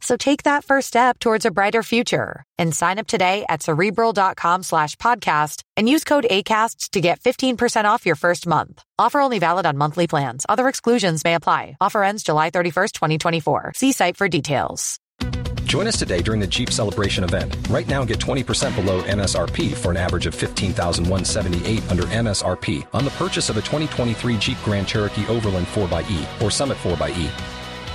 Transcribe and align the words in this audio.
So 0.00 0.16
take 0.16 0.44
that 0.44 0.64
first 0.64 0.88
step 0.88 1.18
towards 1.18 1.44
a 1.44 1.50
brighter 1.50 1.82
future 1.82 2.44
and 2.58 2.74
sign 2.74 2.98
up 2.98 3.06
today 3.06 3.44
at 3.48 3.62
cerebral.com 3.62 4.62
slash 4.62 4.96
podcast 4.96 5.62
and 5.76 5.88
use 5.88 6.04
code 6.04 6.26
ACasts 6.30 6.90
to 6.90 7.00
get 7.00 7.20
15% 7.20 7.84
off 7.84 8.06
your 8.06 8.16
first 8.16 8.46
month. 8.46 8.82
Offer 8.98 9.20
only 9.20 9.38
valid 9.38 9.66
on 9.66 9.76
monthly 9.76 10.06
plans. 10.06 10.46
Other 10.48 10.68
exclusions 10.68 11.22
may 11.24 11.34
apply. 11.34 11.76
Offer 11.80 12.02
ends 12.02 12.22
July 12.22 12.50
31st, 12.50 12.92
2024. 12.92 13.72
See 13.76 13.92
site 13.92 14.16
for 14.16 14.28
details. 14.28 14.98
Join 15.70 15.86
us 15.86 15.96
today 15.96 16.20
during 16.20 16.40
the 16.40 16.48
Jeep 16.48 16.70
Celebration 16.72 17.22
event. 17.22 17.56
Right 17.68 17.86
now, 17.86 18.04
get 18.04 18.18
20% 18.18 18.74
below 18.74 19.02
MSRP 19.02 19.72
for 19.72 19.92
an 19.92 19.96
average 19.96 20.26
of 20.26 20.34
15178 20.34 21.88
under 21.88 22.02
MSRP 22.02 22.88
on 22.92 23.04
the 23.04 23.12
purchase 23.12 23.50
of 23.50 23.56
a 23.56 23.60
2023 23.60 24.36
Jeep 24.38 24.58
Grand 24.64 24.88
Cherokee 24.88 25.28
Overland 25.28 25.68
4xE 25.68 26.42
or 26.42 26.50
Summit 26.50 26.76
4xE. 26.78 27.59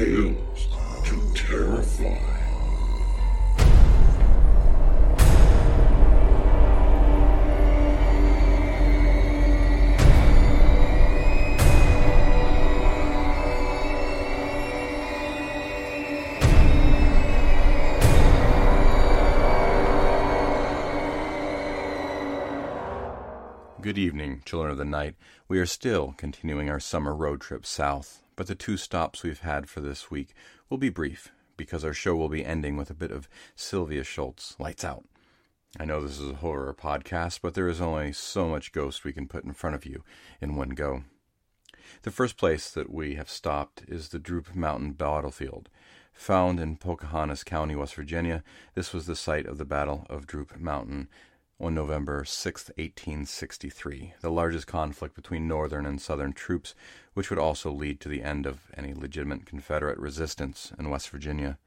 Tales 0.00 0.66
to 1.04 1.34
Terrify. 1.34 2.16
Good 23.82 23.98
evening, 23.98 24.40
children 24.46 24.70
of 24.70 24.78
the 24.78 24.86
night. 24.86 25.16
We 25.46 25.58
are 25.58 25.66
still 25.66 26.14
continuing 26.16 26.70
our 26.70 26.80
summer 26.80 27.14
road 27.14 27.42
trip 27.42 27.66
south, 27.66 28.19
but 28.36 28.46
the 28.46 28.54
two 28.54 28.76
stops 28.76 29.22
we've 29.22 29.40
had 29.40 29.68
for 29.68 29.80
this 29.80 30.10
week 30.10 30.34
will 30.68 30.78
be 30.78 30.88
brief 30.88 31.32
because 31.56 31.84
our 31.84 31.92
show 31.92 32.16
will 32.16 32.28
be 32.28 32.44
ending 32.44 32.76
with 32.76 32.90
a 32.90 32.94
bit 32.94 33.10
of 33.10 33.28
Sylvia 33.54 34.02
Shults, 34.02 34.58
Lights 34.58 34.84
Out. 34.84 35.04
I 35.78 35.84
know 35.84 36.00
this 36.00 36.18
is 36.18 36.30
a 36.30 36.36
horror 36.36 36.74
podcast, 36.74 37.40
but 37.42 37.54
there 37.54 37.68
is 37.68 37.80
only 37.80 38.12
so 38.12 38.48
much 38.48 38.72
ghost 38.72 39.04
we 39.04 39.12
can 39.12 39.28
put 39.28 39.44
in 39.44 39.52
front 39.52 39.76
of 39.76 39.86
you 39.86 40.02
in 40.40 40.56
one 40.56 40.70
go. 40.70 41.04
The 42.02 42.10
first 42.10 42.36
place 42.36 42.70
that 42.70 42.92
we 42.92 43.14
have 43.14 43.28
stopped 43.28 43.84
is 43.86 44.08
the 44.08 44.18
Droop 44.18 44.54
Mountain 44.54 44.92
Battlefield. 44.92 45.68
Found 46.12 46.58
in 46.58 46.76
Pocahontas 46.76 47.44
County, 47.44 47.74
West 47.74 47.94
Virginia, 47.94 48.42
this 48.74 48.92
was 48.92 49.06
the 49.06 49.16
site 49.16 49.46
of 49.46 49.58
the 49.58 49.64
Battle 49.64 50.06
of 50.10 50.26
Droop 50.26 50.58
Mountain 50.58 51.08
on 51.60 51.74
November 51.74 52.24
6, 52.24 52.68
1863, 52.76 54.14
the 54.20 54.30
largest 54.30 54.66
conflict 54.66 55.14
between 55.14 55.46
Northern 55.46 55.84
and 55.84 56.00
Southern 56.00 56.32
troops, 56.32 56.74
which 57.12 57.28
would 57.28 57.38
also 57.38 57.70
lead 57.70 58.00
to 58.00 58.08
the 58.08 58.22
end 58.22 58.46
of 58.46 58.70
any 58.76 58.94
legitimate 58.94 59.44
Confederate 59.44 59.98
resistance 59.98 60.72
in 60.78 60.88
West 60.88 61.10
Virginia. 61.10 61.58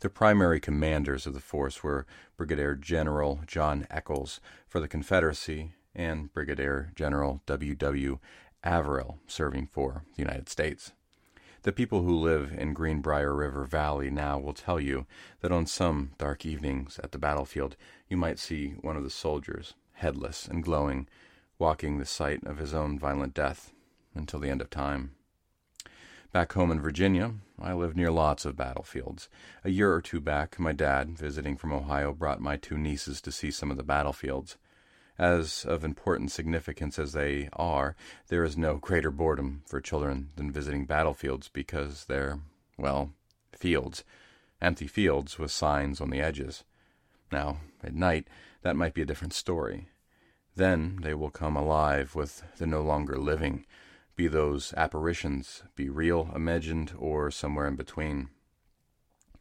The 0.00 0.08
primary 0.08 0.60
commanders 0.60 1.26
of 1.26 1.34
the 1.34 1.40
force 1.40 1.82
were 1.82 2.06
Brigadier 2.36 2.74
General 2.74 3.40
John 3.46 3.86
Echols 3.90 4.40
for 4.66 4.80
the 4.80 4.88
Confederacy 4.88 5.72
and 5.94 6.32
Brigadier 6.32 6.90
General 6.94 7.42
W. 7.46 7.74
W. 7.74 8.18
Averell 8.64 9.18
serving 9.26 9.66
for 9.66 10.04
the 10.16 10.22
United 10.22 10.48
States. 10.48 10.92
The 11.64 11.72
people 11.72 12.02
who 12.02 12.14
live 12.14 12.52
in 12.52 12.74
Greenbrier 12.74 13.34
River 13.34 13.64
Valley 13.64 14.10
now 14.10 14.38
will 14.38 14.52
tell 14.52 14.78
you 14.78 15.06
that 15.40 15.50
on 15.50 15.64
some 15.64 16.10
dark 16.18 16.44
evenings 16.44 17.00
at 17.02 17.12
the 17.12 17.18
battlefield 17.18 17.74
you 18.06 18.18
might 18.18 18.38
see 18.38 18.72
one 18.82 18.98
of 18.98 19.02
the 19.02 19.08
soldiers, 19.08 19.72
headless 19.94 20.46
and 20.46 20.62
glowing, 20.62 21.08
walking 21.58 21.96
the 21.96 22.04
site 22.04 22.44
of 22.44 22.58
his 22.58 22.74
own 22.74 22.98
violent 22.98 23.32
death 23.32 23.72
until 24.14 24.40
the 24.40 24.50
end 24.50 24.60
of 24.60 24.68
time. 24.68 25.12
Back 26.32 26.52
home 26.52 26.70
in 26.70 26.82
Virginia, 26.82 27.32
I 27.58 27.72
live 27.72 27.96
near 27.96 28.10
lots 28.10 28.44
of 28.44 28.56
battlefields. 28.56 29.30
A 29.64 29.70
year 29.70 29.90
or 29.90 30.02
two 30.02 30.20
back, 30.20 30.58
my 30.58 30.72
dad, 30.72 31.16
visiting 31.16 31.56
from 31.56 31.72
Ohio, 31.72 32.12
brought 32.12 32.42
my 32.42 32.58
two 32.58 32.76
nieces 32.76 33.22
to 33.22 33.32
see 33.32 33.50
some 33.50 33.70
of 33.70 33.78
the 33.78 33.82
battlefields. 33.82 34.58
As 35.18 35.64
of 35.64 35.84
important 35.84 36.32
significance 36.32 36.98
as 36.98 37.12
they 37.12 37.48
are, 37.52 37.94
there 38.28 38.42
is 38.42 38.56
no 38.56 38.78
greater 38.78 39.12
boredom 39.12 39.62
for 39.66 39.80
children 39.80 40.30
than 40.34 40.50
visiting 40.50 40.86
battlefields 40.86 41.48
because 41.48 42.06
they're, 42.06 42.40
well, 42.76 43.12
fields, 43.52 44.02
empty 44.60 44.88
fields 44.88 45.38
with 45.38 45.52
signs 45.52 46.00
on 46.00 46.10
the 46.10 46.20
edges. 46.20 46.64
Now, 47.30 47.58
at 47.82 47.94
night, 47.94 48.26
that 48.62 48.76
might 48.76 48.94
be 48.94 49.02
a 49.02 49.06
different 49.06 49.34
story. 49.34 49.88
Then 50.56 50.98
they 51.02 51.14
will 51.14 51.30
come 51.30 51.56
alive 51.56 52.14
with 52.14 52.42
the 52.58 52.66
no 52.66 52.80
longer 52.80 53.16
living, 53.16 53.66
be 54.16 54.26
those 54.26 54.72
apparitions, 54.76 55.62
be 55.74 55.88
real, 55.88 56.30
imagined, 56.34 56.92
or 56.96 57.30
somewhere 57.30 57.66
in 57.66 57.76
between. 57.76 58.30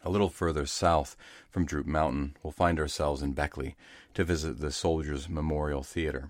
A 0.06 0.10
little 0.10 0.30
further 0.30 0.66
south 0.66 1.16
from 1.50 1.66
Droop 1.66 1.86
Mountain, 1.86 2.36
we'll 2.44 2.52
find 2.52 2.78
ourselves 2.78 3.22
in 3.22 3.32
Beckley 3.32 3.78
to 4.14 4.26
visit 4.26 4.60
the 4.60 4.70
Soldiers 4.70 5.30
Memorial 5.30 5.82
Theater. 5.82 6.30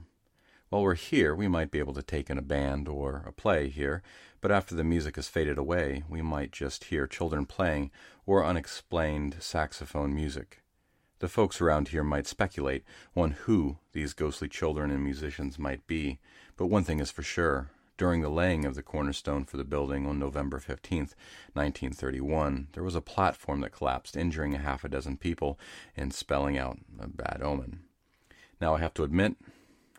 While 0.70 0.84
we're 0.84 0.94
here, 0.94 1.34
we 1.34 1.48
might 1.48 1.72
be 1.72 1.80
able 1.80 1.96
to 1.96 2.04
take 2.04 2.30
in 2.30 2.38
a 2.38 2.44
band 2.44 2.88
or 2.88 3.24
a 3.26 3.32
play 3.32 3.70
here, 3.70 4.04
but 4.42 4.52
after 4.52 4.76
the 4.76 4.84
music 4.84 5.16
has 5.16 5.28
faded 5.28 5.58
away, 5.58 6.04
we 6.08 6.22
might 6.22 6.52
just 6.52 6.86
hear 6.86 7.08
children 7.08 7.48
playing 7.48 7.90
or 8.28 8.46
unexplained 8.46 9.38
saxophone 9.40 10.14
music. 10.14 10.62
The 11.18 11.28
folks 11.28 11.60
around 11.60 11.88
here 11.88 12.04
might 12.04 12.28
speculate 12.28 12.84
on 13.16 13.32
who 13.32 13.80
these 13.94 14.14
ghostly 14.14 14.50
children 14.50 14.92
and 14.92 15.04
musicians 15.04 15.58
might 15.58 15.88
be, 15.88 16.20
but 16.58 16.68
one 16.68 16.84
thing 16.84 17.00
is 17.00 17.10
for 17.10 17.24
sure 17.24 17.72
during 18.04 18.20
the 18.20 18.28
laying 18.28 18.66
of 18.66 18.76
the 18.76 18.84
cornerstone 18.84 19.46
for 19.46 19.56
the 19.56 19.64
building 19.64 20.06
on 20.06 20.20
November 20.20 20.60
15th, 20.60 21.16
1931, 21.54 22.68
there 22.74 22.84
was 22.84 22.96
a 22.96 23.00
platform 23.00 23.62
that 23.62 23.72
collapsed, 23.72 24.18
injuring 24.18 24.54
a 24.54 24.58
half 24.58 24.84
a 24.84 24.90
dozen 24.90 25.16
people 25.16 25.58
and 25.96 26.14
spelling 26.14 26.58
out 26.58 26.78
a 27.00 27.08
bad 27.08 27.40
omen. 27.42 27.80
Now, 28.60 28.76
I 28.76 28.80
have 28.80 28.94
to 28.96 29.06
admit, 29.06 29.38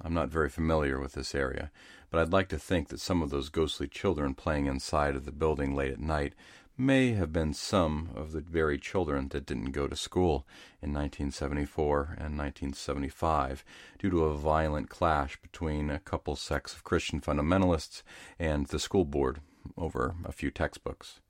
I'm 0.02 0.12
not 0.12 0.28
very 0.28 0.50
familiar 0.50 1.00
with 1.00 1.14
this 1.14 1.34
area, 1.34 1.70
but 2.10 2.20
I'd 2.20 2.30
like 2.30 2.50
to 2.50 2.58
think 2.58 2.88
that 2.88 3.00
some 3.00 3.22
of 3.22 3.30
those 3.30 3.48
ghostly 3.48 3.88
children 3.88 4.34
playing 4.34 4.66
inside 4.66 5.16
of 5.16 5.24
the 5.24 5.32
building 5.32 5.74
late 5.74 5.92
at 5.92 5.98
night 5.98 6.34
may 6.76 7.12
have 7.12 7.32
been 7.32 7.54
some 7.54 8.10
of 8.16 8.32
the 8.32 8.40
very 8.40 8.76
children 8.78 9.28
that 9.28 9.46
didn't 9.46 9.70
go 9.70 9.86
to 9.86 9.94
school 9.94 10.46
in 10.82 10.92
1974 10.92 12.16
and 12.18 12.36
1975 12.36 13.64
due 13.98 14.10
to 14.10 14.24
a 14.24 14.36
violent 14.36 14.88
clash 14.88 15.40
between 15.40 15.88
a 15.88 16.00
couple 16.00 16.34
sects 16.34 16.74
of 16.74 16.82
Christian 16.82 17.20
fundamentalists 17.20 18.02
and 18.40 18.66
the 18.66 18.80
school 18.80 19.04
board 19.04 19.40
over 19.76 20.16
a 20.24 20.32
few 20.32 20.50
textbooks. 20.50 21.20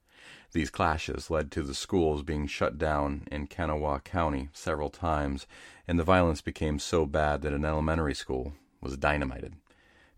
These 0.52 0.70
clashes 0.70 1.30
led 1.30 1.50
to 1.52 1.62
the 1.62 1.74
schools 1.74 2.22
being 2.22 2.46
shut 2.46 2.78
down 2.78 3.28
in 3.30 3.46
Kanawha 3.46 4.00
County 4.00 4.48
several 4.54 4.88
times, 4.88 5.46
and 5.86 5.98
the 5.98 6.04
violence 6.04 6.40
became 6.40 6.78
so 6.78 7.04
bad 7.04 7.42
that 7.42 7.52
an 7.52 7.64
elementary 7.64 8.14
school 8.14 8.54
was 8.80 8.96
dynamited. 8.96 9.56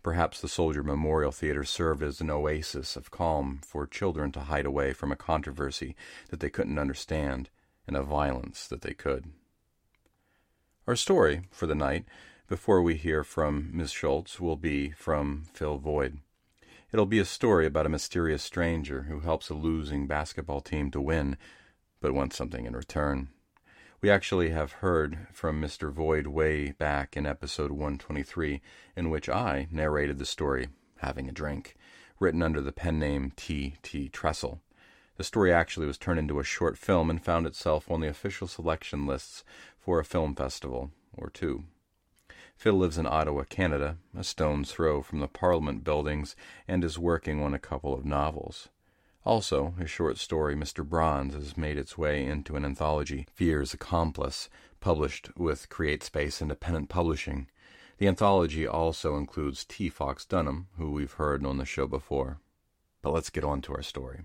Perhaps 0.07 0.39
the 0.39 0.47
Soldier 0.47 0.83
Memorial 0.83 1.33
Theater 1.33 1.65
served 1.65 2.01
as 2.01 2.21
an 2.21 2.29
oasis 2.29 2.95
of 2.95 3.11
calm 3.11 3.59
for 3.61 3.85
children 3.85 4.31
to 4.31 4.39
hide 4.39 4.65
away 4.65 4.93
from 4.93 5.11
a 5.11 5.17
controversy 5.17 5.97
that 6.29 6.39
they 6.39 6.49
couldn't 6.49 6.79
understand 6.79 7.49
and 7.85 7.97
a 7.97 8.03
violence 8.03 8.69
that 8.69 8.83
they 8.83 8.93
could. 8.93 9.25
Our 10.87 10.95
story 10.95 11.41
for 11.51 11.67
the 11.67 11.75
night, 11.75 12.05
before 12.47 12.81
we 12.81 12.95
hear 12.95 13.25
from 13.25 13.69
Miss 13.73 13.91
Shults, 13.91 14.39
will 14.39 14.55
be 14.55 14.91
from 14.91 15.43
Phil 15.51 15.77
Voyd. 15.77 16.19
It'll 16.93 17.05
be 17.05 17.19
a 17.19 17.25
story 17.25 17.65
about 17.65 17.85
a 17.85 17.89
mysterious 17.89 18.43
stranger 18.43 19.07
who 19.09 19.19
helps 19.19 19.49
a 19.49 19.55
losing 19.55 20.07
basketball 20.07 20.61
team 20.61 20.89
to 20.91 21.01
win, 21.01 21.35
but 21.99 22.13
wants 22.13 22.37
something 22.37 22.65
in 22.65 22.77
return. 22.77 23.27
We 23.99 24.11
actually 24.11 24.51
have 24.51 24.73
heard 24.73 25.25
from 25.33 25.59
Mr. 25.59 25.91
Voyd 25.91 26.27
way 26.27 26.71
back 26.71 27.17
in 27.17 27.25
episode 27.25 27.71
123, 27.71 28.61
in 28.95 29.09
which 29.09 29.27
I 29.27 29.67
narrated 29.71 30.19
the 30.19 30.25
story, 30.25 30.67
Having 30.97 31.29
a 31.29 31.31
Drink, 31.31 31.75
written 32.19 32.43
under 32.43 32.61
the 32.61 32.71
pen 32.71 32.99
name 32.99 33.31
T. 33.35 33.77
T. 33.81 34.07
Tressel. 34.07 34.61
The 35.15 35.23
story 35.23 35.51
actually 35.51 35.87
was 35.87 35.97
turned 35.97 36.19
into 36.19 36.39
a 36.39 36.43
short 36.43 36.77
film 36.77 37.09
and 37.09 37.25
found 37.25 37.47
itself 37.47 37.89
on 37.89 37.99
the 37.99 38.07
official 38.07 38.47
selection 38.47 39.07
lists 39.07 39.43
for 39.79 39.99
a 39.99 40.05
film 40.05 40.35
festival 40.35 40.91
or 41.17 41.31
two. 41.31 41.63
Phil 42.55 42.75
lives 42.75 42.99
in 42.99 43.07
Ottawa, 43.07 43.45
Canada, 43.49 43.97
a 44.15 44.23
stone's 44.23 44.71
throw 44.71 45.01
from 45.01 45.21
the 45.21 45.27
Parliament 45.27 45.83
buildings, 45.83 46.35
and 46.67 46.83
is 46.83 46.99
working 46.99 47.41
on 47.41 47.55
a 47.55 47.59
couple 47.59 47.95
of 47.95 48.05
novels. 48.05 48.69
Also, 49.27 49.71
his 49.77 49.89
short 49.89 50.17
story, 50.17 50.55
Mr. 50.55 50.87
Bronze, 50.87 51.33
has 51.33 51.57
made 51.57 51.77
its 51.77 51.97
way 51.97 52.25
into 52.25 52.55
an 52.55 52.63
anthology, 52.63 53.27
Fear's 53.33 53.73
Accomplice, 53.73 54.47
published 54.79 55.37
with 55.37 55.67
CreateSpace 55.67 56.41
Independent 56.41 56.87
Publishing. 56.87 57.49
The 57.97 58.07
anthology 58.07 58.65
also 58.65 59.17
includes 59.17 59.65
T. 59.65 59.89
Fox 59.89 60.23
Dunham, 60.23 60.67
who 60.77 60.91
we've 60.91 61.11
heard 61.11 61.45
on 61.45 61.57
the 61.57 61.65
show 61.65 61.87
before. 61.87 62.39
But 63.01 63.11
let's 63.11 63.29
get 63.29 63.43
on 63.43 63.61
to 63.63 63.73
our 63.73 63.81
story. 63.81 64.21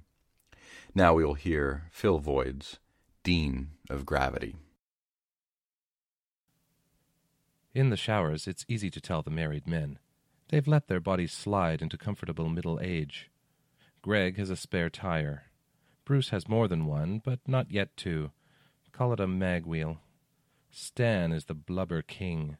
Now 0.94 1.14
we 1.14 1.24
will 1.24 1.34
hear 1.34 1.88
Phil 1.90 2.20
Voyd's 2.20 2.78
Dean 3.24 3.72
of 3.90 4.06
Gravity. 4.06 4.54
In 7.74 7.90
the 7.90 7.96
showers, 7.96 8.46
it's 8.46 8.64
easy 8.68 8.88
to 8.90 9.00
tell 9.00 9.22
the 9.22 9.30
married 9.30 9.66
men. 9.66 9.98
They've 10.50 10.68
let 10.68 10.86
their 10.86 11.00
bodies 11.00 11.32
slide 11.32 11.82
into 11.82 11.98
comfortable 11.98 12.48
middle 12.48 12.78
age. 12.80 13.31
Greg 14.02 14.36
has 14.36 14.50
a 14.50 14.56
spare 14.56 14.90
tire. 14.90 15.44
Bruce 16.04 16.30
has 16.30 16.48
more 16.48 16.66
than 16.66 16.86
one, 16.86 17.22
but 17.24 17.38
not 17.46 17.70
yet 17.70 17.96
two. 17.96 18.32
Call 18.90 19.12
it 19.12 19.20
a 19.20 19.28
mag 19.28 19.64
wheel. 19.64 19.98
Stan 20.72 21.30
is 21.30 21.44
the 21.44 21.54
blubber 21.54 22.02
king. 22.02 22.56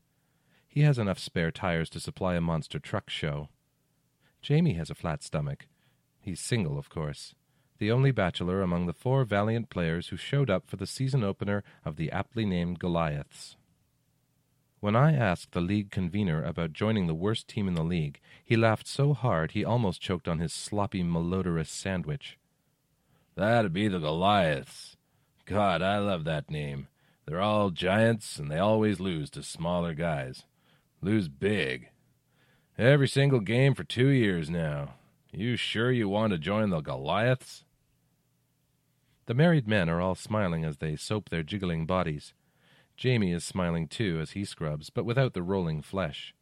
He 0.69 0.83
has 0.83 0.99
enough 0.99 1.19
spare 1.19 1.51
tires 1.51 1.91
to 1.91 2.01
supply 2.01 2.37
a 2.37 2.41
monster 2.41 2.79
truck 2.79 3.11
show. 3.11 3.49
Jamie 4.41 4.75
has 4.75 4.89
a 4.89 4.95
flat 4.95 5.23
stomach. 5.25 5.67
He's 6.21 6.39
single, 6.39 6.79
of 6.79 6.89
course. 6.89 7.35
The 7.79 7.91
only 7.91 8.13
bachelor 8.13 8.63
among 8.63 8.87
the 8.87 8.93
four 8.93 9.25
valiant 9.25 9.69
players 9.69 10.09
who 10.09 10.17
showed 10.17 10.49
up 10.49 10.69
for 10.69 10.77
the 10.77 10.87
season 10.87 11.25
opener 11.25 11.65
of 11.85 11.97
the 11.97 12.13
aptly 12.13 12.47
named 12.47 12.79
Goliaths. 12.79 13.57
When 14.83 14.97
I 14.97 15.15
asked 15.15 15.53
the 15.53 15.61
league 15.61 15.93
convener 15.93 16.43
about 16.43 16.73
joining 16.73 17.07
the 17.07 17.15
worst 17.15 17.47
team 17.47 17.69
in 17.69 17.75
the 17.75 17.85
league, 17.85 18.19
he 18.45 18.57
laughed 18.57 18.89
so 18.89 19.15
hard 19.15 19.53
he 19.53 19.65
almost 19.65 20.01
choked 20.01 20.27
on 20.27 20.41
his 20.41 20.53
sloppy, 20.53 21.05
malodorous 21.05 21.69
sandwich. 21.69 22.37
That'd 23.37 23.73
be 23.73 23.87
the 23.87 24.01
Goliaths. 24.01 24.97
God, 25.47 25.83
I 25.83 25.99
love 25.99 26.25
that 26.25 26.51
name. 26.51 26.89
They're 27.27 27.41
all 27.41 27.71
giants, 27.71 28.41
and 28.41 28.51
they 28.51 28.59
always 28.59 28.99
lose 28.99 29.31
to 29.31 29.45
smaller 29.45 29.95
guys. 29.95 30.47
Lose 31.01 31.29
big. 31.29 31.91
Every 32.77 33.07
single 33.07 33.39
game 33.39 33.77
for 33.77 33.85
two 33.85 34.09
years 34.09 34.51
now. 34.51 34.95
You 35.31 35.55
sure 35.55 35.93
you 35.93 36.09
want 36.09 36.33
to 36.33 36.39
join 36.39 36.71
the 36.71 36.81
Goliaths? 36.81 37.63
The 39.27 39.35
married 39.35 39.69
men 39.69 39.89
are 39.89 40.01
all 40.01 40.17
smiling 40.17 40.65
as 40.65 40.79
they 40.79 40.97
soap 40.97 41.29
their 41.29 41.45
jiggling 41.45 41.87
bodies. 41.87 42.35
Jamie 43.03 43.33
is 43.33 43.43
smiling 43.43 43.89
too 43.89 44.21
as 44.21 44.31
he 44.31 44.45
scrubs, 44.45 44.89
but 44.89 45.05
without 45.05 45.35
the 45.35 45.43
rolling 45.43 45.83
flesh. 45.83 46.37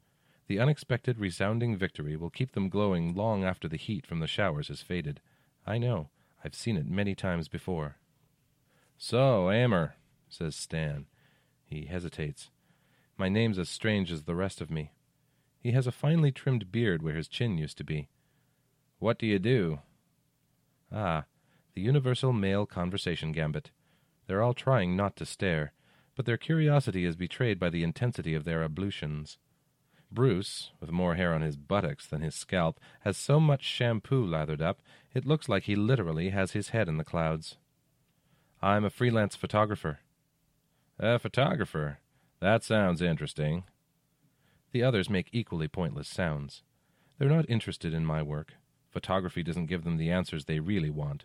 The 0.47 0.59
unexpected 0.59 1.19
resounding 1.19 1.75
victory 1.75 2.19
will 2.19 2.29
keep 2.29 2.53
them 2.53 2.69
glowing 2.69 3.15
long 3.15 3.45
after 3.45 3.67
the 3.67 3.79
heat 3.79 4.05
from 4.05 4.21
the 4.21 4.27
showers 4.27 4.69
has 4.69 4.83
faded. 4.83 5.23
I 5.67 5.79
know. 5.79 6.11
I've 6.45 6.55
seen 6.55 6.77
it 6.77 6.85
many 6.85 7.15
times 7.15 7.49
before. 7.49 7.97
So, 8.99 9.51
Amer, 9.51 9.95
says 10.29 10.55
Stan. 10.55 11.07
He 11.65 11.87
hesitates. 11.87 12.51
My 13.17 13.31
name's 13.31 13.59
as 13.59 13.71
strange 13.71 14.13
as 14.13 14.25
the 14.25 14.35
rest 14.35 14.61
of 14.61 14.71
me. 14.71 14.93
He 15.63 15.73
has 15.73 15.87
a 15.87 15.93
finely 15.93 16.31
trimmed 16.31 16.71
beard 16.71 17.03
where 17.03 17.17
his 17.17 17.27
chin 17.27 17.57
used 17.57 17.79
to 17.79 17.85
be. 17.85 18.11
What 18.99 19.19
do 19.19 19.25
you 19.25 19.39
do? 19.39 19.79
Ah, 20.93 21.25
the 21.73 21.81
universal 21.81 22.35
male 22.35 22.67
conversation 22.67 23.33
gambit. 23.33 23.71
They're 24.27 24.43
all 24.43 24.53
trying 24.53 24.95
not 24.95 25.17
to 25.17 25.25
stare 25.25 25.73
but 26.21 26.27
their 26.27 26.37
curiosity 26.37 27.07
is 27.07 27.17
betrayed 27.17 27.59
by 27.59 27.71
the 27.71 27.83
intensity 27.83 28.35
of 28.35 28.45
their 28.45 28.63
ablutions. 28.63 29.39
Bruce, 30.13 30.71
with 30.79 30.93
more 30.93 31.15
hair 31.15 31.33
on 31.33 31.41
his 31.41 31.57
buttocks 31.57 32.07
than 32.07 32.21
his 32.21 32.35
scalp, 32.35 32.79
has 33.05 33.17
so 33.17 33.41
much 33.41 33.63
shampoo 33.65 34.23
lathered 34.27 34.61
up, 34.61 34.83
it 35.15 35.25
looks 35.25 35.49
like 35.49 35.63
he 35.63 35.75
literally 35.75 36.29
has 36.29 36.53
his 36.53 36.69
head 36.69 36.91
in 36.91 36.99
the 36.99 37.05
clouds. 37.05 37.57
I'm 38.61 38.85
a 38.85 38.91
freelance 38.91 39.35
photographer. 39.35 40.01
A 40.99 41.19
photographer? 41.19 42.01
That 42.39 42.65
sounds 42.65 43.01
interesting. 43.01 43.65
The 44.73 44.83
others 44.83 45.09
make 45.09 45.31
equally 45.33 45.69
pointless 45.69 46.09
sounds. 46.09 46.63
They're 47.19 47.31
not 47.31 47.49
interested 47.49 47.95
in 47.95 48.05
my 48.05 48.21
work. 48.21 48.53
Photography 48.91 49.43
doesn't 49.43 49.71
give 49.71 49.85
them 49.85 49.97
the 49.97 50.11
answers 50.11 50.45
they 50.45 50.61
really 50.61 50.91
want. 50.91 51.25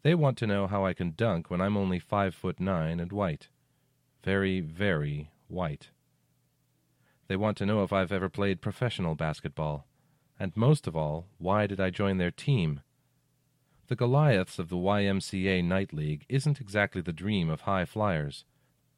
They 0.00 0.14
want 0.14 0.38
to 0.38 0.46
know 0.46 0.66
how 0.66 0.86
I 0.86 0.94
can 0.94 1.12
dunk 1.14 1.50
when 1.50 1.60
I'm 1.60 1.76
only 1.76 1.98
five 1.98 2.34
foot 2.34 2.58
nine 2.58 3.00
and 3.00 3.12
white 3.12 3.48
very, 4.24 4.60
very 4.60 5.30
white. 5.48 5.90
They 7.28 7.36
want 7.36 7.58
to 7.58 7.66
know 7.66 7.84
if 7.84 7.92
I've 7.92 8.12
ever 8.12 8.30
played 8.30 8.62
professional 8.62 9.14
basketball, 9.14 9.86
and 10.40 10.56
most 10.56 10.86
of 10.86 10.96
all, 10.96 11.26
why 11.38 11.66
did 11.66 11.78
I 11.78 11.90
join 11.90 12.16
their 12.16 12.30
team? 12.30 12.80
The 13.88 13.96
Goliaths 13.96 14.58
of 14.58 14.70
the 14.70 14.76
YMCA 14.76 15.62
Night 15.62 15.92
League 15.92 16.24
isn't 16.30 16.60
exactly 16.60 17.02
the 17.02 17.12
dream 17.12 17.50
of 17.50 17.62
high 17.62 17.84
flyers, 17.84 18.46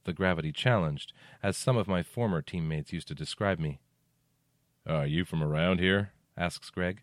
the 0.04 0.12
gravity 0.12 0.52
challenged, 0.52 1.12
as 1.42 1.56
some 1.56 1.76
of 1.76 1.88
my 1.88 2.04
former 2.04 2.40
teammates 2.40 2.92
used 2.92 3.08
to 3.08 3.14
describe 3.14 3.58
me. 3.58 3.80
Are 4.86 5.06
you 5.06 5.24
from 5.24 5.42
around 5.42 5.80
here? 5.80 6.12
asks 6.36 6.70
Greg. 6.70 7.02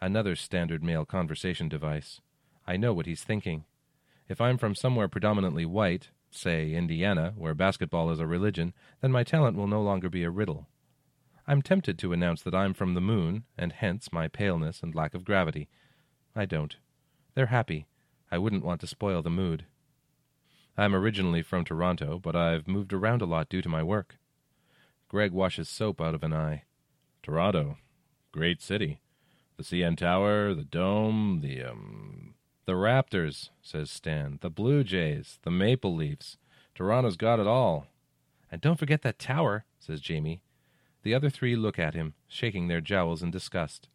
Another 0.00 0.34
standard 0.34 0.82
male 0.82 1.04
conversation 1.04 1.68
device. 1.68 2.20
I 2.66 2.76
know 2.76 2.92
what 2.92 3.06
he's 3.06 3.22
thinking. 3.22 3.64
If 4.28 4.40
I'm 4.40 4.58
from 4.58 4.74
somewhere 4.74 5.06
predominantly 5.06 5.64
white, 5.64 6.08
say 6.36 6.72
Indiana, 6.72 7.32
where 7.36 7.54
basketball 7.54 8.10
is 8.10 8.20
a 8.20 8.26
religion, 8.26 8.72
then 9.00 9.12
my 9.12 9.24
talent 9.24 9.56
will 9.56 9.66
no 9.66 9.82
longer 9.82 10.08
be 10.08 10.24
a 10.24 10.30
riddle. 10.30 10.68
I'm 11.46 11.62
tempted 11.62 11.98
to 11.98 12.12
announce 12.12 12.42
that 12.42 12.54
I'm 12.54 12.74
from 12.74 12.94
the 12.94 13.00
moon, 13.00 13.44
and 13.58 13.72
hence 13.72 14.12
my 14.12 14.28
paleness 14.28 14.82
and 14.82 14.94
lack 14.94 15.14
of 15.14 15.24
gravity. 15.24 15.68
I 16.34 16.46
don't. 16.46 16.76
They're 17.34 17.46
happy. 17.46 17.86
I 18.30 18.38
wouldn't 18.38 18.64
want 18.64 18.80
to 18.80 18.86
spoil 18.86 19.22
the 19.22 19.30
mood. 19.30 19.66
I'm 20.76 20.94
originally 20.94 21.42
from 21.42 21.64
Toronto, 21.64 22.18
but 22.18 22.34
I've 22.34 22.66
moved 22.66 22.92
around 22.92 23.22
a 23.22 23.26
lot 23.26 23.48
due 23.48 23.62
to 23.62 23.68
my 23.68 23.82
work. 23.82 24.16
Greg 25.08 25.32
washes 25.32 25.68
soap 25.68 26.00
out 26.00 26.14
of 26.14 26.24
an 26.24 26.32
eye. 26.32 26.64
Toronto. 27.22 27.76
Great 28.32 28.60
city. 28.60 29.00
The 29.56 29.62
CN 29.62 29.96
Tower, 29.96 30.52
the 30.54 30.64
Dome, 30.64 31.40
the, 31.42 31.62
um, 31.62 32.33
the 32.66 32.72
Raptors, 32.72 33.50
says 33.62 33.90
Stan. 33.90 34.38
The 34.40 34.50
Blue 34.50 34.84
Jays. 34.84 35.38
The 35.42 35.50
Maple 35.50 35.94
Leafs. 35.94 36.38
Toronto's 36.74 37.16
got 37.16 37.38
it 37.40 37.46
all. 37.46 37.86
And 38.50 38.60
don't 38.60 38.78
forget 38.78 39.02
that 39.02 39.18
tower, 39.18 39.64
says 39.78 40.00
Jamie. 40.00 40.42
The 41.02 41.14
other 41.14 41.28
three 41.28 41.56
look 41.56 41.78
at 41.78 41.94
him, 41.94 42.14
shaking 42.26 42.68
their 42.68 42.80
jowls 42.80 43.22
in 43.22 43.30
disgust. 43.30 43.88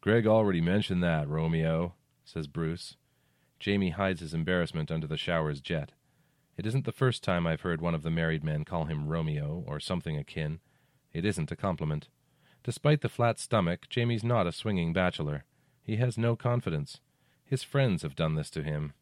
Greg 0.00 0.26
already 0.26 0.60
mentioned 0.60 1.02
that, 1.02 1.28
Romeo, 1.28 1.94
says 2.24 2.46
Bruce. 2.46 2.96
Jamie 3.60 3.90
hides 3.90 4.20
his 4.20 4.34
embarrassment 4.34 4.90
under 4.90 5.06
the 5.06 5.16
shower's 5.16 5.60
jet. 5.60 5.92
It 6.56 6.66
isn't 6.66 6.84
the 6.84 6.92
first 6.92 7.22
time 7.22 7.46
I've 7.46 7.60
heard 7.60 7.80
one 7.80 7.94
of 7.94 8.02
the 8.02 8.10
married 8.10 8.42
men 8.42 8.64
call 8.64 8.86
him 8.86 9.08
Romeo, 9.08 9.62
or 9.66 9.78
something 9.78 10.16
akin. 10.16 10.60
It 11.12 11.24
isn't 11.24 11.52
a 11.52 11.56
compliment. 11.56 12.08
Despite 12.64 13.00
the 13.02 13.08
flat 13.08 13.38
stomach, 13.38 13.88
Jamie's 13.88 14.24
not 14.24 14.46
a 14.46 14.52
swinging 14.52 14.92
bachelor. 14.92 15.44
He 15.82 15.96
has 15.96 16.16
no 16.16 16.36
confidence. 16.36 17.00
His 17.52 17.62
friends 17.62 18.00
have 18.00 18.16
done 18.16 18.34
this 18.34 18.48
to 18.52 18.62
him. 18.62 18.94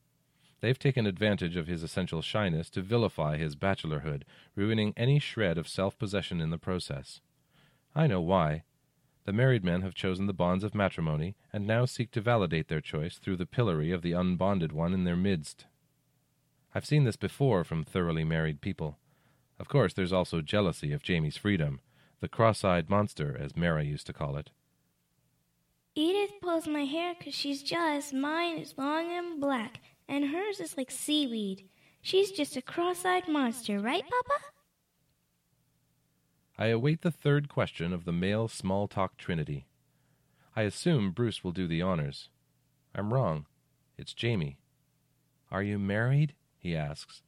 They've 0.61 0.77
taken 0.77 1.07
advantage 1.07 1.55
of 1.55 1.69
his 1.69 1.85
essential 1.85 2.21
shyness 2.21 2.69
to 2.71 2.83
vilify 2.83 3.37
his 3.37 3.55
bachelorhood, 3.55 4.25
ruining 4.57 4.93
any 4.97 5.21
shred 5.21 5.57
of 5.57 5.69
self 5.69 5.97
possession 5.97 6.41
in 6.41 6.51
the 6.51 6.59
process. 6.59 7.21
I 7.95 8.09
know 8.09 8.21
why. 8.21 8.65
The 9.25 9.33
married 9.33 9.63
men 9.63 9.83
have 9.83 9.95
chosen 9.95 10.27
the 10.27 10.33
bonds 10.33 10.65
of 10.65 10.75
matrimony, 10.75 11.37
and 11.53 11.65
now 11.65 11.85
seek 11.85 12.11
to 12.11 12.21
validate 12.21 12.67
their 12.67 12.81
choice 12.81 13.19
through 13.19 13.37
the 13.37 13.47
pillory 13.47 13.93
of 13.93 14.03
the 14.03 14.15
unbonded 14.15 14.73
one 14.73 14.95
in 14.95 15.05
their 15.05 15.15
midst. 15.15 15.67
I've 16.75 16.85
seen 16.85 17.05
this 17.05 17.15
before 17.15 17.63
from 17.63 17.85
thoroughly 17.85 18.25
married 18.25 18.61
people. 18.61 18.99
Of 19.61 19.69
course, 19.69 19.93
there's 19.93 20.13
also 20.13 20.41
jealousy 20.41 20.93
of 20.93 21.05
Jamie's 21.05 21.37
freedom, 21.37 21.79
the 22.19 22.27
cross 22.29 22.65
eyed 22.65 22.91
monster, 22.91 23.39
as 23.41 23.57
Mara 23.57 23.85
used 23.85 24.09
to 24.09 24.13
call 24.13 24.37
it. 24.37 24.51
Edith 25.95 26.41
pulls 26.41 26.67
my 26.69 26.85
hair 26.85 27.15
'cause 27.15 27.35
she's 27.35 27.63
jealous 27.63 28.13
mine 28.13 28.59
is 28.59 28.79
long 28.79 29.11
and 29.11 29.41
black, 29.41 29.81
and 30.09 30.31
hers 30.31 30.61
is 30.61 30.77
like 30.77 30.91
seaweed. 30.91 31.69
She's 32.01 32.31
just 32.31 32.57
a 32.57 32.63
cross 32.63 33.05
eyed 33.05 33.29
monster, 33.29 33.81
right, 33.81 34.05
Papa? 34.05 34.45
I 36.57 36.67
await 36.67 37.03
the 37.03 37.11
third 37.11 37.49
question 37.49 37.93
of 37.93 38.05
the 38.05 38.13
male 38.13 38.47
small 38.47 38.87
talk 38.87 39.17
trinity. 39.17 39.67
I 40.55 40.63
assume 40.63 41.13
Bruce 41.13 41.43
will 41.43 41.53
do 41.53 41.67
the 41.67 41.83
honors. 41.83 42.29
I'm 42.95 43.15
wrong. 43.15 43.47
It's 43.97 44.15
Jamie. 44.15 44.59
Are 45.51 45.63
you 45.63 45.79
married? 45.79 46.35
he 46.59 46.77
asks. 46.77 47.23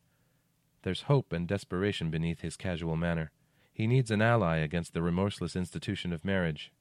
There's 0.83 1.03
hope 1.03 1.33
and 1.33 1.49
desperation 1.49 2.11
beneath 2.11 2.41
his 2.41 2.57
casual 2.57 2.97
manner. 2.97 3.31
He 3.73 3.87
needs 3.87 4.11
an 4.11 4.21
ally 4.21 4.59
against 4.59 4.93
the 4.93 5.03
remorseless 5.03 5.57
institution 5.57 6.13
of 6.13 6.25
marriage. 6.25 6.73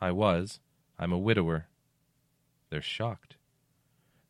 I 0.00 0.10
was. 0.10 0.60
I'm 0.98 1.12
a 1.12 1.18
widower. 1.18 1.66
They're 2.70 2.82
shocked. 2.82 3.36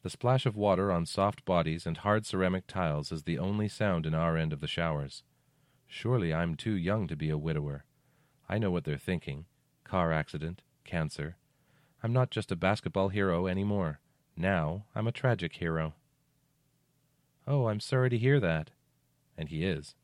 The 0.03 0.11
splash 0.11 0.45
of 0.45 0.57
water 0.57 0.93
on 0.93 1.07
soft 1.07 1.45
bodies 1.45 1.87
and 1.87 1.97
hard 1.97 2.27
ceramic 2.27 2.67
tiles 2.67 3.11
is 3.11 3.23
the 3.23 3.39
only 3.39 3.69
sound 3.69 4.05
in 4.05 4.15
our 4.15 4.37
end 4.37 4.53
of 4.53 4.61
the 4.61 4.67
showers. 4.67 5.23
Surely 5.87 6.35
I'm 6.35 6.57
too 6.57 6.75
young 6.75 7.07
to 7.09 7.17
be 7.17 7.31
a 7.31 7.39
widower. 7.39 7.85
I 8.49 8.59
know 8.59 8.71
what 8.71 8.85
they're 8.85 8.99
thinking 8.99 9.47
car 9.85 10.13
accident, 10.13 10.63
cancer. 10.85 11.37
I'm 12.03 12.13
not 12.13 12.31
just 12.31 12.51
a 12.51 12.57
basketball 12.57 13.11
hero 13.11 13.47
anymore. 13.47 14.01
Now 14.37 14.85
I'm 14.95 15.07
a 15.07 15.13
tragic 15.13 15.57
hero. 15.57 15.95
Oh, 17.47 17.69
I'm 17.69 17.81
sorry 17.81 18.11
to 18.11 18.19
hear 18.19 18.41
that. 18.41 18.71
And 19.39 19.49
he 19.49 19.65
is. 19.65 19.95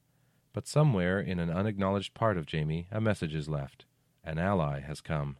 But 0.52 0.66
somewhere 0.66 1.20
in 1.20 1.38
an 1.38 1.50
unacknowledged 1.50 2.14
part 2.14 2.36
of 2.36 2.46
Jamie, 2.46 2.88
a 2.90 3.00
message 3.00 3.34
is 3.34 3.48
left. 3.48 3.84
An 4.24 4.38
ally 4.38 4.80
has 4.80 5.00
come. 5.00 5.36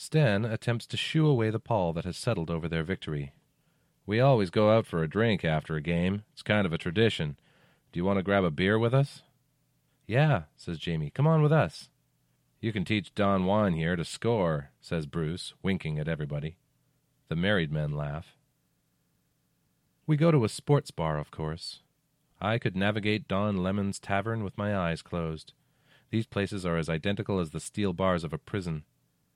Stan 0.00 0.44
attempts 0.44 0.86
to 0.86 0.96
shoo 0.96 1.26
away 1.26 1.50
the 1.50 1.58
pall 1.58 1.92
that 1.92 2.04
has 2.04 2.16
settled 2.16 2.52
over 2.52 2.68
their 2.68 2.84
victory. 2.84 3.32
We 4.06 4.20
always 4.20 4.48
go 4.48 4.70
out 4.70 4.86
for 4.86 5.02
a 5.02 5.08
drink 5.08 5.44
after 5.44 5.74
a 5.74 5.80
game. 5.80 6.22
It's 6.32 6.42
kind 6.42 6.64
of 6.64 6.72
a 6.72 6.78
tradition. 6.78 7.36
Do 7.92 7.98
you 7.98 8.04
want 8.04 8.20
to 8.20 8.22
grab 8.22 8.44
a 8.44 8.50
beer 8.52 8.78
with 8.78 8.94
us? 8.94 9.22
Yeah, 10.06 10.42
says 10.56 10.78
Jamie. 10.78 11.10
Come 11.10 11.26
on 11.26 11.42
with 11.42 11.50
us. 11.50 11.88
You 12.60 12.72
can 12.72 12.84
teach 12.84 13.12
Don 13.16 13.44
Juan 13.44 13.72
here 13.72 13.96
to 13.96 14.04
score, 14.04 14.70
says 14.80 15.06
Bruce, 15.06 15.52
winking 15.64 15.98
at 15.98 16.06
everybody. 16.06 16.58
The 17.28 17.34
married 17.34 17.72
men 17.72 17.96
laugh. 17.96 18.36
We 20.06 20.16
go 20.16 20.30
to 20.30 20.44
a 20.44 20.48
sports 20.48 20.92
bar, 20.92 21.18
of 21.18 21.32
course. 21.32 21.80
I 22.40 22.58
could 22.58 22.76
navigate 22.76 23.26
Don 23.26 23.64
Lemon's 23.64 23.98
tavern 23.98 24.44
with 24.44 24.56
my 24.56 24.78
eyes 24.78 25.02
closed. 25.02 25.54
These 26.10 26.26
places 26.26 26.64
are 26.64 26.76
as 26.76 26.88
identical 26.88 27.40
as 27.40 27.50
the 27.50 27.58
steel 27.58 27.92
bars 27.92 28.22
of 28.22 28.32
a 28.32 28.38
prison. 28.38 28.84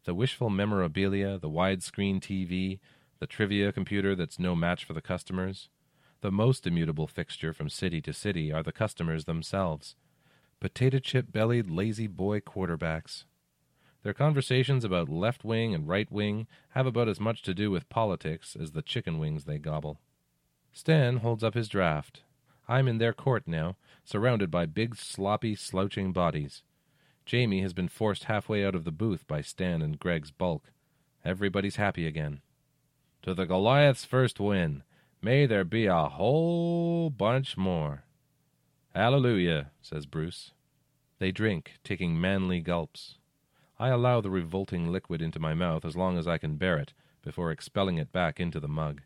The 0.04 0.14
wishful 0.14 0.50
memorabilia, 0.50 1.38
the 1.38 1.48
widescreen 1.48 2.20
TV, 2.20 2.80
the 3.20 3.26
trivia 3.26 3.70
computer 3.70 4.16
that's 4.16 4.38
no 4.38 4.56
match 4.56 4.84
for 4.84 4.94
the 4.94 5.00
customers. 5.00 5.68
The 6.22 6.32
most 6.32 6.66
immutable 6.66 7.06
fixture 7.06 7.52
from 7.52 7.68
city 7.68 8.00
to 8.02 8.12
city 8.12 8.52
are 8.52 8.64
the 8.64 8.72
customers 8.72 9.26
themselves. 9.26 9.94
Potato 10.60 10.98
chip 10.98 11.30
bellied 11.30 11.70
lazy 11.70 12.08
boy 12.08 12.40
quarterbacks. 12.40 13.24
Their 14.02 14.12
conversations 14.12 14.84
about 14.84 15.08
left 15.08 15.44
wing 15.44 15.74
and 15.74 15.86
right 15.86 16.10
wing 16.10 16.48
have 16.70 16.86
about 16.86 17.08
as 17.08 17.20
much 17.20 17.42
to 17.42 17.54
do 17.54 17.70
with 17.70 17.88
politics 17.88 18.56
as 18.60 18.72
the 18.72 18.82
chicken 18.82 19.18
wings 19.18 19.44
they 19.44 19.58
gobble. 19.58 20.00
Stan 20.72 21.18
holds 21.18 21.44
up 21.44 21.54
his 21.54 21.68
draft. 21.68 22.22
I'm 22.66 22.88
in 22.88 22.98
their 22.98 23.12
court 23.12 23.44
now, 23.46 23.76
surrounded 24.04 24.50
by 24.50 24.66
big, 24.66 24.96
sloppy, 24.96 25.54
slouching 25.54 26.12
bodies. 26.12 26.62
Jamie 27.24 27.62
has 27.62 27.72
been 27.72 27.88
forced 27.88 28.24
halfway 28.24 28.64
out 28.64 28.74
of 28.74 28.84
the 28.84 28.90
booth 28.90 29.26
by 29.26 29.40
Stan 29.40 29.82
and 29.82 29.98
Greg's 29.98 30.30
bulk. 30.30 30.72
Everybody's 31.24 31.76
happy 31.76 32.06
again. 32.06 32.40
To 33.22 33.34
the 33.34 33.46
Goliath's 33.46 34.04
first 34.04 34.40
win. 34.40 34.82
May 35.22 35.46
there 35.46 35.64
be 35.64 35.86
a 35.86 36.08
whole 36.08 37.08
bunch 37.10 37.56
more. 37.56 38.04
Hallelujah, 38.94 39.70
says 39.80 40.04
Bruce. 40.04 40.50
They 41.20 41.30
drink, 41.30 41.74
taking 41.84 42.20
manly 42.20 42.60
gulps. 42.60 43.18
I 43.78 43.88
allow 43.88 44.20
the 44.20 44.30
revolting 44.30 44.90
liquid 44.90 45.22
into 45.22 45.38
my 45.38 45.54
mouth 45.54 45.84
as 45.84 45.96
long 45.96 46.18
as 46.18 46.26
I 46.26 46.38
can 46.38 46.56
bear 46.56 46.76
it, 46.78 46.92
before 47.22 47.52
expelling 47.52 47.98
it 47.98 48.12
back 48.12 48.40
into 48.40 48.58
the 48.58 48.68
mug. 48.68 49.02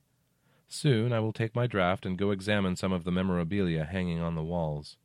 Soon 0.68 1.12
I 1.12 1.20
will 1.20 1.32
take 1.32 1.54
my 1.54 1.66
draught 1.66 2.06
and 2.06 2.18
go 2.18 2.30
examine 2.30 2.76
some 2.76 2.92
of 2.92 3.04
the 3.04 3.12
memorabilia 3.12 3.84
hanging 3.84 4.20
on 4.20 4.34
the 4.34 4.42
walls. 4.42 4.96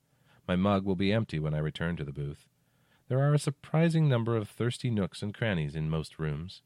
My 0.47 0.55
mug 0.55 0.85
will 0.85 0.95
be 0.95 1.11
empty 1.11 1.39
when 1.39 1.53
I 1.53 1.59
return 1.59 1.97
to 1.97 2.03
the 2.03 2.13
booth. 2.13 2.47
There 3.11 3.19
are 3.19 3.33
a 3.33 3.39
surprising 3.39 4.07
number 4.07 4.37
of 4.37 4.47
thirsty 4.47 4.89
nooks 4.89 5.21
and 5.21 5.33
crannies 5.33 5.75
in 5.75 5.89
most 5.89 6.17
rooms. 6.17 6.61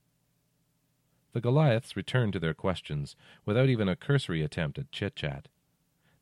The 1.33 1.41
Goliaths 1.41 1.95
return 1.95 2.31
to 2.33 2.39
their 2.39 2.53
questions, 2.53 3.15
without 3.47 3.67
even 3.67 3.89
a 3.89 3.95
cursory 3.95 4.43
attempt 4.43 4.77
at 4.77 4.91
chit 4.91 5.15
chat. 5.15 5.47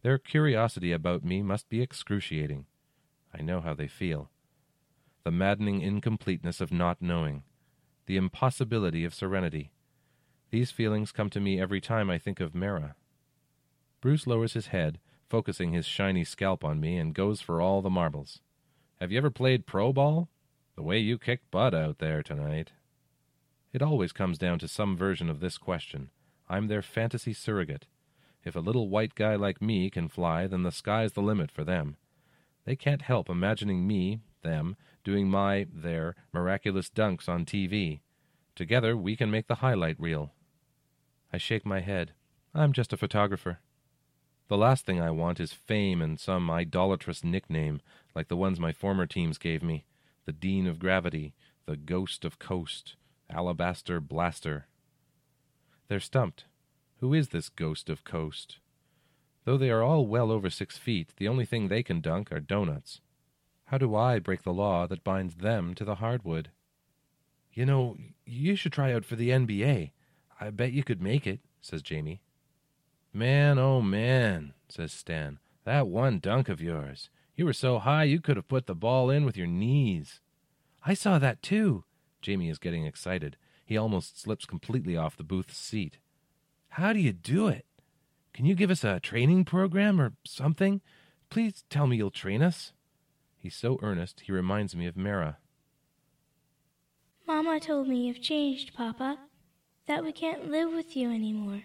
Their 0.01 0.17
curiosity 0.17 0.93
about 0.93 1.25
me 1.25 1.41
must 1.41 1.67
be 1.67 1.81
excruciating. 1.81 2.67
I 3.37 3.41
know 3.41 3.59
how 3.59 3.73
they 3.73 3.89
feel. 3.89 4.29
The 5.25 5.31
maddening 5.31 5.81
incompleteness 5.81 6.61
of 6.61 6.71
not 6.71 7.01
knowing, 7.01 7.43
the 8.05 8.15
impossibility 8.15 9.03
of 9.03 9.13
serenity, 9.13 9.73
these 10.51 10.71
feelings 10.71 11.11
come 11.11 11.29
to 11.31 11.41
me 11.41 11.59
every 11.59 11.81
time 11.81 12.09
I 12.09 12.17
think 12.17 12.39
of 12.39 12.55
Mara. 12.55 12.95
Bruce 13.99 14.25
lowers 14.25 14.53
his 14.53 14.67
head, 14.67 15.01
focusing 15.29 15.73
his 15.73 15.85
shiny 15.85 16.23
scalp 16.23 16.63
on 16.63 16.79
me, 16.79 16.95
and 16.95 17.13
goes 17.13 17.41
for 17.41 17.59
all 17.59 17.81
the 17.81 17.89
marbles. 17.89 18.39
Have 19.03 19.11
you 19.11 19.17
ever 19.17 19.31
played 19.31 19.65
pro 19.65 19.91
ball? 19.91 20.29
The 20.77 20.81
way 20.81 20.97
you 20.97 21.17
kicked 21.17 21.51
butt 21.51 21.73
out 21.73 21.97
there 21.97 22.23
tonight. 22.23 22.71
It 23.73 23.81
always 23.81 24.13
comes 24.13 24.37
down 24.37 24.59
to 24.59 24.67
some 24.69 24.95
version 24.95 25.29
of 25.29 25.41
this 25.41 25.57
question. 25.57 26.09
I'm 26.47 26.67
their 26.67 26.81
fantasy 26.81 27.33
surrogate. 27.33 27.85
If 28.45 28.55
a 28.55 28.61
little 28.61 28.87
white 28.87 29.13
guy 29.13 29.35
like 29.35 29.61
me 29.61 29.89
can 29.89 30.07
fly, 30.07 30.47
then 30.47 30.63
the 30.63 30.71
sky's 30.71 31.11
the 31.11 31.21
limit 31.21 31.51
for 31.51 31.65
them. 31.65 31.97
They 32.63 32.77
can't 32.77 33.01
help 33.01 33.29
imagining 33.29 33.85
me, 33.85 34.21
them, 34.41 34.77
doing 35.03 35.29
my, 35.29 35.67
their, 35.69 36.15
miraculous 36.31 36.89
dunks 36.89 37.27
on 37.27 37.43
TV. 37.43 37.99
Together 38.55 38.95
we 38.95 39.17
can 39.17 39.29
make 39.29 39.47
the 39.47 39.55
highlight 39.55 39.99
reel. 39.99 40.31
I 41.33 41.39
shake 41.39 41.65
my 41.65 41.81
head. 41.81 42.13
I'm 42.55 42.71
just 42.71 42.93
a 42.93 42.97
photographer. 42.97 43.59
The 44.47 44.57
last 44.57 44.85
thing 44.85 45.01
I 45.01 45.09
want 45.09 45.39
is 45.39 45.51
fame 45.51 46.01
and 46.01 46.19
some 46.19 46.49
idolatrous 46.49 47.23
nickname 47.23 47.81
like 48.15 48.27
the 48.27 48.37
ones 48.37 48.59
my 48.59 48.71
former 48.71 49.05
teams 49.05 49.37
gave 49.37 49.63
me 49.63 49.85
the 50.25 50.31
Dean 50.31 50.67
of 50.67 50.79
Gravity, 50.79 51.33
the 51.65 51.75
Ghost 51.75 52.23
of 52.23 52.39
Coast, 52.39 52.95
Alabaster 53.29 53.99
Blaster. 53.99 54.67
They're 55.87 55.99
stumped. 55.99 56.45
Who 56.99 57.13
is 57.13 57.29
this 57.29 57.49
Ghost 57.49 57.89
of 57.89 58.03
Coast? 58.03 58.59
Though 59.45 59.57
they 59.57 59.69
are 59.69 59.83
all 59.83 60.07
well 60.07 60.31
over 60.31 60.49
six 60.49 60.77
feet, 60.77 61.09
the 61.17 61.27
only 61.27 61.45
thing 61.45 61.67
they 61.67 61.83
can 61.83 61.99
dunk 61.99 62.31
are 62.31 62.39
donuts. 62.39 63.01
How 63.65 63.77
do 63.77 63.95
I 63.95 64.19
break 64.19 64.43
the 64.43 64.53
law 64.53 64.87
that 64.87 65.03
binds 65.03 65.35
them 65.35 65.73
to 65.75 65.83
the 65.83 65.95
hardwood? 65.95 66.51
You 67.51 67.65
know, 67.65 67.97
you 68.25 68.55
should 68.55 68.71
try 68.71 68.93
out 68.93 69.05
for 69.05 69.15
the 69.15 69.29
NBA. 69.29 69.91
I 70.39 70.49
bet 70.49 70.71
you 70.71 70.83
could 70.83 71.01
make 71.01 71.27
it, 71.27 71.39
says 71.61 71.81
Jamie. 71.81 72.21
Man, 73.13 73.59
oh 73.59 73.81
man, 73.81 74.53
says 74.69 74.91
Stan. 74.91 75.39
That 75.65 75.87
one 75.87 76.19
dunk 76.19 76.49
of 76.49 76.61
yours. 76.61 77.09
You 77.35 77.45
were 77.45 77.53
so 77.53 77.79
high 77.79 78.03
you 78.03 78.21
could 78.21 78.35
have 78.35 78.47
put 78.47 78.67
the 78.67 78.75
ball 78.75 79.09
in 79.09 79.25
with 79.25 79.37
your 79.37 79.47
knees. 79.47 80.21
I 80.85 80.93
saw 80.93 81.19
that 81.19 81.41
too. 81.41 81.83
Jamie 82.21 82.49
is 82.49 82.59
getting 82.59 82.85
excited. 82.85 83.37
He 83.65 83.77
almost 83.77 84.21
slips 84.21 84.45
completely 84.45 84.95
off 84.95 85.17
the 85.17 85.23
booth's 85.23 85.57
seat. 85.57 85.97
How 86.69 86.93
do 86.93 86.99
you 86.99 87.13
do 87.13 87.47
it? 87.47 87.65
Can 88.33 88.45
you 88.45 88.55
give 88.55 88.71
us 88.71 88.83
a 88.83 88.99
training 88.99 89.45
program 89.45 89.99
or 89.99 90.13
something? 90.25 90.81
Please 91.29 91.63
tell 91.69 91.87
me 91.87 91.97
you'll 91.97 92.11
train 92.11 92.41
us. 92.41 92.73
He's 93.37 93.55
so 93.55 93.79
earnest, 93.81 94.21
he 94.21 94.31
reminds 94.31 94.75
me 94.75 94.85
of 94.85 94.95
Mara. 94.95 95.37
Mama 97.27 97.59
told 97.59 97.87
me 97.87 98.07
you've 98.07 98.21
changed, 98.21 98.73
Papa 98.73 99.17
that 99.87 100.03
we 100.03 100.11
can't 100.11 100.49
live 100.49 100.71
with 100.71 100.95
you 100.95 101.11
anymore. 101.11 101.61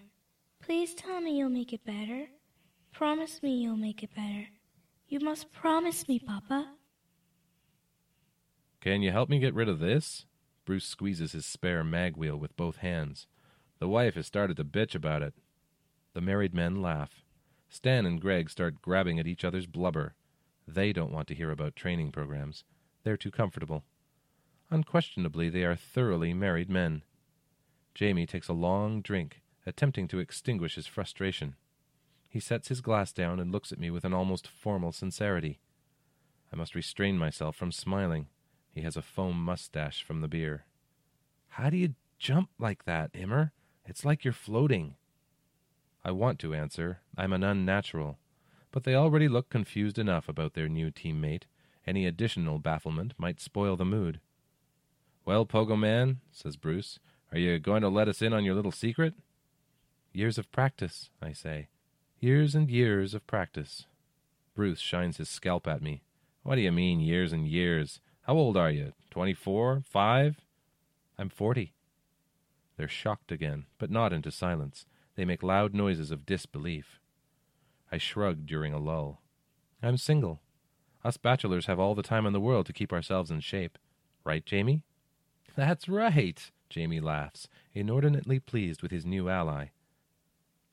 Please 0.61 0.93
tell 0.93 1.21
me 1.21 1.37
you'll 1.37 1.49
make 1.49 1.73
it 1.73 1.85
better. 1.85 2.27
Promise 2.91 3.41
me 3.41 3.61
you'll 3.61 3.77
make 3.77 4.03
it 4.03 4.13
better. 4.13 4.47
You 5.09 5.19
must 5.19 5.51
promise 5.51 6.07
me, 6.07 6.19
Papa. 6.19 6.67
Can 8.79 9.01
you 9.01 9.11
help 9.11 9.27
me 9.27 9.39
get 9.39 9.55
rid 9.55 9.67
of 9.67 9.79
this? 9.79 10.25
Bruce 10.65 10.85
squeezes 10.85 11.31
his 11.31 11.47
spare 11.47 11.83
mag 11.83 12.15
wheel 12.15 12.37
with 12.37 12.55
both 12.55 12.77
hands. 12.77 13.25
The 13.79 13.87
wife 13.87 14.13
has 14.13 14.27
started 14.27 14.55
to 14.57 14.63
bitch 14.63 14.93
about 14.93 15.23
it. 15.23 15.33
The 16.13 16.21
married 16.21 16.53
men 16.53 16.81
laugh. 16.83 17.23
Stan 17.69 18.05
and 18.05 18.21
Greg 18.21 18.51
start 18.51 18.83
grabbing 18.83 19.19
at 19.19 19.25
each 19.25 19.43
other's 19.43 19.65
blubber. 19.65 20.13
They 20.67 20.93
don't 20.93 21.11
want 21.11 21.27
to 21.29 21.35
hear 21.35 21.49
about 21.49 21.75
training 21.75 22.11
programs. 22.11 22.63
They're 23.03 23.17
too 23.17 23.31
comfortable. 23.31 23.83
Unquestionably, 24.69 25.49
they 25.49 25.63
are 25.63 25.75
thoroughly 25.75 26.35
married 26.35 26.69
men. 26.69 27.01
Jamie 27.95 28.27
takes 28.27 28.47
a 28.47 28.53
long 28.53 29.01
drink, 29.01 29.41
attempting 29.65 30.07
to 30.09 30.19
extinguish 30.19 30.75
his 30.75 30.85
frustration. 30.85 31.55
He 32.29 32.39
sets 32.39 32.67
his 32.67 32.81
glass 32.81 33.11
down 33.11 33.39
and 33.39 33.51
looks 33.51 33.71
at 33.71 33.79
me 33.79 33.89
with 33.89 34.05
an 34.05 34.13
almost 34.13 34.47
formal 34.47 34.91
sincerity. 34.91 35.59
I 36.53 36.55
must 36.55 36.75
restrain 36.75 37.17
myself 37.17 37.55
from 37.55 37.71
smiling. 37.71 38.27
He 38.71 38.81
has 38.81 38.95
a 38.95 39.01
foam 39.01 39.43
mustache 39.43 40.03
from 40.03 40.21
the 40.21 40.27
beer. 40.27 40.65
How 41.49 41.71
do 41.71 41.77
you 41.77 41.95
jump 42.19 42.49
like 42.59 42.85
that, 42.85 43.09
Immer? 43.13 43.51
It's 43.85 44.05
like 44.05 44.23
you're 44.23 44.33
floating. 44.33 44.95
I 46.05 46.11
want 46.11 46.37
to 46.39 46.53
answer, 46.53 46.99
I'm 47.17 47.33
an 47.33 47.43
unnatural, 47.43 48.19
but 48.71 48.83
they 48.83 48.93
already 48.93 49.27
look 49.27 49.49
confused 49.49 49.97
enough 49.97 50.29
about 50.29 50.53
their 50.53 50.69
new 50.69 50.91
teammate. 50.91 51.43
Any 51.87 52.05
additional 52.05 52.59
bafflement 52.59 53.13
might 53.17 53.41
spoil 53.41 53.75
the 53.75 53.85
mood. 53.85 54.19
Well, 55.25 55.45
Pogo 55.45 55.77
Man, 55.77 56.19
says 56.31 56.55
Bruce, 56.55 56.99
are 57.31 57.39
you 57.39 57.57
going 57.59 57.81
to 57.81 57.89
let 57.89 58.07
us 58.07 58.21
in 58.21 58.33
on 58.33 58.43
your 58.45 58.55
little 58.55 58.71
secret? 58.71 59.15
Years 60.13 60.37
of 60.37 60.51
practice, 60.51 61.09
I 61.21 61.33
say. 61.33 61.67
Years 62.21 62.53
and 62.53 62.69
years 62.69 63.13
of 63.13 63.25
practice. 63.27 63.85
Bruce 64.53 64.81
shines 64.81 65.15
his 65.15 65.29
scalp 65.29 65.65
at 65.65 65.81
me. 65.81 66.03
What 66.43 66.55
do 66.55 66.61
you 66.61 66.71
mean, 66.73 66.99
years 66.99 67.31
and 67.31 67.47
years? 67.47 68.01
How 68.23 68.33
old 68.33 68.57
are 68.57 68.69
you? 68.69 68.91
Twenty 69.09 69.33
four? 69.33 69.83
Five? 69.89 70.41
I'm 71.17 71.29
forty. 71.29 71.71
They're 72.75 72.89
shocked 72.89 73.31
again, 73.31 73.67
but 73.77 73.89
not 73.89 74.11
into 74.11 74.31
silence. 74.31 74.85
They 75.15 75.23
make 75.23 75.41
loud 75.43 75.73
noises 75.73 76.11
of 76.11 76.25
disbelief. 76.25 76.99
I 77.89 77.97
shrug 77.97 78.45
during 78.45 78.73
a 78.73 78.79
lull. 78.79 79.21
I'm 79.81 79.95
single. 79.95 80.41
Us 81.05 81.15
bachelors 81.15 81.67
have 81.67 81.79
all 81.79 81.95
the 81.95 82.03
time 82.03 82.25
in 82.25 82.33
the 82.33 82.41
world 82.41 82.65
to 82.65 82.73
keep 82.73 82.91
ourselves 82.91 83.31
in 83.31 83.39
shape. 83.39 83.77
Right, 84.25 84.45
Jamie? 84.45 84.83
That's 85.55 85.87
right, 85.87 86.51
Jamie 86.69 86.99
laughs, 86.99 87.47
inordinately 87.73 88.41
pleased 88.41 88.81
with 88.81 88.91
his 88.91 89.05
new 89.05 89.29
ally. 89.29 89.67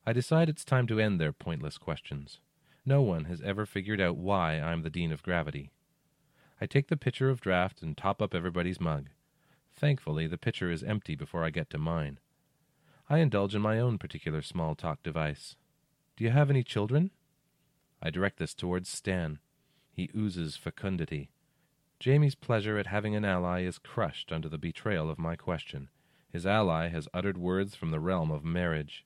I 0.09 0.13
decide 0.13 0.49
it's 0.49 0.65
time 0.65 0.87
to 0.87 1.01
end 1.01 1.21
their 1.21 1.33
pointless 1.33 1.79
questions. 1.79 2.39
No 2.85 3.03
one 3.03 3.25
has 3.25 3.43
ever 3.43 3.67
figured 3.67 4.01
out 4.01 4.17
why 4.17 4.61
I'm 4.61 4.83
the 4.83 4.91
Dean 4.91 5.11
of 5.11 5.25
Gravity. 5.25 5.73
I 6.61 6.67
take 6.67 6.87
the 6.87 6.97
pitcher 6.97 7.29
of 7.29 7.41
draft 7.41 7.83
and 7.83 7.97
top 7.97 8.23
up 8.23 8.33
everybody's 8.33 8.81
mug. 8.81 9.09
Thankfully, 9.75 10.29
the 10.29 10.39
pitcher 10.39 10.71
is 10.71 10.85
empty 10.85 11.17
before 11.17 11.43
I 11.43 11.51
get 11.51 11.71
to 11.71 11.79
mine. 11.79 12.21
I 13.11 13.19
indulge 13.19 13.57
in 13.57 13.63
my 13.63 13.81
own 13.81 13.99
particular 13.99 14.43
small 14.43 14.77
talk 14.77 15.03
device. 15.03 15.57
Do 16.17 16.23
you 16.23 16.31
have 16.31 16.51
any 16.51 16.63
children? 16.63 17.11
I 18.01 18.11
direct 18.11 18.39
this 18.39 18.55
towards 18.55 18.89
Stan. 18.89 19.41
He 19.91 20.11
oozes 20.15 20.57
fecundity. 20.57 21.31
Jamie's 21.99 22.37
pleasure 22.37 22.79
at 22.79 22.87
having 22.87 23.17
an 23.17 23.25
ally 23.25 23.63
is 23.63 23.79
crushed 23.79 24.31
under 24.31 24.49
the 24.49 24.57
betrayal 24.57 25.11
of 25.11 25.19
my 25.19 25.35
question. 25.35 25.89
His 26.29 26.47
ally 26.47 26.91
has 26.91 27.09
uttered 27.13 27.39
words 27.39 27.75
from 27.75 27.91
the 27.91 28.01
realm 28.01 28.31
of 28.31 28.45
marriage. 28.45 29.05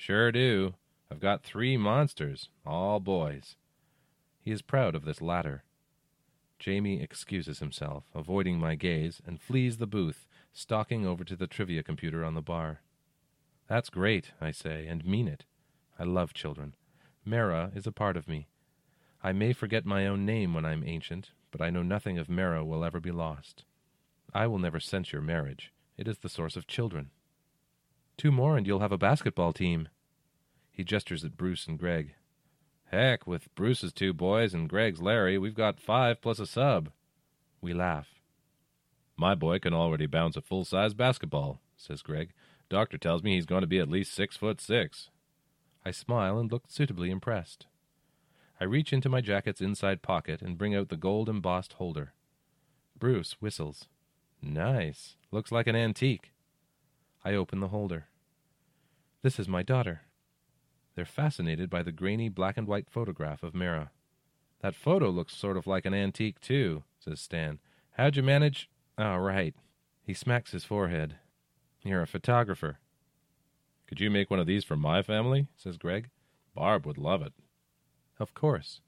Sure 0.00 0.30
do. 0.30 0.74
I've 1.10 1.18
got 1.18 1.42
three 1.42 1.76
monsters, 1.76 2.50
all 2.64 3.00
boys. 3.00 3.56
He 4.40 4.52
is 4.52 4.62
proud 4.62 4.94
of 4.94 5.04
this 5.04 5.20
latter. 5.20 5.64
Jamie 6.60 7.02
excuses 7.02 7.58
himself, 7.58 8.04
avoiding 8.14 8.60
my 8.60 8.76
gaze, 8.76 9.20
and 9.26 9.40
flees 9.40 9.78
the 9.78 9.88
booth, 9.88 10.28
stalking 10.52 11.04
over 11.04 11.24
to 11.24 11.34
the 11.34 11.48
trivia 11.48 11.82
computer 11.82 12.24
on 12.24 12.34
the 12.34 12.40
bar. 12.40 12.80
That's 13.66 13.90
great, 13.90 14.30
I 14.40 14.52
say, 14.52 14.86
and 14.86 15.04
mean 15.04 15.26
it. 15.26 15.44
I 15.98 16.04
love 16.04 16.32
children. 16.32 16.76
Mara 17.24 17.72
is 17.74 17.86
a 17.86 17.92
part 17.92 18.16
of 18.16 18.28
me. 18.28 18.46
I 19.20 19.32
may 19.32 19.52
forget 19.52 19.84
my 19.84 20.06
own 20.06 20.24
name 20.24 20.54
when 20.54 20.64
I'm 20.64 20.84
ancient, 20.86 21.32
but 21.50 21.60
I 21.60 21.70
know 21.70 21.82
nothing 21.82 22.18
of 22.18 22.28
Mara 22.28 22.64
will 22.64 22.84
ever 22.84 23.00
be 23.00 23.10
lost. 23.10 23.64
I 24.32 24.46
will 24.46 24.60
never 24.60 24.78
censure 24.78 25.20
marriage. 25.20 25.72
It 25.96 26.06
is 26.06 26.18
the 26.18 26.28
source 26.28 26.54
of 26.54 26.68
children. 26.68 27.10
Two 28.18 28.32
more 28.32 28.56
and 28.56 28.66
you'll 28.66 28.80
have 28.80 28.92
a 28.92 28.98
basketball 28.98 29.52
team. 29.54 29.88
He 30.70 30.84
gestures 30.84 31.24
at 31.24 31.36
Bruce 31.36 31.66
and 31.66 31.78
Greg. 31.78 32.14
Heck, 32.90 33.26
with 33.26 33.54
Bruce's 33.54 33.92
two 33.92 34.12
boys 34.12 34.52
and 34.52 34.68
Greg's 34.68 35.00
Larry, 35.00 35.38
we've 35.38 35.54
got 35.54 35.80
five 35.80 36.20
plus 36.20 36.38
a 36.40 36.46
sub. 36.46 36.90
We 37.60 37.72
laugh. 37.72 38.08
My 39.16 39.34
boy 39.34 39.60
can 39.60 39.72
already 39.72 40.06
bounce 40.06 40.36
a 40.36 40.42
full 40.42 40.64
size 40.64 40.94
basketball, 40.94 41.60
says 41.76 42.02
Greg. 42.02 42.32
Doctor 42.68 42.98
tells 42.98 43.22
me 43.22 43.34
he's 43.34 43.46
going 43.46 43.62
to 43.62 43.66
be 43.66 43.78
at 43.78 43.88
least 43.88 44.14
six 44.14 44.36
foot 44.36 44.60
six. 44.60 45.10
I 45.84 45.92
smile 45.92 46.38
and 46.38 46.50
look 46.50 46.64
suitably 46.68 47.10
impressed. 47.10 47.66
I 48.60 48.64
reach 48.64 48.92
into 48.92 49.08
my 49.08 49.20
jacket's 49.20 49.60
inside 49.60 50.02
pocket 50.02 50.42
and 50.42 50.58
bring 50.58 50.74
out 50.74 50.88
the 50.88 50.96
gold 50.96 51.28
embossed 51.28 51.74
holder. 51.74 52.14
Bruce 52.98 53.36
whistles. 53.40 53.86
Nice. 54.42 55.14
Looks 55.30 55.52
like 55.52 55.68
an 55.68 55.76
antique. 55.76 56.32
I 57.24 57.34
open 57.34 57.60
the 57.60 57.68
holder. 57.68 58.06
This 59.22 59.38
is 59.38 59.48
my 59.48 59.62
daughter. 59.62 60.02
They're 60.94 61.04
fascinated 61.04 61.70
by 61.70 61.82
the 61.82 61.92
grainy 61.92 62.28
black 62.28 62.56
and 62.56 62.66
white 62.66 62.90
photograph 62.90 63.42
of 63.42 63.54
Mara. 63.54 63.90
That 64.60 64.74
photo 64.74 65.10
looks 65.10 65.36
sort 65.36 65.56
of 65.56 65.66
like 65.66 65.86
an 65.86 65.94
antique, 65.94 66.40
too, 66.40 66.84
says 66.98 67.20
Stan. 67.20 67.60
How'd 67.92 68.16
you 68.16 68.22
manage? 68.22 68.68
Oh, 68.96 69.16
right. 69.16 69.54
He 70.02 70.14
smacks 70.14 70.52
his 70.52 70.64
forehead. 70.64 71.16
You're 71.84 72.02
a 72.02 72.06
photographer. 72.06 72.78
Could 73.86 74.00
you 74.00 74.10
make 74.10 74.30
one 74.30 74.40
of 74.40 74.46
these 74.46 74.64
for 74.64 74.76
my 74.76 75.02
family? 75.02 75.48
says 75.56 75.76
Greg. 75.76 76.10
Barb 76.54 76.86
would 76.86 76.98
love 76.98 77.22
it. 77.22 77.32
Of 78.18 78.34
course. 78.34 78.80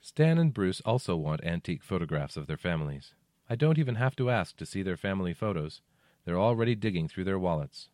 Stan 0.00 0.38
and 0.38 0.54
Bruce 0.54 0.80
also 0.82 1.16
want 1.16 1.44
antique 1.44 1.82
photographs 1.82 2.36
of 2.36 2.46
their 2.46 2.56
families. 2.56 3.12
I 3.50 3.56
don't 3.56 3.78
even 3.78 3.96
have 3.96 4.16
to 4.16 4.30
ask 4.30 4.56
to 4.56 4.66
see 4.66 4.82
their 4.82 4.96
family 4.96 5.34
photos. 5.34 5.82
They're 6.26 6.38
already 6.38 6.74
digging 6.74 7.06
through 7.06 7.24
their 7.24 7.38
wallets. 7.38 7.88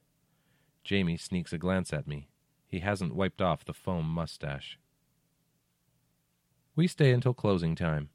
Jamie 0.83 1.18
sneaks 1.18 1.53
a 1.53 1.59
glance 1.59 1.92
at 1.92 2.09
me. 2.09 2.29
He 2.66 2.81
hasn't 2.81 3.14
wiped 3.14 3.42
off 3.42 3.64
the 3.64 3.75
foam 3.75 4.07
mustache. 4.07 4.79
We 6.75 6.88
stay 6.88 7.12
until 7.12 7.35
closing 7.35 7.77
time. 7.77 8.09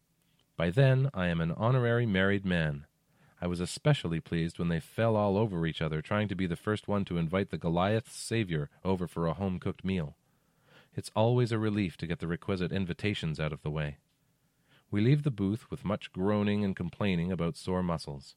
By 0.57 0.71
then, 0.71 1.11
I 1.13 1.27
am 1.27 1.39
an 1.39 1.51
honorary 1.51 2.07
married 2.07 2.43
man. 2.43 2.87
I 3.39 3.45
was 3.45 3.59
especially 3.59 4.19
pleased 4.19 4.57
when 4.57 4.69
they 4.69 4.79
fell 4.79 5.15
all 5.15 5.37
over 5.37 5.67
each 5.67 5.83
other 5.83 6.01
trying 6.01 6.27
to 6.29 6.35
be 6.35 6.47
the 6.47 6.55
first 6.55 6.87
one 6.87 7.05
to 7.05 7.19
invite 7.19 7.51
the 7.51 7.59
Goliath's 7.59 8.15
savior 8.15 8.71
over 8.83 9.07
for 9.07 9.27
a 9.27 9.33
home 9.33 9.59
cooked 9.59 9.85
meal. 9.85 10.17
It's 10.95 11.11
always 11.15 11.51
a 11.51 11.59
relief 11.59 11.95
to 11.97 12.07
get 12.07 12.17
the 12.17 12.27
requisite 12.27 12.71
invitations 12.71 13.39
out 13.39 13.53
of 13.53 13.61
the 13.61 13.69
way. 13.69 13.99
We 14.89 15.01
leave 15.01 15.21
the 15.21 15.29
booth 15.29 15.69
with 15.69 15.85
much 15.85 16.11
groaning 16.11 16.63
and 16.63 16.75
complaining 16.75 17.31
about 17.31 17.55
sore 17.55 17.83
muscles. 17.83 18.35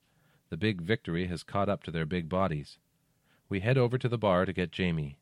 The 0.50 0.56
big 0.56 0.80
victory 0.80 1.28
has 1.28 1.44
caught 1.44 1.68
up 1.68 1.84
to 1.84 1.92
their 1.92 2.04
big 2.04 2.28
bodies. 2.28 2.78
We 3.48 3.60
head 3.60 3.78
over 3.78 3.96
to 3.98 4.08
the 4.08 4.18
bar 4.18 4.44
to 4.44 4.52
get 4.52 4.72
Jamie. 4.72 5.16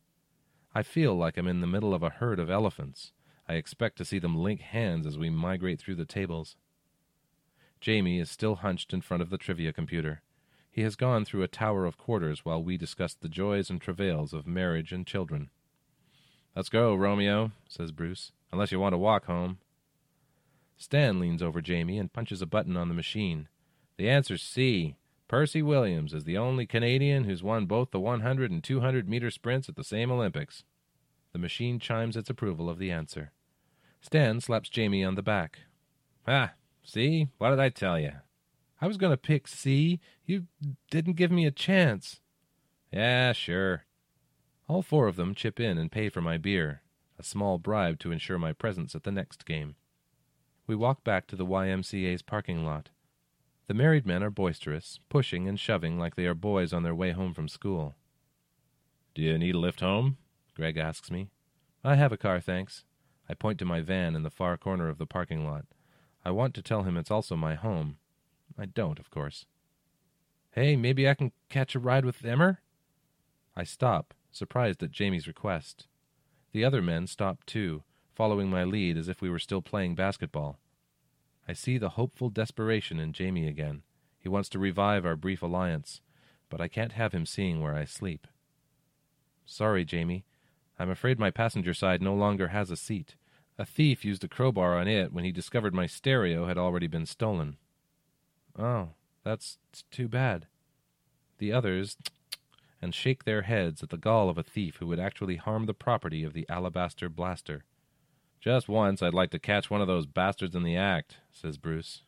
I 0.74 0.82
feel 0.82 1.14
like 1.14 1.36
I'm 1.36 1.46
in 1.46 1.60
the 1.60 1.66
middle 1.66 1.92
of 1.92 2.02
a 2.02 2.08
herd 2.08 2.40
of 2.40 2.50
elephants. 2.50 3.12
I 3.46 3.54
expect 3.54 3.98
to 3.98 4.04
see 4.06 4.18
them 4.18 4.36
link 4.36 4.60
hands 4.60 5.06
as 5.06 5.18
we 5.18 5.28
migrate 5.28 5.80
through 5.80 5.96
the 5.96 6.06
tables. 6.06 6.56
Jamie 7.80 8.18
is 8.18 8.30
still 8.30 8.56
hunched 8.56 8.92
in 8.92 9.02
front 9.02 9.22
of 9.22 9.28
the 9.28 9.38
trivia 9.38 9.72
computer. 9.72 10.22
He 10.70 10.82
has 10.82 10.96
gone 10.96 11.24
through 11.24 11.42
a 11.42 11.48
tower 11.48 11.84
of 11.84 11.98
quarters 11.98 12.44
while 12.44 12.62
we 12.62 12.76
discuss 12.76 13.14
the 13.14 13.28
joys 13.28 13.68
and 13.68 13.80
travails 13.80 14.32
of 14.32 14.46
marriage 14.46 14.92
and 14.92 15.06
children. 15.06 15.50
Let's 16.56 16.68
go, 16.68 16.94
Romeo, 16.94 17.52
says 17.68 17.92
Bruce, 17.92 18.32
unless 18.50 18.72
you 18.72 18.80
want 18.80 18.94
to 18.94 18.98
walk 18.98 19.26
home. 19.26 19.58
Stan 20.76 21.20
leans 21.20 21.42
over 21.42 21.60
Jamie 21.60 21.98
and 21.98 22.12
punches 22.12 22.40
a 22.40 22.46
button 22.46 22.76
on 22.76 22.88
the 22.88 22.94
machine. 22.94 23.48
The 23.96 24.08
answer's 24.08 24.42
C. 24.42 24.96
Percy 25.28 25.60
Williams 25.60 26.14
is 26.14 26.24
the 26.24 26.38
only 26.38 26.66
Canadian 26.66 27.24
who's 27.24 27.42
won 27.42 27.66
both 27.66 27.90
the 27.90 28.00
100 28.00 28.50
and 28.50 28.64
200 28.64 29.08
meter 29.08 29.30
sprints 29.30 29.68
at 29.68 29.76
the 29.76 29.84
same 29.84 30.10
Olympics. 30.10 30.64
The 31.32 31.38
machine 31.38 31.78
chimes 31.78 32.16
its 32.16 32.30
approval 32.30 32.70
of 32.70 32.78
the 32.78 32.90
answer. 32.90 33.32
Stan 34.00 34.40
slaps 34.40 34.70
Jamie 34.70 35.04
on 35.04 35.16
the 35.16 35.22
back. 35.22 35.58
Ah, 36.26 36.52
see? 36.82 37.28
What 37.36 37.50
did 37.50 37.60
I 37.60 37.68
tell 37.68 38.00
you? 38.00 38.12
I 38.80 38.86
was 38.86 38.96
going 38.96 39.12
to 39.12 39.18
pick 39.18 39.46
C. 39.46 40.00
You 40.24 40.46
didn't 40.90 41.16
give 41.16 41.30
me 41.30 41.44
a 41.44 41.50
chance. 41.50 42.20
Yeah, 42.90 43.32
sure. 43.32 43.84
All 44.66 44.82
four 44.82 45.08
of 45.08 45.16
them 45.16 45.34
chip 45.34 45.60
in 45.60 45.76
and 45.76 45.92
pay 45.92 46.08
for 46.08 46.22
my 46.22 46.38
beer, 46.38 46.82
a 47.18 47.22
small 47.22 47.58
bribe 47.58 47.98
to 48.00 48.12
ensure 48.12 48.38
my 48.38 48.52
presence 48.52 48.94
at 48.94 49.02
the 49.02 49.12
next 49.12 49.44
game. 49.44 49.74
We 50.66 50.74
walk 50.74 51.04
back 51.04 51.26
to 51.28 51.36
the 51.36 51.46
YMCA's 51.46 52.22
parking 52.22 52.64
lot. 52.64 52.90
The 53.68 53.74
married 53.74 54.06
men 54.06 54.22
are 54.22 54.30
boisterous, 54.30 54.98
pushing 55.10 55.46
and 55.46 55.60
shoving 55.60 55.98
like 55.98 56.16
they 56.16 56.24
are 56.24 56.34
boys 56.34 56.72
on 56.72 56.84
their 56.84 56.94
way 56.94 57.12
home 57.12 57.34
from 57.34 57.48
school. 57.48 57.96
Do 59.14 59.20
you 59.20 59.36
need 59.36 59.54
a 59.54 59.58
lift 59.58 59.80
home? 59.80 60.16
Greg 60.56 60.78
asks 60.78 61.10
me. 61.10 61.28
I 61.84 61.96
have 61.96 62.10
a 62.10 62.16
car, 62.16 62.40
thanks. 62.40 62.84
I 63.28 63.34
point 63.34 63.58
to 63.58 63.66
my 63.66 63.82
van 63.82 64.16
in 64.16 64.22
the 64.22 64.30
far 64.30 64.56
corner 64.56 64.88
of 64.88 64.96
the 64.96 65.06
parking 65.06 65.46
lot. 65.46 65.66
I 66.24 66.30
want 66.30 66.54
to 66.54 66.62
tell 66.62 66.84
him 66.84 66.96
it's 66.96 67.10
also 67.10 67.36
my 67.36 67.56
home. 67.56 67.98
I 68.58 68.64
don't, 68.64 68.98
of 68.98 69.10
course. 69.10 69.44
Hey, 70.52 70.74
maybe 70.74 71.06
I 71.06 71.12
can 71.12 71.32
catch 71.50 71.74
a 71.74 71.78
ride 71.78 72.06
with 72.06 72.24
Emmer? 72.24 72.62
I 73.54 73.64
stop, 73.64 74.14
surprised 74.32 74.82
at 74.82 74.92
Jamie's 74.92 75.28
request. 75.28 75.88
The 76.52 76.64
other 76.64 76.80
men 76.80 77.06
stop 77.06 77.44
too, 77.44 77.82
following 78.14 78.48
my 78.48 78.64
lead 78.64 78.96
as 78.96 79.08
if 79.08 79.20
we 79.20 79.28
were 79.28 79.38
still 79.38 79.60
playing 79.60 79.94
basketball. 79.94 80.58
I 81.48 81.54
see 81.54 81.78
the 81.78 81.90
hopeful 81.90 82.28
desperation 82.28 82.98
in 83.00 83.14
Jamie 83.14 83.48
again. 83.48 83.82
He 84.18 84.28
wants 84.28 84.50
to 84.50 84.58
revive 84.58 85.06
our 85.06 85.16
brief 85.16 85.40
alliance, 85.40 86.02
but 86.50 86.60
I 86.60 86.68
can't 86.68 86.92
have 86.92 87.12
him 87.12 87.24
seeing 87.24 87.62
where 87.62 87.74
I 87.74 87.86
sleep. 87.86 88.26
Sorry, 89.46 89.86
Jamie. 89.86 90.26
I'm 90.78 90.90
afraid 90.90 91.18
my 91.18 91.30
passenger 91.30 91.72
side 91.72 92.02
no 92.02 92.14
longer 92.14 92.48
has 92.48 92.70
a 92.70 92.76
seat. 92.76 93.16
A 93.58 93.64
thief 93.64 94.04
used 94.04 94.22
a 94.22 94.28
crowbar 94.28 94.78
on 94.78 94.86
it 94.86 95.10
when 95.12 95.24
he 95.24 95.32
discovered 95.32 95.74
my 95.74 95.86
stereo 95.86 96.46
had 96.46 96.58
already 96.58 96.86
been 96.86 97.06
stolen. 97.06 97.56
Oh, 98.56 98.90
that's 99.24 99.58
too 99.90 100.06
bad. 100.06 100.46
The 101.38 101.52
others 101.52 101.96
and 102.82 102.94
shake 102.94 103.24
their 103.24 103.42
heads 103.42 103.82
at 103.82 103.88
the 103.88 103.96
gall 103.96 104.28
of 104.28 104.36
a 104.36 104.42
thief 104.42 104.76
who 104.76 104.86
would 104.88 105.00
actually 105.00 105.36
harm 105.36 105.64
the 105.64 105.74
property 105.74 106.24
of 106.24 106.34
the 106.34 106.46
alabaster 106.50 107.08
blaster. 107.08 107.64
Just 108.40 108.68
once 108.68 109.02
I'd 109.02 109.14
like 109.14 109.30
to 109.30 109.38
catch 109.38 109.70
one 109.70 109.80
of 109.80 109.88
those 109.88 110.06
bastards 110.06 110.54
in 110.54 110.62
the 110.62 110.76
act, 110.76 111.16
says 111.32 111.58
Bruce. 111.58 112.02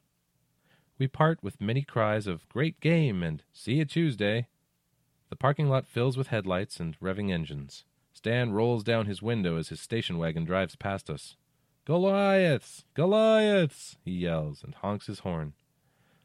We 0.99 1.09
part 1.09 1.43
with 1.43 1.61
many 1.61 1.83
cries 1.83 2.27
of 2.27 2.49
great 2.49 2.79
game 2.81 3.23
and 3.23 3.43
see 3.53 3.75
you 3.75 3.85
Tuesday. 3.85 4.47
The 5.29 5.37
parking 5.37 5.69
lot 5.69 5.87
fills 5.87 6.17
with 6.17 6.29
headlights 6.29 6.79
and 6.79 6.99
revving 7.01 7.33
engines. 7.33 7.85
Stan 8.13 8.53
rolls 8.53 8.85
down 8.85 9.07
his 9.07 9.23
window 9.23 9.57
as 9.57 9.71
his 9.71 9.81
station 9.81 10.19
wagon 10.19 10.45
drives 10.45 10.77
past 10.77 11.09
us. 11.09 11.37
Goliaths! 11.85 12.85
Goliaths! 12.95 13.97
he 14.05 14.13
yells 14.13 14.63
and 14.63 14.75
honks 14.75 15.07
his 15.07 15.21
horn. 15.21 15.55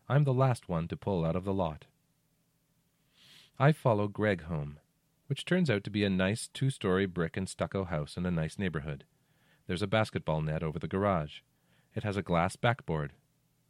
I'm 0.07 0.23
the 0.23 0.33
last 0.33 0.69
one 0.69 0.87
to 0.89 0.97
pull 0.97 1.25
out 1.25 1.35
of 1.35 1.45
the 1.45 1.53
lot. 1.53 1.85
I 3.57 3.71
follow 3.71 4.07
Greg 4.07 4.43
home, 4.43 4.79
which 5.27 5.45
turns 5.45 5.69
out 5.69 5.83
to 5.85 5.89
be 5.89 6.03
a 6.03 6.09
nice 6.09 6.47
two 6.47 6.69
story 6.69 7.05
brick 7.05 7.37
and 7.37 7.47
stucco 7.47 7.85
house 7.85 8.17
in 8.17 8.25
a 8.25 8.31
nice 8.31 8.59
neighborhood. 8.59 9.05
There's 9.67 9.81
a 9.81 9.87
basketball 9.87 10.41
net 10.41 10.63
over 10.63 10.79
the 10.79 10.87
garage. 10.87 11.39
It 11.95 12.03
has 12.03 12.17
a 12.17 12.21
glass 12.21 12.55
backboard. 12.55 13.13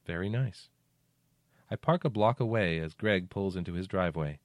Very 0.05 0.29
nice. 0.29 0.69
I 1.69 1.75
park 1.75 2.05
a 2.05 2.09
block 2.09 2.39
away 2.39 2.79
as 2.79 2.93
Greg 2.93 3.29
pulls 3.29 3.55
into 3.55 3.73
his 3.73 3.87
driveway. 3.87 4.39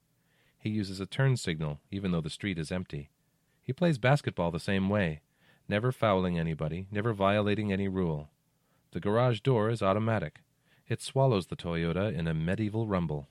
He 0.57 0.69
uses 0.69 0.99
a 0.99 1.05
turn 1.05 1.37
signal, 1.37 1.79
even 1.91 2.11
though 2.11 2.21
the 2.21 2.29
street 2.29 2.57
is 2.57 2.71
empty. 2.71 3.09
He 3.61 3.73
plays 3.73 3.97
basketball 3.97 4.51
the 4.51 4.59
same 4.59 4.89
way, 4.89 5.21
never 5.67 5.91
fouling 5.91 6.37
anybody, 6.37 6.87
never 6.91 7.13
violating 7.13 7.71
any 7.71 7.87
rule. 7.87 8.29
The 8.91 8.99
garage 8.99 9.39
door 9.39 9.69
is 9.69 9.81
automatic. 9.81 10.41
It 10.87 11.01
swallows 11.01 11.47
the 11.47 11.55
Toyota 11.55 12.13
in 12.13 12.27
a 12.27 12.33
medieval 12.33 12.87
rumble. 12.87 13.29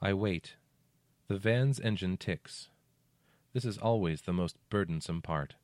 I 0.00 0.12
wait. 0.12 0.56
The 1.28 1.38
van's 1.38 1.80
engine 1.80 2.16
ticks. 2.16 2.68
This 3.52 3.64
is 3.64 3.78
always 3.78 4.22
the 4.22 4.32
most 4.32 4.56
burdensome 4.70 5.22
part, 5.22 5.54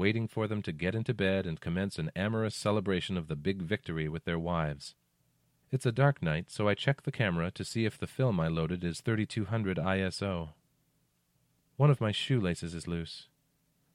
waiting 0.00 0.26
for 0.26 0.48
them 0.48 0.62
to 0.62 0.72
get 0.72 0.94
into 0.94 1.12
bed 1.12 1.44
and 1.44 1.60
commence 1.60 1.98
an 1.98 2.10
amorous 2.16 2.56
celebration 2.56 3.18
of 3.18 3.28
the 3.28 3.36
big 3.36 3.60
victory 3.60 4.08
with 4.08 4.24
their 4.24 4.38
wives. 4.38 4.94
It's 5.70 5.84
a 5.84 5.92
dark 5.92 6.22
night, 6.22 6.50
so 6.50 6.66
I 6.66 6.74
check 6.74 7.02
the 7.02 7.12
camera 7.12 7.50
to 7.50 7.66
see 7.66 7.84
if 7.84 7.98
the 7.98 8.06
film 8.06 8.40
I 8.40 8.48
loaded 8.48 8.82
is 8.82 9.02
3200 9.02 9.76
ISO. 9.76 10.54
One 11.76 11.90
of 11.90 12.00
my 12.00 12.12
shoelaces 12.12 12.74
is 12.74 12.88
loose. 12.88 13.28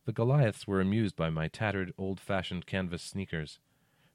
The 0.06 0.14
Goliaths 0.14 0.68
were 0.68 0.80
amused 0.80 1.16
by 1.16 1.32
my 1.32 1.48
tattered, 1.48 1.92
old 1.98 2.20
fashioned 2.20 2.68
canvas 2.68 3.02
sneakers. 3.02 3.58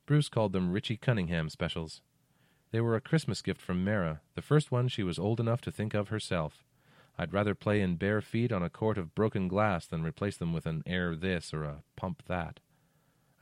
Bruce 0.07 0.29
called 0.29 0.53
them 0.53 0.70
Richie 0.70 0.96
Cunningham 0.96 1.48
specials. 1.48 2.03
They 2.70 2.81
were 2.81 2.94
a 2.94 3.00
Christmas 3.00 3.42
gift 3.42 3.61
from 3.61 3.85
Mara, 3.85 4.20
the 4.37 4.42
first 4.42 4.70
one 4.70 4.87
she 4.87 5.03
was 5.03 5.18
old 5.18 5.40
enough 5.40 5.61
to 5.62 5.72
think 5.72 5.94
of 5.94 6.11
herself. 6.11 6.62
I'd 7.20 7.35
rather 7.35 7.54
play 7.54 7.83
in 7.83 7.96
bare 7.96 8.22
feet 8.22 8.50
on 8.50 8.62
a 8.62 8.70
court 8.70 8.96
of 8.96 9.14
broken 9.14 9.46
glass 9.46 9.87
than 9.87 10.02
replace 10.02 10.38
them 10.38 10.54
with 10.54 10.64
an 10.64 10.83
air 10.87 11.14
this 11.14 11.52
or 11.52 11.64
a 11.64 11.83
pump 11.94 12.22
that. 12.28 12.61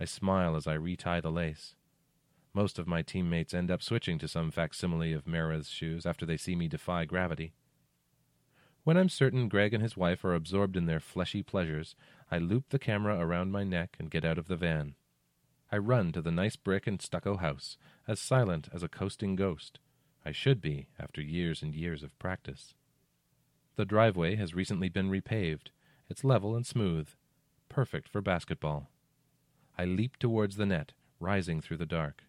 I 0.01 0.05
smile 0.05 0.57
as 0.57 0.67
I 0.67 0.73
retie 0.73 1.21
the 1.21 1.31
lace. 1.31 1.77
Most 2.53 2.81
of 2.81 2.89
my 2.89 3.03
teammates 3.03 3.55
end 3.55 3.71
up 3.71 3.81
switching 3.81 4.19
to 4.19 4.27
some 4.27 4.51
facsimile 4.51 5.13
of 5.13 5.29
Mara's 5.29 5.69
shoes 5.69 6.07
after 6.07 6.27
they 6.27 6.37
see 6.37 6.57
me 6.57 6.67
defy 6.67 7.05
gravity. 7.05 7.53
When 8.83 8.97
I'm 8.97 9.09
certain 9.09 9.49
Greg 9.49 9.73
and 9.73 9.83
his 9.83 9.97
wife 9.97 10.25
are 10.25 10.35
absorbed 10.35 10.77
in 10.77 10.87
their 10.87 10.99
fleshy 10.99 11.45
pleasures, 11.45 11.95
I 12.33 12.39
loop 12.39 12.71
the 12.71 12.81
camera 12.81 13.21
around 13.21 13.53
my 13.53 13.63
neck 13.63 13.95
and 14.01 14.11
get 14.11 14.25
out 14.25 14.39
of 14.39 14.49
the 14.49 14.57
van. 14.57 14.97
I 15.71 15.77
run 15.77 16.11
to 16.15 16.21
the 16.21 16.33
nice 16.33 16.57
brick 16.57 16.89
and 16.89 17.01
stucco 17.01 17.37
house, 17.37 17.79
as 18.09 18.19
silent 18.19 18.71
as 18.75 18.83
a 18.83 18.89
coasting 18.89 19.37
ghost. 19.37 19.79
I 20.25 20.33
should 20.33 20.61
be, 20.61 20.89
after 20.99 21.23
years 21.23 21.63
and 21.63 21.77
years 21.77 22.03
of 22.03 22.19
practice. 22.19 22.75
The 23.79 23.85
driveway 23.85 24.35
has 24.35 24.57
recently 24.57 24.89
been 24.89 25.09
repaved. 25.09 25.69
It's 26.11 26.25
level 26.25 26.57
and 26.57 26.67
smooth, 26.67 27.11
perfect 27.69 28.09
for 28.09 28.21
basketball. 28.21 28.91
I 29.79 29.85
leap 29.85 30.17
towards 30.17 30.57
the 30.57 30.67
net, 30.67 30.95
rising 31.21 31.61
through 31.61 31.77
the 31.77 31.87
dark. 31.87 32.25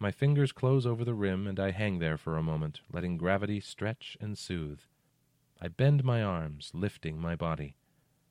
My 0.00 0.10
fingers 0.10 0.50
close 0.50 0.86
over 0.86 1.04
the 1.04 1.14
rim, 1.14 1.46
and 1.46 1.60
I 1.60 1.70
hang 1.70 2.00
there 2.00 2.16
for 2.16 2.36
a 2.36 2.42
moment, 2.42 2.80
letting 2.92 3.18
gravity 3.18 3.60
stretch 3.60 4.16
and 4.20 4.36
soothe. 4.36 4.80
I 5.62 5.68
bend 5.68 6.02
my 6.02 6.24
arms, 6.24 6.72
lifting 6.74 7.20
my 7.20 7.36
body. 7.36 7.76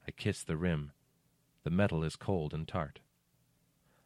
I 0.05 0.11
kiss 0.11 0.43
the 0.43 0.57
rim. 0.57 0.91
The 1.63 1.69
metal 1.69 2.03
is 2.03 2.17
cold 2.17 2.53
and 2.53 2.67
tart. 2.67 2.99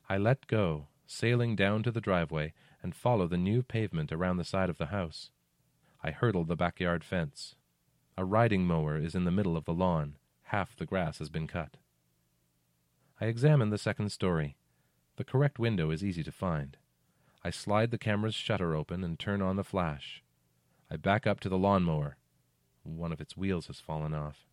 I 0.08 0.20
let 0.20 0.46
go, 0.46 0.90
sailing 1.08 1.56
down 1.56 1.82
to 1.82 1.92
the 1.92 2.02
driveway, 2.02 2.54
and 2.84 2.94
follow 2.94 3.28
the 3.28 3.36
new 3.36 3.64
pavement 3.64 4.12
around 4.12 4.38
the 4.38 4.44
side 4.44 4.70
of 4.70 4.78
the 4.78 4.94
house. 4.94 5.32
I 6.04 6.12
hurdle 6.12 6.44
the 6.46 6.56
backyard 6.56 7.04
fence. 7.04 7.56
A 8.16 8.24
riding 8.24 8.66
mower 8.66 8.98
is 8.98 9.16
in 9.16 9.26
the 9.26 9.32
middle 9.32 9.58
of 9.58 9.66
the 9.66 9.74
lawn. 9.74 10.18
Half 10.44 10.76
the 10.76 10.86
grass 10.86 11.18
has 11.18 11.30
been 11.30 11.48
cut. 11.48 11.78
I 13.20 13.26
examine 13.26 13.72
the 13.72 13.78
second 13.78 14.12
story. 14.12 14.56
The 15.16 15.24
correct 15.24 15.58
window 15.58 15.90
is 15.90 16.04
easy 16.04 16.24
to 16.24 16.32
find. 16.32 16.78
I 17.44 17.50
slide 17.50 17.92
the 17.92 17.98
camera's 17.98 18.36
shutter 18.36 18.76
open 18.76 19.04
and 19.04 19.18
turn 19.18 19.42
on 19.42 19.56
the 19.56 19.64
flash. 19.64 20.24
I 20.92 20.98
back 20.98 21.26
up 21.26 21.40
to 21.42 21.50
the 21.50 21.58
lawnmower. 21.58 22.18
One 22.84 23.12
of 23.12 23.20
its 23.20 23.36
wheels 23.36 23.68
has 23.68 23.80
fallen 23.80 24.14
off. 24.14 24.46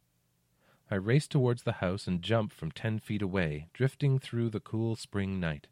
I 0.91 0.95
race 0.95 1.29
towards 1.29 1.63
the 1.63 1.73
house 1.73 2.07
and 2.07 2.23
jump 2.23 2.53
from 2.53 2.73
ten 2.73 2.99
feet 2.99 3.23
away, 3.23 3.69
drifting 3.75 4.19
through 4.19 4.51
the 4.51 4.61
cool 4.61 4.97
spring 4.97 5.39
night. 5.39 5.67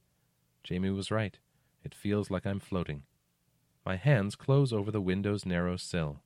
Jamie 0.62 0.90
was 0.90 1.10
right. 1.10 1.38
It 1.82 1.94
feels 1.94 2.30
like 2.30 2.46
I'm 2.46 2.60
floating. 2.60 3.04
My 3.86 3.96
hands 3.96 4.36
close 4.36 4.72
over 4.72 4.90
the 4.90 5.00
window's 5.00 5.46
narrow 5.46 5.76
sill. 5.76 6.20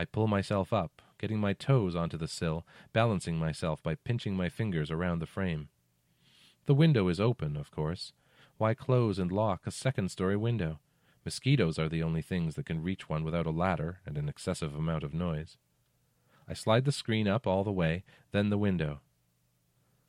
I 0.00 0.06
pull 0.06 0.28
myself 0.28 0.72
up, 0.72 1.02
getting 1.18 1.40
my 1.40 1.52
toes 1.52 1.94
onto 1.94 2.16
the 2.16 2.26
sill, 2.26 2.66
balancing 2.94 3.36
myself 3.36 3.82
by 3.82 3.96
pinching 3.96 4.34
my 4.34 4.48
fingers 4.48 4.90
around 4.90 5.18
the 5.18 5.26
frame. 5.26 5.68
The 6.64 6.72
window 6.72 7.08
is 7.08 7.20
open, 7.20 7.54
of 7.54 7.70
course, 7.70 8.14
why 8.56 8.72
close 8.72 9.18
and 9.18 9.30
lock 9.30 9.66
a 9.66 9.70
second 9.70 10.10
story 10.10 10.38
window? 10.38 10.80
Mosquitoes 11.22 11.78
are 11.78 11.90
the 11.90 12.02
only 12.02 12.22
things 12.22 12.54
that 12.54 12.64
can 12.64 12.82
reach 12.82 13.10
one 13.10 13.24
without 13.24 13.44
a 13.44 13.50
ladder 13.50 14.00
and 14.06 14.16
an 14.16 14.26
excessive 14.26 14.74
amount 14.74 15.04
of 15.04 15.12
noise. 15.12 15.58
I 16.48 16.54
slide 16.54 16.86
the 16.86 16.92
screen 16.92 17.28
up 17.28 17.46
all 17.46 17.62
the 17.62 17.70
way, 17.70 18.02
then 18.32 18.48
the 18.48 18.56
window. 18.56 19.02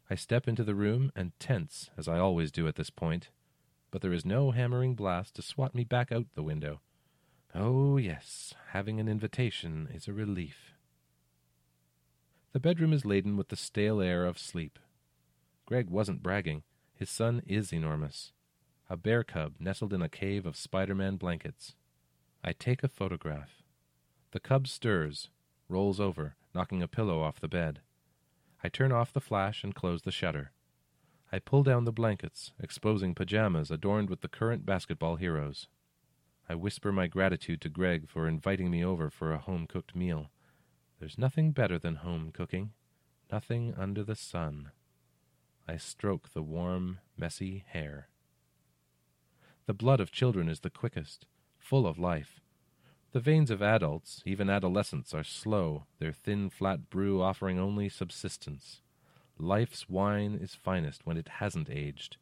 I 0.10 0.15
step 0.15 0.47
into 0.47 0.63
the 0.63 0.73
room 0.73 1.12
and 1.17 1.38
tense, 1.38 1.89
as 1.97 2.08
I 2.08 2.17
always 2.17 2.49
do 2.49 2.65
at 2.65 2.77
this 2.77 2.89
point, 2.89 3.27
but 3.91 4.01
there 4.01 4.13
is 4.13 4.23
no 4.23 4.51
hammering 4.51 4.95
blast 4.95 5.36
to 5.36 5.41
swat 5.41 5.75
me 5.75 5.84
back 5.84 6.13
out 6.13 6.27
the 6.34 6.43
window. 6.43 6.80
Oh, 7.53 7.97
yes, 7.97 8.53
having 8.69 8.99
an 8.99 9.07
invitation 9.07 9.89
is 9.93 10.07
a 10.07 10.13
relief. 10.13 10.73
The 12.53 12.59
bedroom 12.59 12.93
is 12.93 13.05
laden 13.05 13.37
with 13.37 13.49
the 13.49 13.55
stale 13.55 14.01
air 14.01 14.25
of 14.25 14.39
sleep. 14.39 14.79
Greg 15.65 15.89
wasn't 15.89 16.23
bragging. 16.23 16.63
His 16.93 17.09
son 17.09 17.41
is 17.45 17.73
enormous 17.73 18.31
a 18.91 18.97
bear 18.97 19.23
cub 19.23 19.53
nestled 19.57 19.93
in 19.93 20.01
a 20.01 20.09
cave 20.09 20.45
of 20.45 20.57
Spider 20.57 20.93
Man 20.93 21.15
blankets. 21.15 21.75
I 22.43 22.51
take 22.51 22.83
a 22.83 22.89
photograph. 22.89 23.63
The 24.31 24.41
cub 24.41 24.67
stirs, 24.67 25.29
rolls 25.69 25.97
over, 25.97 26.35
knocking 26.53 26.83
a 26.83 26.89
pillow 26.89 27.21
off 27.21 27.39
the 27.39 27.47
bed. 27.47 27.79
I 28.61 28.67
turn 28.67 28.91
off 28.91 29.13
the 29.13 29.21
flash 29.21 29.63
and 29.63 29.73
close 29.73 30.01
the 30.01 30.11
shutter. 30.11 30.51
I 31.31 31.39
pull 31.39 31.63
down 31.63 31.85
the 31.85 31.93
blankets, 31.93 32.51
exposing 32.59 33.15
pajamas 33.15 33.71
adorned 33.71 34.09
with 34.09 34.19
the 34.19 34.27
current 34.27 34.65
basketball 34.65 35.15
heroes. 35.15 35.69
I 36.51 36.55
whisper 36.55 36.91
my 36.91 37.07
gratitude 37.07 37.61
to 37.61 37.69
Greg 37.69 38.09
for 38.09 38.27
inviting 38.27 38.69
me 38.69 38.83
over 38.83 39.09
for 39.09 39.31
a 39.31 39.37
home 39.37 39.67
cooked 39.67 39.95
meal. 39.95 40.31
There's 40.99 41.17
nothing 41.17 41.53
better 41.53 41.79
than 41.79 41.95
home 41.95 42.31
cooking, 42.33 42.71
nothing 43.31 43.73
under 43.77 44.03
the 44.03 44.17
sun. 44.17 44.71
I 45.65 45.77
stroke 45.77 46.33
the 46.33 46.41
warm, 46.43 46.99
messy 47.15 47.63
hair. 47.69 48.09
The 49.65 49.73
blood 49.73 50.01
of 50.01 50.11
children 50.11 50.49
is 50.49 50.59
the 50.59 50.69
quickest, 50.69 51.25
full 51.57 51.87
of 51.87 51.97
life. 51.97 52.41
The 53.13 53.21
veins 53.21 53.49
of 53.49 53.61
adults, 53.61 54.21
even 54.25 54.49
adolescents, 54.49 55.13
are 55.13 55.23
slow, 55.23 55.85
their 55.99 56.11
thin, 56.11 56.49
flat 56.49 56.89
brew 56.89 57.21
offering 57.21 57.59
only 57.59 57.87
subsistence. 57.87 58.81
Life's 59.37 59.87
wine 59.87 60.35
is 60.35 60.53
finest 60.53 61.05
when 61.05 61.15
it 61.15 61.29
hasn't 61.39 61.69
aged. 61.69 62.17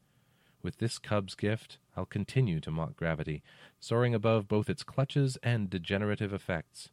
With 0.62 0.80
this 0.80 1.00
cub's 1.00 1.36
gift, 1.36 1.78
I'll 1.96 2.06
continue 2.06 2.60
to 2.62 2.72
mock 2.72 2.96
gravity, 2.96 3.44
soaring 3.80 4.14
above 4.14 4.48
both 4.48 4.70
its 4.70 4.84
clutches 4.84 5.38
and 5.42 5.70
degenerative 5.70 6.34
effects. 6.34 6.90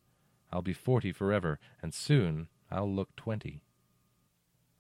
I'll 0.53 0.63
be 0.63 0.73
forty 0.73 1.13
forever, 1.13 1.59
and 1.83 1.93
soon 1.93 2.49
I'll 2.71 2.91
look 2.91 3.17
twenty. 3.17 3.63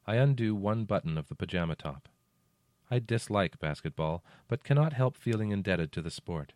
I 0.07 0.16
undo 0.16 0.55
one 0.55 0.85
button 0.85 1.18
of 1.18 1.29
the 1.29 1.35
pajama 1.35 1.75
top. 1.75 2.09
I 2.88 3.01
dislike 3.01 3.59
basketball, 3.59 4.22
but 4.46 4.62
cannot 4.62 4.92
help 4.92 5.16
feeling 5.16 5.51
indebted 5.51 5.90
to 5.92 6.03
the 6.03 6.11
sport. 6.11 6.53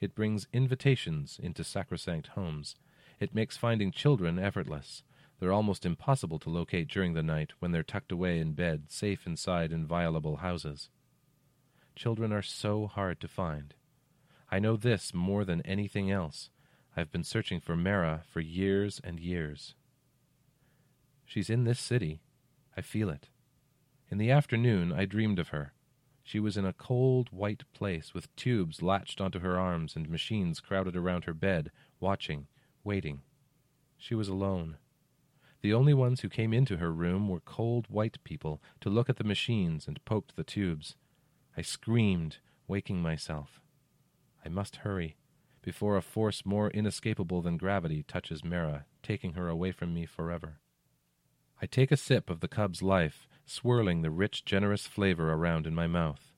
It 0.00 0.16
brings 0.16 0.48
invitations 0.52 1.38
into 1.40 1.62
sacrosanct 1.62 2.28
homes. 2.28 2.74
It 3.20 3.34
makes 3.34 3.56
finding 3.56 3.92
children 3.92 4.38
effortless. 4.38 5.04
They're 5.38 5.52
almost 5.52 5.86
impossible 5.86 6.40
to 6.40 6.50
locate 6.50 6.88
during 6.88 7.14
the 7.14 7.22
night 7.22 7.52
when 7.60 7.70
they're 7.70 7.84
tucked 7.84 8.10
away 8.10 8.40
in 8.40 8.54
bed, 8.54 8.86
safe 8.88 9.26
inside 9.26 9.70
inviolable 9.70 10.38
houses. 10.38 10.88
Children 11.98 12.32
are 12.32 12.42
so 12.42 12.86
hard 12.86 13.18
to 13.22 13.26
find. 13.26 13.74
I 14.52 14.60
know 14.60 14.76
this 14.76 15.12
more 15.12 15.44
than 15.44 15.62
anything 15.62 16.12
else. 16.12 16.48
I've 16.96 17.10
been 17.10 17.24
searching 17.24 17.58
for 17.58 17.74
Mara 17.74 18.22
for 18.30 18.38
years 18.38 19.00
and 19.02 19.18
years. 19.18 19.74
She's 21.24 21.50
in 21.50 21.64
this 21.64 21.80
city. 21.80 22.20
I 22.76 22.82
feel 22.82 23.10
it. 23.10 23.30
In 24.12 24.18
the 24.18 24.30
afternoon, 24.30 24.92
I 24.92 25.06
dreamed 25.06 25.40
of 25.40 25.48
her. 25.48 25.72
She 26.22 26.38
was 26.38 26.56
in 26.56 26.64
a 26.64 26.72
cold, 26.72 27.30
white 27.32 27.64
place 27.74 28.14
with 28.14 28.34
tubes 28.36 28.80
latched 28.80 29.20
onto 29.20 29.40
her 29.40 29.58
arms 29.58 29.96
and 29.96 30.08
machines 30.08 30.60
crowded 30.60 30.94
around 30.94 31.24
her 31.24 31.34
bed, 31.34 31.72
watching, 31.98 32.46
waiting. 32.84 33.22
She 33.96 34.14
was 34.14 34.28
alone. 34.28 34.76
The 35.62 35.74
only 35.74 35.94
ones 35.94 36.20
who 36.20 36.28
came 36.28 36.52
into 36.52 36.76
her 36.76 36.92
room 36.92 37.28
were 37.28 37.40
cold 37.40 37.86
white 37.88 38.22
people 38.22 38.62
to 38.82 38.88
look 38.88 39.10
at 39.10 39.16
the 39.16 39.24
machines 39.24 39.88
and 39.88 40.04
poke 40.04 40.36
the 40.36 40.44
tubes. 40.44 40.94
I 41.58 41.62
screamed, 41.62 42.36
waking 42.68 43.02
myself. 43.02 43.60
I 44.44 44.48
must 44.48 44.76
hurry, 44.76 45.16
before 45.60 45.96
a 45.96 46.02
force 46.02 46.46
more 46.46 46.70
inescapable 46.70 47.42
than 47.42 47.56
gravity 47.56 48.04
touches 48.04 48.44
Mara, 48.44 48.86
taking 49.02 49.32
her 49.32 49.48
away 49.48 49.72
from 49.72 49.92
me 49.92 50.06
forever. 50.06 50.60
I 51.60 51.66
take 51.66 51.90
a 51.90 51.96
sip 51.96 52.30
of 52.30 52.38
the 52.38 52.46
cub's 52.46 52.80
life, 52.80 53.26
swirling 53.44 54.02
the 54.02 54.10
rich, 54.12 54.44
generous 54.44 54.86
flavor 54.86 55.32
around 55.32 55.66
in 55.66 55.74
my 55.74 55.88
mouth. 55.88 56.32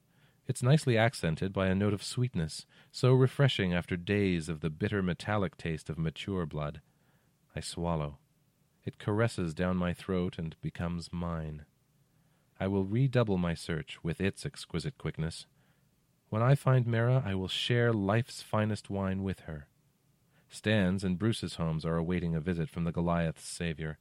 It's 0.47 0.63
nicely 0.63 0.97
accented 0.97 1.53
by 1.53 1.67
a 1.67 1.75
note 1.75 1.93
of 1.93 2.01
sweetness, 2.01 2.65
so 2.91 3.13
refreshing 3.13 3.75
after 3.75 3.95
days 3.95 4.49
of 4.49 4.61
the 4.61 4.71
bitter 4.71 5.03
metallic 5.03 5.55
taste 5.55 5.87
of 5.87 5.99
mature 5.99 6.47
blood. 6.47 6.81
I 7.55 7.59
swallow. 7.59 8.17
It 8.83 8.97
caresses 8.97 9.53
down 9.53 9.77
my 9.77 9.93
throat 9.93 10.39
and 10.39 10.55
becomes 10.63 11.13
mine. 11.13 11.65
I 12.61 12.67
will 12.67 12.85
redouble 12.85 13.39
my 13.39 13.55
search 13.55 13.97
with 14.03 14.21
its 14.21 14.45
exquisite 14.45 14.95
quickness. 14.99 15.47
When 16.29 16.43
I 16.43 16.53
find 16.53 16.85
Mara, 16.85 17.23
I 17.25 17.33
will 17.33 17.47
share 17.47 17.91
life's 17.91 18.43
finest 18.43 18.87
wine 18.87 19.23
with 19.23 19.39
her. 19.41 19.65
Stan's 20.47 21.03
and 21.03 21.17
Bruce's 21.17 21.55
homes 21.55 21.85
are 21.85 21.97
awaiting 21.97 22.35
a 22.35 22.39
visit 22.39 22.69
from 22.69 22.83
the 22.83 22.91
Goliath's 22.91 23.47
savior. 23.47 23.97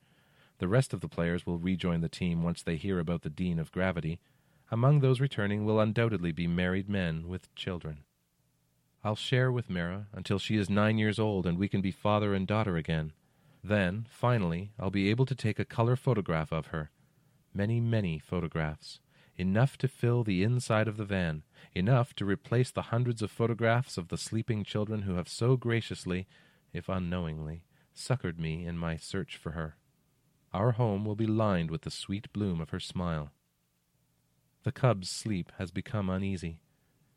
The 0.58 0.68
rest 0.68 0.92
of 0.92 1.00
the 1.00 1.08
players 1.08 1.46
will 1.46 1.56
rejoin 1.56 2.02
the 2.02 2.10
team 2.10 2.42
once 2.42 2.62
they 2.62 2.76
hear 2.76 2.98
about 2.98 3.22
the 3.22 3.30
Dean 3.30 3.58
of 3.58 3.72
Gravity. 3.72 4.20
Among 4.70 5.00
those 5.00 5.20
returning 5.20 5.64
will 5.64 5.80
undoubtedly 5.80 6.30
be 6.30 6.46
married 6.46 6.86
men 6.86 7.28
with 7.28 7.54
children. 7.54 8.04
I'll 9.02 9.16
share 9.16 9.50
with 9.50 9.70
Mara 9.70 10.08
until 10.12 10.38
she 10.38 10.56
is 10.56 10.68
nine 10.68 10.98
years 10.98 11.18
old 11.18 11.46
and 11.46 11.56
we 11.56 11.68
can 11.68 11.80
be 11.80 11.92
father 11.92 12.34
and 12.34 12.46
daughter 12.46 12.76
again. 12.76 13.14
Then, 13.64 14.04
finally, 14.10 14.72
I'll 14.78 14.90
be 14.90 15.08
able 15.08 15.24
to 15.24 15.34
take 15.34 15.58
a 15.58 15.64
color 15.64 15.96
photograph 15.96 16.52
of 16.52 16.66
her. 16.66 16.90
Many, 17.52 17.80
many 17.80 18.18
photographs. 18.18 19.00
Enough 19.36 19.78
to 19.78 19.88
fill 19.88 20.22
the 20.22 20.42
inside 20.42 20.86
of 20.86 20.96
the 20.96 21.04
van. 21.04 21.42
Enough 21.74 22.14
to 22.14 22.24
replace 22.24 22.70
the 22.70 22.82
hundreds 22.82 23.22
of 23.22 23.30
photographs 23.30 23.96
of 23.96 24.08
the 24.08 24.18
sleeping 24.18 24.64
children 24.64 25.02
who 25.02 25.14
have 25.14 25.28
so 25.28 25.56
graciously, 25.56 26.26
if 26.72 26.88
unknowingly, 26.88 27.64
succored 27.94 28.38
me 28.38 28.66
in 28.66 28.78
my 28.78 28.96
search 28.96 29.36
for 29.36 29.52
her. 29.52 29.76
Our 30.52 30.72
home 30.72 31.04
will 31.04 31.16
be 31.16 31.26
lined 31.26 31.70
with 31.70 31.82
the 31.82 31.90
sweet 31.90 32.32
bloom 32.32 32.60
of 32.60 32.70
her 32.70 32.80
smile. 32.80 33.32
The 34.62 34.72
cub's 34.72 35.08
sleep 35.08 35.52
has 35.58 35.70
become 35.70 36.10
uneasy. 36.10 36.60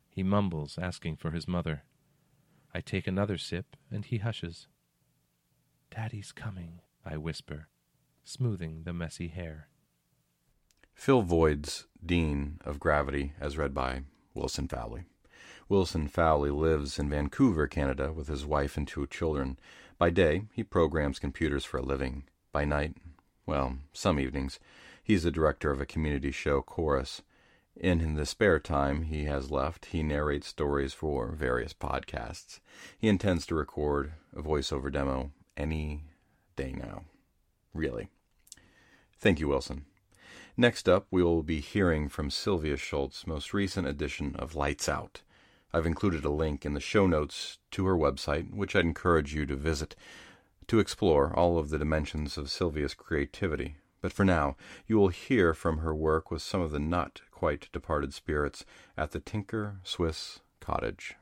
He 0.08 0.22
mumbles, 0.22 0.78
asking 0.80 1.16
for 1.16 1.32
his 1.32 1.46
mother. 1.46 1.82
I 2.72 2.80
take 2.80 3.06
another 3.06 3.36
sip, 3.36 3.76
and 3.90 4.04
he 4.04 4.18
hushes. 4.18 4.66
Daddy's 5.90 6.32
coming, 6.32 6.80
I 7.04 7.16
whisper, 7.16 7.68
smoothing 8.24 8.82
the 8.84 8.92
messy 8.92 9.28
hair. 9.28 9.68
Phil 10.94 11.22
Voyd's 11.22 11.86
Dean 12.04 12.58
of 12.64 12.80
Gravity, 12.80 13.32
as 13.40 13.58
read 13.58 13.74
by 13.74 14.02
Wilson 14.32 14.68
Fowlie. 14.68 15.04
Wilson 15.68 16.08
Fowlie 16.08 16.50
lives 16.50 16.98
in 16.98 17.10
Vancouver, 17.10 17.66
Canada, 17.66 18.12
with 18.12 18.28
his 18.28 18.46
wife 18.46 18.76
and 18.76 18.86
two 18.86 19.06
children. 19.06 19.58
By 19.98 20.10
day, 20.10 20.44
he 20.52 20.62
programs 20.62 21.18
computers 21.18 21.64
for 21.64 21.78
a 21.78 21.82
living. 21.82 22.24
By 22.52 22.64
night, 22.64 22.94
well, 23.44 23.76
some 23.92 24.18
evenings, 24.18 24.58
he's 25.02 25.24
the 25.24 25.30
director 25.30 25.70
of 25.70 25.80
a 25.80 25.86
community 25.86 26.30
show, 26.30 26.62
Chorus. 26.62 27.22
In 27.76 28.14
the 28.14 28.24
spare 28.24 28.60
time 28.60 29.02
he 29.02 29.24
has 29.24 29.50
left, 29.50 29.86
he 29.86 30.02
narrates 30.02 30.46
stories 30.46 30.94
for 30.94 31.32
various 31.32 31.74
podcasts. 31.74 32.60
He 32.96 33.08
intends 33.08 33.46
to 33.46 33.54
record 33.54 34.12
a 34.34 34.40
voiceover 34.42 34.92
demo 34.92 35.32
any 35.56 36.04
day 36.56 36.72
now. 36.72 37.02
Really. 37.72 38.08
Thank 39.18 39.40
you, 39.40 39.48
Wilson. 39.48 39.86
Next 40.56 40.88
up, 40.88 41.08
we 41.10 41.20
will 41.20 41.42
be 41.42 41.58
hearing 41.58 42.08
from 42.08 42.30
Sylvia 42.30 42.76
Shults' 42.76 43.26
most 43.26 43.52
recent 43.52 43.88
edition 43.88 44.36
of 44.36 44.54
Lights 44.54 44.88
Out. 44.88 45.22
I've 45.72 45.84
included 45.84 46.24
a 46.24 46.30
link 46.30 46.64
in 46.64 46.74
the 46.74 46.80
show 46.80 47.08
notes 47.08 47.58
to 47.72 47.84
her 47.86 47.96
website, 47.96 48.54
which 48.54 48.76
I'd 48.76 48.84
encourage 48.84 49.34
you 49.34 49.46
to 49.46 49.56
visit 49.56 49.96
to 50.68 50.78
explore 50.78 51.36
all 51.36 51.58
of 51.58 51.70
the 51.70 51.78
dimensions 51.78 52.38
of 52.38 52.50
Sylvia's 52.50 52.94
creativity. 52.94 53.78
But 54.00 54.12
for 54.12 54.24
now, 54.24 54.54
you 54.86 54.96
will 54.96 55.08
hear 55.08 55.54
from 55.54 55.78
her 55.78 55.92
work 55.92 56.30
with 56.30 56.40
some 56.40 56.60
of 56.60 56.70
the 56.70 56.78
not 56.78 57.22
quite 57.32 57.68
departed 57.72 58.14
spirits 58.14 58.64
at 58.96 59.10
the 59.10 59.18
Tinker 59.18 59.80
Swiss 59.82 60.38
Cottage. 60.60 61.16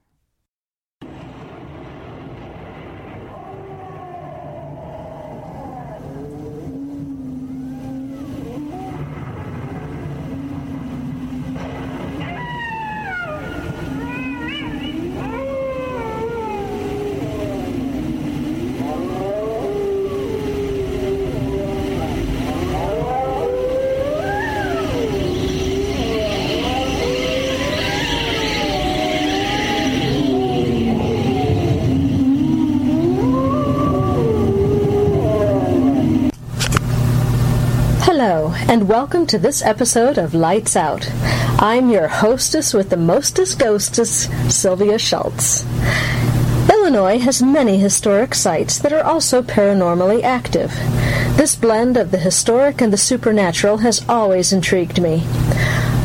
Hello, 38.25 38.51
and 38.73 38.89
welcome 38.89 39.27
to 39.27 39.39
this 39.39 39.61
episode 39.61 40.17
of 40.17 40.33
Lights 40.33 40.77
Out. 40.77 41.07
I'm 41.61 41.91
your 41.91 42.09
hostess 42.09 42.73
with 42.73 42.89
the 42.89 42.97
mostest 42.97 43.59
ghostess, 43.59 44.31
Sylvia 44.51 44.95
Shults. 44.95 45.67
Illinois 46.71 47.19
has 47.19 47.43
many 47.43 47.77
historic 47.77 48.35
sites 48.35 48.79
that 48.79 48.95
are 48.95 49.03
also 49.03 49.43
paranormally 49.43 50.23
active. 50.23 50.71
This 51.37 51.55
blend 51.55 51.99
of 51.99 52.13
the 52.13 52.19
historic 52.19 52.81
and 52.81 52.91
the 52.91 52.97
supernatural 52.97 53.77
has 53.77 54.09
always 54.09 54.55
intrigued 54.55 55.03
me. 55.03 55.19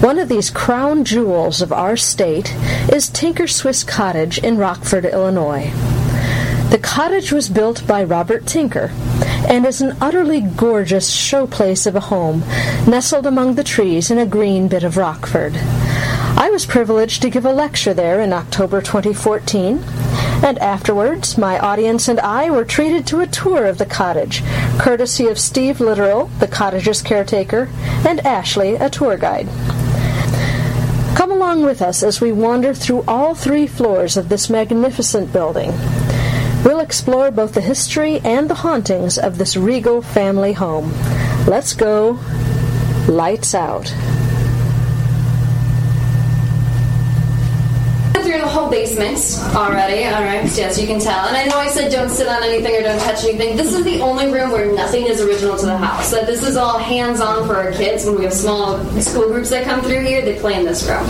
One 0.01 0.19
of 0.19 0.27
these 0.27 0.49
crown 0.49 1.06
jewels 1.06 1.62
of 1.62 1.71
our 1.71 1.95
state 1.95 2.53
is 2.91 3.08
Tinker 3.08 3.47
Swiss 3.47 3.86
Cottage 3.86 4.39
in 4.39 4.58
Rockford, 4.58 5.06
Illinois. 5.06 5.71
The 6.69 6.80
cottage 6.84 7.32
was 7.32 7.47
built 7.47 7.88
by 7.88 8.03
Robert 8.03 8.45
Tinker 8.45 8.91
and 9.47 9.65
is 9.65 9.82
an 9.82 9.97
utterly 10.02 10.41
gorgeous 10.41 11.10
showplace 11.10 11.86
of 11.86 11.95
a 11.95 12.00
home 12.00 12.41
nestled 12.88 13.26
among 13.26 13.56
the 13.56 13.63
trees 13.63 14.10
in 14.10 14.17
a 14.17 14.26
green 14.26 14.67
bit 14.67 14.84
of 14.84 14.97
Rockford. 14.97 15.56
I 15.56 16.50
was 16.52 16.65
privileged 16.65 17.21
to 17.23 17.30
give 17.30 17.45
a 17.45 17.52
lecture 17.52 17.93
there 17.93 18.21
in 18.21 18.32
October 18.32 18.82
2014, 18.82 19.84
and 20.43 20.60
afterwards 20.60 21.38
my 21.38 21.58
audience 21.58 22.08
and 22.08 22.19
I 22.19 22.52
were 22.52 22.63
treated 22.63 23.08
to 23.08 23.21
a 23.21 23.28
tour 23.28 23.65
of 23.65 23.80
the 23.80 23.86
cottage, 23.86 24.43
courtesy 24.78 25.28
of 25.28 25.39
Steve 25.39 25.80
Literal, 25.80 26.28
the 26.39 26.47
cottage's 26.47 27.02
caretaker, 27.02 27.69
and 28.08 28.19
Ashley, 28.26 28.76
a 28.76 28.89
tour 28.89 29.17
guide. 29.17 29.47
Come 31.17 31.32
along 31.32 31.63
with 31.63 31.82
us 31.82 32.04
as 32.04 32.21
we 32.21 32.32
wander 32.32 32.76
through 32.76 33.04
all 33.08 33.34
three 33.34 33.65
floors 33.65 34.15
of 34.15 34.30
this 34.30 34.50
magnificent 34.50 35.34
building. 35.34 35.71
We'll 36.65 36.80
explore 36.80 37.32
both 37.32 37.54
the 37.54 37.62
history 37.62 38.20
and 38.24 38.50
the 38.50 38.56
hauntings 38.56 39.17
of 39.17 39.38
this 39.38 39.56
regal 39.56 40.02
family 40.02 40.54
home. 40.54 40.91
Let's 41.48 41.74
go. 41.74 42.20
Lights 43.08 43.56
out. 43.56 43.93
through 48.28 48.39
the 48.39 48.48
whole 48.48 48.70
basement 48.70 49.17
already, 49.56 50.04
alright, 50.06 50.43
yes, 50.58 50.78
you 50.80 50.86
can 50.86 51.00
tell. 51.00 51.28
And 51.28 51.38
I 51.38 51.46
know 51.46 51.58
I 51.58 51.70
said 51.70 51.89
don't 51.91 52.10
sit 52.10 52.28
on 52.28 52.43
anything 52.43 52.76
or 52.76 52.82
don't 52.82 53.00
touch 53.00 53.24
anything. 53.24 53.56
This 53.56 53.74
is 53.74 53.86
the 53.86 54.02
only 54.02 54.32
room 54.32 54.52
where 54.52 54.76
nothing 54.76 55.06
is 55.06 55.22
original 55.22 55.58
to 55.58 55.65
the 55.65 55.78
house. 55.78 56.12
That 56.12 56.28
this 56.28 56.43
is 56.43 56.58
all 56.58 56.78
hands 56.78 57.22
on 57.22 57.48
for 57.48 57.56
our 57.56 57.72
kids. 57.72 58.06
When 58.06 58.15
we 58.15 58.26
have 58.26 58.34
small 58.34 58.84
school 59.00 59.30
groups 59.30 59.50
that 59.52 59.63
come 59.63 59.82
through 59.82 60.04
here, 60.04 60.22
they 60.22 60.38
play 60.39 60.60
in 60.60 60.65
this 60.65 60.86
room. 60.89 61.08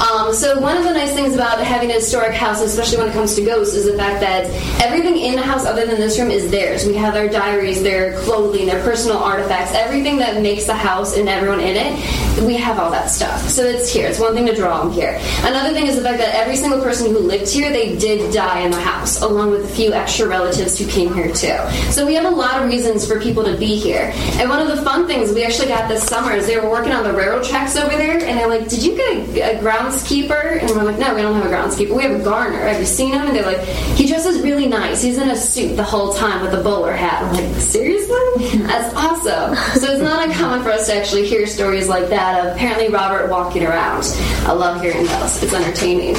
Um, 0.00 0.32
so 0.32 0.58
one 0.58 0.76
of 0.78 0.84
the 0.84 0.92
nice 0.92 1.12
things 1.12 1.34
about 1.34 1.60
having 1.60 1.90
a 1.90 1.94
historic 1.94 2.32
house, 2.32 2.62
especially 2.62 2.98
when 2.98 3.08
it 3.08 3.12
comes 3.12 3.34
to 3.34 3.44
ghosts, 3.44 3.74
is 3.74 3.84
the 3.84 3.96
fact 3.98 4.20
that 4.20 4.46
everything 4.82 5.18
in 5.18 5.36
the 5.36 5.42
house 5.42 5.66
other 5.66 5.86
than 5.86 5.96
this 6.00 6.18
room 6.18 6.30
is 6.30 6.50
theirs. 6.50 6.86
We 6.86 6.94
have 6.94 7.12
their 7.12 7.28
diaries, 7.28 7.82
their 7.82 8.18
clothing, 8.20 8.66
their 8.66 8.82
personal 8.82 9.18
artifacts, 9.18 9.74
everything 9.74 10.16
that 10.18 10.40
makes 10.40 10.64
the 10.64 10.74
house 10.74 11.16
and 11.16 11.28
everyone 11.28 11.60
in 11.60 11.76
it. 11.76 12.46
We 12.46 12.56
have 12.56 12.78
all 12.78 12.90
that 12.90 13.10
stuff. 13.10 13.48
So 13.48 13.62
it's 13.62 13.92
here. 13.92 14.08
It's 14.08 14.18
one 14.18 14.34
thing 14.34 14.46
to 14.46 14.54
draw 14.54 14.82
them 14.82 14.92
here. 14.92 15.20
Another 15.42 15.74
thing 15.74 15.86
is 15.86 15.96
the 15.96 16.02
fact 16.02 16.18
that 16.18 16.34
every 16.34 16.56
single 16.56 16.80
person 16.80 17.10
who 17.10 17.18
lived 17.18 17.50
here, 17.50 17.70
they 17.70 17.96
did 17.96 18.32
die 18.32 18.60
in 18.60 18.70
the 18.70 18.80
house, 18.80 19.20
along 19.20 19.50
with 19.50 19.64
a 19.64 19.68
few 19.68 19.92
extra 19.92 20.26
relatives 20.26 20.78
who 20.78 20.86
came 20.86 21.12
here 21.12 21.30
too. 21.32 21.58
So 21.90 22.06
we 22.06 22.14
have 22.14 22.24
a 22.24 22.30
lot 22.30 22.62
of 22.62 22.68
reasons 22.68 23.06
for 23.06 23.20
people 23.20 23.44
to 23.44 23.56
be 23.56 23.76
here. 23.76 24.12
And 24.38 24.48
one 24.48 24.60
of 24.60 24.68
the 24.68 24.82
fun 24.82 25.06
things 25.06 25.32
we 25.32 25.44
actually 25.44 25.68
got 25.68 25.88
this 25.88 26.02
summer 26.04 26.32
is 26.32 26.46
they 26.46 26.58
were 26.58 26.70
working 26.70 26.92
on 26.92 27.04
the 27.04 27.12
railroad 27.12 27.44
tracks 27.44 27.76
over 27.76 27.94
there, 27.96 28.18
and 28.18 28.38
they're 28.38 28.48
like, 28.48 28.68
"Did 28.68 28.82
you 28.82 28.96
get 28.96 29.12
a, 29.12 29.58
a 29.58 29.62
groundskeeper?" 29.90 30.60
And 30.60 30.70
we're 30.70 30.82
like, 30.82 30.98
"No, 30.98 31.14
we 31.14 31.22
don't 31.22 31.34
have 31.34 31.46
a 31.46 31.54
groundskeeper. 31.54 31.94
We 31.94 32.02
have 32.02 32.20
a 32.20 32.24
gardener. 32.24 32.60
Have 32.60 32.80
you 32.80 32.86
seen 32.86 33.12
him?" 33.12 33.26
And 33.26 33.36
they're 33.36 33.44
like, 33.44 33.60
"He 33.60 34.06
dresses 34.06 34.40
really 34.42 34.66
nice. 34.66 35.02
He's 35.02 35.18
in 35.18 35.30
a 35.30 35.36
suit 35.36 35.76
the 35.76 35.84
whole 35.84 36.12
time 36.14 36.42
with 36.42 36.54
a 36.54 36.62
bowler 36.62 36.92
hat." 36.92 37.22
I'm 37.22 37.32
like, 37.34 37.60
"Seriously? 37.60 38.16
That's 38.58 38.94
awesome." 38.94 39.56
So 39.80 39.92
it's 39.92 40.02
not 40.02 40.24
uncommon 40.26 40.62
for 40.62 40.70
us 40.70 40.86
to 40.86 40.96
actually 40.96 41.26
hear 41.26 41.46
stories 41.46 41.88
like 41.88 42.08
that 42.10 42.44
of 42.44 42.52
apparently 42.52 42.88
Robert 42.88 43.30
walking 43.30 43.64
around. 43.64 44.04
I 44.46 44.52
love 44.52 44.80
hearing 44.80 45.06
those. 45.06 45.42
It's 45.42 45.52
entertaining. 45.52 46.16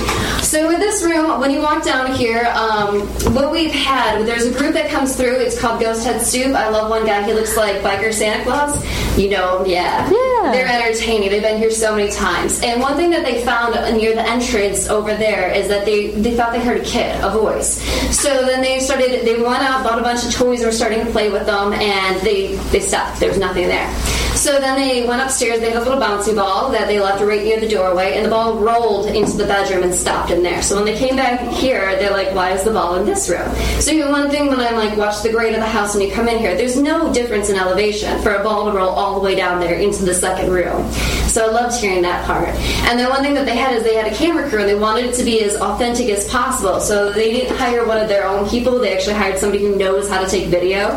So 0.52 0.68
with 0.68 0.80
this 0.80 1.02
room, 1.02 1.40
when 1.40 1.50
you 1.52 1.62
walk 1.62 1.86
down 1.86 2.14
here, 2.14 2.44
um, 2.54 3.08
what 3.34 3.54
we've 3.54 3.72
had, 3.72 4.28
there's 4.28 4.46
a 4.46 4.52
group 4.52 4.74
that 4.74 4.92
comes 4.92 5.16
through. 5.16 5.36
It's 5.36 5.58
called 5.58 5.80
Ghost 5.80 6.04
Head 6.04 6.22
Soup. 6.22 6.54
I 6.54 6.68
love 6.68 6.90
one 6.90 7.06
guy. 7.06 7.24
He 7.24 7.32
looks 7.32 7.56
like 7.56 7.78
biker 7.78 8.12
Santa 8.12 8.44
Claus. 8.44 8.76
You 9.18 9.30
know 9.30 9.64
yeah. 9.66 10.10
Yeah. 10.12 10.52
They're 10.52 10.68
entertaining. 10.68 11.30
They've 11.30 11.42
been 11.42 11.58
here 11.58 11.72
so 11.72 11.96
many 11.96 12.12
times. 12.12 12.62
And 12.64 12.82
one 12.82 12.98
thing 12.98 13.12
that 13.12 13.24
they 13.24 13.46
found 13.46 13.76
near 13.96 14.14
the 14.14 14.28
entrance 14.28 14.90
over 14.90 15.16
there 15.16 15.50
is 15.54 15.70
that 15.70 15.86
they, 15.86 16.12
they 16.12 16.36
thought 16.36 16.52
they 16.52 16.60
heard 16.60 16.82
a 16.82 16.84
kid, 16.84 17.16
a 17.24 17.30
voice. 17.30 17.82
So 18.14 18.46
then 18.46 18.62
they 18.62 18.80
started, 18.82 19.26
they 19.26 19.42
went 19.42 19.64
out, 19.64 19.86
bought 19.86 20.00
a 20.00 20.04
bunch 20.04 20.26
of 20.26 20.34
toys, 20.34 20.60
and 20.60 20.68
were 20.68 20.74
starting 20.74 21.06
to 21.06 21.12
play 21.12 21.32
with 21.32 21.46
them, 21.46 21.72
and 21.72 22.20
they, 22.26 22.56
they 22.72 22.82
stopped. 22.82 23.22
There 23.22 23.30
was 23.30 23.38
nothing 23.38 23.68
there. 23.68 23.90
So 24.36 24.60
then 24.60 24.80
they 24.80 25.06
went 25.06 25.22
upstairs. 25.22 25.60
They 25.60 25.70
had 25.70 25.82
a 25.82 25.86
little 25.86 26.02
bouncy 26.02 26.36
ball 26.36 26.72
that 26.72 26.88
they 26.88 27.00
left 27.00 27.22
right 27.22 27.44
near 27.44 27.60
the 27.60 27.70
doorway, 27.70 28.16
and 28.16 28.26
the 28.26 28.30
ball 28.30 28.58
rolled 28.58 29.06
into 29.08 29.38
the 29.38 29.46
bedroom 29.46 29.84
and 29.84 29.94
stopped 29.94 30.32
in 30.32 30.41
there. 30.44 30.62
So 30.62 30.76
when 30.76 30.86
they 30.86 30.98
came 30.98 31.16
back 31.16 31.40
here, 31.50 31.96
they're 32.00 32.12
like, 32.12 32.34
"Why 32.34 32.52
is 32.52 32.64
the 32.64 32.72
ball 32.72 32.96
in 32.96 33.06
this 33.06 33.30
room?" 33.30 33.50
So 33.80 33.92
one 34.12 34.30
thing 34.30 34.48
when 34.48 34.60
I 34.60 34.72
like 34.72 34.98
watch 34.98 35.22
the 35.22 35.32
grade 35.32 35.54
of 35.54 35.62
the 35.62 35.68
house 35.68 35.96
when 35.96 36.08
you 36.08 36.14
come 36.14 36.28
in 36.28 36.40
here, 36.40 36.56
there's 36.56 36.78
no 36.78 37.14
difference 37.14 37.50
in 37.50 37.58
elevation 37.58 38.22
for 38.22 38.36
a 38.36 38.44
ball 38.44 38.70
to 38.70 38.78
roll 38.78 38.90
all 38.90 39.16
the 39.16 39.22
way 39.22 39.36
down 39.36 39.60
there 39.60 39.76
into 39.76 40.04
the 40.04 40.14
second 40.14 40.52
room. 40.52 40.92
So 41.32 41.48
I 41.48 41.52
loved 41.52 41.80
hearing 41.80 42.02
that 42.02 42.26
part. 42.26 42.50
And 42.90 43.00
then 43.00 43.10
one 43.10 43.22
thing 43.22 43.34
that 43.36 43.46
they 43.46 43.56
had 43.56 43.74
is 43.74 43.84
they 43.84 43.96
had 43.96 44.12
a 44.12 44.16
camera 44.16 44.50
crew, 44.50 44.60
and 44.60 44.68
they 44.68 44.76
wanted 44.76 45.06
it 45.06 45.16
to 45.16 45.24
be 45.24 45.42
as 45.44 45.56
authentic 45.56 46.10
as 46.10 46.28
possible. 46.28 46.80
So 46.82 47.12
they 47.12 47.32
didn't 47.32 47.56
hire 47.56 47.86
one 47.86 47.98
of 47.98 48.10
their 48.10 48.28
own 48.28 48.50
people; 48.50 48.80
they 48.80 48.94
actually 48.94 49.16
hired 49.16 49.40
somebody 49.40 49.64
who 49.66 49.78
knows 49.78 50.10
how 50.10 50.22
to 50.22 50.30
take 50.30 50.48
video. 50.48 50.90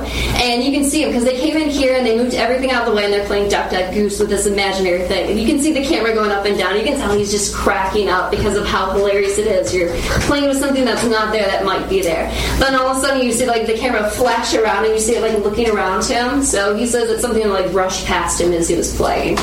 And 0.42 0.64
you 0.64 0.72
can 0.72 0.84
see 0.84 1.02
them 1.02 1.10
because 1.10 1.24
they 1.24 1.38
came 1.38 1.56
in 1.56 1.70
here 1.70 1.94
and 1.94 2.04
they 2.04 2.16
moved 2.16 2.34
everything 2.34 2.70
out 2.72 2.82
of 2.82 2.90
the 2.90 2.96
way, 2.96 3.04
and 3.04 3.12
they're 3.12 3.26
playing 3.26 3.48
Duck 3.48 3.70
Duck 3.70 3.92
Goose 3.94 4.18
with 4.18 4.28
this 4.28 4.46
imaginary 4.46 5.06
thing. 5.06 5.30
And 5.30 5.38
you 5.38 5.46
can 5.46 5.60
see 5.60 5.72
the 5.72 5.84
camera 5.84 6.12
going 6.14 6.30
up 6.30 6.44
and 6.46 6.58
down. 6.58 6.76
You 6.76 6.82
can 6.82 6.98
tell 6.98 7.16
he's 7.16 7.30
just 7.30 7.54
cracking 7.54 8.08
up 8.08 8.30
because 8.30 8.56
of 8.56 8.66
how 8.66 8.90
hilarious 8.92 9.33
it 9.38 9.46
is. 9.46 9.74
You're 9.74 9.94
playing 10.26 10.48
with 10.48 10.58
something 10.58 10.84
that's 10.84 11.04
not 11.04 11.32
there 11.32 11.46
that 11.46 11.64
might 11.64 11.88
be 11.88 12.02
there. 12.02 12.30
Then 12.58 12.74
all 12.74 12.88
of 12.88 12.96
a 12.96 13.00
sudden 13.00 13.24
you 13.24 13.32
see 13.32 13.46
like 13.46 13.66
the 13.66 13.74
camera 13.76 14.08
flash 14.10 14.54
around 14.54 14.84
and 14.84 14.94
you 14.94 15.00
see 15.00 15.16
it 15.16 15.22
like 15.22 15.42
looking 15.44 15.70
around 15.70 16.04
him. 16.04 16.42
So 16.42 16.74
he 16.76 16.86
says 16.86 17.10
it's 17.10 17.22
something 17.22 17.48
like 17.48 17.72
rushed 17.72 18.06
past 18.06 18.40
him 18.40 18.52
as 18.52 18.68
he 18.68 18.76
was 18.76 18.94
playing. 18.96 19.36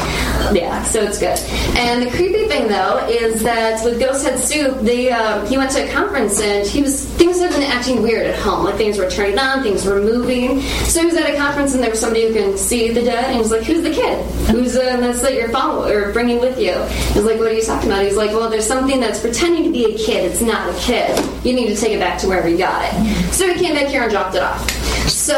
Yeah, 0.54 0.84
so 0.84 1.02
it's 1.02 1.20
good. 1.20 1.38
And 1.78 2.04
the 2.04 2.12
creepy 2.12 2.48
thing 2.48 2.68
though 2.68 3.06
is 3.08 3.44
that 3.44 3.84
with 3.84 4.00
Ghost 4.00 4.26
Head 4.26 4.40
Soup, 4.40 4.80
they 4.82 5.12
uh, 5.12 5.46
he 5.46 5.58
went 5.58 5.72
to 5.72 5.88
a 5.88 5.92
conference 5.92 6.42
and 6.42 6.68
he 6.68 6.82
was 6.82 7.06
things 7.16 7.40
had 7.40 7.52
been 7.52 7.64
acting 7.64 8.02
weird 8.02 8.26
at 8.26 8.40
home. 8.40 8.66
Like 8.66 8.76
things 8.76 8.98
were 8.98 9.10
turning 9.10 9.40
on, 9.40 9.64
things 9.64 9.86
were 9.86 10.02
moving. 10.02 10.62
So 10.62 11.02
he 11.02 11.06
was 11.08 11.16
at 11.16 11.30
a 11.30 11.38
conference 11.38 11.74
and 11.74 11.84
there 11.84 11.90
was 11.90 12.00
somebody 12.00 12.28
who 12.28 12.34
can 12.34 12.58
see 12.58 12.92
the 12.92 13.02
dead 13.02 13.26
and 13.26 13.34
he 13.36 13.40
was 13.40 13.52
like, 13.52 13.64
"Who's 13.64 13.84
the 13.84 13.92
kid? 13.92 14.26
Who's 14.48 14.76
uh, 14.76 14.98
that's 14.98 15.22
that 15.22 15.34
you're 15.34 15.50
following 15.50 15.94
or 15.94 16.12
bringing 16.14 16.40
with 16.40 16.60
you?" 16.60 16.74
He's 17.14 17.24
like, 17.24 17.38
"What 17.38 17.48
are 17.48 17.54
you 17.54 17.64
talking 17.64 17.90
about?" 17.90 18.04
He's 18.04 18.18
like, 18.18 18.32
"Well, 18.32 18.50
there's 18.50 18.68
something 18.68 19.00
that's 19.00 19.20
pretending 19.20 19.64
to 19.64 19.72
be 19.72 19.81
a 19.86 19.98
kid. 19.98 20.32
It's 20.32 20.42
not 20.42 20.70
a 20.70 20.78
kid. 20.80 21.18
You 21.46 21.54
need 21.54 21.68
to 21.68 21.76
take 21.76 21.94
it 21.94 22.00
back 22.00 22.20
to 22.20 22.28
wherever 22.28 22.48
you 22.48 22.58
got 22.58 22.84
it." 22.86 23.34
So 23.34 23.48
he 23.52 23.60
came 23.60 23.76
back 23.76 23.88
here 23.88 24.04
and 24.04 24.12
dropped 24.12 24.36
it 24.36 24.44
off. 24.44 24.70
So 25.08 25.34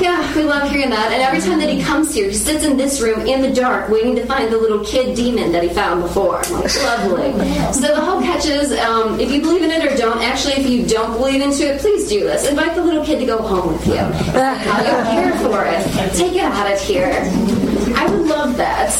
yeah, 0.00 0.34
we 0.36 0.42
love 0.42 0.70
hearing 0.70 0.90
that. 0.90 1.12
And 1.12 1.22
every 1.22 1.40
time 1.40 1.58
that 1.58 1.68
he 1.68 1.82
comes 1.82 2.14
here, 2.14 2.26
he 2.28 2.34
sits 2.34 2.64
in 2.64 2.76
this 2.76 3.00
room 3.00 3.26
in 3.26 3.42
the 3.42 3.52
dark, 3.52 3.88
waiting 3.88 4.16
to 4.16 4.26
find 4.26 4.50
the 4.52 4.56
little 4.56 4.84
kid 4.84 5.14
demon 5.16 5.52
that 5.52 5.62
he 5.62 5.68
found 5.68 6.02
before. 6.02 6.42
Like, 6.50 6.74
lovely. 6.82 7.32
So 7.72 7.94
the 7.94 8.00
whole 8.00 8.20
catch 8.22 8.46
is, 8.46 8.72
um, 8.78 9.18
if 9.20 9.30
you 9.30 9.40
believe 9.40 9.62
in 9.62 9.70
it 9.70 9.84
or 9.84 9.96
don't. 9.96 10.20
Actually, 10.22 10.54
if 10.54 10.70
you 10.70 10.86
don't 10.86 11.12
believe 11.12 11.42
into 11.42 11.72
it, 11.72 11.80
please 11.80 12.08
do 12.08 12.20
this. 12.20 12.48
Invite 12.48 12.74
the 12.74 12.82
little 12.82 13.04
kid 13.04 13.18
to 13.20 13.26
go 13.26 13.38
home 13.38 13.72
with 13.72 13.86
you. 13.86 13.94
You 13.94 14.02
care 15.12 15.32
for 15.40 15.64
it. 15.64 16.14
Take 16.14 16.34
it 16.34 16.44
out 16.44 16.70
of 16.70 16.80
here. 16.80 17.71
I 17.96 18.06
would 18.10 18.26
love 18.26 18.56
that. 18.56 18.92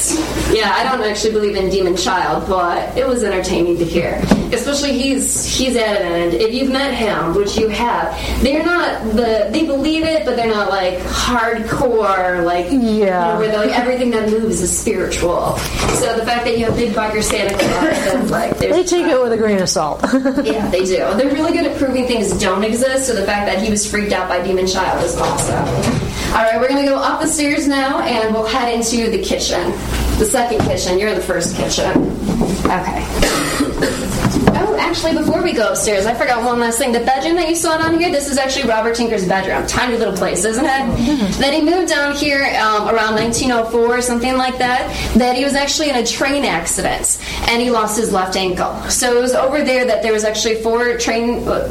Yeah, 0.52 0.72
I 0.74 0.84
don't 0.84 1.02
actually 1.08 1.32
believe 1.32 1.56
in 1.56 1.70
demon 1.70 1.96
child, 1.96 2.48
but 2.48 2.96
it 2.96 3.06
was 3.06 3.22
entertaining 3.22 3.78
to 3.78 3.84
hear. 3.84 4.22
Especially 4.52 4.92
he's 4.98 5.44
he's 5.46 5.76
at 5.76 5.96
adamant. 5.96 6.34
If 6.34 6.52
you've 6.54 6.70
met 6.70 6.92
him, 6.94 7.34
which 7.34 7.56
you 7.56 7.68
have, 7.68 8.14
they're 8.42 8.64
not 8.64 9.02
the 9.16 9.48
they 9.50 9.64
believe 9.66 10.04
it, 10.04 10.24
but 10.26 10.36
they're 10.36 10.52
not 10.52 10.68
like 10.68 10.98
hardcore 10.98 12.44
like 12.44 12.66
Yeah. 12.66 12.72
you 12.72 13.04
know, 13.06 13.38
where 13.38 13.48
they're 13.48 13.66
like 13.66 13.78
everything 13.78 14.10
that 14.10 14.28
moves 14.30 14.60
is 14.60 14.76
spiritual. 14.76 15.56
So 16.00 16.16
the 16.16 16.24
fact 16.26 16.44
that 16.44 16.58
you 16.58 16.66
have 16.66 16.76
big 16.76 16.92
biker 16.92 17.22
Santa 17.22 17.56
Claus, 17.56 18.30
like 18.30 18.58
They 18.58 18.84
take 18.84 19.06
it 19.06 19.20
with 19.20 19.32
a 19.32 19.36
grain 19.36 19.58
of 19.60 19.68
salt. 19.68 20.00
yeah, 20.44 20.68
they 20.70 20.84
do. 20.84 20.96
They're 20.96 21.32
really 21.32 21.52
good 21.52 21.66
at 21.66 21.78
proving 21.78 22.06
things 22.06 22.32
don't 22.38 22.64
exist, 22.64 23.06
so 23.06 23.14
the 23.14 23.24
fact 23.24 23.46
that 23.46 23.62
he 23.62 23.70
was 23.70 23.88
freaked 23.90 24.12
out 24.12 24.28
by 24.28 24.42
Demon 24.42 24.66
Child 24.66 25.04
is 25.04 25.16
awesome. 25.16 26.11
All 26.32 26.38
right, 26.38 26.58
we're 26.58 26.68
going 26.68 26.82
to 26.82 26.88
go 26.90 26.96
up 26.96 27.20
the 27.20 27.26
stairs 27.26 27.68
now, 27.68 28.00
and 28.00 28.32
we'll 28.32 28.46
head 28.46 28.72
into 28.74 29.10
the 29.10 29.22
kitchen. 29.22 29.70
The 30.18 30.24
second 30.24 30.60
kitchen. 30.66 30.98
You're 30.98 31.14
the 31.14 31.20
first 31.20 31.56
kitchen. 31.56 31.90
Okay. 32.64 34.08
Oh, 34.54 34.76
actually, 34.78 35.14
before 35.14 35.42
we 35.42 35.52
go 35.52 35.70
upstairs, 35.70 36.06
I 36.06 36.14
forgot 36.14 36.44
one 36.44 36.60
last 36.60 36.78
thing. 36.78 36.92
The 36.92 37.00
bedroom 37.00 37.36
that 37.36 37.48
you 37.48 37.54
saw 37.56 37.76
down 37.78 37.98
here, 37.98 38.10
this 38.10 38.30
is 38.30 38.38
actually 38.38 38.68
Robert 38.68 38.94
Tinker's 38.94 39.26
bedroom. 39.26 39.66
Tiny 39.66 39.96
little 39.96 40.14
place, 40.16 40.44
isn't 40.44 40.64
it? 40.64 41.38
Then 41.38 41.52
he 41.52 41.62
moved 41.62 41.88
down 41.88 42.14
here 42.14 42.44
um, 42.62 42.88
around 42.88 43.14
1904 43.16 43.80
or 43.98 44.00
something 44.02 44.36
like 44.36 44.58
that. 44.58 44.88
That 45.16 45.36
he 45.36 45.44
was 45.44 45.54
actually 45.54 45.90
in 45.90 45.96
a 45.96 46.06
train 46.06 46.44
accident 46.44 47.18
and 47.48 47.60
he 47.60 47.70
lost 47.70 47.98
his 47.98 48.12
left 48.12 48.36
ankle. 48.36 48.74
So 48.88 49.16
it 49.16 49.20
was 49.20 49.34
over 49.34 49.62
there 49.64 49.84
that 49.84 50.02
there 50.02 50.12
was 50.12 50.24
actually 50.24 50.56
four 50.62 50.96
train, 50.96 51.46
uh, 51.48 51.68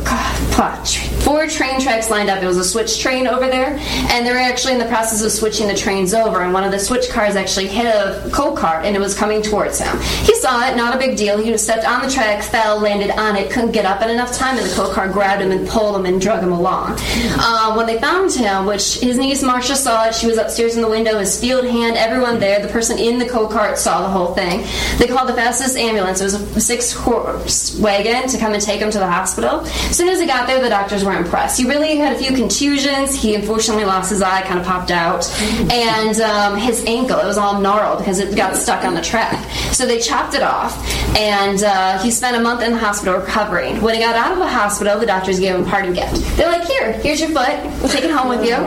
four 1.31 1.47
train 1.47 1.79
tracks 1.79 2.09
lined 2.09 2.29
up. 2.29 2.43
It 2.43 2.45
was 2.45 2.57
a 2.57 2.63
switch 2.63 2.99
train 2.99 3.25
over 3.25 3.47
there, 3.47 3.77
and 4.11 4.27
they 4.27 4.31
were 4.31 4.37
actually 4.37 4.73
in 4.73 4.79
the 4.79 4.85
process 4.85 5.23
of 5.23 5.31
switching 5.31 5.65
the 5.69 5.73
trains 5.73 6.13
over. 6.13 6.41
And 6.41 6.51
one 6.51 6.65
of 6.65 6.73
the 6.73 6.79
switch 6.79 7.09
cars 7.09 7.37
actually 7.37 7.67
hit 7.67 7.85
a 7.85 8.29
coal 8.33 8.53
cart, 8.53 8.83
and 8.83 8.97
it 8.97 8.99
was 8.99 9.17
coming 9.17 9.41
towards 9.41 9.79
him. 9.79 9.97
He 10.25 10.35
saw 10.35 10.67
it, 10.67 10.75
not 10.75 10.93
a 10.93 10.97
big 10.97 11.15
deal. 11.15 11.37
He 11.37 11.57
stepped 11.57 11.85
on 11.85 12.01
the 12.01 12.11
track, 12.11 12.43
fell, 12.43 12.81
landed 12.81 13.11
on 13.11 13.37
it, 13.37 13.49
couldn't 13.49 13.71
get 13.71 13.85
up 13.85 14.01
in 14.01 14.09
enough 14.09 14.33
time, 14.33 14.57
and 14.57 14.69
the 14.69 14.75
coal 14.75 14.91
car 14.93 15.07
grabbed 15.07 15.41
him 15.41 15.51
and 15.51 15.65
pulled 15.69 15.95
him 15.95 16.05
and 16.05 16.19
drug 16.19 16.43
him 16.43 16.51
along. 16.51 16.97
Uh, 16.99 17.75
when 17.75 17.85
they 17.85 17.97
found 17.97 18.33
him, 18.33 18.65
which 18.65 18.99
his 18.99 19.17
niece 19.17 19.41
Marcia 19.41 19.77
saw 19.77 20.07
it, 20.07 20.13
she 20.13 20.27
was 20.27 20.37
upstairs 20.37 20.75
in 20.75 20.81
the 20.81 20.89
window, 20.89 21.17
his 21.17 21.39
field 21.39 21.63
hand, 21.63 21.95
everyone 21.95 22.41
there, 22.41 22.61
the 22.61 22.67
person 22.67 22.99
in 22.99 23.19
the 23.19 23.29
coal 23.29 23.47
cart 23.47 23.77
saw 23.77 24.01
the 24.01 24.09
whole 24.09 24.33
thing. 24.33 24.65
They 24.97 25.07
called 25.07 25.29
the 25.29 25.33
fastest 25.33 25.77
ambulance. 25.77 26.19
It 26.19 26.25
was 26.25 26.33
a 26.33 26.59
six 26.59 26.91
horse 26.91 27.79
wagon 27.79 28.27
to 28.27 28.37
come 28.37 28.51
and 28.51 28.61
take 28.61 28.81
him 28.81 28.91
to 28.91 28.99
the 28.99 29.09
hospital. 29.09 29.61
As 29.61 29.95
soon 29.95 30.09
as 30.09 30.19
he 30.19 30.25
got 30.25 30.45
there, 30.45 30.61
the 30.61 30.67
doctors 30.67 31.05
were 31.05 31.20
impressed. 31.21 31.57
He 31.59 31.65
really 31.65 31.97
had 31.97 32.13
a 32.15 32.19
few 32.19 32.35
contusions. 32.35 33.15
He 33.15 33.35
unfortunately 33.35 33.85
lost 33.85 34.09
his 34.09 34.21
eye, 34.21 34.41
kind 34.43 34.59
of 34.59 34.65
popped 34.65 34.91
out, 34.91 35.29
and 35.71 36.19
um, 36.21 36.57
his 36.57 36.83
ankle. 36.85 37.19
It 37.19 37.25
was 37.25 37.37
all 37.37 37.61
gnarled 37.61 37.99
because 37.99 38.19
it 38.19 38.35
got 38.35 38.55
stuck 38.55 38.83
on 38.83 38.93
the 38.93 39.01
track. 39.01 39.49
So 39.73 39.85
they 39.85 39.99
chopped 39.99 40.33
it 40.33 40.43
off, 40.43 40.75
and 41.17 41.63
uh, 41.63 41.99
he 41.99 42.11
spent 42.11 42.35
a 42.37 42.39
month 42.39 42.61
in 42.61 42.71
the 42.71 42.77
hospital 42.77 43.19
recovering. 43.19 43.81
When 43.81 43.95
he 43.95 44.01
got 44.01 44.15
out 44.15 44.33
of 44.33 44.39
the 44.39 44.47
hospital, 44.47 44.99
the 44.99 45.05
doctors 45.05 45.39
gave 45.39 45.55
him 45.55 45.63
a 45.63 45.69
parting 45.69 45.93
gift. 45.93 46.15
They're 46.37 46.51
like, 46.51 46.67
"Here, 46.67 46.93
here's 46.93 47.19
your 47.19 47.29
foot. 47.29 47.57
Take 47.91 48.03
it 48.03 48.11
home 48.11 48.29
with 48.29 48.45
you." 48.45 48.57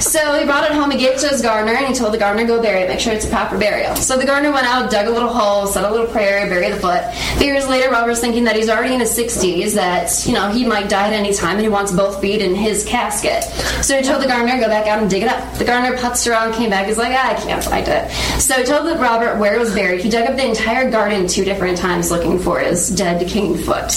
So 0.00 0.38
he 0.38 0.44
brought 0.44 0.64
it 0.64 0.72
home. 0.72 0.90
He 0.90 0.98
gave 0.98 1.14
it 1.14 1.18
to 1.20 1.28
his 1.28 1.42
gardener, 1.42 1.74
and 1.74 1.86
he 1.86 1.94
told 1.94 2.12
the 2.12 2.18
gardener, 2.18 2.46
"Go 2.46 2.60
bury 2.60 2.82
it. 2.82 2.88
Make 2.88 3.00
sure 3.00 3.12
it's 3.12 3.26
a 3.26 3.30
proper 3.30 3.58
burial." 3.58 3.96
So 3.96 4.16
the 4.16 4.26
gardener 4.26 4.52
went 4.52 4.66
out, 4.66 4.90
dug 4.90 5.06
a 5.06 5.10
little 5.10 5.32
hole, 5.32 5.66
said 5.66 5.84
a 5.84 5.90
little 5.90 6.06
prayer, 6.06 6.46
buried 6.48 6.72
the 6.72 6.80
foot. 6.80 7.02
Few 7.38 7.46
years 7.46 7.68
later, 7.68 7.90
Robert's 7.90 8.20
thinking 8.20 8.44
that 8.44 8.56
he's 8.56 8.68
already 8.68 8.94
in 8.94 9.00
his 9.00 9.16
60s, 9.16 9.74
that 9.74 10.26
you 10.26 10.34
know 10.34 10.50
he 10.50 10.64
might 10.64 10.88
die 10.88 11.06
at 11.06 11.12
any 11.12 11.32
time, 11.32 11.52
and 11.52 11.62
he 11.62 11.68
wants 11.68 11.92
both 11.92 12.03
both 12.04 12.20
feet 12.20 12.42
in 12.42 12.54
his 12.54 12.84
casket. 12.84 13.44
So 13.84 13.96
he 13.96 14.02
told 14.02 14.22
the 14.22 14.26
gardener, 14.26 14.60
go 14.60 14.68
back 14.68 14.86
out 14.86 15.00
and 15.00 15.10
dig 15.10 15.22
it 15.22 15.28
up. 15.28 15.54
The 15.58 15.64
gardener 15.64 15.96
putzed 15.96 16.30
around, 16.30 16.52
came 16.54 16.70
back, 16.70 16.86
he's 16.86 16.98
like, 16.98 17.12
ah, 17.12 17.30
I 17.30 17.34
can't 17.34 17.64
find 17.64 17.86
it. 17.88 18.10
So 18.40 18.54
he 18.54 18.64
told 18.64 18.84
Robert 19.00 19.38
where 19.38 19.54
it 19.54 19.58
was 19.58 19.74
buried. 19.74 20.02
He 20.02 20.10
dug 20.10 20.28
up 20.28 20.36
the 20.36 20.46
entire 20.46 20.90
garden 20.90 21.26
two 21.26 21.44
different 21.44 21.78
times 21.78 22.10
looking 22.10 22.38
for 22.38 22.60
his 22.60 22.90
dead, 22.90 23.18
decaying 23.18 23.58
foot. 23.58 23.92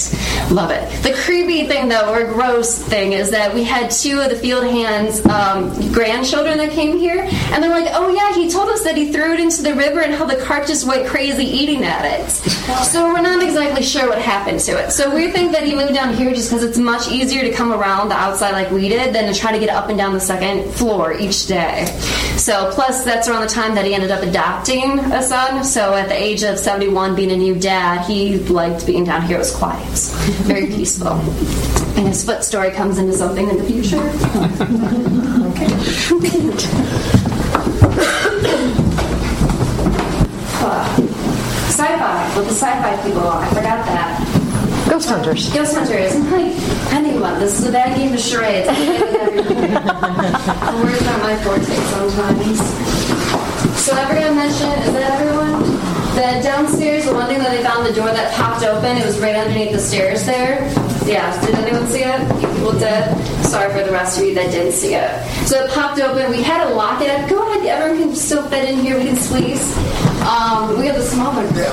Love 0.51 0.71
it. 0.71 1.03
The 1.03 1.13
creepy 1.23 1.67
thing, 1.67 1.89
though, 1.89 2.13
or 2.13 2.25
gross 2.31 2.81
thing, 2.81 3.13
is 3.13 3.31
that 3.31 3.53
we 3.53 3.63
had 3.63 3.91
two 3.91 4.19
of 4.21 4.29
the 4.29 4.37
field 4.37 4.63
hands' 4.63 5.25
um, 5.25 5.69
grandchildren 5.91 6.57
that 6.59 6.71
came 6.71 6.97
here, 6.97 7.27
and 7.51 7.63
they're 7.63 7.71
like, 7.71 7.89
oh 7.91 8.09
yeah, 8.09 8.33
he 8.33 8.49
told 8.49 8.69
us 8.69 8.83
that 8.83 8.95
he 8.95 9.11
threw 9.11 9.33
it 9.33 9.39
into 9.39 9.61
the 9.61 9.73
river 9.73 10.01
and 10.01 10.13
how 10.13 10.25
the 10.25 10.37
cart 10.37 10.67
just 10.67 10.87
went 10.87 11.07
crazy 11.07 11.43
eating 11.43 11.83
at 11.83 12.05
it. 12.05 12.29
So 12.83 13.11
we're 13.11 13.21
not 13.21 13.43
exactly 13.43 13.83
sure 13.83 14.07
what 14.07 14.21
happened 14.21 14.59
to 14.61 14.71
it. 14.83 14.91
So 14.91 15.13
we 15.13 15.31
think 15.31 15.51
that 15.51 15.63
he 15.63 15.75
moved 15.75 15.93
down 15.93 16.13
here 16.13 16.33
just 16.33 16.49
because 16.49 16.63
it's 16.63 16.77
much 16.77 17.09
easier 17.09 17.41
to 17.41 17.51
come 17.51 17.73
around 17.73 17.86
the 17.87 18.15
outside 18.15 18.51
like 18.51 18.69
we 18.71 18.89
did 18.89 19.15
than 19.15 19.31
to 19.31 19.39
try 19.39 19.51
to 19.51 19.59
get 19.59 19.69
up 19.69 19.89
and 19.89 19.97
down 19.97 20.13
the 20.13 20.19
second 20.19 20.69
floor 20.73 21.13
each 21.13 21.47
day. 21.47 21.85
So 22.37 22.69
plus 22.73 23.03
that's 23.03 23.27
around 23.27 23.41
the 23.41 23.47
time 23.47 23.75
that 23.75 23.85
he 23.85 23.93
ended 23.93 24.11
up 24.11 24.21
adopting 24.23 24.99
a 24.99 25.23
son. 25.23 25.63
So 25.63 25.93
at 25.93 26.09
the 26.09 26.15
age 26.15 26.43
of 26.43 26.59
71, 26.59 27.15
being 27.15 27.31
a 27.31 27.37
new 27.37 27.55
dad, 27.55 28.05
he 28.05 28.37
liked 28.39 28.85
being 28.85 29.05
down 29.05 29.21
here. 29.23 29.37
It 29.37 29.39
was 29.39 29.55
quiet, 29.55 29.87
very 30.43 30.67
peaceful. 30.75 31.13
And 31.97 32.07
his 32.07 32.23
foot 32.25 32.43
story 32.43 32.71
comes 32.71 32.97
into 32.97 33.13
something 33.13 33.49
in 33.49 33.57
the 33.57 33.63
future. 33.63 33.97
okay. 35.51 35.67
Uh, 40.59 40.83
sci-fi 41.69 42.35
with 42.35 42.47
the 42.47 42.53
sci-fi 42.53 43.01
people. 43.07 43.25
I 43.25 43.47
forgot 43.49 43.85
that. 43.85 44.36
Ghost 44.89 45.09
Hunters. 45.09 45.49
Ghost 45.53 45.75
Hunters. 45.75 46.15
Like 46.31 46.53
anyone. 46.93 47.39
This 47.39 47.59
is 47.59 47.67
a 47.67 47.71
bad 47.71 47.95
game 47.97 48.13
of 48.13 48.19
charades. 48.19 48.67
Words 48.67 48.79
are 51.07 51.17
my 51.19 51.35
forte 51.43 51.75
sometimes. 51.91 52.59
So 53.79 53.93
I 53.93 54.05
forgot 54.07 54.29
to 54.29 54.35
mention, 54.35 54.69
is 54.83 54.93
that 54.93 55.19
everyone? 55.19 55.63
The 56.15 56.41
downstairs, 56.41 57.05
the 57.05 57.13
one 57.13 57.27
thing 57.27 57.39
that 57.39 57.51
they 57.51 57.61
found, 57.63 57.85
the 57.85 57.93
door 57.93 58.07
that 58.07 58.33
popped 58.33 58.63
open, 58.63 58.97
it 58.97 59.05
was 59.05 59.19
right 59.19 59.35
underneath 59.35 59.71
the 59.71 59.79
stairs 59.79 60.25
there. 60.25 60.67
Yeah, 61.07 61.31
did 61.45 61.55
anyone 61.55 61.87
see 61.87 62.03
it? 62.03 62.19
People 62.53 62.73
did. 62.73 63.07
Sorry 63.45 63.71
for 63.71 63.81
the 63.87 63.93
rest 63.93 64.19
of 64.19 64.25
you 64.25 64.35
that 64.35 64.51
didn't 64.51 64.73
see 64.73 64.93
it. 64.93 65.09
So 65.47 65.63
it 65.63 65.71
popped 65.71 66.01
open. 66.01 66.29
We 66.29 66.43
had 66.43 66.67
to 66.67 66.73
lock 66.75 67.01
it 67.01 67.09
up. 67.09 67.29
Go 67.29 67.47
ahead, 67.47 67.65
everyone 67.65 68.09
can 68.09 68.15
still 68.15 68.43
fit 68.49 68.67
in 68.67 68.79
here. 68.79 68.97
We 68.97 69.05
can 69.05 69.15
squeeze. 69.15 69.63
Um, 70.27 70.77
we 70.77 70.85
have 70.87 70.97
a 70.97 71.01
smaller 71.01 71.47
group. 71.53 71.71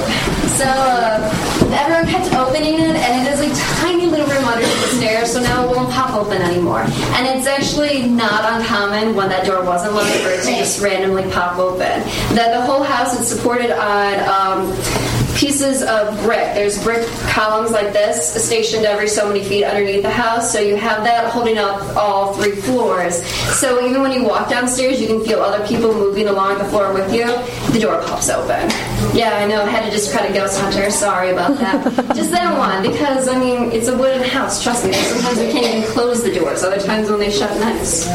So 0.54 0.70
uh, 0.70 1.74
everyone 1.74 2.06
kept 2.06 2.32
opening 2.34 2.74
it, 2.74 2.94
and 2.94 3.26
it 3.26 3.32
is 3.34 3.40
a 3.40 3.50
tiny 3.82 4.06
little 4.06 4.26
room 4.26 4.44
under 4.44 4.64
the 4.64 4.90
stairs, 5.02 5.32
so 5.32 5.40
now 5.40 5.64
it 5.68 5.74
won't 5.74 5.90
pop 5.90 6.14
open 6.14 6.40
anymore. 6.40 6.82
And 7.18 7.26
it's 7.26 7.48
actually 7.48 8.08
not 8.08 8.44
uncommon 8.52 9.16
when 9.16 9.28
that 9.30 9.44
door 9.44 9.64
wasn't 9.64 9.94
locked 9.94 10.14
for 10.22 10.28
it 10.28 10.44
to 10.44 10.50
just 10.54 10.80
randomly 10.80 11.28
pop 11.32 11.58
open. 11.58 12.06
That 12.38 12.54
the 12.54 12.60
whole 12.60 12.84
house 12.84 13.18
is 13.18 13.26
supported 13.26 13.72
on 13.72 14.14
um, 14.30 15.23
pieces 15.34 15.82
of 15.82 16.16
brick. 16.22 16.54
There's 16.54 16.82
brick 16.82 17.06
columns 17.28 17.70
like 17.70 17.92
this 17.92 18.34
stationed 18.44 18.84
every 18.84 19.08
so 19.08 19.26
many 19.26 19.42
feet 19.42 19.64
underneath 19.64 20.02
the 20.02 20.10
house, 20.10 20.52
so 20.52 20.60
you 20.60 20.76
have 20.76 21.04
that 21.04 21.30
holding 21.32 21.58
up 21.58 21.96
all 21.96 22.34
three 22.34 22.52
floors. 22.52 23.24
So 23.58 23.84
even 23.86 24.02
when 24.02 24.12
you 24.12 24.24
walk 24.24 24.48
downstairs, 24.48 25.00
you 25.00 25.06
can 25.06 25.24
feel 25.24 25.40
other 25.40 25.66
people 25.66 25.92
moving 25.92 26.28
along 26.28 26.58
the 26.58 26.64
floor 26.64 26.92
with 26.92 27.12
you. 27.12 27.26
The 27.72 27.80
door 27.80 28.02
pops 28.02 28.30
open. 28.30 28.70
Yeah, 29.16 29.36
I 29.36 29.46
know. 29.46 29.62
I 29.62 29.68
had 29.68 29.84
to 29.84 29.90
discredit 29.90 30.34
Ghost 30.34 30.60
Hunter. 30.60 30.90
Sorry 30.90 31.30
about 31.30 31.56
that. 31.58 31.84
Just 32.16 32.30
that 32.30 32.56
one, 32.56 32.82
because 32.82 33.28
I 33.28 33.38
mean, 33.38 33.72
it's 33.72 33.88
a 33.88 33.96
wooden 33.96 34.22
house. 34.22 34.62
Trust 34.62 34.84
me. 34.84 34.92
Sometimes 34.92 35.38
we 35.38 35.50
can't 35.50 35.66
even 35.66 35.90
close 35.90 36.22
the 36.22 36.32
doors. 36.32 36.62
Other 36.62 36.80
times 36.80 37.10
when 37.10 37.18
they 37.18 37.30
shut 37.30 37.50
nice. 37.60 38.06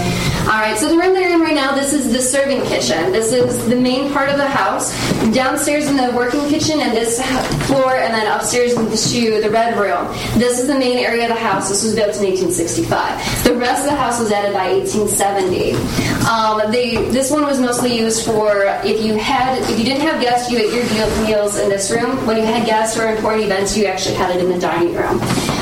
All 0.44 0.60
right. 0.60 0.78
So 0.78 0.90
the 0.90 0.98
room 0.98 1.14
they're 1.14 1.34
in 1.34 1.42
right 1.42 1.56
now, 1.56 1.74
this 1.74 1.94
is 1.94 2.12
the 2.12 2.22
serving 2.22 2.62
kitchen. 2.64 3.12
This 3.12 3.32
is 3.32 3.68
the 3.68 3.76
main 3.76 4.12
part 4.12 4.30
of 4.30 4.38
the 4.38 4.48
house. 4.48 4.92
Downstairs 5.34 5.88
in 5.88 5.98
the 5.98 6.12
working 6.16 6.48
kitchen, 6.50 6.80
and 6.80 6.96
this 6.96 7.09
floor, 7.66 7.96
and 7.96 8.14
then 8.14 8.28
upstairs 8.28 8.74
into 8.74 8.90
the 8.90 8.98
shoe, 8.98 9.42
the 9.42 9.50
red 9.50 9.78
room. 9.78 10.08
This 10.38 10.60
is 10.60 10.68
the 10.68 10.78
main 10.78 10.98
area 10.98 11.24
of 11.24 11.30
the 11.30 11.40
house. 11.40 11.70
This 11.70 11.84
was 11.84 11.96
built 11.96 12.16
in 12.18 12.24
1865. 12.24 13.44
The 13.44 13.56
rest 13.56 13.86
of 13.86 13.92
the 13.92 13.96
house 13.96 14.20
was 14.20 14.32
added 14.32 14.54
by 14.54 14.72
1870. 14.74 15.74
Um, 16.30 16.72
this 16.72 17.32
one 17.32 17.44
was 17.44 17.60
mostly 17.60 17.98
used 17.98 18.26
for 18.26 18.66
if 18.84 19.04
you 19.04 19.16
had 19.16 19.58
if 19.70 19.80
you 19.80 19.86
didn't 19.86 20.02
have 20.02 20.22
guests, 20.22 20.52
you 20.52 20.58
ate 20.58 20.74
your 20.74 20.86
meals 21.26 21.58
in 21.58 21.70
this 21.70 21.92
room. 21.92 22.26
When 22.26 22.38
you 22.38 22.44
had 22.44 22.66
guests 22.66 22.98
or 22.98 23.08
important 23.08 23.46
events, 23.46 23.78
you 23.78 23.86
actually 23.86 24.16
had 24.16 24.36
it 24.36 24.44
in 24.44 24.52
the 24.52 24.60
dining 24.60 24.94
room. 24.94 25.20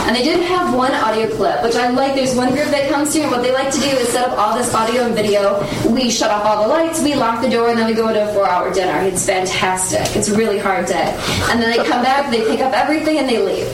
And 0.08 0.16
they 0.16 0.24
did 0.24 0.42
have 0.46 0.74
one 0.74 0.94
audio 0.94 1.28
clip, 1.36 1.62
which 1.64 1.76
I 1.76 1.90
like. 1.90 2.16
There's 2.16 2.34
one 2.34 2.54
group 2.54 2.68
that 2.68 2.90
comes 2.90 3.12
to, 3.12 3.22
and 3.22 3.30
what 3.30 3.44
they 3.44 3.52
like 3.52 3.72
to 3.74 3.80
do 3.80 3.88
is 3.88 4.08
set 4.08 4.30
up 4.30 4.38
all 4.38 4.58
this 4.58 4.74
audio 4.74 5.04
and 5.04 5.14
video. 5.14 5.60
We 5.92 6.10
shut 6.10 6.32
off 6.32 6.46
all 6.46 6.64
the 6.64 6.70
lights, 6.70 7.04
we 7.04 7.14
lock 7.16 7.42
the 7.42 7.50
door, 7.50 7.70
and 7.70 7.78
then 7.78 7.88
we 7.88 7.94
go 7.94 8.12
to 8.14 8.30
a 8.30 8.34
four-hour 8.34 8.74
dinner. 8.74 9.00
It's 9.02 9.26
fantastic. 9.26 10.16
It's 10.16 10.30
a 10.30 10.38
really 10.38 10.60
hard 10.60 10.86
day. 10.86 11.14
And 11.52 11.62
then 11.62 11.72
they 11.72 11.84
come 11.84 12.04
back, 12.04 12.32
they 12.32 12.46
pick 12.46 12.62
up 12.62 12.72
everything, 12.72 13.18
and 13.18 13.28
they 13.28 13.40
leave. 13.40 13.68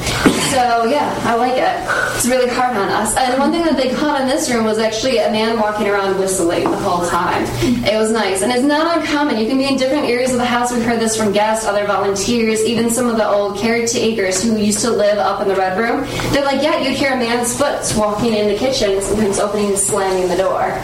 So 0.50 0.86
yeah, 0.86 1.20
I 1.24 1.36
like 1.36 1.54
it. 1.54 2.16
It's 2.16 2.28
really 2.28 2.50
hard 2.50 2.78
on 2.78 2.90
us. 2.90 3.16
And 3.16 3.40
one 3.40 3.52
thing 3.52 3.64
that 3.64 3.76
they 3.76 3.94
caught 3.94 4.22
in 4.22 4.28
this 4.28 4.52
room 4.52 4.66
was 4.66 4.78
actually 4.78 5.18
a 5.18 5.32
man 5.32 5.60
walking 5.60 5.88
around 5.88 6.20
whistling 6.20 6.70
the 6.70 6.78
whole 6.78 7.08
time. 7.08 7.44
It 7.62 7.98
was 7.98 8.12
nice, 8.12 8.42
and 8.42 8.52
it's 8.52 8.64
not 8.64 8.98
uncommon. 8.98 9.38
You 9.38 9.48
can 9.48 9.58
be 9.58 9.66
in 9.66 9.78
different 9.78 10.06
areas 10.06 10.32
of 10.32 10.38
the 10.38 10.46
house. 10.46 10.72
We've 10.72 10.84
heard 10.84 11.00
this 11.00 11.16
from 11.16 11.32
guests, 11.32 11.66
other 11.66 11.86
volunteers, 11.86 12.64
even 12.66 12.90
some 12.90 13.08
of 13.08 13.18
the 13.18 13.28
old 13.28 13.58
caretakers 13.58 14.44
who 14.44 14.58
used 14.58 14.80
to 14.82 14.92
live 14.92 15.18
up 15.18 15.42
in 15.42 15.48
the 15.48 15.56
red 15.56 15.78
room. 15.78 16.08
They're 16.32 16.46
like, 16.46 16.62
yeah, 16.62 16.80
you'd 16.80 16.94
hear 16.94 17.14
a 17.14 17.18
man's 17.18 17.58
foot 17.58 17.92
walking 17.98 18.34
in 18.34 18.48
the 18.48 18.58
kitchen, 18.58 18.92
and 18.92 19.04
sometimes 19.04 19.40
opening 19.40 19.70
and 19.70 19.78
slamming 19.78 20.30
the 20.30 20.38
door. 20.38 20.80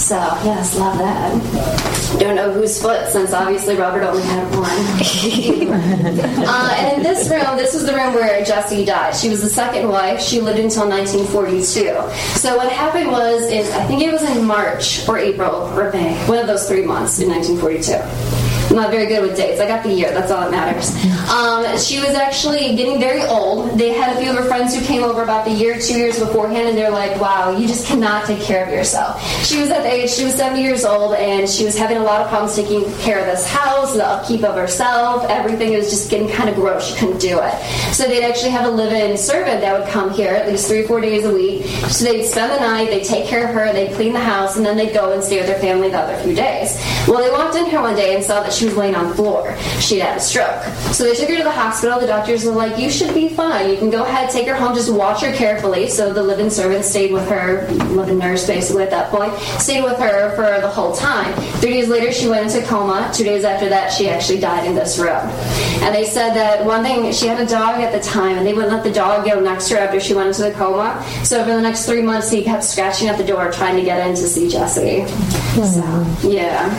So 0.00 0.16
yes, 0.44 0.78
love 0.78 0.98
that. 0.98 2.18
Don't 2.18 2.34
know 2.34 2.50
whose 2.52 2.80
foot, 2.80 3.06
since 3.12 3.32
obviously 3.32 3.76
Robert 3.76 4.02
only 4.02 4.22
had 4.22 4.44
one. 4.56 4.64
uh, 6.48 6.74
and 6.78 6.96
in 6.96 7.02
this 7.02 7.28
room, 7.28 7.56
this 7.56 7.74
is 7.74 7.86
the 7.86 7.92
room 7.92 8.14
where 8.14 8.42
Jessie 8.44 8.84
died. 8.84 9.14
She 9.14 9.28
was 9.28 9.42
the 9.42 9.48
second 9.48 9.88
wife. 9.88 10.20
She 10.20 10.40
lived 10.40 10.58
until 10.58 10.88
1942. 10.88 12.38
So 12.38 12.56
what 12.56 12.72
happened 12.72 13.10
was, 13.10 13.42
is 13.50 13.70
I 13.72 13.84
think 13.86 14.02
it 14.02 14.10
was 14.10 14.22
in 14.22 14.44
March 14.44 15.06
or 15.06 15.18
April 15.18 15.54
or 15.78 15.92
May, 15.92 16.16
one 16.26 16.38
of 16.38 16.46
those 16.46 16.66
three 16.66 16.84
months 16.84 17.20
in 17.20 17.28
1942. 17.28 18.70
I'm 18.70 18.76
not 18.76 18.90
very 18.90 19.06
good 19.06 19.22
with 19.22 19.36
dates. 19.36 19.60
I 19.60 19.66
got 19.66 19.82
the 19.82 19.92
year. 19.92 20.12
That's 20.12 20.30
all 20.30 20.40
that 20.40 20.50
matters. 20.50 20.94
Um, 21.30 21.78
she 21.78 22.00
was 22.00 22.10
actually 22.10 22.74
getting 22.74 22.98
very 22.98 23.22
old. 23.22 23.78
They 23.78 23.92
had 23.92 24.16
a 24.16 24.20
few 24.20 24.30
of 24.30 24.36
her 24.36 24.44
friends 24.46 24.74
who 24.74 24.84
came 24.84 25.04
over 25.04 25.22
about 25.22 25.44
the 25.44 25.52
year, 25.52 25.78
two 25.78 25.96
years 25.96 26.18
beforehand, 26.18 26.68
and 26.68 26.76
they're 26.76 26.90
like, 26.90 27.20
"Wow, 27.20 27.56
you 27.56 27.68
just 27.68 27.86
cannot 27.86 28.26
take 28.26 28.40
care 28.40 28.66
of 28.66 28.72
yourself." 28.72 29.22
She 29.44 29.60
was 29.60 29.70
at 29.70 29.84
the 29.84 29.92
age. 29.92 30.10
She 30.10 30.24
was 30.24 30.34
70 30.34 30.60
years 30.60 30.84
old, 30.84 31.14
and 31.14 31.48
she 31.48 31.64
was 31.64 31.78
having 31.78 31.98
a 31.98 32.02
lot 32.02 32.20
of 32.20 32.28
problems 32.28 32.56
taking 32.56 32.84
care 32.98 33.20
of 33.20 33.26
this 33.26 33.46
house, 33.46 33.94
the 33.94 34.04
upkeep 34.04 34.42
of 34.42 34.56
herself. 34.56 35.24
Everything 35.28 35.72
was 35.72 35.88
just 35.88 36.10
getting 36.10 36.28
kind 36.28 36.50
of 36.50 36.56
gross. 36.56 36.88
She 36.88 36.98
couldn't 36.98 37.18
do 37.20 37.38
it. 37.40 37.54
So 37.94 38.08
they'd 38.08 38.24
actually 38.24 38.50
have 38.50 38.66
a 38.66 38.70
live-in 38.70 39.16
servant 39.16 39.60
that 39.60 39.78
would 39.78 39.88
come 39.88 40.10
here 40.10 40.34
at 40.34 40.48
least 40.48 40.66
three, 40.66 40.84
four 40.84 41.00
days 41.00 41.24
a 41.24 41.32
week. 41.32 41.64
So 41.90 42.06
they'd 42.06 42.24
spend 42.24 42.52
the 42.52 42.60
night. 42.60 42.90
They'd 42.90 43.04
take 43.04 43.26
care 43.26 43.46
of 43.46 43.54
her. 43.54 43.72
They'd 43.72 43.94
clean 43.94 44.14
the 44.14 44.20
house, 44.20 44.56
and 44.56 44.66
then 44.66 44.76
they'd 44.76 44.92
go 44.92 45.12
and 45.12 45.22
stay 45.22 45.38
with 45.38 45.46
their 45.46 45.60
family 45.60 45.90
the 45.90 45.98
other 45.98 46.20
few 46.24 46.34
days. 46.34 46.76
Well, 47.06 47.22
they 47.22 47.30
walked 47.30 47.54
in 47.54 47.66
here 47.66 47.80
one 47.80 47.94
day 47.94 48.16
and 48.16 48.24
saw 48.24 48.42
that 48.42 48.52
she 48.52 48.64
was 48.64 48.76
laying 48.76 48.96
on 48.96 49.10
the 49.10 49.14
floor. 49.14 49.56
She'd 49.78 50.00
had 50.00 50.16
a 50.16 50.20
stroke. 50.20 50.64
So 50.92 51.04
they 51.04 51.19
took 51.20 51.28
her 51.30 51.36
to 51.36 51.44
the 51.44 51.50
hospital. 51.50 52.00
The 52.00 52.06
doctors 52.06 52.44
were 52.44 52.52
like, 52.52 52.78
You 52.78 52.90
should 52.90 53.14
be 53.14 53.28
fine. 53.28 53.70
You 53.70 53.76
can 53.76 53.90
go 53.90 54.04
ahead, 54.04 54.30
take 54.30 54.46
her 54.48 54.54
home, 54.54 54.74
just 54.74 54.92
watch 54.92 55.22
her 55.22 55.32
carefully. 55.34 55.88
So 55.88 56.12
the 56.12 56.22
living 56.22 56.50
servant 56.50 56.84
stayed 56.84 57.12
with 57.12 57.28
her, 57.28 57.68
living 57.90 58.18
nurse 58.18 58.46
basically 58.46 58.84
at 58.84 58.90
that 58.90 59.10
point, 59.10 59.32
stayed 59.60 59.84
with 59.84 59.98
her 59.98 60.34
for 60.34 60.60
the 60.60 60.68
whole 60.68 60.94
time. 60.94 61.32
Three 61.60 61.72
days 61.72 61.88
later, 61.88 62.10
she 62.12 62.28
went 62.28 62.52
into 62.52 62.66
coma. 62.66 63.10
Two 63.14 63.24
days 63.24 63.44
after 63.44 63.68
that, 63.68 63.92
she 63.92 64.08
actually 64.08 64.40
died 64.40 64.66
in 64.66 64.74
this 64.74 64.98
room. 64.98 65.20
And 65.82 65.94
they 65.94 66.04
said 66.04 66.34
that 66.34 66.64
one 66.64 66.82
thing, 66.82 67.12
she 67.12 67.26
had 67.26 67.40
a 67.40 67.46
dog 67.46 67.80
at 67.80 67.92
the 67.92 68.00
time, 68.00 68.38
and 68.38 68.46
they 68.46 68.52
wouldn't 68.52 68.72
let 68.72 68.84
the 68.84 68.92
dog 68.92 69.26
go 69.26 69.40
next 69.40 69.68
to 69.68 69.74
her 69.74 69.80
after 69.80 70.00
she 70.00 70.14
went 70.14 70.28
into 70.28 70.42
the 70.42 70.52
coma. 70.52 71.04
So 71.24 71.42
for 71.44 71.50
the 71.50 71.60
next 71.60 71.86
three 71.86 72.02
months, 72.02 72.30
he 72.30 72.42
kept 72.42 72.64
scratching 72.64 73.08
at 73.08 73.18
the 73.18 73.24
door 73.24 73.50
trying 73.50 73.76
to 73.76 73.82
get 73.82 74.06
in 74.06 74.14
to 74.14 74.26
see 74.26 74.48
Jessie. 74.48 75.06
So, 75.54 76.28
yeah. 76.28 76.70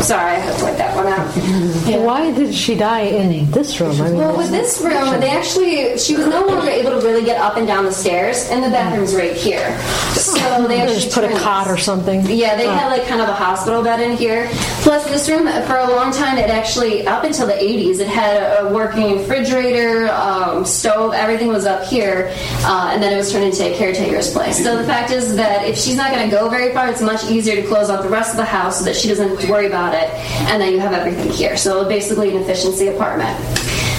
Sorry, 0.00 0.30
I 0.30 0.34
had 0.36 0.56
to 0.56 0.64
point 0.64 0.78
that 0.78 0.96
one 0.96 1.06
out. 1.06 1.88
Yeah. 1.88 1.98
Why 1.98 2.30
did 2.32 2.54
she 2.54 2.74
die 2.74 3.00
in 3.00 3.50
this 3.50 3.67
room? 3.80 4.00
I 4.00 4.08
mean, 4.08 4.18
Well, 4.18 4.36
with 4.36 4.50
this 4.50 4.80
room, 4.80 5.20
they 5.20 5.30
actually 5.30 5.98
she 5.98 6.16
was 6.16 6.26
no 6.26 6.46
longer 6.46 6.68
able 6.70 6.90
to 6.90 7.06
really 7.06 7.24
get 7.24 7.40
up 7.40 7.56
and 7.56 7.66
down 7.66 7.84
the 7.84 7.92
stairs, 7.92 8.48
and 8.50 8.62
the 8.62 8.70
bathroom's 8.70 9.14
right 9.14 9.34
here. 9.36 9.78
So 10.14 10.66
they 10.66 10.78
just 10.86 11.12
put 11.12 11.24
a 11.24 11.36
cot 11.38 11.68
or 11.68 11.76
something. 11.76 12.20
Yeah, 12.26 12.56
they 12.56 12.66
had 12.66 12.88
like 12.88 13.06
kind 13.06 13.20
of 13.20 13.28
a 13.28 13.34
hospital 13.34 13.82
bed 13.82 14.00
in 14.00 14.16
here. 14.16 14.48
Plus, 14.88 15.04
this 15.04 15.28
room 15.28 15.44
for 15.66 15.76
a 15.76 15.86
long 15.86 16.10
time, 16.10 16.38
it 16.38 16.48
actually 16.48 17.06
up 17.06 17.22
until 17.22 17.46
the 17.46 17.52
80s, 17.52 18.00
it 18.00 18.08
had 18.08 18.64
a 18.64 18.72
working 18.72 19.18
refrigerator, 19.18 20.08
um, 20.12 20.64
stove, 20.64 21.12
everything 21.12 21.48
was 21.48 21.66
up 21.66 21.84
here, 21.84 22.34
uh, 22.64 22.88
and 22.90 23.02
then 23.02 23.12
it 23.12 23.16
was 23.18 23.30
turned 23.30 23.44
into 23.44 23.70
a 23.70 23.76
caretaker's 23.76 24.32
place. 24.32 24.64
So 24.64 24.78
the 24.78 24.84
fact 24.84 25.10
is 25.10 25.36
that 25.36 25.68
if 25.68 25.76
she's 25.76 25.96
not 25.96 26.10
going 26.10 26.26
to 26.26 26.34
go 26.34 26.48
very 26.48 26.72
far, 26.72 26.88
it's 26.88 27.02
much 27.02 27.22
easier 27.26 27.56
to 27.56 27.68
close 27.68 27.90
off 27.90 28.02
the 28.02 28.08
rest 28.08 28.30
of 28.30 28.38
the 28.38 28.46
house 28.46 28.78
so 28.78 28.84
that 28.86 28.96
she 28.96 29.08
doesn't 29.08 29.28
have 29.28 29.40
to 29.40 29.50
worry 29.50 29.66
about 29.66 29.92
it, 29.92 30.08
and 30.48 30.58
then 30.58 30.72
you 30.72 30.80
have 30.80 30.94
everything 30.94 31.30
here. 31.32 31.58
So 31.58 31.86
basically, 31.86 32.34
an 32.34 32.40
efficiency 32.40 32.88
apartment. 32.88 33.38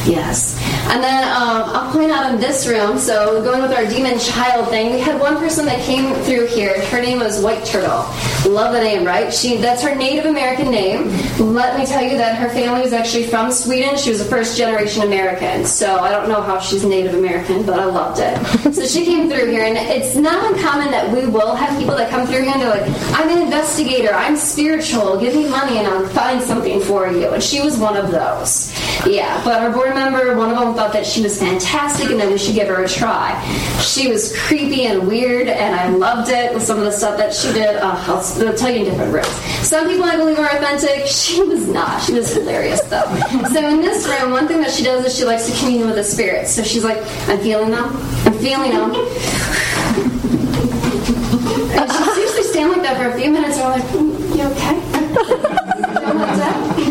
Yes. 0.07 0.57
And 0.89 1.03
then 1.03 1.23
um, 1.23 1.69
I'll 1.69 1.91
point 1.91 2.11
out 2.11 2.33
in 2.33 2.39
this 2.39 2.67
room, 2.67 2.97
so 2.97 3.43
going 3.43 3.61
with 3.61 3.71
our 3.71 3.85
demon 3.85 4.17
child 4.17 4.69
thing, 4.69 4.91
we 4.91 4.99
had 4.99 5.19
one 5.21 5.37
person 5.37 5.65
that 5.67 5.79
came 5.81 6.15
through 6.23 6.47
here. 6.47 6.83
Her 6.87 6.99
name 6.99 7.19
was 7.19 7.43
White 7.43 7.63
Turtle. 7.63 8.05
Love 8.49 8.73
the 8.73 8.81
name, 8.81 9.05
right? 9.05 9.31
She 9.31 9.57
That's 9.57 9.83
her 9.83 9.93
Native 9.93 10.25
American 10.25 10.71
name. 10.71 11.09
Let 11.37 11.77
me 11.77 11.85
tell 11.85 12.01
you 12.01 12.17
that 12.17 12.37
her 12.39 12.49
family 12.49 12.81
was 12.81 12.91
actually 12.91 13.27
from 13.27 13.51
Sweden. 13.51 13.97
She 13.97 14.09
was 14.09 14.21
a 14.21 14.25
first 14.25 14.57
generation 14.57 15.03
American. 15.03 15.63
So 15.63 15.99
I 15.99 16.09
don't 16.09 16.27
know 16.27 16.41
how 16.41 16.59
she's 16.59 16.83
Native 16.83 17.13
American, 17.13 17.63
but 17.65 17.79
I 17.79 17.85
loved 17.85 18.19
it. 18.19 18.73
so 18.73 18.85
she 18.87 19.05
came 19.05 19.29
through 19.29 19.51
here, 19.51 19.65
and 19.65 19.77
it's 19.77 20.15
not 20.15 20.51
uncommon 20.51 20.89
that 20.89 21.13
we 21.15 21.27
will 21.27 21.53
have 21.55 21.77
people 21.77 21.95
that 21.97 22.09
come 22.09 22.25
through 22.25 22.41
here 22.41 22.51
and 22.51 22.61
they're 22.61 22.69
like, 22.69 23.13
I'm 23.13 23.29
an 23.29 23.43
investigator, 23.43 24.13
I'm 24.13 24.35
spiritual, 24.35 25.19
give 25.19 25.35
me 25.35 25.47
money 25.47 25.77
and 25.77 25.87
I'll 25.87 26.07
find 26.07 26.41
something 26.41 26.81
for 26.81 27.11
you. 27.11 27.29
And 27.29 27.43
she 27.43 27.61
was 27.61 27.77
one 27.77 27.95
of 27.95 28.11
those. 28.11 28.73
Yeah, 29.06 29.41
but 29.45 29.62
our 29.62 29.72
board 29.72 29.93
member, 29.93 30.36
one 30.36 30.50
of 30.52 30.58
them 30.60 30.74
thought 30.76 30.91
that 30.93 31.06
she 31.06 31.22
was 31.22 31.38
fantastic 31.39 32.10
and 32.10 32.20
that 32.20 32.30
we 32.30 32.38
should 32.38 32.54
give 32.56 32.68
her 32.68 32.84
a 32.84 32.88
try. 32.88 33.39
She 33.82 34.10
was 34.10 34.36
creepy 34.38 34.86
and 34.88 35.08
weird, 35.08 35.47
and 35.47 35.74
I 35.76 35.88
loved 35.89 36.30
it 36.30 36.54
with 36.54 36.64
some 36.64 36.78
of 36.80 36.84
the 36.84 36.91
stuff 36.91 37.16
that 37.18 37.34
she 37.34 37.52
did. 37.54 37.78
Uh, 37.78 37.95
I'll, 37.95 38.18
I'll 38.47 38.54
tell 38.56 38.70
you 38.70 38.80
in 38.80 38.86
different 38.86 39.14
rooms. 39.14 39.28
Some 39.66 39.88
people 39.88 40.04
I 40.06 40.18
believe 40.18 40.38
are 40.39 40.50
authentic. 40.50 41.08
She 41.30 41.41
was 41.43 41.68
not. 41.68 42.02
She 42.02 42.14
was 42.14 42.34
hilarious 42.34 42.82
though. 42.82 43.06
So 43.54 43.60
in 43.68 43.82
this 43.82 44.08
room, 44.08 44.32
one 44.32 44.47
thing 44.47 44.62
that 44.62 44.72
she 44.72 44.84
does 44.84 45.06
is 45.06 45.14
she 45.16 45.24
likes 45.26 45.45
to 45.47 45.54
commune 45.60 45.86
with 45.88 45.95
the 45.95 46.04
spirits. 46.04 46.52
So 46.52 46.64
she's 46.64 46.84
like, 46.84 46.97
I'm 47.30 47.39
feeling 47.39 47.70
them. 47.72 47.95
I'm 48.26 48.34
feeling 48.39 48.72
them. 48.72 48.95
And 51.78 51.91
she 51.91 52.04
seriously 52.04 52.43
stand 52.43 52.72
like 52.72 52.82
that 52.82 52.97
for 52.97 53.10
a 53.10 53.14
few 53.20 53.30
minutes, 53.32 53.58
and 53.58 53.66
I'm 53.66 53.72
like, 53.80 53.89
mm, 53.91 54.36
you 54.36 54.43
okay? 54.52 54.76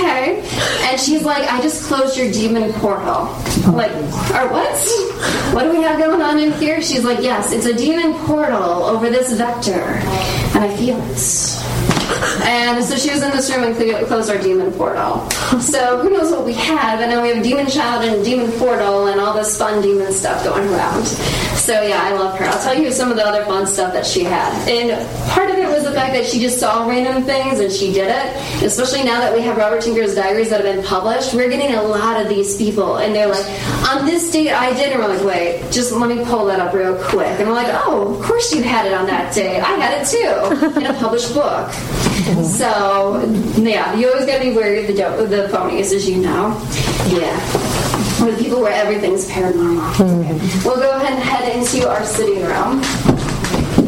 okay. 0.00 0.42
And 0.88 1.00
she's 1.00 1.22
like, 1.24 1.50
I 1.50 1.60
just 1.60 1.84
closed 1.84 2.16
your 2.16 2.30
demon 2.32 2.72
portal. 2.74 3.28
I'm 3.64 3.76
like, 3.76 3.92
or 3.92 4.48
what? 4.50 5.54
What 5.54 5.64
do 5.64 5.70
we 5.70 5.82
have 5.82 5.98
going 5.98 6.22
on 6.22 6.38
in 6.38 6.52
here? 6.52 6.80
She's 6.82 7.04
like, 7.04 7.20
yes, 7.20 7.52
it's 7.52 7.66
a 7.66 7.74
demon 7.74 8.14
portal 8.26 8.84
over 8.84 9.10
this 9.10 9.32
vector. 9.32 9.80
And 10.54 10.64
I 10.64 10.76
feel 10.76 10.98
it. 11.00 11.99
And 12.42 12.84
so 12.84 12.96
she 12.96 13.10
was 13.10 13.22
in 13.22 13.30
this 13.30 13.50
room 13.54 13.64
and 13.64 14.06
closed 14.06 14.30
our 14.30 14.38
demon 14.38 14.72
portal. 14.72 15.28
So 15.60 16.00
who 16.00 16.10
knows 16.10 16.30
what 16.30 16.44
we 16.44 16.54
have? 16.54 17.00
And 17.00 17.10
now 17.10 17.22
we 17.22 17.28
have 17.30 17.42
demon 17.42 17.66
child 17.66 18.04
and 18.04 18.24
demon 18.24 18.50
portal 18.52 19.06
and 19.08 19.20
all 19.20 19.34
this 19.34 19.56
fun 19.58 19.82
demon 19.82 20.12
stuff 20.12 20.44
going 20.44 20.68
around. 20.68 21.06
So 21.06 21.82
yeah, 21.82 22.02
I 22.02 22.12
love 22.14 22.38
her. 22.38 22.46
I'll 22.46 22.62
tell 22.62 22.78
you 22.78 22.90
some 22.90 23.10
of 23.10 23.16
the 23.16 23.24
other 23.24 23.44
fun 23.44 23.66
stuff 23.66 23.92
that 23.92 24.06
she 24.06 24.24
had. 24.24 24.52
And 24.68 24.90
part 25.30 25.50
of 25.50 25.56
it 25.56 25.68
was 25.68 25.84
the 25.84 25.92
fact 25.92 26.14
that 26.14 26.26
she 26.26 26.40
just 26.40 26.58
saw 26.58 26.86
random 26.88 27.22
things 27.24 27.60
and 27.60 27.70
she 27.70 27.92
did 27.92 28.08
it. 28.08 28.64
Especially 28.64 29.04
now 29.04 29.20
that 29.20 29.32
we 29.34 29.42
have 29.42 29.56
Robert 29.56 29.82
Tinker's 29.82 30.14
diaries 30.14 30.50
that 30.50 30.64
have 30.64 30.74
been 30.74 30.84
published, 30.84 31.34
we're 31.34 31.50
getting 31.50 31.74
a 31.74 31.82
lot 31.82 32.20
of 32.20 32.28
these 32.28 32.56
people 32.56 32.98
and 32.98 33.14
they're 33.14 33.28
like, 33.28 33.46
on 33.88 34.06
this 34.06 34.30
date 34.30 34.50
I 34.50 34.72
did, 34.72 34.92
and 34.92 35.00
we're 35.00 35.08
like, 35.08 35.24
wait, 35.24 35.70
just 35.70 35.92
let 35.92 36.08
me 36.14 36.24
pull 36.24 36.46
that 36.46 36.60
up 36.60 36.72
real 36.72 36.96
quick. 37.04 37.38
And 37.38 37.48
we're 37.48 37.54
like, 37.54 37.72
oh, 37.86 38.14
of 38.14 38.22
course 38.24 38.52
you 38.52 38.62
had 38.62 38.86
it 38.86 38.92
on 38.92 39.06
that 39.06 39.34
day. 39.34 39.60
I 39.60 39.76
had 39.76 40.00
it 40.00 40.06
too 40.06 40.78
in 40.80 40.86
a 40.86 40.94
published 40.94 41.34
book. 41.34 41.70
So 42.44 43.24
yeah, 43.56 43.94
you 43.94 44.08
always 44.10 44.26
got 44.26 44.38
to 44.38 44.44
be 44.44 44.54
wary 44.54 44.80
of 44.82 44.86
the 44.86 44.92
do- 44.94 45.26
the 45.26 45.48
phonies, 45.48 45.92
as 45.94 46.08
you 46.08 46.18
know. 46.18 46.56
Yeah, 47.08 47.34
with 48.24 48.38
people 48.38 48.60
where 48.60 48.72
everything's 48.72 49.28
paranormal. 49.28 49.92
Mm-hmm. 49.94 50.68
We'll 50.68 50.76
go 50.76 50.90
ahead 50.96 51.12
and 51.14 51.22
head 51.22 51.56
into 51.56 51.88
our 51.88 52.04
sitting 52.04 52.42
room 52.44 52.82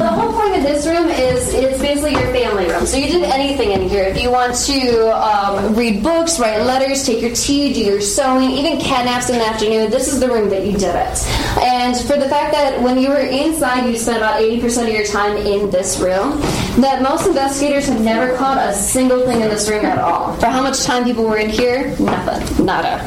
the 0.03 0.09
whole 0.09 0.33
point 0.33 0.57
of 0.57 0.63
this 0.63 0.87
room 0.87 1.09
is 1.09 1.55
it's 1.55 1.81
basically 1.81 2.13
your 2.13 2.33
family 2.33 2.67
room. 2.67 2.87
So 2.87 2.97
you 2.97 3.07
did 3.07 3.23
anything 3.25 3.73
in 3.73 3.89
here. 3.89 4.05
If 4.05 4.21
you 4.21 4.31
want 4.31 4.55
to 4.67 5.17
um, 5.17 5.75
read 5.75 6.03
books, 6.03 6.39
write 6.39 6.63
letters, 6.63 7.05
take 7.05 7.23
your 7.23 7.35
tea, 7.35 7.73
do 7.73 7.81
your 7.81 8.01
sewing, 8.01 8.51
even 8.51 8.81
cat 8.81 9.05
naps 9.05 9.31
in 9.31 9.39
the 9.39 9.45
afternoon, 9.45 9.91
this 9.91 10.13
is 10.13 10.21
the 10.21 10.29
room 10.29 10.49
that 10.51 10.67
you 10.67 10.73
did 10.73 10.95
it. 10.95 11.27
And 11.59 11.97
for 11.97 12.17
the 12.17 12.29
fact 12.29 12.53
that 12.53 12.81
when 12.81 12.99
you 12.99 13.09
were 13.09 13.21
inside, 13.21 13.89
you 13.89 13.97
spent 13.97 14.19
about 14.19 14.41
80% 14.41 14.89
of 14.89 14.95
your 14.95 15.07
time 15.07 15.37
in 15.37 15.71
this 15.71 15.99
room, 16.01 16.41
that 16.81 17.03
most 17.03 17.27
investigators 17.27 17.87
have 17.87 18.01
never 18.01 18.37
caught 18.37 18.59
a 18.59 18.73
single 18.73 19.25
thing 19.27 19.41
in 19.41 19.49
this 19.49 19.69
room 19.69 19.85
at 19.85 19.99
all. 19.99 20.35
For 20.35 20.47
how 20.47 20.63
much 20.63 20.83
time 20.83 21.05
people 21.05 21.25
were 21.25 21.39
in 21.39 21.51
here? 21.51 21.97
Nothing. 21.99 22.67
Nada. 22.67 23.01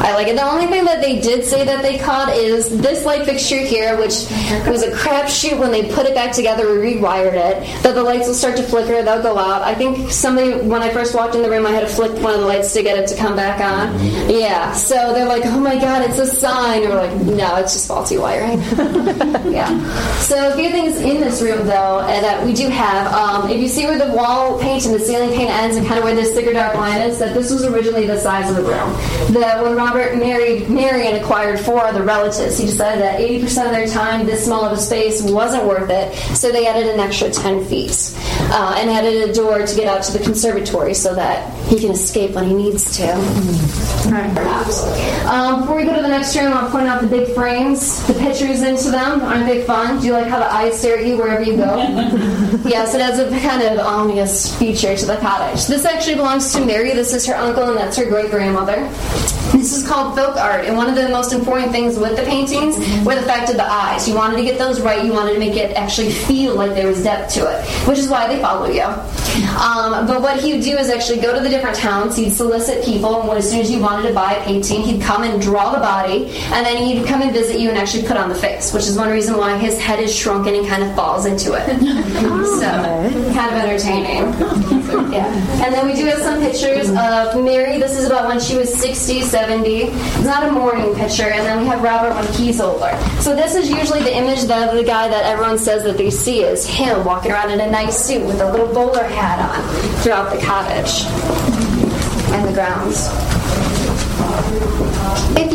I 0.00 0.14
like 0.14 0.28
it. 0.28 0.36
The 0.36 0.42
only 0.42 0.66
thing 0.66 0.84
that 0.84 1.00
they 1.00 1.20
did 1.20 1.44
say 1.44 1.64
that 1.64 1.82
they 1.82 1.98
caught 1.98 2.34
is 2.34 2.80
this 2.80 3.04
light 3.04 3.24
fixture 3.24 3.60
here, 3.60 3.96
which 3.96 4.26
was 4.68 4.82
a 4.82 4.92
crapshoot 4.92 5.58
when 5.58 5.70
they 5.70 5.92
put 5.92 6.06
it 6.06 6.14
back 6.14 6.27
back 6.28 6.36
together, 6.36 6.70
we 6.70 6.94
rewired 6.94 7.32
it, 7.32 7.82
that 7.82 7.94
the 7.94 8.02
lights 8.02 8.26
will 8.26 8.34
start 8.34 8.56
to 8.56 8.62
flicker, 8.62 9.02
they'll 9.02 9.22
go 9.22 9.38
out. 9.38 9.62
I 9.62 9.74
think 9.74 10.10
somebody, 10.10 10.52
when 10.60 10.82
I 10.82 10.90
first 10.90 11.14
walked 11.14 11.34
in 11.34 11.42
the 11.42 11.50
room, 11.50 11.66
I 11.66 11.70
had 11.70 11.80
to 11.80 11.86
flick 11.86 12.12
one 12.22 12.34
of 12.34 12.40
the 12.40 12.46
lights 12.46 12.72
to 12.74 12.82
get 12.82 12.98
it 12.98 13.06
to 13.08 13.16
come 13.16 13.34
back 13.34 13.60
on. 13.60 13.98
Yeah, 14.28 14.72
so 14.72 15.14
they're 15.14 15.28
like, 15.28 15.44
oh 15.46 15.60
my 15.60 15.76
god, 15.78 16.08
it's 16.08 16.18
a 16.18 16.26
sign. 16.26 16.82
And 16.82 16.92
we're 16.92 17.06
like, 17.06 17.16
no, 17.22 17.56
it's 17.56 17.72
just 17.72 17.88
faulty 17.88 18.18
wiring. 18.18 18.58
yeah. 19.52 19.68
So 20.18 20.52
a 20.52 20.56
few 20.56 20.70
things 20.70 20.96
in 20.96 21.20
this 21.20 21.40
room, 21.40 21.66
though, 21.66 21.98
uh, 21.98 22.20
that 22.20 22.44
we 22.44 22.52
do 22.52 22.68
have. 22.68 23.12
Um, 23.12 23.50
if 23.50 23.60
you 23.60 23.68
see 23.68 23.86
where 23.86 23.98
the 23.98 24.12
wall 24.14 24.58
paint 24.60 24.84
and 24.84 24.94
the 24.94 25.00
ceiling 25.00 25.30
paint 25.30 25.50
ends 25.50 25.76
and 25.76 25.86
kind 25.86 25.98
of 25.98 26.04
where 26.04 26.14
this 26.14 26.34
thicker 26.34 26.52
dark 26.52 26.74
line 26.74 27.00
is, 27.02 27.18
that 27.18 27.34
this 27.34 27.50
was 27.50 27.64
originally 27.64 28.06
the 28.06 28.18
size 28.18 28.50
of 28.50 28.56
the 28.56 28.62
room. 28.62 28.92
That 29.32 29.62
when 29.62 29.74
Robert 29.76 30.16
married 30.16 30.68
Mary 30.68 31.06
and 31.06 31.16
acquired 31.16 31.60
four 31.60 31.80
other 31.84 32.02
relatives, 32.02 32.58
he 32.58 32.66
decided 32.66 33.02
that 33.02 33.20
80% 33.20 33.66
of 33.66 33.72
their 33.72 33.86
time, 33.86 34.26
this 34.26 34.44
small 34.44 34.64
of 34.64 34.72
a 34.72 34.76
space 34.76 35.22
wasn't 35.22 35.64
worth 35.64 35.90
it, 35.90 36.17
so 36.34 36.50
they 36.50 36.66
added 36.66 36.86
an 36.86 37.00
extra 37.00 37.30
10 37.30 37.64
feet 37.66 38.14
uh, 38.50 38.76
and 38.78 38.90
added 38.90 39.28
a 39.28 39.32
door 39.32 39.66
to 39.66 39.76
get 39.76 39.86
out 39.86 40.02
to 40.04 40.16
the 40.16 40.22
conservatory 40.22 40.94
so 40.94 41.14
that 41.14 41.52
he 41.68 41.78
can 41.78 41.90
escape 41.90 42.32
when 42.32 42.46
he 42.46 42.54
needs 42.54 42.96
to. 42.96 43.12
All 43.12 44.12
right, 44.12 44.34
perhaps. 44.34 44.82
Um, 45.26 45.60
before 45.60 45.76
we 45.76 45.84
go 45.84 45.94
to 45.94 46.02
the 46.02 46.08
next 46.08 46.36
room, 46.36 46.52
I'll 46.52 46.70
point 46.70 46.86
out 46.86 47.00
the 47.00 47.08
big 47.08 47.34
frames, 47.34 48.06
the 48.06 48.14
pictures 48.14 48.62
into 48.62 48.90
them. 48.90 49.20
Aren't 49.20 49.46
they 49.46 49.64
fun? 49.64 50.00
Do 50.00 50.06
you 50.06 50.12
like 50.12 50.28
how 50.28 50.38
the 50.38 50.50
eyes 50.50 50.78
stare 50.78 50.98
at 50.98 51.06
you 51.06 51.16
wherever 51.16 51.42
you 51.42 51.56
go? 51.56 51.76
yes, 52.64 52.94
it 52.94 53.00
has 53.00 53.18
a 53.18 53.28
kind 53.40 53.62
of 53.62 53.78
ominous 53.84 54.56
feature 54.58 54.96
to 54.96 55.06
the 55.06 55.16
cottage. 55.16 55.66
This 55.66 55.84
actually 55.84 56.16
belongs 56.16 56.52
to 56.54 56.64
Mary. 56.64 56.92
This 56.94 57.12
is 57.12 57.26
her 57.26 57.34
uncle, 57.34 57.64
and 57.64 57.76
that's 57.76 57.96
her 57.96 58.06
great 58.06 58.30
grandmother. 58.30 58.88
This 59.58 59.76
is 59.76 59.88
called 59.88 60.14
folk 60.14 60.36
art, 60.36 60.66
and 60.66 60.76
one 60.76 60.88
of 60.88 60.94
the 60.94 61.08
most 61.08 61.32
important 61.32 61.72
things 61.72 61.98
with 61.98 62.16
the 62.16 62.22
paintings 62.22 62.76
were 63.04 63.16
the 63.16 63.22
fact 63.22 63.50
of 63.50 63.56
the 63.56 63.68
eyes. 63.68 64.08
You 64.08 64.14
wanted 64.14 64.36
to 64.36 64.44
get 64.44 64.56
those 64.56 64.80
right. 64.80 65.04
You 65.04 65.12
wanted 65.12 65.32
to 65.32 65.40
make 65.40 65.56
it 65.56 65.76
actually 65.76 66.12
feel 66.12 66.54
like 66.54 66.74
there 66.74 66.86
was 66.86 67.02
depth 67.02 67.34
to 67.34 67.40
it, 67.40 67.64
which 67.88 67.98
is 67.98 68.08
why 68.08 68.28
they 68.28 68.40
follow 68.40 68.66
you. 68.66 68.84
Um, 69.58 70.06
but 70.06 70.22
what 70.22 70.38
he 70.38 70.54
would 70.54 70.62
do 70.62 70.76
is 70.76 70.90
actually 70.90 71.20
go 71.20 71.34
to 71.34 71.40
the 71.40 71.48
different 71.48 71.76
towns. 71.76 72.16
He'd 72.16 72.30
solicit 72.30 72.84
people, 72.84 73.20
and 73.22 73.36
as 73.36 73.50
soon 73.50 73.60
as 73.60 73.68
you 73.68 73.80
wanted 73.80 74.06
to 74.08 74.14
buy 74.14 74.34
a 74.34 74.44
painting, 74.44 74.82
he'd 74.82 75.02
come 75.02 75.24
and 75.24 75.42
draw 75.42 75.72
the 75.72 75.80
body, 75.80 76.26
and 76.52 76.64
then 76.64 76.76
he'd 76.76 77.04
come 77.06 77.20
and 77.22 77.32
visit 77.32 77.58
you 77.58 77.68
and 77.68 77.78
actually 77.78 78.06
put 78.06 78.16
on 78.16 78.28
the 78.28 78.36
face, 78.36 78.72
which 78.72 78.84
is 78.84 78.96
one 78.96 79.10
reason 79.10 79.36
why 79.36 79.58
his 79.58 79.76
head 79.80 79.98
is 79.98 80.14
shrunken 80.14 80.54
and 80.54 80.68
kind 80.68 80.84
of 80.84 80.94
falls 80.94 81.26
into 81.26 81.54
it. 81.54 81.66
so, 82.60 83.32
kind 83.34 83.52
of 83.52 83.58
entertaining. 83.64 84.77
Yeah. 85.10 85.26
And 85.64 85.74
then 85.74 85.86
we 85.86 85.94
do 85.94 86.06
have 86.06 86.18
some 86.18 86.40
pictures 86.40 86.88
of 86.90 87.42
Mary. 87.42 87.78
This 87.78 87.98
is 87.98 88.06
about 88.06 88.28
when 88.28 88.40
she 88.40 88.56
was 88.56 88.72
60, 88.74 89.22
70. 89.22 89.82
It's 89.82 90.24
not 90.24 90.46
a 90.46 90.52
morning 90.52 90.94
picture. 90.94 91.24
And 91.24 91.46
then 91.46 91.60
we 91.60 91.66
have 91.66 91.82
Robert 91.82 92.14
when 92.14 92.26
he's 92.34 92.60
older. 92.60 92.98
So 93.20 93.34
this 93.34 93.54
is 93.54 93.70
usually 93.70 94.02
the 94.02 94.14
image 94.14 94.42
of 94.42 94.48
the 94.48 94.84
guy 94.84 95.08
that 95.08 95.24
everyone 95.24 95.58
says 95.58 95.82
that 95.84 95.96
they 95.96 96.10
see 96.10 96.42
is 96.42 96.66
him 96.66 97.04
walking 97.04 97.32
around 97.32 97.50
in 97.50 97.60
a 97.60 97.70
nice 97.70 98.04
suit 98.04 98.24
with 98.26 98.40
a 98.40 98.50
little 98.50 98.72
bowler 98.72 99.04
hat 99.04 99.38
on 99.38 99.62
throughout 100.02 100.32
the 100.32 100.40
cottage 100.44 101.04
and 102.32 102.48
the 102.48 102.52
grounds. 102.52 103.08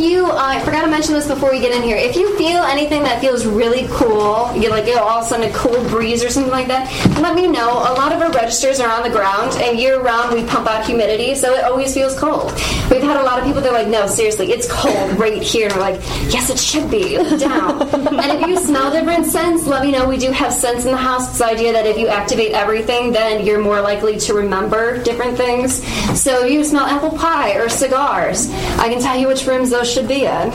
You, 0.03 0.25
uh, 0.25 0.35
I 0.35 0.59
forgot 0.59 0.81
to 0.81 0.89
mention 0.89 1.13
this 1.13 1.27
before 1.27 1.49
we 1.49 1.61
get 1.61 1.73
in 1.73 1.81
here. 1.81 1.95
If 1.95 2.17
you 2.17 2.37
feel 2.37 2.61
anything 2.63 3.03
that 3.03 3.21
feels 3.21 3.45
really 3.45 3.87
cool, 3.89 4.53
you 4.53 4.69
like 4.69 4.85
you 4.85 4.95
know, 4.95 5.03
all 5.03 5.19
of 5.19 5.25
a 5.25 5.29
sudden 5.29 5.49
a 5.49 5.53
cool 5.53 5.81
breeze 5.87 6.21
or 6.25 6.29
something 6.29 6.51
like 6.51 6.67
that, 6.67 6.91
let 7.21 7.35
me 7.35 7.47
know. 7.47 7.71
A 7.71 7.95
lot 7.95 8.11
of 8.11 8.21
our 8.21 8.29
registers 8.33 8.81
are 8.81 8.91
on 8.91 9.03
the 9.03 9.09
ground, 9.09 9.53
and 9.61 9.79
year 9.79 10.01
round 10.01 10.35
we 10.35 10.45
pump 10.45 10.67
out 10.67 10.85
humidity, 10.85 11.35
so 11.35 11.53
it 11.53 11.63
always 11.63 11.93
feels 11.93 12.19
cold. 12.19 12.51
We've 12.91 13.01
had 13.01 13.15
a 13.15 13.23
lot 13.23 13.39
of 13.39 13.45
people 13.45 13.61
that 13.61 13.69
are 13.71 13.79
like, 13.81 13.87
no, 13.87 14.05
seriously, 14.07 14.51
it's 14.51 14.69
cold 14.69 15.17
right 15.17 15.41
here, 15.41 15.67
and 15.67 15.75
we're 15.75 15.79
like, 15.81 16.01
yes, 16.33 16.49
it 16.49 16.59
should 16.59 16.91
be 16.91 17.15
down. 17.37 17.81
and 17.93 18.41
if 18.41 18.45
you 18.45 18.57
smell 18.57 18.91
different 18.91 19.25
scents, 19.25 19.65
let 19.67 19.83
me 19.83 19.93
know. 19.93 20.05
We 20.05 20.17
do 20.17 20.31
have 20.31 20.51
scents 20.51 20.83
in 20.83 20.91
the 20.91 20.97
house. 20.97 21.29
It's 21.29 21.37
the 21.37 21.45
idea 21.45 21.71
that 21.71 21.85
if 21.85 21.97
you 21.97 22.09
activate 22.09 22.51
everything, 22.51 23.13
then 23.13 23.45
you're 23.45 23.61
more 23.61 23.79
likely 23.79 24.17
to 24.19 24.33
remember 24.33 25.01
different 25.01 25.37
things. 25.37 25.81
So 26.21 26.43
you 26.43 26.65
smell 26.65 26.85
apple 26.85 27.17
pie 27.17 27.55
or 27.55 27.69
cigars. 27.69 28.49
I 28.51 28.89
can 28.89 29.01
tell 29.01 29.17
you 29.17 29.27
which 29.27 29.47
rooms 29.47 29.69
those 29.69 29.92
should 29.93 30.07
be 30.07 30.25
in. 30.25 30.27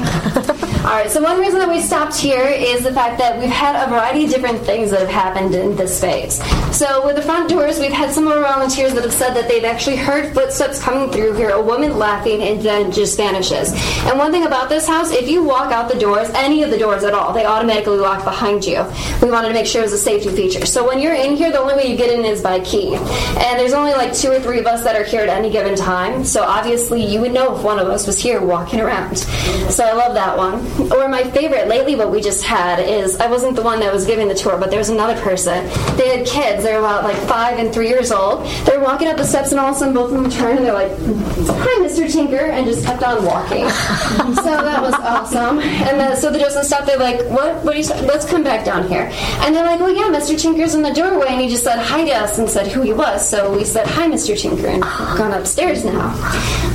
All 0.88 0.94
right, 0.94 1.10
so 1.10 1.22
one 1.22 1.38
reason 1.40 1.58
that 1.58 1.68
we 1.68 1.80
stopped 1.80 2.16
here 2.16 2.46
is 2.46 2.82
the 2.82 2.92
fact 2.92 3.18
that 3.18 3.38
we've 3.38 3.50
had 3.50 3.76
a 3.76 3.90
variety 3.90 4.24
of 4.24 4.30
different 4.30 4.60
things 4.60 4.90
that 4.90 5.00
have 5.00 5.08
happened 5.08 5.54
in 5.54 5.76
this 5.76 5.98
space. 5.98 6.40
So 6.76 7.04
with 7.04 7.16
the 7.16 7.22
front 7.22 7.48
doors, 7.48 7.78
we've 7.78 7.92
had 7.92 8.10
some 8.10 8.26
of 8.26 8.32
our 8.32 8.42
volunteers 8.42 8.94
that 8.94 9.02
have 9.02 9.12
said 9.12 9.34
that 9.34 9.48
they've 9.48 9.64
actually 9.64 9.96
heard 9.96 10.32
footsteps 10.32 10.80
coming 10.80 11.10
through 11.10 11.34
here, 11.34 11.50
a 11.50 11.60
woman 11.60 11.98
laughing, 11.98 12.42
and 12.42 12.60
then 12.60 12.92
just 12.92 13.16
vanishes. 13.16 13.72
And 14.06 14.18
one 14.18 14.30
thing 14.30 14.46
about 14.46 14.68
this 14.68 14.86
house, 14.86 15.10
if 15.10 15.28
you 15.28 15.42
walk 15.42 15.72
out 15.72 15.88
the 15.90 15.98
doors, 15.98 16.30
any 16.30 16.62
of 16.62 16.70
the 16.70 16.78
doors 16.78 17.04
at 17.04 17.12
all, 17.12 17.32
they 17.32 17.44
automatically 17.44 17.98
lock 17.98 18.24
behind 18.24 18.64
you. 18.64 18.84
We 19.20 19.30
wanted 19.30 19.48
to 19.48 19.54
make 19.54 19.66
sure 19.66 19.82
it 19.82 19.86
was 19.86 19.92
a 19.92 19.98
safety 19.98 20.30
feature. 20.30 20.64
So 20.64 20.86
when 20.86 21.00
you're 21.00 21.14
in 21.14 21.36
here, 21.36 21.50
the 21.50 21.60
only 21.60 21.74
way 21.74 21.90
you 21.90 21.96
get 21.96 22.10
in 22.10 22.24
is 22.24 22.42
by 22.42 22.60
key. 22.60 22.94
And 22.94 23.58
there's 23.58 23.74
only 23.74 23.92
like 23.92 24.14
two 24.14 24.30
or 24.30 24.40
three 24.40 24.60
of 24.60 24.66
us 24.66 24.84
that 24.84 24.96
are 24.96 25.04
here 25.04 25.20
at 25.20 25.28
any 25.28 25.50
given 25.50 25.76
time. 25.76 26.24
So 26.24 26.42
obviously 26.42 27.04
you 27.04 27.20
would 27.20 27.32
know 27.32 27.56
if 27.56 27.62
one 27.62 27.78
of 27.78 27.88
us 27.88 28.06
was 28.06 28.18
here 28.20 28.40
walking 28.40 28.58
walking 28.68 28.80
around. 28.80 29.26
So 29.70 29.84
I 29.84 29.92
love 29.92 30.14
that 30.14 30.36
one. 30.36 30.64
Or 30.92 31.08
my 31.08 31.22
favorite 31.22 31.68
lately, 31.68 31.94
what 31.94 32.10
we 32.10 32.20
just 32.20 32.44
had 32.44 32.80
is 32.80 33.16
I 33.20 33.28
wasn't 33.28 33.56
the 33.56 33.62
one 33.62 33.80
that 33.80 33.92
was 33.92 34.06
giving 34.06 34.28
the 34.28 34.34
tour, 34.34 34.58
but 34.58 34.70
there 34.70 34.78
was 34.78 34.88
another 34.88 35.20
person. 35.20 35.66
They 35.96 36.16
had 36.16 36.26
kids. 36.26 36.64
They 36.64 36.72
were 36.72 36.78
about 36.78 37.04
like 37.04 37.16
five 37.28 37.58
and 37.58 37.72
three 37.72 37.88
years 37.88 38.10
old. 38.10 38.46
They 38.64 38.76
were 38.76 38.82
walking 38.82 39.08
up 39.08 39.16
the 39.16 39.24
steps, 39.24 39.50
and 39.50 39.60
all 39.60 39.70
of 39.70 39.76
a 39.76 39.78
sudden, 39.78 39.94
both 39.94 40.10
of 40.12 40.22
them 40.22 40.30
turned 40.30 40.58
and 40.58 40.66
they're 40.66 40.74
like, 40.74 40.90
"Hi, 40.90 41.82
Mr. 41.84 42.10
Tinker," 42.10 42.36
and 42.36 42.66
just 42.66 42.84
kept 42.84 43.02
on 43.02 43.24
walking. 43.24 43.68
so 44.36 44.42
that 44.42 44.80
was 44.82 44.94
awesome. 44.94 45.58
And 45.60 46.00
then, 46.00 46.16
so 46.16 46.30
the 46.30 46.38
Joseph 46.38 46.64
stopped. 46.64 46.86
They're 46.86 46.98
like, 46.98 47.20
"What? 47.26 47.64
What 47.64 47.74
are 47.74 47.78
you? 47.78 47.86
Let's 48.06 48.24
come 48.24 48.42
back 48.42 48.64
down 48.64 48.88
here." 48.88 49.10
And 49.40 49.54
they're 49.54 49.66
like, 49.66 49.80
"Well, 49.80 49.94
yeah, 49.94 50.08
Mr. 50.16 50.38
Tinker's 50.38 50.74
in 50.74 50.82
the 50.82 50.92
doorway," 50.92 51.28
and 51.28 51.40
he 51.40 51.48
just 51.48 51.64
said 51.64 51.78
hi 51.78 52.04
to 52.04 52.12
us 52.12 52.38
and 52.38 52.48
said 52.48 52.68
who 52.68 52.82
he 52.82 52.92
was. 52.92 53.28
So 53.28 53.54
we 53.56 53.64
said, 53.64 53.86
"Hi, 53.86 54.08
Mr. 54.08 54.38
Tinker," 54.38 54.66
and 54.66 54.82
gone 54.82 55.32
upstairs 55.32 55.84
now. 55.84 56.14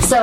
So. 0.02 0.23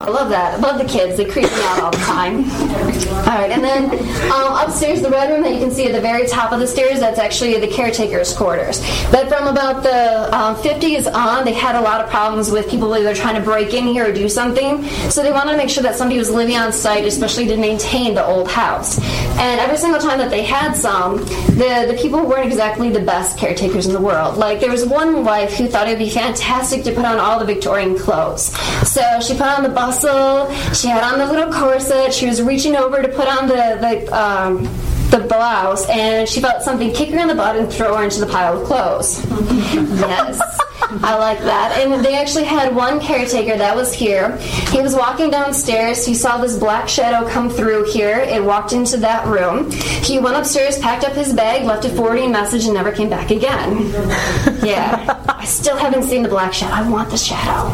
I 0.00 0.10
love 0.10 0.28
that. 0.28 0.52
I 0.52 0.56
love 0.58 0.78
the 0.78 0.84
kids. 0.84 1.16
They 1.16 1.24
creep 1.24 1.50
me 1.50 1.62
out 1.62 1.80
all 1.80 1.90
the 1.90 1.96
time. 1.96 2.44
All 2.44 3.32
right, 3.32 3.50
and 3.50 3.64
then 3.64 3.84
um, 4.30 4.52
upstairs, 4.52 5.00
the 5.00 5.08
red 5.08 5.30
room 5.30 5.42
that 5.42 5.54
you 5.54 5.58
can 5.58 5.70
see 5.70 5.86
at 5.86 5.92
the 5.92 6.02
very 6.02 6.28
top 6.28 6.52
of 6.52 6.60
the 6.60 6.66
stairs, 6.66 7.00
that's 7.00 7.18
actually 7.18 7.58
the 7.58 7.66
caretaker's 7.66 8.36
quarters. 8.36 8.80
But 9.10 9.30
from 9.30 9.48
about 9.48 9.82
the 9.82 10.36
um, 10.36 10.54
50s 10.56 11.10
on, 11.10 11.46
they 11.46 11.54
had 11.54 11.76
a 11.76 11.80
lot 11.80 12.04
of 12.04 12.10
problems 12.10 12.50
with 12.50 12.68
people 12.68 12.94
either 12.94 13.14
trying 13.14 13.36
to 13.36 13.40
break 13.40 13.72
in 13.72 13.86
here 13.86 14.10
or 14.10 14.12
do 14.12 14.28
something. 14.28 14.84
So 15.08 15.22
they 15.22 15.32
wanted 15.32 15.52
to 15.52 15.56
make 15.56 15.70
sure 15.70 15.82
that 15.82 15.96
somebody 15.96 16.18
was 16.18 16.30
living 16.30 16.56
on 16.56 16.74
site, 16.74 17.06
especially 17.06 17.46
to 17.46 17.56
maintain 17.56 18.14
the 18.14 18.24
old 18.24 18.50
house. 18.50 19.00
And 19.38 19.58
every 19.60 19.78
single 19.78 19.98
time 19.98 20.18
that 20.18 20.28
they 20.28 20.42
had 20.42 20.74
some, 20.74 21.16
the, 21.56 21.86
the 21.88 21.98
people 21.98 22.26
weren't 22.26 22.46
exactly 22.46 22.90
the 22.90 23.00
best 23.00 23.38
caretakers 23.38 23.86
in 23.86 23.94
the 23.94 24.00
world. 24.00 24.36
Like, 24.36 24.60
there 24.60 24.70
was 24.70 24.84
one 24.84 25.24
wife 25.24 25.54
who 25.54 25.68
thought 25.68 25.88
it 25.88 25.92
would 25.92 25.98
be 25.98 26.10
fantastic 26.10 26.84
to 26.84 26.92
put 26.92 27.06
on 27.06 27.18
all 27.18 27.38
the 27.38 27.46
Victorian 27.46 27.98
clothes. 27.98 28.54
So 28.86 29.20
she 29.20 29.32
put 29.32 29.46
on 29.46 29.62
the 29.62 29.70
she 30.74 30.88
had 30.88 31.02
on 31.02 31.18
the 31.18 31.26
little 31.26 31.52
corset, 31.52 32.12
she 32.12 32.26
was 32.26 32.42
reaching 32.42 32.76
over 32.76 33.02
to 33.02 33.08
put 33.08 33.28
on 33.28 33.48
the, 33.48 33.78
the 33.80 34.16
um, 34.16 34.64
the 35.10 35.20
blouse 35.20 35.88
and 35.88 36.28
she 36.28 36.40
felt 36.40 36.62
something 36.62 36.92
kick 36.92 37.10
her 37.10 37.18
in 37.18 37.28
the 37.28 37.34
butt 37.34 37.56
and 37.56 37.72
throw 37.72 37.96
her 37.96 38.04
into 38.04 38.20
the 38.20 38.26
pile 38.26 38.60
of 38.60 38.66
clothes. 38.66 39.24
yes. 39.74 40.40
I 40.80 41.16
like 41.16 41.40
that. 41.40 41.78
And 41.78 42.04
they 42.04 42.16
actually 42.16 42.44
had 42.44 42.74
one 42.74 43.00
caretaker 43.00 43.56
that 43.56 43.74
was 43.74 43.92
here. 43.92 44.36
He 44.36 44.80
was 44.80 44.94
walking 44.94 45.30
downstairs. 45.30 46.04
He 46.06 46.14
saw 46.14 46.38
this 46.38 46.58
black 46.58 46.88
shadow 46.88 47.28
come 47.28 47.48
through 47.50 47.90
here. 47.90 48.18
It 48.18 48.42
walked 48.42 48.72
into 48.72 48.96
that 48.98 49.26
room. 49.26 49.70
He 49.70 50.18
went 50.18 50.36
upstairs, 50.36 50.78
packed 50.78 51.04
up 51.04 51.12
his 51.12 51.32
bag, 51.32 51.64
left 51.64 51.84
a 51.84 51.88
forwarding 51.90 52.30
message, 52.30 52.64
and 52.64 52.74
never 52.74 52.92
came 52.92 53.10
back 53.10 53.30
again. 53.30 53.90
Yeah. 54.64 55.22
I 55.28 55.44
still 55.44 55.76
haven't 55.76 56.04
seen 56.04 56.22
the 56.22 56.28
black 56.28 56.52
shadow. 56.52 56.74
I 56.74 56.88
want 56.88 57.10
the 57.10 57.16
shadow. 57.16 57.68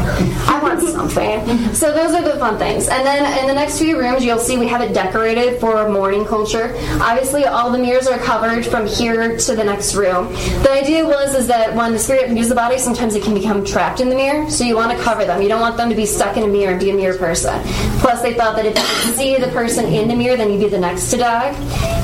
I 0.51 0.61
want 0.63 0.81
something. 0.81 1.75
So 1.75 1.93
those 1.93 2.15
are 2.15 2.23
the 2.23 2.39
fun 2.39 2.59
things. 2.59 2.89
And 2.89 3.07
then 3.07 3.41
in 3.41 3.47
the 3.47 3.55
next 3.55 3.79
few 3.79 3.99
rooms, 3.99 4.25
you'll 4.25 4.39
see 4.39 4.59
we 4.59 4.69
have 4.69 4.81
it 4.81 4.93
decorated 4.93 5.61
for 5.61 5.89
mourning 5.89 6.25
culture. 6.25 6.75
Obviously, 7.01 7.45
all 7.45 7.71
the 7.71 7.79
mirrors 7.79 8.07
are 8.07 8.19
covered 8.19 8.67
from 8.67 8.87
here 8.87 9.37
to 9.37 9.57
the 9.57 9.65
next 9.65 9.95
room. 9.95 10.33
The 10.63 10.71
idea 10.73 11.05
was 11.05 11.35
is 11.35 11.47
that 11.49 11.75
when 11.75 11.93
the 11.93 11.99
spirit 11.99 12.31
leaves 12.31 12.49
the 12.49 12.55
body, 12.55 12.79
sometimes 12.93 13.15
it 13.15 13.23
can 13.23 13.33
become 13.33 13.65
trapped 13.65 14.01
in 14.01 14.11
the 14.11 14.15
mirror. 14.15 14.51
So 14.51 14.65
you 14.65 14.77
want 14.77 14.95
to 14.95 15.03
cover 15.03 15.25
them. 15.25 15.41
You 15.41 15.49
don't 15.49 15.63
want 15.63 15.79
them 15.79 15.89
to 15.89 15.95
be 15.95 16.05
stuck 16.05 16.37
in 16.37 16.43
a 16.43 16.47
mirror 16.47 16.73
and 16.73 16.81
be 16.81 16.91
a 16.91 16.95
mirror 16.95 17.17
person. 17.17 17.59
Plus, 18.01 18.21
they 18.21 18.35
thought 18.35 18.55
that 18.57 18.67
if 18.67 18.77
you 18.77 19.13
see 19.15 19.37
the 19.39 19.49
person 19.49 19.87
in 19.87 20.09
the 20.09 20.15
mirror, 20.15 20.37
then 20.37 20.51
you'd 20.51 20.61
be 20.61 20.69
the 20.69 20.79
next 20.79 21.11
to 21.13 21.17
die. 21.17 21.55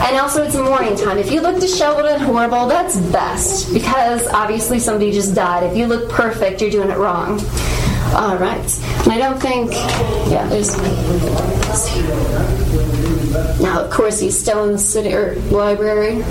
And 0.09 0.17
also, 0.17 0.45
it's 0.45 0.55
mourning 0.57 0.97
time. 0.97 1.19
If 1.19 1.31
you 1.31 1.43
look 1.43 1.61
disheveled 1.61 2.07
and 2.07 2.23
horrible, 2.23 2.67
that's 2.69 2.97
best 3.13 3.75
because 3.75 4.27
obviously 4.29 4.79
somebody 4.79 5.13
just 5.13 5.35
died. 5.35 5.63
If 5.65 5.77
you 5.77 5.87
look 5.87 6.09
perfect, 6.09 6.63
you're 6.63 6.71
doing 6.71 6.89
it 6.89 6.97
wrong. 6.97 7.39
All 8.15 8.39
right. 8.39 8.81
And 9.05 9.13
I 9.13 9.19
don't 9.19 9.39
think, 9.39 9.73
yeah, 10.33 10.49
there's. 10.49 10.75
Now, 13.61 13.83
of 13.85 13.91
course, 13.91 14.19
he's 14.21 14.39
still 14.39 14.65
in 14.65 14.73
the 14.73 14.79
city 14.79 15.15
or 15.15 15.35
library. 15.51 16.23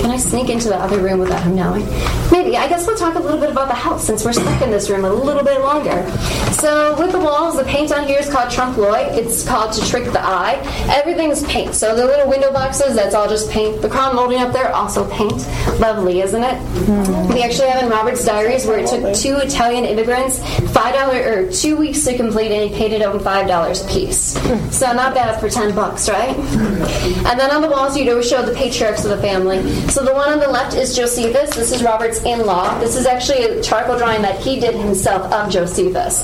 Can 0.00 0.10
I 0.10 0.16
sneak 0.16 0.48
into 0.48 0.68
the 0.68 0.76
other 0.76 1.00
room 1.00 1.20
without 1.20 1.42
him 1.42 1.54
knowing? 1.54 1.84
Maybe. 2.32 2.56
I 2.56 2.66
guess 2.68 2.86
we'll 2.86 2.96
talk 2.96 3.14
a 3.14 3.18
little 3.18 3.38
bit 3.38 3.50
about 3.50 3.68
the 3.68 3.74
house 3.74 4.04
since 4.06 4.24
we're 4.24 4.32
stuck 4.32 4.62
in 4.62 4.70
this 4.70 4.88
room 4.88 5.04
a 5.04 5.12
little 5.12 5.44
bit 5.44 5.60
longer. 5.60 6.08
So, 6.52 6.98
with 6.98 7.12
the 7.12 7.18
walls, 7.20 7.56
the 7.56 7.64
paint 7.64 7.92
on 7.92 8.06
here 8.06 8.18
is 8.18 8.28
called 8.30 8.50
trompe 8.50 8.78
l'oeil. 8.78 9.16
It's 9.18 9.46
called 9.46 9.72
to 9.74 9.86
trick 9.88 10.04
the 10.04 10.20
eye. 10.20 10.58
Everything's 10.88 11.44
paint. 11.44 11.74
So, 11.74 11.94
the 11.94 12.06
little 12.06 12.28
window 12.28 12.52
boxes, 12.52 12.94
that's 12.96 13.14
all 13.14 13.28
just 13.28 13.50
paint. 13.50 13.82
The 13.82 13.88
crown 13.88 14.16
molding 14.16 14.40
up 14.40 14.52
there, 14.52 14.72
also 14.74 15.08
paint. 15.10 15.46
Lovely, 15.78 16.20
isn't 16.20 16.42
it? 16.42 17.32
We 17.34 17.42
actually 17.42 17.68
have 17.68 17.82
in 17.82 17.90
Robert's 17.90 18.24
diaries 18.24 18.66
where 18.66 18.78
it 18.78 18.86
took 18.88 19.14
two 19.14 19.36
Italian 19.36 19.84
immigrants 19.84 20.38
five 20.72 20.94
dollar 20.94 21.18
or 21.20 21.52
two 21.52 21.76
weeks 21.76 22.04
to 22.04 22.16
complete, 22.16 22.50
and 22.50 22.70
he 22.70 22.76
paid 22.76 22.92
it 22.92 23.02
over 23.02 23.18
five 23.20 23.46
dollars 23.46 23.84
a 23.84 23.88
piece. 23.88 24.32
So 24.74 24.92
not 24.92 25.14
bad 25.14 25.38
for 25.40 25.48
ten 25.48 25.74
bucks, 25.74 26.08
right? 26.08 26.34
And 26.42 27.38
then 27.38 27.50
on 27.50 27.62
the 27.62 27.68
walls, 27.68 27.96
you 27.96 28.04
know, 28.04 28.16
we 28.16 28.22
show 28.22 28.44
the 28.44 28.54
patriarchs 28.54 29.04
of 29.04 29.10
the 29.10 29.22
family. 29.22 29.62
So 29.88 30.04
the 30.04 30.12
one 30.12 30.30
on 30.30 30.38
the 30.38 30.48
left 30.48 30.74
is 30.74 30.96
Josephus. 30.96 31.54
This 31.54 31.72
is 31.72 31.82
Robert's 31.82 32.22
in-law. 32.24 32.78
This 32.80 32.96
is 32.96 33.06
actually 33.06 33.44
a 33.44 33.62
charcoal 33.62 33.96
drawing 33.96 34.22
that 34.22 34.40
he 34.40 34.58
did 34.58 34.74
himself 34.74 35.32
of 35.32 35.50
Josephus. 35.50 36.22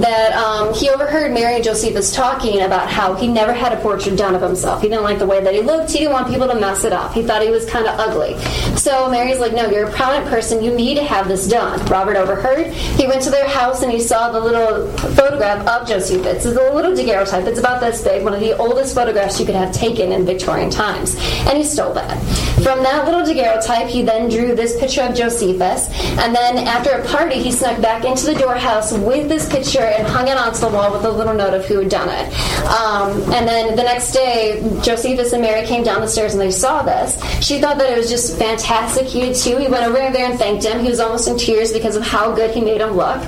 That 0.00 0.32
um, 0.32 0.72
he 0.74 0.88
overheard 0.88 1.32
Mary 1.32 1.56
and 1.56 1.64
Josephus 1.64 2.14
talking 2.14 2.62
about 2.62 2.88
how 2.88 3.14
he 3.14 3.28
never 3.28 3.52
had 3.52 3.72
a 3.72 3.80
portrait 3.80 4.16
done 4.16 4.34
of 4.34 4.42
himself. 4.42 4.82
He 4.82 4.88
didn't 4.88 5.04
like 5.04 5.18
the 5.18 5.26
way 5.26 5.42
that 5.42 5.54
he 5.54 5.60
looked. 5.60 5.90
He 5.90 5.98
didn't 5.98 6.12
want 6.12 6.28
people 6.28 6.46
to 6.48 6.54
mess 6.54 6.84
it 6.84 6.92
up. 6.92 7.12
He 7.12 7.22
thought 7.22 7.42
he 7.42 7.50
was 7.50 7.68
kind 7.68 7.86
of 7.86 7.98
ugly. 7.98 8.38
So 8.76 9.10
Mary's 9.10 9.40
like, 9.40 9.52
"No, 9.52 9.68
you're 9.68 9.88
a 9.88 9.92
prominent 9.92 10.28
person. 10.28 10.62
You 10.62 10.74
need 10.74 10.94
to 10.96 11.04
have 11.04 11.28
this 11.28 11.48
done." 11.48 11.84
Robert 11.86 12.16
overheard. 12.16 12.72
He 12.72 13.06
went 13.06 13.22
to 13.22 13.30
their 13.30 13.48
house 13.48 13.82
and 13.82 13.90
he 13.90 14.00
saw 14.00 14.30
the 14.30 14.40
little 14.40 14.88
photograph 15.14 15.66
of 15.66 15.88
Josephus. 15.88 16.44
It's 16.44 16.56
a 16.56 16.72
little 16.72 16.94
daguerreotype. 16.94 17.46
It's 17.46 17.58
about 17.58 17.80
this 17.80 18.02
big, 18.02 18.22
one 18.22 18.34
of 18.34 18.40
the 18.40 18.56
oldest 18.56 18.94
photographs 18.94 19.40
you 19.40 19.46
could 19.46 19.55
have 19.56 19.72
taken 19.72 20.12
in 20.12 20.24
Victorian 20.24 20.70
times. 20.70 21.16
And 21.46 21.58
he 21.58 21.64
stole 21.64 21.92
that. 21.94 22.16
From 22.62 22.82
that 22.82 23.04
little 23.04 23.24
daguerreotype, 23.24 23.88
he 23.88 24.02
then 24.02 24.28
drew 24.28 24.54
this 24.54 24.78
picture 24.80 25.02
of 25.02 25.14
Josephus. 25.14 25.88
And 26.18 26.34
then 26.34 26.58
after 26.66 26.90
a 26.90 27.06
party, 27.06 27.36
he 27.36 27.52
snuck 27.52 27.80
back 27.80 28.04
into 28.04 28.26
the 28.26 28.34
doorhouse 28.34 28.92
with 28.92 29.28
this 29.28 29.48
picture 29.48 29.80
and 29.80 30.06
hung 30.06 30.28
it 30.28 30.36
onto 30.36 30.60
the 30.60 30.68
wall 30.68 30.92
with 30.92 31.04
a 31.04 31.10
little 31.10 31.34
note 31.34 31.54
of 31.54 31.64
who 31.66 31.80
had 31.80 31.88
done 31.88 32.08
it. 32.08 32.32
Um, 32.66 33.22
and 33.32 33.46
then 33.46 33.76
the 33.76 33.82
next 33.82 34.12
day, 34.12 34.60
Josephus 34.82 35.32
and 35.32 35.42
Mary 35.42 35.66
came 35.66 35.84
down 35.84 36.00
the 36.00 36.08
stairs 36.08 36.32
and 36.32 36.40
they 36.40 36.50
saw 36.50 36.82
this. 36.82 37.20
She 37.44 37.60
thought 37.60 37.78
that 37.78 37.90
it 37.90 37.96
was 37.96 38.08
just 38.08 38.38
fantastic. 38.38 39.06
He 39.06 39.32
too. 39.34 39.56
He 39.58 39.68
went 39.68 39.84
over 39.84 39.98
there 40.10 40.30
and 40.30 40.38
thanked 40.38 40.64
him. 40.64 40.80
He 40.80 40.88
was 40.88 41.00
almost 41.00 41.28
in 41.28 41.36
tears 41.36 41.72
because 41.72 41.96
of 41.96 42.02
how 42.02 42.34
good 42.34 42.50
he 42.52 42.60
made 42.60 42.80
him 42.80 42.92
look. 42.92 43.18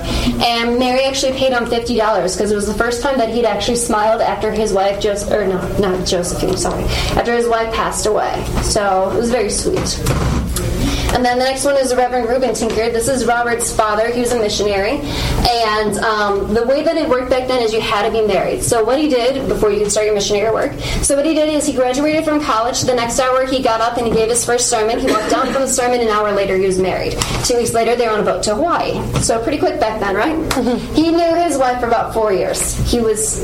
And 0.41 0.79
Mary 0.79 1.03
actually 1.03 1.33
paid 1.33 1.53
him 1.53 1.65
fifty 1.65 1.95
dollars 1.95 2.35
because 2.35 2.51
it 2.51 2.55
was 2.55 2.67
the 2.67 2.73
first 2.73 3.01
time 3.01 3.17
that 3.17 3.29
he'd 3.29 3.45
actually 3.45 3.77
smiled 3.77 4.21
after 4.21 4.51
his 4.51 4.73
wife, 4.73 4.99
Joseph, 4.99 5.31
or 5.31 5.45
no, 5.47 5.59
not 5.77 6.05
Josephine, 6.19 6.57
sorry, 6.57 6.83
after 7.15 7.33
his 7.33 7.47
wife 7.47 7.73
passed 7.73 8.05
away. 8.05 8.43
So 8.61 9.09
it 9.11 9.15
was 9.15 9.31
very 9.31 9.49
sweet. 9.49 9.79
And 11.13 11.25
then 11.25 11.37
the 11.39 11.43
next 11.45 11.65
one 11.65 11.75
is 11.75 11.89
the 11.89 11.95
Reverend 11.97 12.29
Reuben 12.29 12.53
Tinker. 12.53 12.89
This 12.91 13.07
is 13.07 13.25
Robert's 13.25 13.75
father. 13.75 14.11
He 14.11 14.21
was 14.21 14.31
a 14.31 14.39
missionary. 14.39 14.99
And 15.49 15.97
um, 15.97 16.53
the 16.53 16.65
way 16.65 16.83
that 16.83 16.95
it 16.95 17.09
worked 17.09 17.29
back 17.29 17.47
then 17.47 17.61
is 17.61 17.73
you 17.73 17.81
had 17.81 18.05
to 18.05 18.11
be 18.11 18.25
married. 18.25 18.63
So 18.63 18.83
what 18.83 18.99
he 18.99 19.09
did 19.09 19.47
before 19.49 19.71
you 19.71 19.79
could 19.79 19.91
start 19.91 20.05
your 20.05 20.15
missionary 20.15 20.53
work, 20.53 20.71
so 21.01 21.15
what 21.15 21.25
he 21.25 21.33
did 21.33 21.49
is 21.49 21.65
he 21.65 21.73
graduated 21.73 22.23
from 22.23 22.41
college. 22.41 22.81
The 22.81 22.93
next 22.95 23.19
hour 23.19 23.45
he 23.45 23.61
got 23.61 23.81
up 23.81 23.97
and 23.97 24.07
he 24.07 24.13
gave 24.13 24.29
his 24.29 24.45
first 24.45 24.69
sermon. 24.69 24.99
He 24.99 25.07
walked 25.07 25.31
down 25.31 25.51
from 25.51 25.61
the 25.63 25.67
sermon. 25.67 25.99
An 25.99 26.07
hour 26.07 26.31
later 26.31 26.55
he 26.55 26.65
was 26.65 26.79
married. 26.79 27.17
Two 27.43 27.57
weeks 27.57 27.73
later 27.73 27.95
they 27.95 28.07
were 28.07 28.13
on 28.13 28.19
a 28.21 28.23
boat 28.23 28.43
to 28.43 28.55
Hawaii. 28.55 29.01
So 29.21 29.41
pretty 29.41 29.57
quick 29.57 29.79
back 29.79 29.99
then, 29.99 30.15
right? 30.15 30.53
he 30.93 31.11
knew 31.11 31.35
his 31.35 31.57
wife 31.57 31.79
for 31.79 31.87
about 31.87 32.13
four 32.13 32.31
years. 32.31 32.75
He 32.89 32.99
was, 32.99 33.39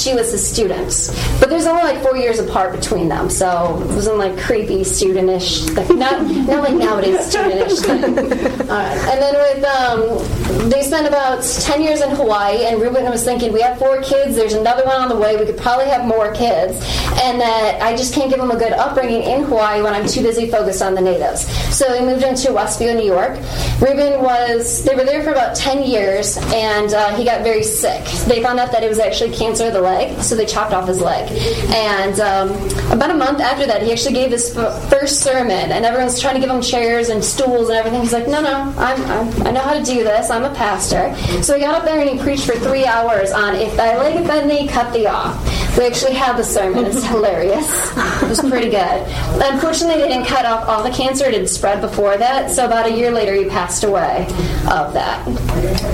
she 0.00 0.14
was 0.14 0.30
his 0.30 0.46
student. 0.48 1.10
But 1.40 1.50
there's 1.50 1.66
only 1.66 1.82
like 1.82 2.02
four 2.02 2.16
years 2.16 2.38
apart 2.38 2.72
between 2.72 3.08
them. 3.08 3.28
So 3.28 3.80
it 3.82 3.94
wasn't 3.94 4.18
like 4.18 4.38
creepy 4.38 4.80
studentish. 4.80 5.74
Like 5.76 5.90
not, 5.90 6.22
not 6.22 6.62
like 6.62 6.74
now 6.74 6.91
Nobody's 6.96 7.32
Danish 7.32 7.78
thing. 7.80 8.04
All 8.70 8.76
right. 8.76 8.98
And 9.10 9.22
then 9.22 9.34
with 9.34 9.64
um, 9.64 10.68
they 10.70 10.82
spent 10.82 11.06
about 11.06 11.42
ten 11.42 11.82
years 11.82 12.00
in 12.00 12.10
Hawaii, 12.10 12.66
and 12.66 12.80
Reuben 12.80 13.04
was 13.10 13.24
thinking, 13.24 13.52
we 13.52 13.60
have 13.62 13.78
four 13.78 14.02
kids. 14.02 14.36
There's 14.36 14.52
another 14.54 14.84
one 14.84 15.00
on 15.00 15.08
the 15.08 15.16
way. 15.16 15.36
We 15.36 15.46
could 15.46 15.56
probably 15.58 15.86
have 15.86 16.06
more 16.06 16.32
kids, 16.34 16.76
and 17.22 17.40
that 17.40 17.80
I 17.82 17.96
just 17.96 18.14
can't 18.14 18.30
give 18.30 18.38
them 18.38 18.50
a 18.50 18.56
good 18.56 18.72
upbringing 18.72 19.22
in 19.22 19.44
Hawaii 19.44 19.82
when 19.82 19.94
I'm 19.94 20.06
too 20.06 20.22
busy 20.22 20.50
focused 20.50 20.82
on 20.82 20.94
the 20.94 21.00
natives. 21.00 21.46
So 21.74 21.92
he 21.98 22.04
moved 22.04 22.22
into 22.22 22.52
Westfield, 22.52 22.96
New 22.96 23.06
York. 23.06 23.38
Reuben 23.80 24.22
was 24.22 24.84
they 24.84 24.94
were 24.94 25.04
there 25.04 25.22
for 25.22 25.30
about 25.30 25.56
ten 25.56 25.82
years, 25.82 26.36
and 26.52 26.92
uh, 26.92 27.16
he 27.16 27.24
got 27.24 27.42
very 27.42 27.62
sick. 27.62 28.04
They 28.26 28.42
found 28.42 28.60
out 28.60 28.70
that 28.72 28.82
it 28.82 28.88
was 28.88 28.98
actually 28.98 29.34
cancer 29.34 29.66
of 29.68 29.72
the 29.72 29.80
leg, 29.80 30.20
so 30.22 30.34
they 30.36 30.46
chopped 30.46 30.72
off 30.72 30.86
his 30.88 31.00
leg. 31.00 31.30
And 31.74 32.20
um, 32.20 32.50
about 32.92 33.10
a 33.10 33.14
month 33.16 33.40
after 33.40 33.66
that, 33.66 33.82
he 33.82 33.92
actually 33.92 34.14
gave 34.14 34.30
his 34.30 34.56
f- 34.56 34.90
first 34.90 35.20
sermon, 35.20 35.72
and 35.72 35.84
everyone's 35.84 36.20
trying 36.20 36.34
to 36.34 36.40
give 36.40 36.50
him 36.50 36.60
chairs 36.82 37.08
and 37.10 37.22
stools 37.22 37.68
and 37.68 37.78
everything. 37.78 38.00
He's 38.00 38.12
like, 38.12 38.26
no, 38.26 38.40
no, 38.42 38.74
I'm, 38.76 39.02
I'm, 39.04 39.46
I 39.46 39.50
know 39.52 39.60
how 39.60 39.74
to 39.74 39.84
do 39.84 40.02
this. 40.02 40.30
I'm 40.30 40.44
a 40.44 40.54
pastor. 40.54 41.14
So 41.42 41.54
he 41.54 41.60
got 41.60 41.76
up 41.76 41.84
there 41.84 42.00
and 42.00 42.10
he 42.10 42.18
preached 42.18 42.44
for 42.44 42.58
three 42.58 42.84
hours 42.84 43.30
on 43.30 43.54
if 43.54 43.76
thy 43.76 43.96
leg 43.96 44.16
offend 44.16 44.50
thee, 44.50 44.66
cut 44.66 44.92
thee 44.92 45.06
off. 45.06 45.36
We 45.78 45.86
actually 45.86 46.14
have 46.14 46.36
the 46.36 46.44
sermon. 46.44 46.84
It's 46.84 47.04
hilarious. 47.08 47.92
It 48.22 48.28
was 48.28 48.40
pretty 48.40 48.68
good. 48.68 49.06
Unfortunately, 49.40 50.02
they 50.02 50.08
didn't 50.08 50.26
cut 50.26 50.44
off 50.44 50.68
all 50.68 50.82
the 50.82 50.90
cancer. 50.90 51.26
It 51.26 51.34
had 51.34 51.48
spread 51.48 51.80
before 51.80 52.16
that. 52.16 52.50
So 52.50 52.66
about 52.66 52.86
a 52.86 52.92
year 52.92 53.10
later, 53.10 53.34
he 53.34 53.48
passed 53.48 53.84
away 53.84 54.26
of 54.70 54.92
that, 54.92 55.24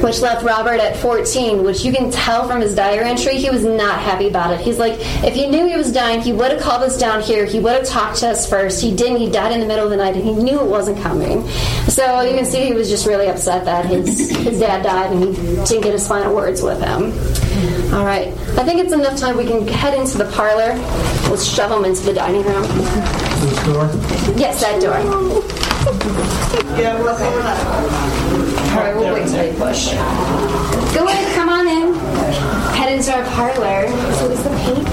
which 0.02 0.20
left 0.20 0.44
Robert 0.44 0.80
at 0.80 0.96
14, 0.96 1.62
which 1.62 1.84
you 1.84 1.92
can 1.92 2.10
tell 2.10 2.48
from 2.48 2.60
his 2.60 2.74
diary 2.74 3.08
entry, 3.08 3.36
he 3.36 3.50
was 3.50 3.64
not 3.64 4.00
happy 4.00 4.28
about 4.28 4.52
it. 4.52 4.60
He's 4.60 4.78
like, 4.78 4.94
if 5.24 5.34
he 5.34 5.46
knew 5.48 5.66
he 5.66 5.76
was 5.76 5.92
dying, 5.92 6.20
he 6.20 6.32
would 6.32 6.50
have 6.50 6.60
called 6.60 6.82
us 6.82 6.98
down 6.98 7.20
here. 7.20 7.44
He 7.44 7.60
would 7.60 7.74
have 7.74 7.86
talked 7.86 8.18
to 8.18 8.28
us 8.28 8.48
first. 8.48 8.80
He 8.80 8.94
didn't. 8.94 9.18
He 9.18 9.30
died 9.30 9.52
in 9.52 9.60
the 9.60 9.66
middle 9.66 9.84
of 9.84 9.90
the 9.90 9.96
night, 9.96 10.16
and 10.16 10.24
he 10.24 10.32
knew 10.32 10.60
it 10.60 10.66
wasn't 10.78 10.98
coming. 10.98 11.46
So 11.88 12.20
you 12.20 12.36
can 12.36 12.44
see 12.44 12.64
he 12.64 12.72
was 12.72 12.88
just 12.88 13.04
really 13.04 13.26
upset 13.26 13.64
that 13.64 13.84
his, 13.84 14.30
his 14.30 14.60
dad 14.60 14.84
died, 14.84 15.10
and 15.10 15.24
he 15.24 15.32
didn't 15.66 15.82
get 15.82 15.92
his 15.92 16.06
final 16.06 16.32
words 16.32 16.62
with 16.62 16.80
him. 16.80 17.12
All 17.92 18.04
right. 18.04 18.28
I 18.56 18.62
think 18.64 18.78
it's 18.78 18.92
enough 18.92 19.18
time 19.18 19.36
we 19.36 19.44
can 19.44 19.66
head 19.66 19.98
into 19.98 20.18
the 20.18 20.30
parlor. 20.30 20.74
Let's 21.28 21.44
shove 21.44 21.72
him 21.72 21.84
into 21.84 22.02
the 22.04 22.12
dining 22.12 22.44
room. 22.44 22.62
This 22.62 23.64
door? 23.66 23.90
Yes, 24.38 24.60
that 24.60 24.80
door. 24.80 25.00
Yeah, 26.78 26.94
on? 26.94 27.08
All 28.70 28.84
right, 28.84 28.94
we'll 28.94 29.14
wait 29.14 29.26
till 29.26 29.38
they 29.38 29.52
push. 29.58 29.90
Go 30.94 31.08
ahead, 31.08 31.34
come 31.34 31.48
on 31.48 31.66
in. 31.66 31.94
Head 32.76 32.92
into 32.92 33.12
our 33.12 33.24
parlor. 33.34 33.88
So 34.14 34.30
is 34.30 34.42
the 34.44 34.50
paint 34.50 34.86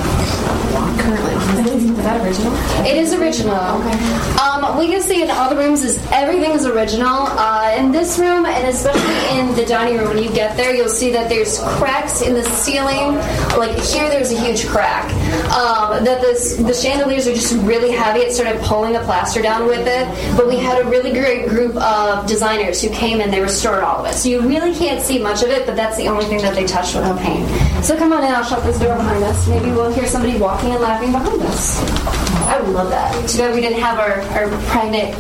currently? 1.00 1.85
That 2.06 2.24
original? 2.24 2.54
It 2.86 2.98
is 2.98 3.16
original. 3.16 3.56
Okay. 3.56 3.98
Um, 4.38 4.78
what 4.78 4.88
you 4.88 5.02
see 5.02 5.24
in 5.24 5.32
all 5.32 5.50
the 5.50 5.56
rooms 5.56 5.84
is 5.84 5.98
everything 6.12 6.52
is 6.52 6.68
original. 6.68 7.26
Uh, 7.26 7.74
in 7.80 7.92
this 7.92 8.20
room, 8.20 8.46
and 8.46 8.68
especially 8.68 9.40
in 9.40 9.56
the 9.56 9.66
dining 9.66 9.98
room, 9.98 10.10
when 10.10 10.24
you 10.24 10.32
get 10.32 10.56
there, 10.56 10.76
you'll 10.76 10.88
see 10.88 11.12
that 11.14 11.30
there's 11.30 11.58
cracks 11.78 12.22
in 12.22 12.36
the 12.36 12.44
ceiling. 12.44 13.16
Like 13.58 13.76
here, 13.80 14.08
there's 14.08 14.32
a 14.32 14.40
huge 14.40 14.68
crack. 14.68 15.10
Um, 15.46 16.04
that 16.04 16.22
this, 16.22 16.56
the 16.58 16.74
chandeliers 16.74 17.28
are 17.28 17.34
just 17.34 17.54
really 17.64 17.92
heavy. 17.92 18.22
It 18.22 18.34
started 18.34 18.62
pulling 18.62 18.94
the 18.94 19.00
plaster 19.02 19.42
down 19.42 19.68
with 19.68 19.88
it. 19.88 20.38
But 20.38 20.48
we 20.48 20.58
had 20.58 20.86
a 20.86 20.90
really 20.90 21.12
great 21.12 21.48
group 21.48 21.76
of 21.78 22.28
designers 22.28 22.82
who 22.82 22.90
came 22.90 23.22
and 23.22 23.32
they 23.32 23.42
restored 23.42 23.84
all 23.84 24.06
of 24.06 24.12
it. 24.12 24.16
So 24.16 24.30
you 24.30 24.42
really 24.42 24.74
can't 24.74 25.02
see 25.02 25.20
much 25.22 25.44
of 25.44 25.50
it, 25.50 25.66
but 25.66 25.76
that's 25.76 25.98
the 25.98 26.08
only 26.08 26.26
thing 26.26 26.42
that 26.42 26.56
they 26.56 26.66
touched 26.66 26.96
with 26.96 27.06
the 27.06 27.16
paint. 27.22 27.48
So 27.84 27.98
come 27.98 28.14
on 28.14 28.24
in. 28.24 28.32
I'll 28.32 28.44
shut 28.44 28.64
this 28.64 28.80
door 28.80 28.96
behind 28.96 29.24
us. 29.24 29.48
Maybe 29.48 29.72
we'll 29.72 29.94
hear 29.94 30.08
somebody 30.08 30.38
walking 30.38 30.72
and 30.72 30.82
laughing 30.82 31.12
behind 31.12 31.42
us. 31.44 32.45
I 32.46 32.62
would 32.62 32.70
love 32.70 32.90
that. 32.90 33.30
Too 33.30 33.40
bad 33.40 33.56
we 33.56 33.62
didn't 33.62 33.80
have 33.80 34.00
our, 34.00 34.22
our 34.38 34.50
pregnant 34.68 35.16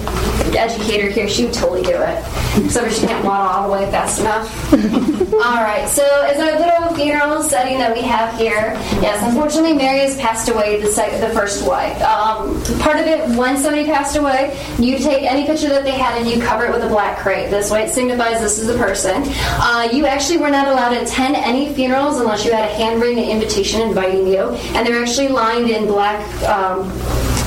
educator 0.55 1.09
here. 1.09 1.28
She 1.28 1.45
would 1.45 1.53
totally 1.53 1.84
do 1.84 1.95
it. 1.97 2.71
So 2.71 2.88
she 2.89 3.05
can't 3.05 3.23
waddle 3.26 3.47
all 3.47 3.67
the 3.67 3.73
way 3.73 3.91
fast 3.91 4.21
enough. 4.21 4.73
all 5.34 5.63
right. 5.63 5.88
So 5.89 6.03
as 6.03 6.39
our 6.39 6.59
little 6.59 6.95
funeral 6.95 7.43
setting 7.43 7.78
that 7.80 7.93
we 7.93 8.01
have 8.03 8.38
here, 8.38 8.73
yes, 9.01 9.21
unfortunately 9.23 9.73
Mary 9.73 9.99
has 9.99 10.17
passed 10.17 10.49
away. 10.49 10.82
The 10.82 10.91
sec- 10.91 11.19
the 11.19 11.30
first 11.30 11.67
wife. 11.67 12.01
Um, 12.01 12.61
part 12.80 12.97
of 12.97 13.05
it, 13.05 13.28
when 13.38 13.57
somebody 13.57 13.86
passed 13.86 14.15
away, 14.15 14.57
you 14.80 14.97
take 14.97 15.23
any 15.23 15.45
picture 15.45 15.69
that 15.69 15.84
they 15.84 15.91
had 15.91 16.17
and 16.17 16.30
you 16.30 16.41
cover 16.41 16.65
it 16.65 16.71
with 16.71 16.84
a 16.84 16.88
black 16.88 17.17
crepe. 17.19 17.49
This 17.49 17.69
way, 17.71 17.84
it 17.84 17.93
signifies 17.93 18.39
this 18.39 18.59
is 18.59 18.67
the 18.67 18.78
person. 18.78 19.23
Uh, 19.26 19.89
you 19.91 20.05
actually 20.05 20.38
were 20.38 20.49
not 20.49 20.67
allowed 20.67 20.89
to 20.89 21.01
attend 21.01 21.36
any 21.36 21.73
funerals 21.73 22.19
unless 22.19 22.45
you 22.45 22.51
had 22.51 22.69
a 22.69 22.73
handwritten 22.73 23.23
invitation 23.23 23.82
inviting 23.82 24.28
you, 24.28 24.49
and 24.76 24.88
they're 24.88 25.01
actually 25.01 25.28
lined 25.28 25.69
in 25.69 25.86
black. 25.88 26.26
Um, 26.43 26.91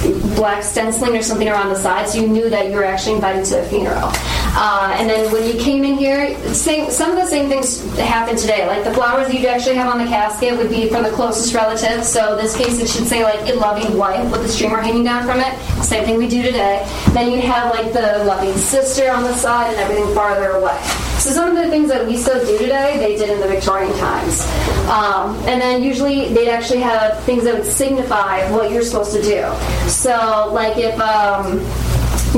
it 0.05 0.28
black 0.39 0.63
stenciling 0.63 1.17
or 1.17 1.23
something 1.23 1.49
around 1.49 1.69
the 1.69 1.77
side, 1.77 2.09
so 2.09 2.21
you 2.21 2.29
knew 2.29 2.49
that 2.49 2.71
you 2.71 2.77
were 2.77 2.85
actually 2.85 3.17
invited 3.17 3.45
to 3.45 3.61
a 3.61 3.65
funeral. 3.65 4.11
Uh, 4.55 4.95
and 4.99 5.11
then 5.11 5.31
when 5.33 5.45
you 5.45 5.61
came 5.61 5.83
in 5.85 5.95
here, 5.95 6.35
same, 6.55 6.91
some 6.91 7.11
of 7.11 7.17
the 7.17 7.27
same 7.27 7.49
things 7.49 7.83
happen 7.99 8.37
today. 8.37 8.67
Like 8.67 8.85
the 8.85 8.95
flowers 8.95 9.33
you'd 9.35 9.45
actually 9.45 9.75
have 9.75 9.93
on 9.93 9.99
the 9.99 10.07
casket 10.07 10.57
would 10.57 10.71
be 10.71 10.89
from 10.89 11.03
the 11.03 11.11
closest 11.11 11.55
relative. 11.55 12.05
So 12.05 12.37
this 12.37 12.57
case, 12.57 12.81
it 12.81 12.89
should 12.89 13.07
say 13.07 13.25
like 13.25 13.41
a 13.49 13.55
loving 13.55 13.99
wife 13.99 14.31
with 14.31 14.43
the 14.43 14.49
streamer 14.49 14.81
hanging 14.81 15.05
down 15.05 15.27
from 15.27 15.41
it. 15.41 15.59
Same 15.83 16.05
thing 16.05 16.17
we 16.19 16.29
do 16.29 16.43
today. 16.43 16.87
Then 17.13 17.33
you'd 17.33 17.45
have 17.45 17.75
like 17.75 17.93
the 17.93 18.25
loving 18.25 18.57
sister 18.57 19.11
on 19.11 19.25
the 19.25 19.35
side 19.35 19.75
and 19.75 19.77
everything 19.77 20.15
farther 20.15 20.53
away. 20.53 20.81
So 21.19 21.31
some 21.31 21.51
of 21.51 21.57
the 21.57 21.69
things 21.69 21.89
that 21.89 22.07
we 22.07 22.17
still 22.17 22.39
do 22.47 22.57
today, 22.59 22.97
they 22.99 23.17
did 23.17 23.29
in 23.29 23.41
the 23.41 23.49
Victorian 23.49 23.93
times. 23.99 24.47
Um, 24.89 25.35
and 25.49 25.61
then 25.61 25.83
usually 25.83 26.33
they'd 26.33 26.49
actually 26.49 26.79
have 26.81 27.23
things 27.25 27.43
that 27.43 27.55
would 27.55 27.67
signify 27.67 28.49
what 28.53 28.71
you're 28.71 28.83
supposed 28.83 29.13
to 29.13 29.23
do. 29.23 29.43
So 29.89 30.15
like 30.53 30.77
if 30.77 30.99
um, 31.01 31.59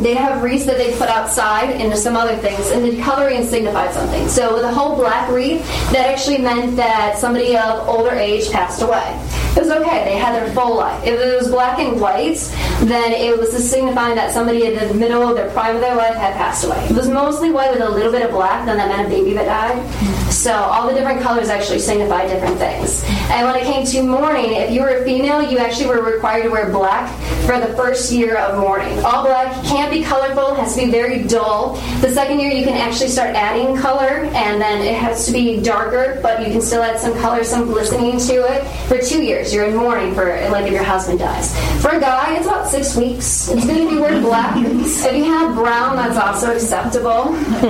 they 0.03 0.15
have 0.15 0.43
wreaths 0.43 0.65
that 0.67 0.79
they 0.79 0.97
put 0.97 1.09
outside 1.09 1.71
and 1.71 1.97
some 1.99 2.17
other 2.17 2.37
things, 2.37 2.71
and 2.71 2.85
the 2.85 3.01
coloring 3.03 3.45
signified 3.47 3.93
something. 3.93 4.29
So 4.29 4.63
a 4.63 4.73
whole 4.73 4.97
black 4.97 5.31
wreath, 5.31 5.63
that 5.93 6.07
actually 6.07 6.39
meant 6.39 6.77
that 6.77 7.19
somebody 7.19 7.57
of 7.57 7.89
older 7.89 8.15
age 8.15 8.51
passed 8.51 8.83
away. 8.83 9.17
It 9.57 9.61
was 9.61 9.71
okay; 9.71 10.05
they 10.05 10.17
had 10.17 10.35
their 10.35 10.53
full 10.55 10.77
life. 10.77 11.05
If 11.05 11.19
it 11.19 11.37
was 11.37 11.49
black 11.49 11.79
and 11.79 12.01
white, 12.01 12.39
then 12.83 13.13
it 13.13 13.37
was 13.39 13.51
signifying 13.69 14.15
that 14.17 14.33
somebody 14.33 14.67
in 14.67 14.89
the 14.89 14.95
middle 14.95 15.29
of 15.29 15.37
their 15.37 15.51
prime 15.51 15.75
of 15.75 15.81
their 15.81 15.97
life 15.97 16.15
had 16.15 16.35
passed 16.35 16.65
away. 16.65 16.85
It 16.89 16.97
was 16.97 17.09
mostly 17.09 17.51
white 17.51 17.73
with 17.73 17.83
a 17.83 17.89
little 17.89 18.13
bit 18.13 18.23
of 18.23 18.31
black, 18.31 18.65
then 18.67 18.77
that 18.77 18.89
meant 18.89 19.07
a 19.07 19.11
baby 19.11 19.33
that 19.35 19.47
died. 19.47 20.31
So 20.31 20.55
all 20.55 20.87
the 20.87 20.95
different 20.95 21.21
colors 21.21 21.49
actually 21.49 21.81
signify 21.81 22.27
different 22.27 22.59
things. 22.59 23.05
And 23.31 23.47
when 23.47 23.57
it 23.57 23.65
came 23.65 23.85
to 23.85 24.03
mourning, 24.03 24.53
if 24.53 24.71
you 24.71 24.81
were 24.83 24.99
a 24.99 25.05
female, 25.05 25.43
you 25.43 25.59
actually 25.59 25.87
were 25.87 26.03
required 26.03 26.45
to 26.45 26.51
wear 26.51 26.71
black 26.71 27.11
for 27.47 27.59
the 27.59 27.75
first 27.75 28.13
year 28.13 28.37
of 28.37 28.59
mourning. 28.59 28.99
All 29.05 29.25
black 29.25 29.53
can't 29.65 29.91
be 29.91 30.03
colorful; 30.03 30.55
has 30.55 30.75
to 30.77 30.85
be 30.87 30.91
very 30.91 31.25
dull. 31.25 31.75
The 32.01 32.11
second 32.11 32.41
year, 32.41 32.53
you 32.53 32.65
can 32.65 32.75
actually 32.75 33.09
start 33.09 33.35
adding 33.35 33.77
color, 33.77 34.25
and 34.35 34.61
then 34.61 34.81
it 34.83 34.95
has 34.95 35.27
to 35.27 35.33
be 35.33 35.61
darker, 35.61 36.21
but 36.23 36.47
you 36.47 36.53
can 36.53 36.63
still 36.63 36.83
add 36.83 36.99
some 36.99 37.15
color, 37.19 37.43
some 37.43 37.67
glistening 37.67 38.19
to 38.21 38.35
it. 38.55 38.65
For 38.87 38.99
two 38.99 39.23
years, 39.23 39.40
you're 39.49 39.65
in 39.65 39.77
mourning 39.77 40.15
for 40.15 40.27
like 40.51 40.67
if 40.67 40.73
your 40.73 40.83
husband 40.83 41.19
dies. 41.19 41.57
For 41.81 41.91
a 41.91 42.01
guy, 42.01 42.37
it's 42.37 42.47
about 42.47 42.69
six 42.69 42.97
weeks. 42.97 43.49
It's 43.49 43.65
going 43.67 43.89
to 43.89 43.95
be 43.95 44.01
wear 44.01 44.21
black. 44.21 44.57
If 44.57 45.17
you 45.17 45.25
have 45.25 45.55
brown, 45.55 45.97
that's 45.97 46.19
also 46.19 46.55
acceptable. 46.55 47.35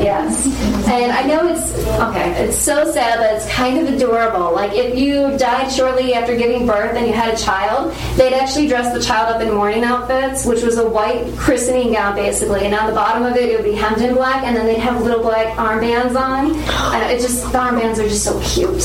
yes. 0.00 0.46
And 0.86 1.12
I 1.12 1.22
know 1.22 1.48
it's 1.48 1.72
okay. 2.00 2.44
It's 2.44 2.56
so 2.56 2.90
sad, 2.92 3.18
but 3.18 3.34
it's 3.34 3.52
kind 3.52 3.78
of 3.78 3.92
adorable. 3.92 4.54
Like 4.54 4.72
if 4.72 4.96
you 4.96 5.36
died 5.36 5.70
shortly 5.70 6.14
after 6.14 6.36
giving 6.36 6.66
birth 6.66 6.96
and 6.96 7.06
you 7.06 7.12
had 7.12 7.34
a 7.34 7.36
child, 7.36 7.92
they'd 8.16 8.34
actually 8.34 8.68
dress 8.68 8.94
the 8.94 9.02
child 9.02 9.34
up 9.34 9.42
in 9.42 9.52
mourning 9.52 9.84
outfits, 9.84 10.46
which 10.46 10.62
was 10.62 10.78
a 10.78 10.88
white 10.88 11.26
christening 11.36 11.92
gown 11.92 12.14
basically, 12.14 12.64
and 12.64 12.74
on 12.74 12.86
the 12.86 12.94
bottom 12.94 13.24
of 13.24 13.36
it 13.36 13.50
it 13.50 13.56
would 13.56 13.64
be 13.64 13.74
hemmed 13.74 14.00
in 14.00 14.14
black, 14.14 14.44
and 14.44 14.56
then 14.56 14.66
they'd 14.66 14.78
have 14.78 15.02
little 15.02 15.22
black 15.22 15.56
armbands 15.56 16.16
on. 16.16 16.52
And 16.94 17.12
it 17.12 17.20
just 17.20 17.50
the 17.52 17.58
armbands 17.58 17.98
are 17.98 18.08
just 18.08 18.24
so 18.24 18.40
cute. 18.40 18.78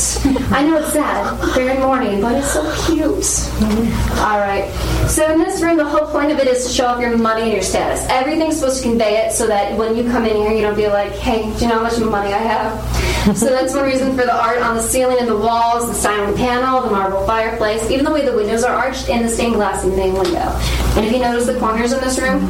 I 0.52 0.62
know 0.64 0.78
it's 0.78 0.92
sad. 0.92 1.58
In 1.58 1.80
mourning, 1.80 2.20
but 2.24 2.36
it's 2.36 2.54
so 2.54 2.64
cute. 2.86 3.28
All 4.24 4.40
right. 4.40 4.66
So 5.08 5.30
in 5.30 5.38
this 5.40 5.60
room, 5.60 5.76
the 5.76 5.84
whole 5.84 6.06
point 6.06 6.32
of 6.32 6.38
it 6.38 6.46
is 6.46 6.66
to 6.66 6.72
show 6.72 6.86
off 6.86 6.98
your 6.98 7.18
money 7.18 7.42
and 7.42 7.52
your 7.52 7.60
status. 7.60 8.02
Everything's 8.08 8.56
supposed 8.56 8.82
to 8.82 8.88
convey 8.88 9.18
it 9.18 9.32
so 9.32 9.46
that 9.46 9.76
when 9.76 9.94
you 9.94 10.04
come 10.04 10.24
in 10.24 10.34
here, 10.34 10.50
you 10.50 10.62
don't 10.62 10.74
be 10.74 10.88
like, 10.88 11.12
"Hey, 11.12 11.42
do 11.42 11.60
you 11.60 11.68
know 11.68 11.76
how 11.76 11.82
much 11.82 11.98
money 12.00 12.32
I 12.32 12.38
have?" 12.38 13.36
so 13.36 13.50
that's 13.50 13.74
one 13.74 13.84
reason 13.84 14.16
for 14.16 14.24
the 14.24 14.34
art 14.34 14.62
on 14.62 14.74
the 14.74 14.82
ceiling 14.82 15.18
and 15.20 15.28
the 15.28 15.36
walls, 15.36 15.86
the 15.86 15.92
stone 15.92 16.34
panel, 16.34 16.80
the 16.80 16.90
marble 16.90 17.26
fireplace, 17.26 17.90
even 17.90 18.06
the 18.06 18.10
way 18.10 18.24
the 18.24 18.34
windows 18.34 18.64
are 18.64 18.74
arched, 18.74 19.10
and 19.10 19.22
the 19.22 19.28
stained 19.28 19.56
glass 19.56 19.84
in 19.84 19.90
the 19.90 19.96
main 19.96 20.14
window. 20.14 20.48
And 20.96 21.04
if 21.04 21.12
you 21.12 21.18
notice 21.18 21.44
the 21.44 21.58
corners 21.58 21.92
in 21.92 22.00
this 22.00 22.18
room, 22.18 22.40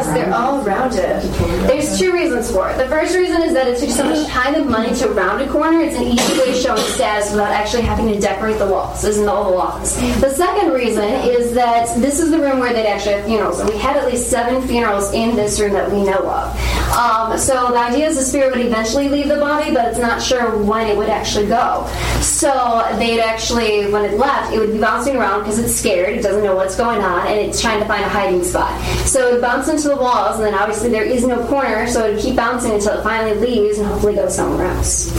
Yes, 0.00 0.14
they're 0.14 0.34
all 0.34 0.62
rounded. 0.62 1.20
There's 1.68 1.98
two 1.98 2.10
reasons 2.10 2.50
for 2.50 2.70
it. 2.70 2.78
The 2.78 2.88
first 2.88 3.14
reason 3.14 3.42
is 3.42 3.52
that 3.52 3.66
it 3.66 3.78
took 3.78 3.90
so 3.90 4.04
much 4.04 4.26
time 4.28 4.54
and 4.54 4.66
money 4.66 4.94
to 4.94 5.08
round 5.08 5.42
a 5.42 5.48
corner. 5.52 5.78
It's 5.80 5.94
an 5.94 6.04
easy 6.04 6.38
way 6.38 6.52
of 6.52 6.56
showing 6.56 6.80
status 6.80 7.32
without 7.32 7.52
actually 7.52 7.82
having 7.82 8.06
to 8.08 8.18
decorate 8.18 8.56
the 8.56 8.66
walls. 8.66 9.04
Is 9.04 9.18
in 9.18 9.26
the 9.26 9.30
Office. 9.30 9.96
The 10.22 10.30
second 10.30 10.72
reason 10.72 11.04
is 11.04 11.52
that 11.52 11.94
this 12.00 12.18
is 12.18 12.30
the 12.30 12.38
room 12.38 12.60
where 12.60 12.72
they'd 12.72 12.86
actually 12.86 13.16
have 13.16 13.26
funerals, 13.26 13.60
and 13.60 13.68
we 13.68 13.76
had 13.76 13.94
at 13.98 14.06
least 14.06 14.30
seven 14.30 14.66
funerals 14.66 15.12
in 15.12 15.36
this 15.36 15.60
room 15.60 15.74
that 15.74 15.90
we 15.90 16.02
know 16.02 16.30
of. 16.30 16.96
Um, 16.96 17.36
so 17.36 17.68
the 17.68 17.78
idea 17.78 18.08
is 18.08 18.16
the 18.16 18.22
spirit 18.22 18.56
would 18.56 18.64
eventually 18.64 19.10
leave 19.10 19.28
the 19.28 19.36
body, 19.36 19.74
but 19.74 19.88
it's 19.88 19.98
not 19.98 20.22
sure 20.22 20.56
when 20.56 20.86
it 20.86 20.96
would 20.96 21.10
actually 21.10 21.46
go. 21.46 21.86
So 22.20 22.88
they'd 22.96 23.20
actually, 23.20 23.90
when 23.90 24.06
it 24.06 24.16
left, 24.16 24.54
it 24.54 24.58
would 24.58 24.72
be 24.72 24.78
bouncing 24.78 25.16
around 25.16 25.40
because 25.40 25.58
it's 25.58 25.74
scared, 25.74 26.16
it 26.16 26.22
doesn't 26.22 26.42
know 26.42 26.56
what's 26.56 26.76
going 26.76 27.02
on, 27.02 27.26
and 27.26 27.38
it's 27.38 27.60
trying 27.60 27.80
to 27.80 27.86
find 27.86 28.02
a 28.02 28.08
hiding 28.08 28.42
spot. 28.42 28.80
So 29.06 29.28
it 29.28 29.40
would 29.40 29.68
into 29.68 29.89
the 29.90 29.96
walls, 29.96 30.36
and 30.36 30.44
then 30.44 30.54
obviously 30.54 30.88
there 30.90 31.04
is 31.04 31.26
no 31.26 31.46
corner, 31.46 31.86
so 31.86 32.06
it 32.06 32.14
would 32.14 32.22
keep 32.22 32.36
bouncing 32.36 32.72
until 32.72 32.98
it 32.98 33.02
finally 33.02 33.38
leaves 33.38 33.78
and 33.78 33.86
hopefully 33.86 34.14
goes 34.14 34.34
somewhere 34.34 34.66
else. 34.66 35.10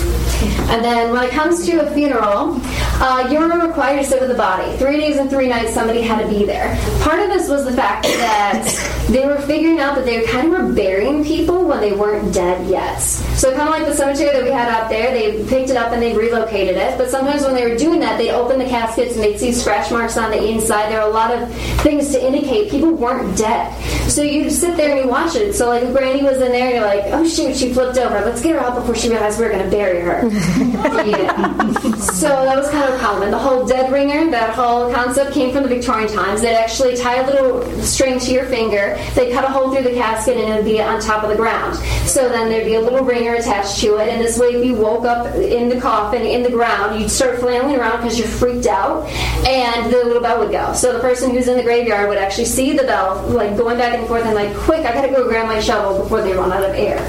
And 0.71 0.83
then 0.83 1.11
when 1.11 1.23
it 1.23 1.31
comes 1.31 1.65
to 1.67 1.85
a 1.85 1.93
funeral, 1.93 2.59
uh, 3.01 3.27
you're 3.31 3.47
required 3.67 3.97
to 3.99 4.05
sit 4.05 4.21
with 4.21 4.29
the 4.29 4.35
body. 4.35 4.75
Three 4.77 4.97
days 4.97 5.17
and 5.17 5.29
three 5.29 5.47
nights, 5.47 5.73
somebody 5.73 6.01
had 6.01 6.21
to 6.21 6.27
be 6.27 6.45
there. 6.45 6.75
Part 7.01 7.19
of 7.19 7.29
this 7.29 7.49
was 7.49 7.65
the 7.65 7.73
fact 7.73 8.03
that 8.03 9.07
they 9.09 9.25
were 9.25 9.39
figuring 9.39 9.79
out 9.79 9.95
that 9.95 10.05
they 10.05 10.19
were 10.19 10.27
kind 10.27 10.53
of 10.53 10.67
were 10.67 10.73
burying 10.73 11.23
people 11.23 11.65
when 11.65 11.81
they 11.81 11.91
weren't 11.91 12.33
dead 12.33 12.67
yet. 12.69 12.99
So 12.99 13.55
kind 13.55 13.63
of 13.63 13.69
like 13.69 13.85
the 13.85 13.93
cemetery 13.93 14.31
that 14.31 14.43
we 14.43 14.51
had 14.51 14.69
out 14.69 14.89
there, 14.89 15.11
they 15.11 15.43
picked 15.47 15.69
it 15.69 15.77
up 15.77 15.91
and 15.91 16.01
they 16.01 16.15
relocated 16.15 16.77
it. 16.77 16.97
But 16.97 17.09
sometimes 17.09 17.43
when 17.43 17.53
they 17.53 17.69
were 17.69 17.77
doing 17.77 17.99
that, 17.99 18.17
they 18.17 18.31
opened 18.31 18.61
the 18.61 18.65
caskets 18.65 19.15
and 19.15 19.23
they'd 19.23 19.39
see 19.39 19.51
scratch 19.51 19.91
marks 19.91 20.17
on 20.17 20.31
the 20.31 20.43
inside. 20.49 20.89
There 20.91 21.01
are 21.01 21.09
a 21.09 21.13
lot 21.13 21.31
of 21.31 21.53
things 21.81 22.11
to 22.11 22.25
indicate 22.25 22.71
people 22.71 22.91
weren't 22.91 23.37
dead. 23.37 23.73
So 24.09 24.21
you 24.21 24.49
sit 24.61 24.77
there 24.77 24.95
and 24.95 25.03
you 25.03 25.09
watch 25.09 25.35
it. 25.35 25.53
So 25.53 25.67
like 25.67 25.83
if 25.83 25.93
Brandy 25.93 26.23
was 26.23 26.39
in 26.39 26.51
there, 26.51 26.67
and 26.67 26.75
you're 26.75 26.85
like, 26.85 27.05
oh 27.07 27.27
shoot, 27.27 27.57
she 27.57 27.73
flipped 27.73 27.97
over. 27.97 28.21
Let's 28.21 28.41
get 28.41 28.53
her 28.53 28.61
out 28.61 28.75
before 28.75 28.95
she 28.95 29.09
realized 29.09 29.39
we're 29.39 29.51
going 29.51 29.65
to 29.65 29.71
bury 29.71 29.99
her. 30.01 30.29
yeah. 31.05 31.71
So 31.97 32.27
that 32.27 32.55
was 32.55 32.69
kind 32.69 32.93
of 32.93 32.99
common. 32.99 33.31
The 33.31 33.39
whole 33.39 33.65
dead 33.65 33.91
ringer, 33.91 34.29
that 34.29 34.53
whole 34.53 34.93
concept 34.93 35.33
came 35.33 35.51
from 35.51 35.63
the 35.63 35.69
Victorian 35.69 36.11
times. 36.13 36.41
They'd 36.41 36.55
actually 36.55 36.95
tie 36.95 37.21
a 37.21 37.25
little 37.25 37.63
string 37.81 38.19
to 38.19 38.31
your 38.31 38.45
finger. 38.45 38.99
They'd 39.15 39.33
cut 39.33 39.43
a 39.43 39.47
hole 39.47 39.73
through 39.73 39.83
the 39.83 39.93
casket 39.93 40.37
and 40.37 40.53
it 40.53 40.55
would 40.57 40.65
be 40.65 40.79
on 40.81 41.01
top 41.01 41.23
of 41.23 41.29
the 41.29 41.35
ground. 41.35 41.77
So 42.07 42.29
then 42.29 42.49
there'd 42.49 42.65
be 42.65 42.75
a 42.75 42.81
little 42.81 43.03
ringer 43.03 43.33
attached 43.33 43.79
to 43.79 43.97
it. 43.97 44.09
And 44.09 44.21
this 44.21 44.37
way, 44.37 44.49
if 44.49 44.63
you 44.63 44.75
woke 44.75 45.05
up 45.05 45.33
in 45.35 45.69
the 45.69 45.81
coffin, 45.81 46.21
in 46.21 46.43
the 46.43 46.51
ground, 46.51 46.99
you'd 46.99 47.09
start 47.09 47.39
flailing 47.39 47.75
around 47.75 47.97
because 47.97 48.19
you're 48.19 48.27
freaked 48.27 48.67
out. 48.67 49.07
And 49.47 49.91
the 49.91 50.03
little 50.03 50.21
bell 50.21 50.39
would 50.39 50.51
go. 50.51 50.73
So 50.73 50.93
the 50.93 50.99
person 50.99 51.31
who's 51.31 51.47
in 51.47 51.57
the 51.57 51.63
graveyard 51.63 52.09
would 52.09 52.19
actually 52.19 52.45
see 52.45 52.77
the 52.77 52.83
bell, 52.83 53.25
like 53.29 53.57
going 53.57 53.77
back 53.77 53.97
and 53.97 54.07
forth 54.07 54.25
and 54.25 54.35
like, 54.35 54.50
quick, 54.59 54.85
I 54.85 54.93
gotta 54.93 55.09
go 55.09 55.27
grab 55.27 55.47
my 55.47 55.59
shovel 55.59 56.03
before 56.03 56.21
they 56.21 56.33
run 56.33 56.51
out 56.51 56.63
of 56.63 56.75
air. 56.75 56.99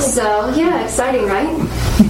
So, 0.00 0.52
yeah, 0.56 0.82
exciting, 0.84 1.26
right? 1.26 1.56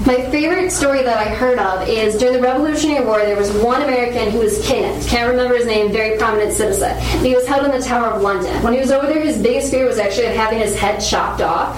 My 0.07 0.31
favorite 0.31 0.71
story 0.71 1.03
that 1.03 1.19
I 1.19 1.35
heard 1.35 1.59
of 1.59 1.89
is 1.89 2.17
during 2.17 2.35
the 2.35 2.41
Revolutionary 2.41 3.05
War, 3.05 3.19
there 3.19 3.37
was 3.37 3.51
one 3.53 3.83
American 3.83 4.31
who 4.31 4.39
was 4.39 4.65
kidnapped. 4.65 5.09
Can't 5.09 5.29
remember 5.29 5.57
his 5.57 5.67
name, 5.67 5.93
very 5.93 6.17
prominent 6.17 6.53
citizen. 6.53 6.93
And 6.93 7.27
he 7.27 7.35
was 7.35 7.47
held 7.47 7.67
in 7.67 7.73
the 7.73 7.85
Tower 7.85 8.13
of 8.13 8.23
London. 8.23 8.63
When 8.63 8.73
he 8.73 8.81
was 8.81 8.91
over 8.91 9.07
there, 9.07 9.21
his 9.21 9.39
biggest 9.39 9.71
fear 9.71 9.87
was 9.87 9.99
actually 9.99 10.27
of 10.27 10.37
having 10.37 10.61
his 10.61 10.79
head 10.79 11.01
chopped 11.01 11.43
off, 11.43 11.77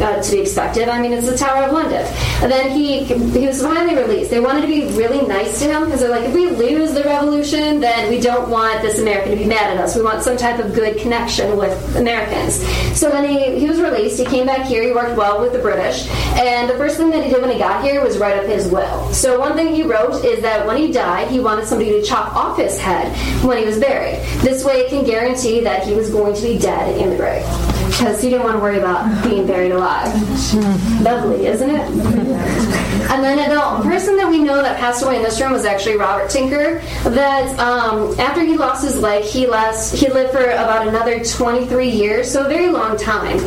uh, 0.00 0.20
to 0.20 0.30
be 0.32 0.40
expected. 0.40 0.88
I 0.88 1.00
mean, 1.00 1.12
it's 1.12 1.30
the 1.30 1.36
Tower 1.36 1.64
of 1.64 1.72
London. 1.72 2.04
And 2.42 2.50
then 2.50 2.70
he 2.70 3.04
he 3.04 3.46
was 3.46 3.62
finally 3.62 3.94
released. 3.94 4.30
They 4.30 4.40
wanted 4.40 4.62
to 4.62 4.66
be 4.66 4.86
really 4.98 5.26
nice 5.26 5.60
to 5.60 5.66
him 5.66 5.84
because 5.84 6.00
they're 6.00 6.10
like, 6.10 6.24
if 6.24 6.34
we 6.34 6.50
lose 6.50 6.92
the 6.92 7.04
revolution, 7.04 7.80
then 7.80 8.10
we 8.10 8.20
don't 8.20 8.50
want 8.50 8.82
this 8.82 8.98
American 8.98 9.32
to 9.32 9.36
be 9.36 9.44
mad 9.44 9.76
at 9.76 9.82
us. 9.82 9.94
We 9.94 10.02
want 10.02 10.22
some 10.22 10.36
type 10.36 10.58
of 10.58 10.74
good 10.74 10.98
connection 10.98 11.56
with 11.56 11.96
Americans. 12.22 12.62
So 12.98 13.10
then 13.10 13.28
he, 13.28 13.58
he 13.58 13.68
was 13.68 13.80
released. 13.80 14.18
He 14.18 14.24
came 14.24 14.46
back 14.46 14.66
here. 14.66 14.82
He 14.82 14.92
worked 14.92 15.16
well 15.16 15.40
with 15.40 15.52
the 15.52 15.58
British. 15.58 16.08
And 16.36 16.68
the 16.68 16.74
first 16.74 16.96
thing 16.96 17.10
that 17.10 17.24
he 17.24 17.30
did 17.30 17.40
when 17.40 17.50
he 17.50 17.58
got 17.58 17.84
here 17.84 18.02
was 18.02 18.18
write 18.18 18.38
up 18.38 18.46
his 18.46 18.68
will. 18.68 19.12
So 19.12 19.38
one 19.38 19.54
thing 19.54 19.74
he 19.74 19.82
wrote 19.82 20.24
is 20.24 20.42
that 20.42 20.66
when 20.66 20.76
he 20.76 20.92
died, 20.92 21.28
he 21.28 21.40
wanted 21.40 21.66
somebody 21.66 21.90
to 21.92 22.02
chop 22.02 22.34
off 22.34 22.58
his 22.58 22.78
head 22.78 23.12
when 23.44 23.58
he 23.58 23.64
was 23.64 23.78
buried. 23.78 24.22
This 24.40 24.64
way 24.64 24.80
it 24.80 24.90
can 24.90 25.04
guarantee 25.04 25.60
that 25.60 25.86
he 25.86 25.94
was 25.94 26.10
going 26.10 26.34
to 26.34 26.42
be 26.42 26.58
dead 26.58 26.98
in 27.00 27.10
the 27.10 27.16
grave. 27.16 27.44
Because 27.88 28.22
he 28.22 28.30
didn't 28.30 28.44
want 28.44 28.56
to 28.56 28.62
worry 28.62 28.78
about 28.78 29.22
being 29.24 29.46
buried 29.46 29.72
alive. 29.72 30.12
Lovely, 31.02 31.46
isn't 31.46 31.70
it? 31.70 32.82
And 33.12 33.22
then 33.22 33.36
the 33.50 33.82
person 33.82 34.16
that 34.16 34.28
we 34.28 34.38
know 34.38 34.62
that 34.62 34.78
passed 34.78 35.02
away 35.02 35.16
in 35.16 35.22
this 35.22 35.38
room 35.38 35.52
was 35.52 35.66
actually 35.66 35.96
Robert 35.96 36.30
Tinker. 36.30 36.78
That 37.10 37.58
um, 37.58 38.18
after 38.18 38.42
he 38.42 38.56
lost 38.56 38.82
his 38.82 38.98
leg, 38.98 39.24
he 39.24 39.46
last 39.46 39.94
he 39.94 40.08
lived 40.08 40.32
for 40.32 40.42
about 40.42 40.88
another 40.88 41.22
23 41.22 41.90
years, 41.90 42.01
so 42.24 42.44
a 42.46 42.48
very 42.48 42.68
long 42.68 42.96
time. 42.96 43.38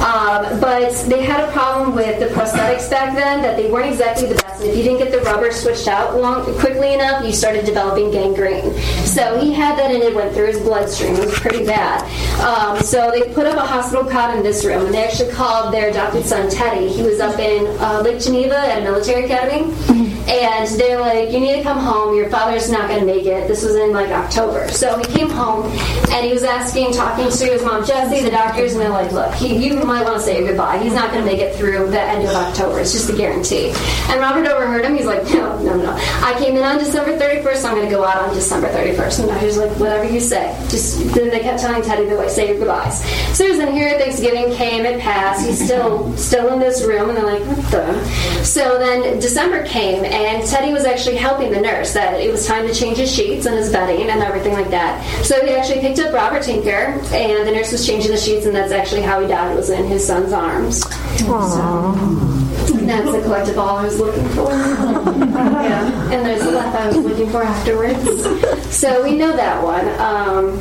Um, 0.00 0.60
but 0.60 0.94
they 1.08 1.22
had 1.22 1.48
a 1.48 1.52
problem 1.52 1.96
with 1.96 2.20
the 2.20 2.26
prosthetics 2.26 2.88
back 2.88 3.16
then 3.16 3.42
that 3.42 3.56
they 3.56 3.70
weren't 3.70 3.90
exactly 3.90 4.28
the 4.28 4.36
best. 4.36 4.62
And 4.62 4.70
if 4.70 4.76
you 4.76 4.82
didn't 4.84 4.98
get 4.98 5.10
the 5.10 5.20
rubber 5.20 5.50
switched 5.50 5.88
out 5.88 6.16
long, 6.20 6.44
quickly 6.58 6.94
enough, 6.94 7.24
you 7.24 7.32
started 7.32 7.64
developing 7.64 8.10
gangrene. 8.12 8.72
So 9.04 9.40
he 9.40 9.52
had 9.52 9.76
that, 9.78 9.90
and 9.90 10.02
it 10.02 10.14
went 10.14 10.32
through 10.32 10.46
his 10.46 10.60
bloodstream. 10.60 11.16
It 11.16 11.26
was 11.26 11.38
pretty 11.40 11.64
bad. 11.64 12.02
Um, 12.40 12.80
so 12.82 13.10
they 13.10 13.34
put 13.34 13.46
up 13.46 13.56
a 13.56 13.66
hospital 13.66 14.04
cot 14.08 14.36
in 14.36 14.42
this 14.42 14.64
room, 14.64 14.86
and 14.86 14.94
they 14.94 15.04
actually 15.04 15.32
called 15.32 15.74
their 15.74 15.90
adopted 15.90 16.24
son 16.24 16.48
Teddy. 16.48 16.88
He 16.88 17.02
was 17.02 17.18
up 17.18 17.38
in 17.38 17.66
uh, 17.80 18.00
Lake 18.02 18.20
Geneva 18.20 18.56
at 18.56 18.78
a 18.78 18.82
military 18.82 19.24
academy. 19.24 20.13
And 20.28 20.68
they're 20.80 21.00
like, 21.00 21.30
you 21.30 21.40
need 21.40 21.56
to 21.56 21.62
come 21.62 21.78
home. 21.78 22.16
Your 22.16 22.28
father's 22.30 22.70
not 22.70 22.88
going 22.88 23.00
to 23.00 23.06
make 23.06 23.26
it. 23.26 23.48
This 23.48 23.64
was 23.64 23.76
in 23.76 23.92
like 23.92 24.10
October. 24.10 24.68
So 24.68 24.98
he 24.98 25.04
came 25.04 25.30
home 25.30 25.66
and 26.10 26.26
he 26.26 26.32
was 26.32 26.42
asking, 26.42 26.92
talking 26.92 27.30
to 27.30 27.44
his 27.44 27.62
mom 27.62 27.84
Jessie, 27.84 28.22
the 28.22 28.30
doctors, 28.30 28.72
and 28.72 28.80
they're 28.80 28.90
like, 28.90 29.12
look, 29.12 29.34
he, 29.34 29.56
you 29.56 29.84
might 29.84 30.04
want 30.04 30.16
to 30.16 30.22
say 30.22 30.46
goodbye. 30.46 30.78
He's 30.78 30.94
not 30.94 31.10
going 31.12 31.24
to 31.24 31.30
make 31.30 31.40
it 31.40 31.54
through 31.56 31.90
the 31.90 32.00
end 32.00 32.26
of 32.26 32.34
October. 32.34 32.80
It's 32.80 32.92
just 32.92 33.10
a 33.10 33.16
guarantee. 33.16 33.72
And 34.08 34.20
Robert 34.20 34.46
overheard 34.46 34.84
him. 34.84 34.96
He's 34.96 35.06
like, 35.06 35.24
no, 35.24 35.60
no, 35.62 35.76
no. 35.76 35.92
I 36.22 36.34
came 36.38 36.56
in 36.56 36.62
on 36.62 36.78
December 36.78 37.18
31st. 37.18 37.64
I'm 37.64 37.74
going 37.74 37.88
to 37.88 37.94
go 37.94 38.04
out 38.04 38.28
on 38.28 38.34
December 38.34 38.68
31st. 38.68 39.20
And 39.20 39.28
the 39.28 39.32
doctor's 39.32 39.58
like, 39.58 39.70
whatever 39.78 40.04
you 40.04 40.20
say. 40.20 40.56
Just 40.68 41.14
then 41.14 41.30
they 41.30 41.40
kept 41.40 41.60
telling 41.60 41.82
Teddy 41.82 42.08
to 42.08 42.16
like 42.16 42.30
say 42.30 42.48
your 42.48 42.58
goodbyes. 42.58 43.04
So 43.36 43.44
in 43.44 43.72
here. 43.72 43.98
Thanksgiving 43.98 44.52
came. 44.54 44.84
It 44.84 45.00
passed. 45.00 45.46
He's 45.46 45.62
still 45.64 46.16
still 46.16 46.52
in 46.52 46.60
this 46.60 46.84
room, 46.84 47.08
and 47.08 47.18
they're 47.18 47.24
like, 47.24 47.42
what 47.46 47.70
the? 47.70 48.44
So 48.44 48.78
then 48.78 49.18
December 49.20 49.64
came, 49.64 50.04
and 50.14 50.46
Teddy 50.48 50.72
was 50.72 50.84
actually 50.84 51.16
helping 51.16 51.50
the 51.50 51.60
nurse 51.60 51.92
that 51.94 52.20
it 52.20 52.30
was 52.30 52.46
time 52.46 52.66
to 52.66 52.74
change 52.74 52.98
his 52.98 53.12
sheets 53.12 53.46
and 53.46 53.56
his 53.56 53.72
bedding 53.72 54.08
and 54.10 54.22
everything 54.22 54.52
like 54.52 54.70
that. 54.70 55.04
So 55.24 55.44
he 55.44 55.52
actually 55.52 55.80
picked 55.80 55.98
up 55.98 56.14
Robert 56.14 56.42
Tinker, 56.42 57.00
and 57.12 57.46
the 57.46 57.52
nurse 57.52 57.72
was 57.72 57.86
changing 57.86 58.12
the 58.12 58.18
sheets, 58.18 58.46
and 58.46 58.54
that's 58.54 58.72
actually 58.72 59.02
how 59.02 59.20
he 59.20 59.26
died. 59.26 59.56
Was 59.56 59.70
in 59.70 59.86
his 59.86 60.06
son's 60.06 60.32
arms. 60.32 60.82
So, 61.18 61.26
that's 62.86 63.10
the 63.10 63.22
collective 63.22 63.56
collectible 63.56 63.78
I 63.78 63.84
was 63.84 63.98
looking 63.98 64.28
for. 64.30 64.50
yeah, 64.50 66.12
and 66.12 66.26
there's 66.26 66.42
the 66.42 66.50
left 66.50 66.76
I 66.76 66.88
was 66.88 66.96
looking 66.98 67.30
for 67.30 67.42
afterwards. 67.42 68.76
So 68.76 69.02
we 69.02 69.16
know 69.16 69.34
that 69.34 69.62
one. 69.62 69.88
Um, 70.00 70.60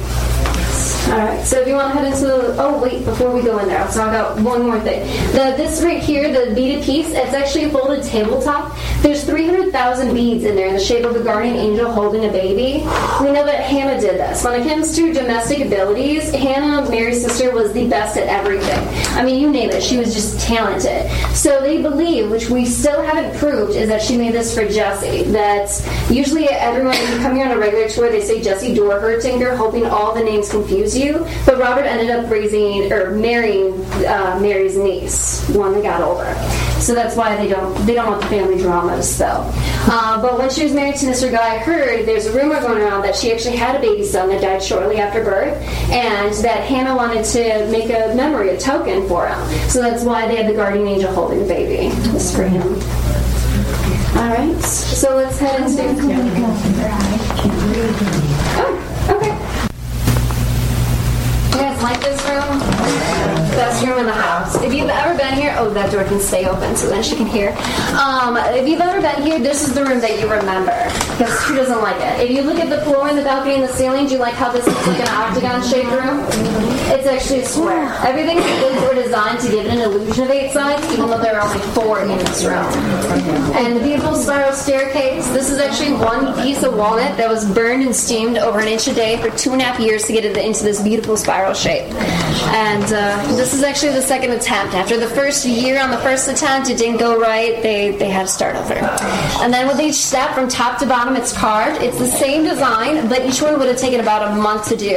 all 1.14 1.20
right. 1.20 1.46
So 1.46 1.60
if 1.62 1.68
you 1.68 1.76
want 1.76 1.94
to 1.94 2.00
head 2.00 2.12
into 2.12 2.26
the, 2.26 2.56
oh 2.58 2.82
wait, 2.82 3.06
before 3.06 3.32
we 3.32 3.44
go 3.44 3.60
in 3.60 3.68
there, 3.68 3.80
I'll 3.80 3.94
talk 3.94 4.10
about 4.10 4.40
one 4.40 4.64
more 4.64 4.80
thing. 4.80 5.06
The 5.34 5.54
this 5.56 5.84
right 5.84 6.02
here, 6.02 6.34
the 6.34 6.56
beaded 6.56 6.84
piece, 6.84 7.10
it's 7.10 7.36
actually 7.36 7.66
a 7.66 7.70
folded 7.70 8.04
tabletop. 8.04 8.76
There's 9.04 9.24
300,000 9.24 10.12
beads 10.12 10.44
in 10.44 10.56
there 10.56 10.70
in 10.70 10.74
the 10.74 10.80
shape 10.80 11.06
of 11.06 11.16
a 11.16 11.24
guardian 11.24 11.56
angel 11.56 11.92
holding 11.92 12.26
a 12.26 12.32
baby. 12.32 12.80
We 13.22 13.32
know 13.32 13.46
that 13.46 13.64
Hannah 13.64 14.02
did 14.02 14.18
this. 14.20 14.44
When 14.44 14.60
it 14.60 14.68
comes 14.68 14.96
to 14.96 15.14
domestic 15.14 15.60
abilities, 15.68 16.32
Hannah, 16.32 16.90
Mary's 16.90 17.22
sister, 17.24 17.54
was 17.54 17.74
the 17.74 17.88
best 17.88 18.18
at 18.18 18.28
everything. 18.28 18.80
I 19.16 19.24
mean, 19.24 19.40
you 19.40 19.52
name 19.52 19.70
it, 19.70 19.84
she 19.84 19.98
was 19.98 20.16
just 20.16 20.40
talented. 20.40 21.12
So 21.36 21.62
they 21.62 21.80
believe, 21.80 22.32
which 22.32 22.50
we 22.50 22.66
still 22.66 23.04
haven't 23.04 23.38
proved, 23.38 23.76
is 23.76 23.88
that 23.88 24.02
she 24.02 24.18
made 24.18 24.34
this 24.34 24.56
for 24.56 24.68
Jessie. 24.68 25.24
That 25.26 25.70
usually 26.10 26.48
everyone, 26.48 26.96
when 26.96 27.14
you 27.14 27.20
come 27.20 27.36
here 27.36 27.46
on 27.46 27.52
a 27.52 27.60
regular 27.60 27.88
tour, 27.88 28.10
they 28.10 28.22
say 28.22 28.42
Jessie 28.42 28.74
Dorr 28.74 29.22
Tinker, 29.22 29.56
hoping 29.56 29.86
all 29.86 30.16
the 30.16 30.24
names 30.24 30.50
confuse 30.50 30.98
you. 30.98 31.03
But 31.12 31.60
Robert 31.60 31.84
ended 31.84 32.10
up 32.10 32.30
raising 32.30 32.92
or 32.92 33.12
marrying 33.12 33.74
uh, 34.06 34.40
Mary's 34.42 34.78
niece, 34.78 35.48
when 35.50 35.74
they 35.74 35.82
got 35.82 36.02
older. 36.02 36.34
So 36.80 36.94
that's 36.94 37.16
why 37.16 37.36
they 37.36 37.48
don't 37.48 37.74
they 37.86 37.96
don't 37.96 38.08
want 38.08 38.22
the 38.22 38.28
family 38.28 38.62
drama 38.62 38.96
to 38.96 39.04
spill. 39.04 39.52
Uh, 39.90 40.22
but 40.22 40.38
when 40.38 40.50
she 40.50 40.64
was 40.64 40.74
married 40.74 40.96
to 40.98 41.06
Mr. 41.06 41.32
Guy, 41.32 41.56
I 41.56 41.58
heard 41.58 42.06
there's 42.06 42.26
a 42.26 42.34
rumor 42.34 42.60
going 42.62 42.82
around 42.82 43.04
that 43.04 43.16
she 43.16 43.32
actually 43.32 43.56
had 43.56 43.76
a 43.76 43.80
baby 43.80 44.04
son 44.04 44.30
that 44.30 44.42
died 44.42 44.62
shortly 44.62 44.98
after 44.98 45.24
birth, 45.24 45.58
and 45.92 46.34
that 46.44 46.64
Hannah 46.66 46.96
wanted 46.96 47.26
to 47.26 47.70
make 47.72 47.86
a 47.86 48.14
memory, 48.16 48.50
a 48.50 48.60
token 48.60 49.08
for 49.08 49.28
him. 49.28 49.70
So 49.70 49.82
that's 49.82 50.04
why 50.04 50.28
they 50.28 50.36
had 50.36 50.48
the 50.48 50.56
guardian 50.56 50.88
angel 50.88 51.14
holding 51.14 51.40
the 51.40 51.48
baby. 51.48 51.90
For 52.34 52.44
him. 52.44 52.64
All 54.18 54.30
right. 54.30 54.62
So 54.62 55.16
let's 55.16 55.40
head 55.40 55.62
into. 55.62 55.84
Oh. 58.56 58.90
You 61.54 61.60
guys 61.60 61.84
like 61.84 62.02
this 62.02 62.20
room? 62.26 62.60
Best 63.54 63.86
room 63.86 64.00
in 64.00 64.06
the 64.08 64.12
house. 64.12 64.56
If 64.64 64.74
you've 64.74 64.90
ever 64.90 65.16
been 65.16 65.36
here, 65.36 65.56
oh, 65.60 65.70
that 65.70 65.92
door 65.92 66.04
can 66.04 66.20
stay 66.20 66.48
open 66.48 66.76
so 66.76 66.90
then 66.90 67.04
she 67.04 67.16
can 67.16 67.28
hear. 67.28 67.50
Um, 67.94 68.38
if 68.38 68.68
you've 68.68 68.82
ever 68.82 69.00
been 69.00 69.22
here, 69.22 69.38
this 69.38 69.68
is 69.68 69.76
the 69.76 69.86
room 69.86 70.00
that 70.00 70.20
you 70.20 70.26
remember 70.26 70.74
because 71.14 71.44
who 71.44 71.56
doesn't 71.56 71.82
like 71.82 72.02
it? 72.02 72.22
If 72.28 72.32
you 72.32 72.42
look 72.42 72.58
at 72.58 72.70
the 72.70 72.82
floor 72.82 73.08
and 73.08 73.16
the 73.16 73.24
balcony 73.24 73.54
and 73.54 73.64
the 73.64 73.74
ceiling, 73.74 74.08
do 74.08 74.14
you 74.14 74.18
like 74.18 74.34
how 74.34 74.52
this 74.52 74.66
looks 74.66 74.88
like 74.88 75.00
an 75.02 75.10
octagon 75.10 75.62
shaped 75.62 75.92
room? 75.92 76.83
It's 77.06 77.12
actually 77.12 77.42
a 77.42 77.46
square. 77.46 77.94
Everything 78.08 78.38
is 78.38 78.82
were 78.82 78.94
designed 78.94 79.38
to 79.42 79.52
give 79.52 79.66
it 79.66 79.74
an 79.74 79.80
illusion 79.80 80.24
of 80.24 80.30
eight 80.30 80.54
sides, 80.54 80.90
even 80.94 81.10
though 81.10 81.20
there 81.20 81.38
are 81.38 81.46
only 81.46 81.60
four 81.74 82.00
in 82.00 82.08
this 82.08 82.46
room. 82.46 82.64
And 83.58 83.76
the 83.76 83.84
beautiful 83.84 84.16
spiral 84.16 84.54
staircase. 84.54 85.28
This 85.32 85.50
is 85.50 85.60
actually 85.60 85.92
one 85.94 86.34
piece 86.42 86.64
of 86.64 86.78
walnut 86.78 87.18
that 87.18 87.30
was 87.30 87.44
burned 87.52 87.84
and 87.84 87.94
steamed 87.94 88.38
over 88.38 88.60
an 88.60 88.70
inch 88.70 88.88
a 88.88 88.94
day 88.94 89.22
for 89.22 89.30
two 89.38 89.52
and 89.52 89.62
a 89.62 89.66
half 89.66 89.82
years 89.82 90.06
to 90.06 90.14
get 90.14 90.24
it 90.24 90.38
into 90.38 90.64
this 90.64 90.82
beautiful 90.82 91.18
spiral 91.18 91.54
shape. 91.54 91.92
And 92.54 92.86
uh, 92.86 93.36
this 93.36 93.54
is 93.54 93.64
actually 93.64 93.92
the 93.92 94.02
second 94.02 94.32
attempt. 94.32 94.74
After 94.74 94.98
the 94.98 95.08
first 95.10 95.46
year 95.46 95.82
on 95.82 95.92
the 95.92 95.98
first 95.98 96.30
attempt, 96.30 96.70
it 96.70 96.78
didn't 96.78 97.00
go 97.00 97.20
right. 97.20 97.62
They 97.62 97.92
they 97.98 98.12
had 98.12 98.28
to 98.28 98.32
start 98.32 98.56
over. 98.56 98.76
And 99.44 99.52
then 99.54 99.68
with 99.68 99.82
each 99.82 99.96
step 99.96 100.34
from 100.34 100.48
top 100.48 100.80
to 100.80 100.86
bottom, 100.86 101.18
it's 101.18 101.34
carved. 101.34 101.82
It's 101.82 102.00
the 102.00 102.08
same 102.08 102.46
design, 102.46 103.10
but 103.10 103.26
each 103.26 103.42
one 103.42 103.60
would 103.60 103.68
have 103.68 103.78
taken 103.78 104.00
about 104.00 104.32
a 104.32 104.36
month 104.36 104.70
to 104.70 104.78
do. 104.78 104.96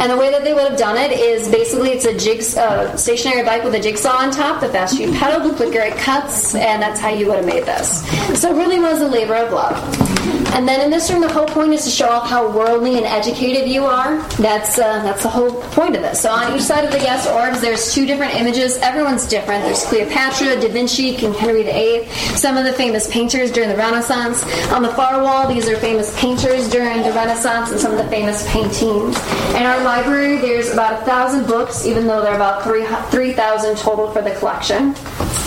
And 0.00 0.10
the 0.10 0.16
way 0.16 0.32
that 0.32 0.42
they 0.42 0.52
would 0.52 0.68
have 0.68 0.78
done 0.78 0.96
it 0.96 1.12
is 1.12 1.43
basically 1.48 1.90
it's 1.90 2.04
a 2.04 2.16
jigs, 2.16 2.56
uh, 2.56 2.96
stationary 2.96 3.44
bike 3.44 3.64
with 3.64 3.74
a 3.74 3.80
jigsaw 3.80 4.16
on 4.18 4.30
top. 4.30 4.60
The 4.60 4.68
faster 4.68 5.02
you 5.02 5.12
pedal, 5.12 5.48
the 5.48 5.54
quicker 5.54 5.80
it 5.80 5.96
cuts, 5.96 6.54
and 6.54 6.82
that's 6.82 7.00
how 7.00 7.10
you 7.10 7.26
would 7.26 7.36
have 7.36 7.46
made 7.46 7.64
this. 7.64 8.06
So 8.40 8.54
it 8.54 8.58
really 8.58 8.78
was 8.78 9.00
a 9.00 9.08
labor 9.08 9.34
of 9.34 9.52
love. 9.52 10.14
And 10.54 10.68
then 10.68 10.80
in 10.80 10.90
this 10.90 11.10
room, 11.10 11.20
the 11.20 11.32
whole 11.32 11.46
point 11.46 11.72
is 11.72 11.82
to 11.82 11.90
show 11.90 12.08
off 12.08 12.28
how 12.30 12.48
worldly 12.48 12.96
and 12.96 13.04
educated 13.04 13.68
you 13.68 13.84
are. 13.84 14.22
That's 14.38 14.78
uh, 14.78 15.02
that's 15.02 15.24
the 15.24 15.28
whole 15.28 15.50
point 15.72 15.96
of 15.96 16.02
this. 16.02 16.22
So 16.22 16.30
on 16.30 16.54
each 16.54 16.62
side 16.62 16.84
of 16.84 16.92
the 16.92 16.98
guest 16.98 17.28
orbs, 17.28 17.60
there's 17.60 17.92
two 17.92 18.06
different 18.06 18.34
images. 18.36 18.76
Everyone's 18.78 19.26
different. 19.26 19.64
There's 19.64 19.84
Cleopatra, 19.84 20.60
Da 20.60 20.68
Vinci, 20.68 21.16
King 21.16 21.34
Henry 21.34 21.64
VIII, 21.64 22.06
some 22.36 22.56
of 22.56 22.64
the 22.64 22.72
famous 22.72 23.10
painters 23.10 23.50
during 23.50 23.68
the 23.68 23.76
Renaissance. 23.76 24.44
On 24.70 24.80
the 24.80 24.90
far 24.90 25.20
wall, 25.20 25.52
these 25.52 25.68
are 25.68 25.76
famous 25.76 26.16
painters 26.20 26.70
during 26.70 27.02
the 27.02 27.12
Renaissance 27.12 27.72
and 27.72 27.80
some 27.80 27.90
of 27.90 27.98
the 27.98 28.08
famous 28.08 28.48
paintings. 28.48 29.18
In 29.56 29.62
our 29.66 29.82
library, 29.82 30.38
there's 30.38 30.72
about 30.72 31.02
a 31.02 31.04
thousand 31.04 31.33
books, 31.42 31.84
even 31.86 32.06
though 32.06 32.22
there 32.22 32.32
are 32.32 32.36
about 32.36 32.62
three 32.62 32.86
three 33.10 33.32
thousand 33.32 33.76
total 33.76 34.10
for 34.10 34.22
the 34.22 34.34
collection. 34.36 34.94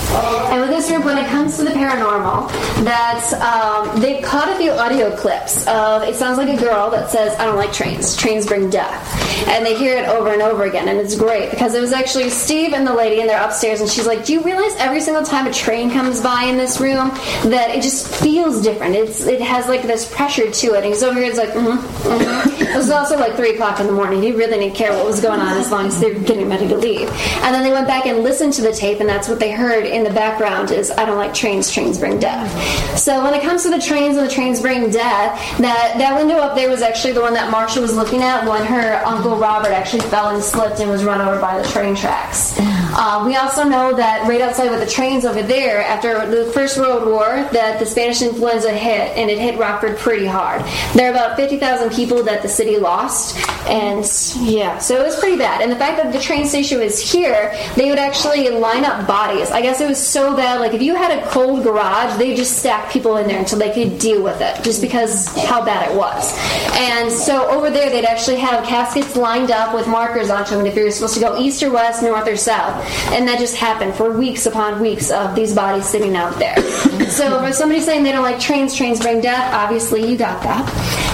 And 0.09 0.61
with 0.61 0.69
this 0.69 0.89
group, 0.89 1.05
when 1.05 1.17
it 1.17 1.27
comes 1.27 1.57
to 1.57 1.63
the 1.63 1.71
paranormal, 1.71 2.49
that 2.83 3.33
um, 3.41 3.99
they've 3.99 4.23
caught 4.23 4.49
a 4.49 4.55
few 4.55 4.71
audio 4.71 5.15
clips 5.15 5.67
of 5.67 6.03
it 6.03 6.15
sounds 6.15 6.37
like 6.37 6.49
a 6.49 6.61
girl 6.61 6.89
that 6.91 7.09
says, 7.09 7.37
"I 7.39 7.45
don't 7.45 7.57
like 7.57 7.73
trains. 7.73 8.15
Trains 8.15 8.45
bring 8.45 8.69
death," 8.69 9.47
and 9.47 9.65
they 9.65 9.75
hear 9.75 9.97
it 9.97 10.07
over 10.07 10.29
and 10.29 10.41
over 10.41 10.63
again, 10.63 10.87
and 10.87 10.99
it's 10.99 11.15
great 11.15 11.51
because 11.51 11.73
it 11.73 11.81
was 11.81 11.93
actually 11.93 12.29
Steve 12.29 12.73
and 12.73 12.85
the 12.85 12.93
lady, 12.93 13.19
and 13.21 13.29
they're 13.29 13.43
upstairs, 13.43 13.81
and 13.81 13.89
she's 13.89 14.07
like, 14.07 14.25
"Do 14.25 14.33
you 14.33 14.41
realize 14.41 14.75
every 14.77 15.01
single 15.01 15.23
time 15.23 15.47
a 15.47 15.53
train 15.53 15.91
comes 15.91 16.21
by 16.21 16.43
in 16.43 16.57
this 16.57 16.79
room 16.79 17.09
that 17.45 17.69
it 17.75 17.81
just 17.81 18.07
feels 18.07 18.61
different? 18.61 18.95
It's 18.95 19.21
it 19.25 19.41
has 19.41 19.67
like 19.67 19.83
this 19.83 20.09
pressure 20.13 20.49
to 20.49 20.67
it." 20.73 20.77
And 20.77 20.85
he's 20.85 21.03
over 21.03 21.19
here, 21.19 21.29
it's 21.29 21.37
like, 21.37 21.49
mm-hmm, 21.49 21.77
mm-hmm. 21.77 22.61
it 22.63 22.75
was 22.75 22.89
also 22.89 23.17
like 23.17 23.35
three 23.35 23.55
o'clock 23.55 23.79
in 23.79 23.87
the 23.87 23.93
morning. 23.93 24.21
He 24.21 24.31
really 24.31 24.57
didn't 24.59 24.75
care 24.75 24.91
what 24.93 25.05
was 25.05 25.19
going 25.19 25.39
on 25.41 25.57
as 25.57 25.71
long 25.71 25.87
as 25.87 25.99
they 25.99 26.13
were 26.13 26.19
getting 26.19 26.49
ready 26.49 26.67
to 26.67 26.77
leave. 26.77 27.09
And 27.43 27.53
then 27.53 27.63
they 27.63 27.71
went 27.71 27.87
back 27.87 28.05
and 28.05 28.19
listened 28.19 28.53
to 28.53 28.61
the 28.61 28.71
tape, 28.71 28.99
and 28.99 29.09
that's 29.09 29.27
what 29.27 29.39
they 29.39 29.51
heard 29.51 29.85
in 29.97 30.03
the 30.03 30.11
background 30.11 30.69
is 30.69 30.91
I 30.91 31.05
don't 31.05 31.17
like 31.17 31.33
trains, 31.33 31.71
trains 31.71 31.97
bring 31.97 32.19
death. 32.19 32.97
So 32.97 33.23
when 33.23 33.33
it 33.33 33.41
comes 33.41 33.63
to 33.63 33.69
the 33.69 33.81
trains 33.81 34.15
and 34.15 34.27
the 34.27 34.31
trains 34.31 34.61
bring 34.61 34.91
death, 34.91 35.57
that, 35.57 35.95
that 35.97 36.15
window 36.15 36.35
up 36.35 36.55
there 36.55 36.69
was 36.69 36.83
actually 36.83 37.13
the 37.13 37.21
one 37.21 37.33
that 37.33 37.51
Marsha 37.51 37.81
was 37.81 37.95
looking 37.95 38.21
at 38.21 38.47
when 38.47 38.63
her 38.65 39.01
Uncle 39.05 39.35
Robert 39.37 39.71
actually 39.71 40.01
fell 40.01 40.29
and 40.29 40.43
slipped 40.43 40.79
and 40.79 40.89
was 40.89 41.03
run 41.03 41.19
over 41.19 41.41
by 41.41 41.59
the 41.59 41.67
train 41.69 41.95
tracks. 41.95 42.57
Um, 42.97 43.25
we 43.25 43.35
also 43.35 43.63
know 43.63 43.95
that 43.95 44.27
right 44.27 44.41
outside 44.41 44.69
with 44.69 44.79
the 44.79 44.89
trains 44.89 45.25
over 45.25 45.41
there, 45.41 45.81
after 45.81 46.25
the 46.27 46.51
First 46.51 46.77
World 46.77 47.07
War, 47.07 47.47
that 47.51 47.79
the 47.79 47.85
Spanish 47.85 48.21
influenza 48.21 48.71
hit, 48.71 49.17
and 49.17 49.29
it 49.29 49.39
hit 49.39 49.57
Rockford 49.57 49.97
pretty 49.97 50.25
hard. 50.25 50.61
There 50.93 51.07
are 51.07 51.11
about 51.11 51.35
50,000 51.35 51.91
people 51.91 52.23
that 52.23 52.41
the 52.43 52.47
city 52.47 52.77
lost, 52.77 53.37
and 53.67 54.05
yeah, 54.47 54.77
so 54.77 54.99
it 54.99 55.03
was 55.03 55.19
pretty 55.19 55.37
bad. 55.37 55.61
And 55.61 55.71
the 55.71 55.75
fact 55.75 56.01
that 56.01 56.13
the 56.13 56.19
train 56.19 56.45
station 56.45 56.79
was 56.79 56.99
here, 56.99 57.55
they 57.75 57.89
would 57.89 57.99
actually 57.99 58.49
line 58.49 58.85
up 58.85 59.07
bodies. 59.07 59.51
I 59.51 59.61
guess 59.61 59.81
it 59.81 59.86
was 59.87 60.05
so 60.05 60.35
bad, 60.35 60.59
like 60.59 60.73
if 60.73 60.81
you 60.81 60.95
had 60.95 61.17
a 61.17 61.25
cold 61.27 61.63
garage, 61.63 62.17
they 62.17 62.35
just 62.35 62.59
stacked 62.59 62.91
people 62.91 63.17
in 63.17 63.27
there 63.27 63.39
until 63.39 63.57
they 63.57 63.73
could 63.73 63.99
deal 63.99 64.21
with 64.21 64.41
it, 64.41 64.63
just 64.63 64.81
because 64.81 65.27
how 65.45 65.63
bad 65.63 65.89
it 65.89 65.97
was. 65.97 66.33
And 66.77 67.11
so 67.11 67.49
over 67.49 67.69
there, 67.69 67.89
they'd 67.89 68.05
actually 68.05 68.37
have 68.37 68.65
caskets 68.65 69.15
lined 69.15 69.51
up 69.51 69.73
with 69.73 69.87
markers 69.87 70.29
onto 70.29 70.55
them 70.55 70.65
if 70.65 70.75
you 70.75 70.83
were 70.83 70.91
supposed 70.91 71.15
to 71.15 71.19
go 71.19 71.37
east 71.39 71.63
or 71.63 71.71
west, 71.71 72.03
north 72.03 72.27
or 72.27 72.35
south. 72.35 72.85
And 73.11 73.27
that 73.27 73.39
just 73.39 73.55
happened 73.55 73.95
for 73.95 74.11
weeks 74.11 74.45
upon 74.45 74.79
weeks 74.81 75.09
of 75.09 75.35
these 75.35 75.55
bodies 75.55 75.87
sitting 75.87 76.15
out 76.15 76.37
there. 76.37 76.61
so 77.07 77.51
somebody 77.51 77.81
saying 77.81 78.03
they 78.03 78.11
don't 78.11 78.23
like 78.23 78.39
trains, 78.39 78.75
trains 78.75 78.99
bring 78.99 79.21
death, 79.21 79.53
obviously 79.53 80.09
you 80.09 80.17
got 80.17 80.41
that. 80.43 80.67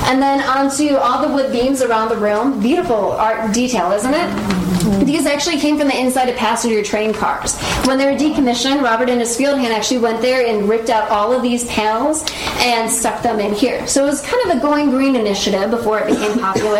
And 0.09 0.21
then 0.21 0.41
onto 0.41 0.95
all 0.95 1.25
the 1.25 1.33
wood 1.33 1.51
beams 1.51 1.81
around 1.81 2.09
the 2.09 2.17
room. 2.17 2.59
Beautiful 2.61 3.13
art 3.13 3.53
detail, 3.53 3.91
isn't 3.91 4.13
it? 4.13 4.63
These 5.05 5.25
actually 5.25 5.59
came 5.59 5.77
from 5.77 5.87
the 5.87 5.97
inside 5.97 6.27
of 6.27 6.35
passenger 6.35 6.83
train 6.83 7.13
cars. 7.13 7.57
When 7.85 7.97
they 7.97 8.05
were 8.05 8.17
decommissioned, 8.17 8.62
Robert 8.63 9.09
and 9.09 9.19
his 9.19 9.35
field 9.35 9.59
hand 9.59 9.73
actually 9.73 9.99
went 9.99 10.21
there 10.21 10.45
and 10.47 10.69
ripped 10.69 10.89
out 10.89 11.09
all 11.09 11.33
of 11.33 11.41
these 11.41 11.65
panels 11.65 12.23
and 12.59 12.89
stuck 12.89 13.21
them 13.21 13.39
in 13.39 13.53
here. 13.53 13.85
So 13.87 14.03
it 14.03 14.07
was 14.07 14.21
kind 14.21 14.49
of 14.49 14.57
a 14.57 14.61
going 14.61 14.89
green 14.89 15.15
initiative 15.15 15.69
before 15.69 15.99
it 15.99 16.07
became 16.07 16.39
popular. 16.39 16.79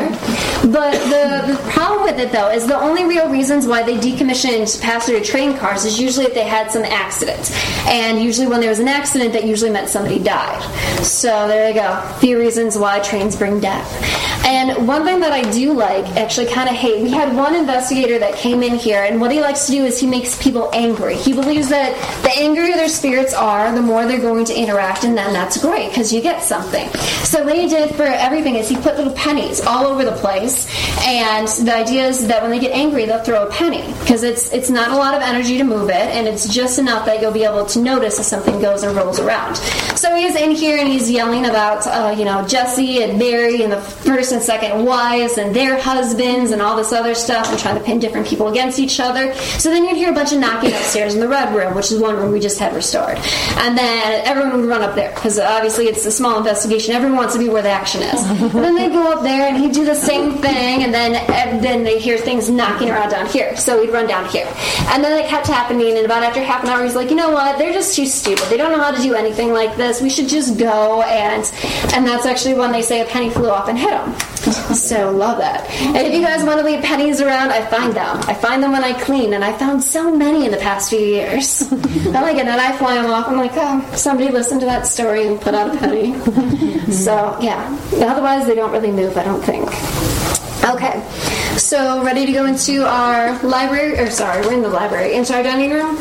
But 0.72 0.94
the, 1.10 1.54
the 1.54 1.60
problem 1.72 2.04
with 2.04 2.20
it, 2.20 2.32
though, 2.32 2.50
is 2.50 2.68
the 2.68 2.80
only 2.80 3.04
real 3.04 3.30
reasons 3.30 3.68
why 3.68 3.84
they 3.84 3.98
decommissioned 3.98 4.82
passenger 4.82 5.24
train 5.24 5.58
cars 5.58 5.84
is 5.84 6.00
usually 6.00 6.26
if 6.26 6.34
they 6.34 6.48
had 6.48 6.72
some 6.72 6.84
accident. 6.84 7.52
And 7.88 8.22
usually 8.22 8.48
when 8.48 8.62
there 8.62 8.70
was 8.70 8.80
an 8.80 8.88
accident, 8.88 9.34
that 9.34 9.46
usually 9.46 9.72
meant 9.72 9.90
somebody 9.90 10.20
died. 10.20 10.62
So 11.04 11.48
there 11.48 11.68
you 11.68 11.76
go. 11.76 12.02
Few 12.20 12.40
reasons 12.40 12.78
why 12.78 13.00
trains 13.00 13.36
bring 13.36 13.60
death. 13.60 13.90
And 14.46 14.88
one 14.88 15.04
thing 15.04 15.20
that 15.22 15.32
I 15.32 15.50
do 15.52 15.74
like, 15.74 16.06
actually 16.18 16.48
kind 16.48 16.70
of 16.70 16.76
hate, 16.76 17.02
we 17.02 17.10
had 17.10 17.36
one 17.36 17.56
investigator 17.56 18.20
that 18.20 18.36
came 18.36 18.62
in 18.62 18.76
here, 18.76 19.04
and 19.04 19.20
what 19.20 19.32
he 19.32 19.40
likes 19.40 19.66
to 19.68 19.72
do 19.72 19.86
is 19.86 20.00
he 20.00 20.08
makes 20.08 20.42
people 20.42 20.70
angry. 20.74 21.16
He 21.16 21.34
believes 21.34 21.70
that 21.74 21.98
the 22.22 22.30
angrier 22.38 22.76
their 22.76 22.88
spirits 22.88 23.34
are, 23.34 23.74
the 23.74 23.82
more 23.82 24.06
they're 24.06 24.22
going 24.22 24.46
to 24.46 24.56
interact, 24.56 25.04
and 25.04 25.18
then 25.18 25.34
that's 25.34 25.58
great 25.58 25.90
because 25.90 26.14
you 26.14 26.22
get 26.22 26.44
something. 26.44 26.88
So 27.24 27.44
what 27.44 27.56
he 27.56 27.68
did 27.68 27.96
for 27.96 28.04
everything 28.04 28.56
is 28.56 28.70
he 28.70 28.76
put 28.76 28.96
little 28.98 29.14
pennies 29.14 29.60
all 29.62 29.86
over 29.86 30.06
the 30.06 30.12
place, 30.14 30.68
and 31.04 31.48
the 31.66 31.76
idea 31.76 32.08
is 32.08 32.28
that 32.28 32.42
when 32.42 32.52
they 32.52 32.60
get 32.60 32.72
angry, 32.72 33.06
they'll 33.06 33.24
throw 33.24 33.48
a 33.48 33.52
penny 33.52 33.84
because 34.02 34.24
it's 34.24 34.52
it's 34.54 34.70
not 34.70 34.92
a 34.92 34.96
lot 34.96 35.16
of 35.16 35.22
energy 35.22 35.58
to 35.58 35.64
move 35.64 35.90
it, 35.90 36.08
and 36.16 36.28
it's 36.28 36.48
just 36.48 36.78
enough 36.78 37.06
that 37.06 37.22
you'll 37.22 37.32
be 37.32 37.44
able 37.44 37.66
to 37.66 37.80
notice 37.80 38.20
if 38.20 38.26
something 38.26 38.62
goes 38.62 38.84
or 38.84 38.92
rolls 38.94 39.20
around. 39.20 39.56
So 39.96 40.16
he's 40.16 40.36
in 40.36 40.52
here 40.52 40.78
and 40.78 40.88
he's 40.88 41.10
yelling 41.10 41.46
about 41.46 41.88
uh, 41.88 42.14
you 42.16 42.26
know 42.26 42.46
Jessie 42.48 43.02
and 43.04 43.18
Mary 43.18 43.64
and 43.64 43.72
the 43.72 43.82
first 43.82 44.32
and 44.32 44.42
second 44.42 44.86
wives 44.86 45.38
and 45.38 45.56
their 45.56 45.80
husbands 45.80 46.52
and 46.52 46.62
all 46.62 46.76
this 46.76 46.92
other 46.92 47.16
stuff 47.16 47.50
and 47.50 47.58
trying 47.58 47.78
to 47.78 47.84
pin 47.84 48.00
different 48.00 48.28
people 48.28 48.50
against 48.50 48.78
each 48.80 49.00
other. 49.00 49.34
So 49.64 49.70
then 49.70 49.86
you'd 49.86 49.98
hear 49.98 50.12
a 50.12 50.14
bunch 50.14 50.34
of 50.34 50.40
knocking 50.40 50.72
upstairs 50.72 51.16
in 51.16 51.22
the 51.22 51.28
red 51.28 51.56
room, 51.56 51.63
which 51.72 51.92
is 51.92 52.00
one 52.00 52.16
room 52.16 52.32
we 52.32 52.40
just 52.40 52.60
had 52.60 52.74
restored. 52.74 53.18
And 53.58 53.78
then 53.78 54.26
everyone 54.26 54.60
would 54.62 54.70
run 54.70 54.82
up 54.82 54.96
there 54.96 55.12
because 55.14 55.40
obviously 55.40 55.88
it's 55.88 56.06
a 56.06 56.12
small 56.12 56.38
investigation. 56.38 56.96
Everyone 56.96 57.18
wants 57.18 57.34
to 57.34 57.40
be 57.40 57.50
where 57.50 57.62
the 57.62 57.70
action 57.70 58.02
is. 58.02 58.24
and 58.30 58.52
then 58.52 58.76
they 58.76 58.90
go 58.90 59.12
up 59.12 59.24
there 59.24 59.48
and 59.48 59.58
he'd 59.58 59.74
do 59.74 59.86
the 59.86 59.96
same 59.96 60.38
thing, 60.38 60.84
and 60.84 60.94
then 60.94 61.16
and 61.32 61.64
then 61.64 61.84
they 61.84 62.00
hear 62.00 62.18
things 62.18 62.50
knocking 62.50 62.90
around 62.90 63.10
down 63.10 63.28
here. 63.28 63.56
So 63.56 63.82
he'd 63.82 63.92
run 63.92 64.08
down 64.08 64.28
here. 64.30 64.48
And 64.90 65.04
then 65.04 65.18
it 65.24 65.28
kept 65.28 65.48
happening, 65.48 65.98
and 65.98 66.06
about 66.06 66.24
after 66.24 66.42
half 66.42 66.64
an 66.64 66.70
hour, 66.70 66.84
he's 66.84 66.96
like, 66.96 67.10
you 67.10 67.16
know 67.16 67.32
what? 67.32 67.58
They're 67.58 67.74
just 67.74 67.96
too 67.96 68.06
stupid. 68.06 68.46
They 68.50 68.58
don't 68.58 68.72
know 68.72 68.82
how 68.82 68.92
to 68.92 69.02
do 69.02 69.14
anything 69.14 69.54
like 69.54 69.76
this. 69.78 70.02
We 70.02 70.10
should 70.10 70.28
just 70.28 70.58
go. 70.58 71.02
And 71.04 71.44
and 71.94 72.06
that's 72.08 72.26
actually 72.26 72.56
when 72.56 72.72
they 72.72 72.82
say 72.82 73.02
a 73.02 73.06
penny 73.06 73.30
flew 73.30 73.50
off 73.50 73.68
and 73.70 73.78
hit 73.78 73.92
him. 73.94 74.14
So 74.74 75.12
love 75.12 75.38
that. 75.38 75.70
And 75.70 76.06
if 76.06 76.14
you 76.14 76.22
guys 76.22 76.44
want 76.44 76.60
to 76.60 76.66
leave 76.66 76.84
pennies 76.84 77.22
around, 77.22 77.52
I 77.52 77.66
find 77.68 77.94
them. 77.94 78.18
I 78.28 78.34
find 78.34 78.62
them 78.62 78.72
when 78.74 78.84
I 78.84 78.92
clean, 79.00 79.34
and 79.34 79.44
I 79.44 79.54
found 79.54 79.82
so 79.84 80.14
many 80.14 80.46
in 80.46 80.52
the 80.52 80.58
past 80.58 80.90
few 80.90 81.00
years. 81.00 81.43
I 81.72 82.22
like 82.22 82.38
it, 82.38 82.48
and 82.48 82.50
I 82.50 82.76
fly 82.78 82.96
them 82.96 83.12
off. 83.12 83.28
I'm 83.28 83.38
like, 83.38 83.52
oh, 83.56 83.92
somebody 83.96 84.32
listened 84.32 84.62
to 84.62 84.66
that 84.66 84.88
story 84.88 85.28
and 85.28 85.40
put 85.40 85.54
out 85.54 85.76
a 85.76 85.78
penny. 85.78 86.14
so 86.92 87.38
yeah. 87.42 87.78
Otherwise, 87.94 88.48
they 88.48 88.56
don't 88.56 88.72
really 88.72 88.92
move. 88.92 89.18
I 89.18 89.24
don't 89.24 89.42
think. 89.42 89.68
Okay, 90.64 91.06
so 91.58 92.02
ready 92.06 92.26
to 92.26 92.32
go 92.32 92.46
into 92.46 92.88
our 92.88 93.38
library, 93.44 94.00
or 94.00 94.10
sorry, 94.10 94.46
we're 94.46 94.54
in 94.54 94.62
the 94.62 94.70
library, 94.70 95.14
into 95.14 95.36
our 95.36 95.44
dining 95.44 95.72
room? 95.72 95.98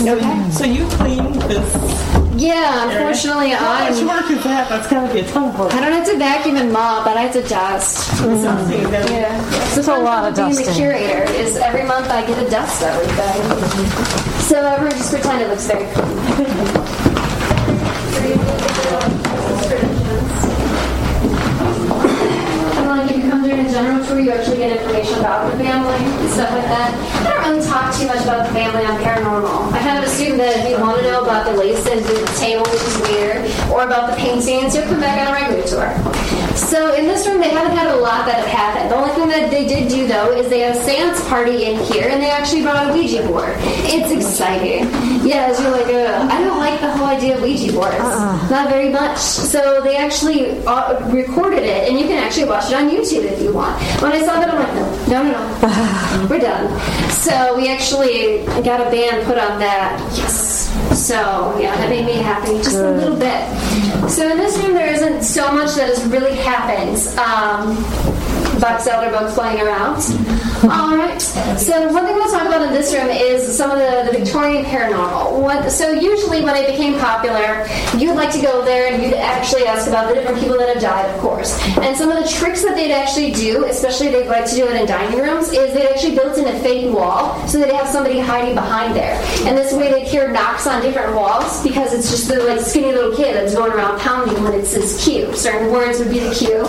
Okay. 0.00 0.50
So 0.50 0.64
you 0.64 0.86
clean 0.88 1.38
this? 1.40 2.15
Yeah, 2.38 2.90
unfortunately, 2.90 3.50
How 3.50 3.72
I'm. 3.72 3.92
much 3.94 4.02
work 4.04 4.30
is 4.30 4.44
that? 4.44 4.68
That's 4.68 4.88
gotta 4.90 5.12
be 5.12 5.20
a 5.20 5.26
ton 5.26 5.44
of 5.48 5.58
work. 5.58 5.72
I 5.72 5.80
don't 5.80 5.92
have 5.92 6.06
to 6.06 6.18
vacuum 6.18 6.56
and 6.56 6.70
mop, 6.70 7.04
but 7.06 7.16
I 7.16 7.22
have 7.22 7.32
to 7.32 7.42
dust. 7.48 8.12
Yeah, 8.22 9.76
it's 9.78 9.88
a 9.88 9.96
lot 9.98 10.28
of 10.28 10.36
being 10.36 10.54
the 10.54 10.70
curator 10.74 11.24
is 11.32 11.56
every 11.56 11.84
month 11.84 12.08
I 12.10 12.26
get 12.26 12.38
to 12.44 12.50
dust 12.50 12.82
everything. 12.82 14.40
So 14.42 14.60
everyone 14.60 14.96
just 14.98 15.12
pretend 15.12 15.42
it 15.42 15.48
looks 15.48 15.66
very 15.66 15.86
clean. 15.94 17.56
And 21.56 22.86
like 22.86 23.10
if 23.10 23.16
you 23.24 23.30
come 23.30 23.42
during 23.44 23.64
a 23.66 23.70
general 23.70 24.04
tour, 24.04 24.20
you 24.20 24.30
actually 24.32 24.58
get 24.58 24.76
information 24.76 25.18
about 25.20 25.50
the 25.52 25.58
family 25.58 26.28
stuff 26.30 26.50
like 26.52 26.64
that. 26.64 27.35
I 27.46 27.50
don't 27.50 27.62
talk 27.62 27.94
too 27.94 28.08
much 28.08 28.24
about 28.24 28.44
the 28.44 28.52
family 28.52 28.84
on 28.84 28.98
paranormal. 28.98 29.70
I 29.70 29.78
kind 29.78 29.98
of 29.98 30.04
assume 30.10 30.36
that 30.38 30.66
if 30.66 30.68
you 30.68 30.82
want 30.82 30.98
to 30.98 31.04
know 31.04 31.22
about 31.22 31.46
the 31.46 31.52
lace 31.52 31.86
and 31.86 32.02
the 32.02 32.26
table, 32.34 32.64
which 32.66 32.82
is 32.82 32.98
weird, 33.06 33.46
or 33.70 33.86
about 33.86 34.10
the 34.10 34.16
paintings, 34.16 34.74
you'll 34.74 34.82
come 34.86 34.98
back 34.98 35.14
on 35.22 35.30
a 35.30 35.32
regular 35.32 35.62
tour. 35.62 35.94
So 36.56 36.94
in 36.94 37.04
this 37.04 37.24
room, 37.24 37.38
they 37.38 37.50
haven't 37.50 37.76
had 37.76 37.86
a 37.94 38.00
lot 38.00 38.26
that 38.26 38.42
have 38.42 38.48
happened. 38.50 38.90
The 38.90 38.96
only 38.96 39.14
thing 39.14 39.28
that 39.28 39.50
they 39.52 39.64
did 39.64 39.88
do, 39.88 40.08
though, 40.08 40.32
is 40.34 40.48
they 40.48 40.60
have 40.66 40.74
a 40.74 40.82
seance 40.82 41.22
party 41.28 41.66
in 41.66 41.78
here, 41.84 42.08
and 42.08 42.20
they 42.20 42.30
actually 42.30 42.62
brought 42.62 42.90
a 42.90 42.92
Ouija 42.92 43.22
board. 43.28 43.54
It's 43.86 44.10
exciting. 44.10 44.90
Yes, 45.22 45.60
you're 45.60 45.70
like, 45.70 45.86
Ugh. 45.86 46.30
I 46.30 46.42
don't 46.42 46.58
like 46.58 46.80
the 46.80 46.90
whole 46.90 47.06
idea 47.06 47.36
of 47.36 47.42
Ouija 47.42 47.72
boards. 47.72 47.98
Not 48.50 48.70
very 48.70 48.88
much. 48.88 49.18
So 49.18 49.82
they 49.82 49.96
actually 49.96 50.58
uh, 50.66 50.98
recorded 51.12 51.62
it, 51.62 51.88
and 51.88 52.00
you 52.00 52.06
can 52.06 52.18
actually 52.18 52.48
watch 52.48 52.72
it 52.72 52.74
on 52.74 52.90
YouTube 52.90 53.22
if 53.22 53.40
you 53.40 53.52
want. 53.52 53.80
When 54.02 54.10
I 54.10 54.18
saw 54.24 54.40
that, 54.40 54.50
I'm 54.50 54.58
like, 54.58 54.74
no, 54.74 55.22
no, 55.22 55.30
no, 55.30 55.60
no. 55.62 56.26
We're 56.30 56.40
done. 56.40 56.66
So 57.10 57.35
we 57.56 57.68
actually 57.68 58.44
got 58.62 58.80
a 58.80 58.90
band 58.90 59.26
put 59.26 59.38
on 59.38 59.58
that. 59.58 59.98
Yes. 60.16 60.72
So 61.06 61.58
yeah, 61.58 61.76
that 61.76 61.90
made 61.90 62.06
me 62.06 62.14
happy 62.14 62.58
just 62.58 62.76
a 62.76 62.90
little 62.90 63.16
bit. 63.16 63.44
So 64.10 64.30
in 64.30 64.38
this 64.38 64.56
room, 64.58 64.74
there 64.74 64.92
isn't 64.92 65.22
so 65.22 65.52
much 65.52 65.74
that 65.74 65.88
has 65.88 66.04
really 66.06 66.36
happened. 66.36 66.96
Um, 67.18 67.76
Box 68.60 68.86
elder 68.86 69.10
bugs 69.10 69.34
flying 69.34 69.60
around. 69.60 70.02
All 70.64 70.96
right. 70.96 71.20
So 71.20 71.92
one 71.92 72.06
thing 72.06 72.14
we'll 72.14 72.30
talk 72.30 72.46
about 72.46 72.62
in 72.62 72.72
this 72.72 72.94
room 72.94 73.08
is 73.08 73.56
some 73.56 73.70
of 73.70 73.78
the, 73.78 74.10
the 74.10 74.18
Victorian 74.18 74.64
paranormal. 74.64 75.40
What, 75.40 75.70
so 75.70 75.92
usually 75.92 76.42
when 76.42 76.56
it 76.56 76.66
became 76.66 76.98
popular, 76.98 77.66
you'd 77.96 78.14
like 78.14 78.32
to 78.32 78.40
go 78.40 78.64
there 78.64 78.92
and 78.92 79.02
you'd 79.02 79.14
actually 79.14 79.66
ask 79.66 79.86
about 79.86 80.08
the 80.08 80.14
different 80.14 80.40
people 80.40 80.56
that 80.58 80.68
have 80.68 80.80
died, 80.80 81.08
of 81.14 81.20
course. 81.20 81.60
And 81.78 81.96
some 81.96 82.10
of 82.10 82.22
the 82.22 82.28
tricks 82.28 82.62
that 82.64 82.74
they'd 82.74 82.92
actually 82.92 83.32
do, 83.32 83.66
especially 83.66 84.08
they'd 84.08 84.28
like 84.28 84.46
to 84.46 84.54
do 84.54 84.66
it 84.66 84.80
in 84.80 84.86
dining 84.86 85.18
rooms, 85.18 85.48
is 85.48 85.74
they'd 85.74 85.88
actually 85.88 86.14
built 86.16 86.38
in 86.38 86.46
a 86.48 86.58
fake 86.60 86.92
wall 86.92 87.46
so 87.46 87.58
they'd 87.58 87.72
have 87.72 87.88
somebody 87.88 88.18
hiding 88.18 88.54
behind 88.54 88.96
there. 88.96 89.20
And 89.46 89.56
this 89.56 89.72
way 89.74 89.92
they'd 89.92 90.08
hear 90.08 90.28
knocks 90.32 90.66
on 90.66 90.82
different 90.82 91.14
walls 91.14 91.62
because 91.62 91.92
it's 91.92 92.10
just 92.10 92.28
the 92.28 92.42
like 92.44 92.60
skinny 92.60 92.92
little 92.92 93.14
kid 93.14 93.34
that's 93.34 93.54
going 93.54 93.72
around 93.72 94.00
pounding 94.00 94.42
when 94.42 94.54
it 94.54 94.66
says 94.66 95.04
cue. 95.04 95.34
Certain 95.34 95.70
words 95.70 95.98
would 95.98 96.10
be 96.10 96.20
the 96.20 96.34
cue. 96.34 96.62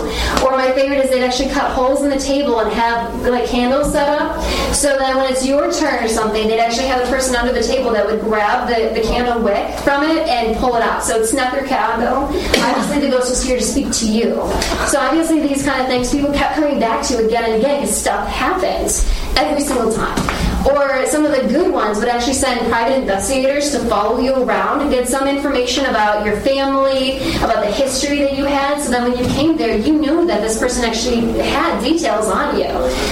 Or 0.44 0.52
my 0.52 0.72
favorite 0.72 1.04
is 1.04 1.10
they'd 1.10 1.24
actually 1.24 1.50
cut 1.50 1.74
holes 1.78 2.02
in 2.02 2.10
the 2.10 2.18
table 2.18 2.58
and 2.58 2.72
have 2.72 3.14
like 3.22 3.46
candles 3.46 3.92
set 3.92 4.08
up 4.08 4.42
so 4.74 4.98
that 4.98 5.14
when 5.14 5.32
it's 5.32 5.46
your 5.46 5.72
turn 5.72 6.02
or 6.02 6.08
something, 6.08 6.48
they'd 6.48 6.58
actually 6.58 6.88
have 6.88 7.06
a 7.06 7.08
person 7.08 7.36
under 7.36 7.52
the 7.52 7.62
table 7.62 7.92
that 7.92 8.04
would 8.04 8.20
grab 8.20 8.68
the, 8.68 8.92
the 8.98 9.06
candle 9.06 9.40
wick 9.40 9.78
from 9.80 10.02
it 10.02 10.26
and 10.26 10.56
pull 10.56 10.74
it 10.74 10.82
out. 10.82 11.04
So 11.04 11.20
it's 11.20 11.32
not 11.32 11.52
their 11.52 11.66
candle. 11.66 12.24
Obviously, 12.64 12.98
the 13.00 13.10
ghost 13.10 13.30
was 13.30 13.42
here 13.42 13.58
to 13.58 13.64
speak 13.64 13.92
to 13.92 14.06
you. 14.06 14.34
So 14.88 14.98
obviously, 14.98 15.40
these 15.40 15.64
kind 15.64 15.80
of 15.80 15.86
things 15.86 16.10
people 16.10 16.32
kept 16.32 16.56
coming 16.56 16.80
back 16.80 17.06
to 17.06 17.24
again 17.24 17.44
and 17.44 17.54
again 17.62 17.80
because 17.80 17.96
stuff 17.96 18.26
happens 18.28 19.08
every 19.36 19.62
single 19.62 19.92
time. 19.92 20.47
Or 20.68 21.06
some 21.06 21.24
of 21.24 21.32
the 21.32 21.48
good 21.48 21.72
ones 21.72 21.98
would 21.98 22.08
actually 22.08 22.34
send 22.34 22.68
private 22.70 22.98
investigators 23.00 23.70
to 23.72 23.78
follow 23.86 24.20
you 24.20 24.34
around 24.34 24.82
and 24.82 24.90
get 24.90 25.08
some 25.08 25.26
information 25.26 25.86
about 25.86 26.26
your 26.26 26.38
family, 26.40 27.18
about 27.38 27.64
the 27.64 27.70
history 27.70 28.18
that 28.20 28.36
you 28.36 28.44
had, 28.44 28.80
so 28.80 28.90
that 28.90 29.02
when 29.02 29.16
you 29.16 29.24
came 29.30 29.56
there, 29.56 29.78
you 29.78 29.94
knew 29.94 30.26
that 30.26 30.40
this 30.42 30.58
person 30.58 30.84
actually 30.84 31.38
had 31.40 31.80
details 31.82 32.26
on 32.26 32.58
you. 32.58 32.68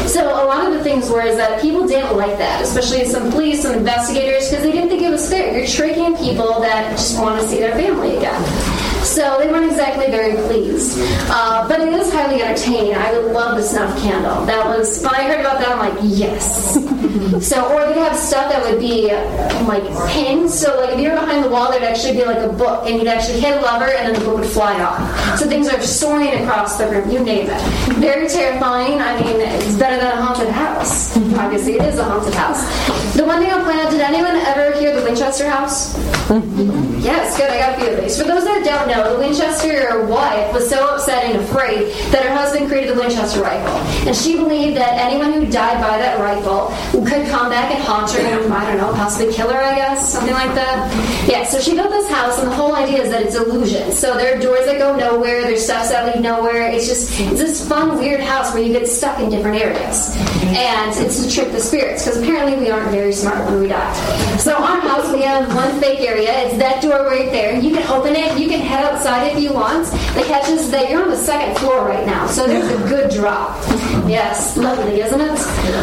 So 0.08 0.24
a 0.24 0.44
lot 0.44 0.66
of 0.66 0.74
the 0.74 0.84
things 0.84 1.08
were 1.08 1.22
is 1.22 1.36
that 1.36 1.62
people 1.62 1.86
didn't 1.86 2.16
like 2.16 2.36
that, 2.38 2.62
especially 2.62 3.04
some 3.06 3.30
police, 3.30 3.62
some 3.62 3.74
investigators, 3.74 4.50
because 4.50 4.62
they 4.62 4.72
didn't 4.72 4.90
think 4.90 5.02
it 5.02 5.10
was 5.10 5.28
fair. 5.28 5.56
You're 5.56 5.66
tricking 5.66 6.16
people 6.16 6.60
that 6.60 6.90
just 6.90 7.18
want 7.18 7.40
to 7.40 7.46
see 7.46 7.58
their 7.58 7.72
family 7.72 8.16
again. 8.16 8.75
So 9.06 9.38
they 9.38 9.48
weren't 9.48 9.70
exactly 9.70 10.06
very 10.10 10.34
pleased. 10.48 10.98
Uh, 11.30 11.66
but 11.68 11.80
it 11.80 11.92
is 11.92 12.12
highly 12.12 12.42
entertaining. 12.42 12.94
I 12.94 13.16
would 13.16 13.32
love 13.32 13.56
the 13.56 13.62
snuff 13.62 13.96
candle. 14.00 14.44
That 14.46 14.66
was, 14.66 15.00
when 15.00 15.14
I 15.14 15.22
heard 15.22 15.40
about 15.40 15.60
that, 15.60 15.68
I'm 15.68 15.78
like, 15.78 15.98
yes. 16.02 16.74
so, 17.48 17.72
or 17.72 17.86
they'd 17.86 18.00
have 18.00 18.16
stuff 18.16 18.50
that 18.50 18.62
would 18.64 18.80
be 18.80 19.12
like 19.64 19.84
pins. 20.10 20.58
So, 20.58 20.80
like, 20.80 20.94
if 20.94 21.00
you 21.00 21.10
were 21.10 21.14
behind 21.16 21.44
the 21.44 21.48
wall, 21.48 21.70
there'd 21.70 21.84
actually 21.84 22.14
be 22.14 22.24
like 22.24 22.38
a 22.38 22.52
book, 22.52 22.84
and 22.86 22.98
you'd 22.98 23.06
actually 23.06 23.40
hit 23.40 23.56
a 23.56 23.60
lever, 23.60 23.86
and 23.86 24.08
then 24.08 24.20
the 24.20 24.26
book 24.26 24.38
would 24.40 24.48
fly 24.48 24.80
off. 24.82 25.38
So 25.38 25.46
things 25.46 25.68
are 25.68 25.80
soaring 25.80 26.42
across 26.42 26.76
the 26.76 26.88
room, 26.90 27.08
you 27.08 27.20
name 27.20 27.48
it. 27.48 27.60
Very 27.94 28.28
terrifying. 28.28 29.00
I 29.00 29.20
mean, 29.22 29.40
it's 29.40 29.78
better 29.78 29.96
than 29.96 30.18
a 30.18 30.20
haunted 30.20 30.48
house. 30.48 31.16
Obviously, 31.38 31.74
it 31.74 31.82
is 31.82 31.98
a 31.98 32.04
haunted 32.04 32.34
house. 32.34 32.60
The 33.14 33.24
one 33.24 33.40
thing 33.40 33.50
I'll 33.50 33.64
point 33.64 33.78
out, 33.78 33.90
did 33.90 34.00
anyone 34.00 34.36
ever 34.36 34.76
hear 34.78 34.98
the 34.98 35.04
Winchester 35.04 35.48
House? 35.48 35.96
yes, 37.00 37.36
good. 37.36 37.50
I 37.50 37.58
got 37.58 37.78
a 37.78 37.80
few 37.80 37.94
of 37.94 38.00
these. 38.00 38.20
For 38.20 38.26
those 38.26 38.44
that 38.44 38.64
don't 38.64 38.88
know, 38.96 39.14
the 39.14 39.18
Winchester 39.20 40.04
wife 40.06 40.52
was 40.52 40.68
so 40.68 40.94
upset 40.94 41.24
and 41.24 41.42
afraid 41.42 41.92
that 42.12 42.24
her 42.24 42.34
husband 42.34 42.68
created 42.68 42.96
the 42.96 43.00
Winchester 43.00 43.42
rifle. 43.42 43.76
And 44.06 44.14
she 44.16 44.36
believed 44.36 44.76
that 44.76 44.98
anyone 44.98 45.32
who 45.32 45.46
died 45.46 45.80
by 45.80 45.98
that 45.98 46.18
rifle 46.18 46.72
could 47.04 47.26
come 47.28 47.50
back 47.50 47.74
and 47.74 47.82
haunt 47.82 48.10
her 48.12 48.20
and, 48.20 48.52
I 48.52 48.66
don't 48.66 48.78
know, 48.78 48.92
possibly 48.94 49.32
kill 49.32 49.50
her, 49.50 49.60
I 49.60 49.74
guess, 49.74 50.12
something 50.12 50.34
like 50.34 50.54
that. 50.54 51.28
Yeah, 51.28 51.44
so 51.44 51.60
she 51.60 51.74
built 51.74 51.90
this 51.90 52.08
house, 52.08 52.38
and 52.38 52.48
the 52.48 52.54
whole 52.54 52.74
idea 52.74 53.02
is 53.02 53.10
that 53.10 53.22
it's 53.22 53.34
illusion. 53.34 53.92
So 53.92 54.16
there 54.16 54.36
are 54.36 54.40
doors 54.40 54.66
that 54.66 54.78
go 54.78 54.96
nowhere, 54.96 55.42
there's 55.42 55.64
stuff 55.64 55.88
that 55.88 56.14
lead 56.14 56.22
nowhere. 56.22 56.70
It's 56.70 56.86
just 56.86 57.20
it's 57.20 57.40
this 57.40 57.68
fun, 57.68 57.98
weird 57.98 58.20
house 58.20 58.54
where 58.54 58.62
you 58.62 58.72
get 58.72 58.88
stuck 58.88 59.18
in 59.20 59.30
different 59.30 59.60
areas. 59.60 60.14
And 60.46 60.94
it's 60.96 61.24
to 61.24 61.30
trick 61.30 61.52
the 61.52 61.60
spirits, 61.60 62.04
because 62.04 62.22
apparently 62.22 62.56
we 62.58 62.70
aren't 62.70 62.90
very 62.90 63.12
smart 63.12 63.44
when 63.46 63.60
we 63.60 63.68
die. 63.68 64.36
So 64.36 64.54
our 64.54 64.80
house, 64.80 65.12
we 65.12 65.22
have 65.22 65.54
one 65.54 65.80
fake 65.80 66.00
area. 66.00 66.46
It's 66.46 66.58
that 66.58 66.82
door 66.82 67.04
right 67.06 67.30
there. 67.30 67.58
You 67.60 67.74
can 67.74 67.86
open 67.90 68.14
it, 68.14 68.38
you 68.38 68.48
can 68.48 68.60
head 68.60 68.85
outside 68.86 69.32
if 69.32 69.38
you 69.40 69.52
want. 69.52 69.86
The 70.14 70.22
catch 70.26 70.48
is 70.48 70.70
that 70.70 70.90
you're 70.90 71.02
on 71.02 71.10
the 71.10 71.16
second 71.16 71.58
floor 71.58 71.84
right 71.84 72.06
now, 72.06 72.26
so 72.26 72.46
there's 72.46 72.70
a 72.70 72.88
good 72.88 73.10
drop. 73.10 73.60
Yes, 74.06 74.56
lovely, 74.56 75.00
isn't 75.00 75.20
it? 75.20 75.38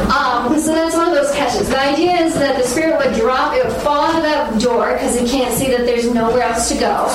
Um, 0.10 0.58
so 0.58 0.74
that's 0.74 0.96
one 0.96 1.10
of 1.10 1.14
those 1.14 1.32
catches. 1.36 1.70
The 1.70 1.80
idea 1.80 2.14
is 2.22 2.34
that 2.36 2.58
the 2.58 2.64
spirit 2.64 2.98
would 2.98 3.16
drop, 3.16 3.54
it 3.56 3.66
would 3.66 3.76
fall 3.82 4.06
out 4.06 4.16
of 4.16 4.24
that 4.24 4.62
door 4.62 4.94
because 4.94 5.16
it 5.16 5.30
can't 5.30 5.54
see 5.54 5.68
that 5.72 5.86
there's 5.86 6.12
nowhere 6.12 6.44
else 6.44 6.70
to 6.70 6.78
go. 6.78 7.08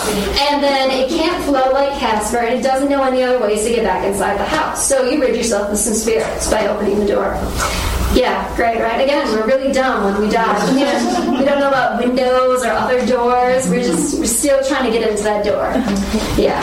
And 0.49 0.62
then 0.62 0.91
it 0.91 1.09
can't 1.09 1.43
flow 1.45 1.72
like 1.72 1.99
Casper, 1.99 2.39
and 2.39 2.59
it 2.59 2.62
doesn't 2.62 2.91
know 2.91 3.03
any 3.03 3.22
other 3.22 3.41
ways 3.41 3.64
to 3.64 3.70
get 3.70 3.84
back 3.84 4.05
inside 4.05 4.39
the 4.39 4.45
house. 4.45 4.86
So 4.86 5.09
you 5.09 5.20
rid 5.20 5.36
yourself 5.36 5.70
of 5.70 5.78
some 5.78 5.95
spirits 5.95 6.51
by 6.51 6.66
opening 6.66 6.99
the 6.99 7.07
door. 7.07 7.34
Yeah, 8.19 8.57
great, 8.57 8.81
right? 8.81 9.01
Again, 9.01 9.29
we're 9.29 9.47
really 9.47 9.73
dumb 9.73 10.03
when 10.03 10.21
we 10.21 10.29
die. 10.29 10.75
We 10.75 11.45
don't, 11.45 11.61
know 11.61 11.69
about 11.69 12.03
windows 12.03 12.64
or 12.64 12.71
other 12.71 13.07
doors. 13.07 13.69
We're 13.69 13.85
just 13.85 14.19
we're 14.19 14.27
still 14.27 14.61
trying 14.64 14.91
to 14.91 14.99
get 14.99 15.09
into 15.09 15.23
that 15.23 15.45
door. 15.45 15.71
Yeah. 16.37 16.59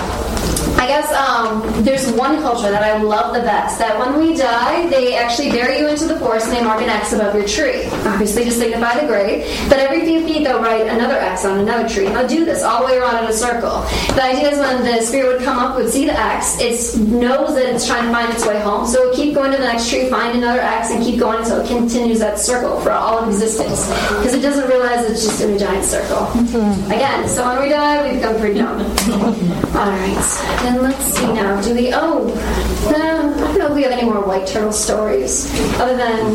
I 0.78 0.88
guess 0.88 1.11
um, 1.13 1.84
there's 1.84 2.11
one 2.11 2.41
culture 2.41 2.69
that 2.69 2.84
I 2.84 3.01
love 3.01 3.34
the 3.34 3.41
best. 3.41 3.80
That 3.80 3.97
when 3.97 4.19
we 4.19 4.36
die, 4.36 4.88
they 4.89 5.15
actually 5.15 5.51
bury 5.51 5.80
you 5.80 5.88
into 5.88 6.05
the 6.05 6.19
forest 6.19 6.47
and 6.47 6.57
they 6.57 6.63
mark 6.63 6.82
an 6.82 6.89
X 6.89 7.13
above 7.13 7.34
your 7.34 7.47
tree, 7.47 7.86
obviously 8.05 8.43
to 8.43 8.51
signify 8.51 8.99
the 8.99 9.07
grave. 9.07 9.45
But 9.69 9.80
every 9.80 10.05
few 10.05 10.26
feet, 10.26 10.43
they'll 10.43 10.61
write 10.61 10.88
another 10.88 11.15
X 11.15 11.45
on 11.45 11.59
another 11.59 11.88
tree. 11.88 12.07
And 12.07 12.15
they'll 12.15 12.28
do 12.28 12.45
this 12.45 12.61
all 12.61 12.82
the 12.82 12.88
way 12.88 12.97
around 12.97 13.23
in 13.23 13.30
a 13.30 13.34
circle. 13.34 13.82
The 14.15 14.23
idea 14.23 14.51
is 14.51 14.59
when 14.59 14.84
the 14.84 15.01
spirit 15.01 15.38
would 15.38 15.43
come 15.43 15.57
up, 15.57 15.76
would 15.76 15.89
see 15.89 16.05
the 16.05 16.19
X, 16.19 16.59
it 16.59 16.99
knows 17.01 17.55
that 17.55 17.65
it's 17.73 17.88
trying 17.88 18.05
to 18.05 18.11
find 18.11 18.32
its 18.34 18.45
way 18.45 18.59
home. 18.59 18.86
So 18.86 19.03
it 19.03 19.05
would 19.07 19.15
keep 19.15 19.34
going 19.34 19.51
to 19.51 19.57
the 19.57 19.63
next 19.63 19.89
tree, 19.89 20.09
find 20.09 20.38
another 20.38 20.59
X, 20.59 20.91
and 20.91 21.03
keep 21.03 21.19
going 21.19 21.39
until 21.39 21.61
it 21.61 21.67
continues 21.67 22.19
that 22.19 22.38
circle 22.38 22.80
for 22.82 22.91
all 22.91 23.19
of 23.19 23.28
existence. 23.30 23.88
Because 24.19 24.34
it 24.34 24.41
doesn't 24.41 24.67
realize 24.69 25.09
it's 25.09 25.23
just 25.26 25.41
in 25.41 25.53
a 25.53 25.59
giant 25.59 25.86
circle. 25.86 26.28
Again, 26.91 27.28
so 27.28 27.45
when 27.47 27.63
we 27.63 27.69
die, 27.69 28.07
we 28.07 28.17
become 28.17 28.38
pretty 28.39 28.59
dumb. 28.59 28.80
All 29.76 29.91
right. 29.91 30.64
Then 30.66 30.82
let's 30.82 31.03
see 31.03 31.28
now. 31.28 31.61
Do 31.61 31.76
we? 31.76 31.93
Oh, 31.93 32.26
no. 32.89 33.36
I 33.36 33.38
don't 33.38 33.59
know 33.59 33.68
if 33.68 33.76
we 33.76 33.84
have 33.84 33.91
any 33.91 34.03
more 34.03 34.26
white 34.26 34.47
turtle 34.47 34.72
stories 34.72 35.45
other 35.80 35.95
than. 35.95 36.26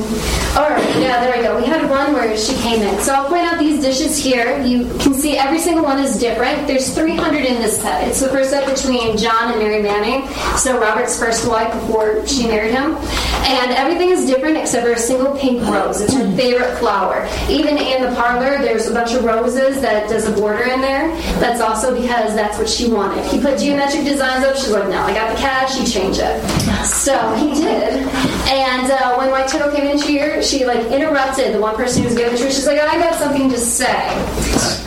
All 0.56 0.70
right. 0.70 0.86
Yeah, 1.00 1.18
there 1.18 1.36
we 1.36 1.42
go. 1.42 1.56
We 1.56 1.64
had 1.64 1.90
one 1.90 2.12
where 2.12 2.36
she 2.36 2.54
came 2.58 2.80
in. 2.80 3.00
So 3.00 3.12
I'll 3.12 3.28
point 3.28 3.42
out 3.42 3.58
these 3.58 3.82
dishes 3.82 4.16
here. 4.16 4.62
You 4.62 4.84
can 5.00 5.14
see 5.14 5.36
every 5.36 5.58
single 5.58 5.82
one 5.82 5.98
is 5.98 6.16
different. 6.16 6.68
There's 6.68 6.94
300 6.94 7.44
in 7.44 7.60
this 7.60 7.80
set. 7.80 8.06
It's 8.06 8.20
the 8.20 8.28
first 8.28 8.50
set 8.50 8.72
between 8.72 9.16
John 9.16 9.50
and 9.50 9.58
Mary 9.58 9.82
Manny. 9.82 10.28
So 10.56 10.78
Robert's 10.78 11.18
first 11.18 11.48
wife 11.48 11.72
before 11.72 12.24
she 12.24 12.46
married 12.46 12.72
him. 12.72 12.94
And 13.50 13.72
everything 13.72 14.10
is 14.10 14.26
different 14.26 14.58
except 14.58 14.86
for 14.86 14.92
a 14.92 14.98
single 14.98 15.36
pink 15.36 15.60
rose. 15.66 16.00
It's 16.00 16.14
her 16.14 16.30
favorite 16.36 16.76
flower. 16.78 17.26
Even 17.48 17.78
in 17.78 18.02
the 18.08 18.14
parlor, 18.14 18.58
there's 18.58 18.86
a 18.86 18.94
bunch 18.94 19.12
of 19.12 19.24
roses 19.24 19.80
that 19.80 20.08
does 20.08 20.28
a 20.28 20.32
border 20.32 20.62
in 20.62 20.80
there. 20.80 21.08
That's 21.40 21.60
also 21.60 22.00
because 22.00 22.36
that's 22.36 22.58
what 22.58 22.68
she 22.68 22.88
wanted. 22.92 23.24
He 23.24 23.40
put 23.40 23.58
geometric 23.58 24.04
designs 24.20 24.44
up. 24.44 24.56
She's 24.56 24.70
like, 24.70 24.88
no, 24.90 25.00
I 25.00 25.14
got 25.14 25.34
the 25.34 25.40
cash. 25.40 25.80
You 25.80 25.86
change 25.86 26.18
it. 26.18 26.42
So 26.84 27.34
he 27.36 27.54
did. 27.54 28.06
And 28.50 28.90
uh, 28.90 29.16
when 29.16 29.30
White 29.30 29.48
Turtle 29.48 29.74
came 29.74 29.86
in 29.86 29.98
here, 29.98 30.42
she 30.42 30.66
like 30.66 30.84
interrupted 30.92 31.54
the 31.54 31.60
one 31.60 31.74
person 31.74 32.02
who 32.02 32.08
was 32.08 32.16
giving 32.16 32.36
to 32.36 32.44
her. 32.44 32.50
She's 32.50 32.66
like, 32.66 32.78
I 32.80 32.98
got 32.98 33.14
something 33.14 33.48
to 33.48 33.56
say. 33.56 33.86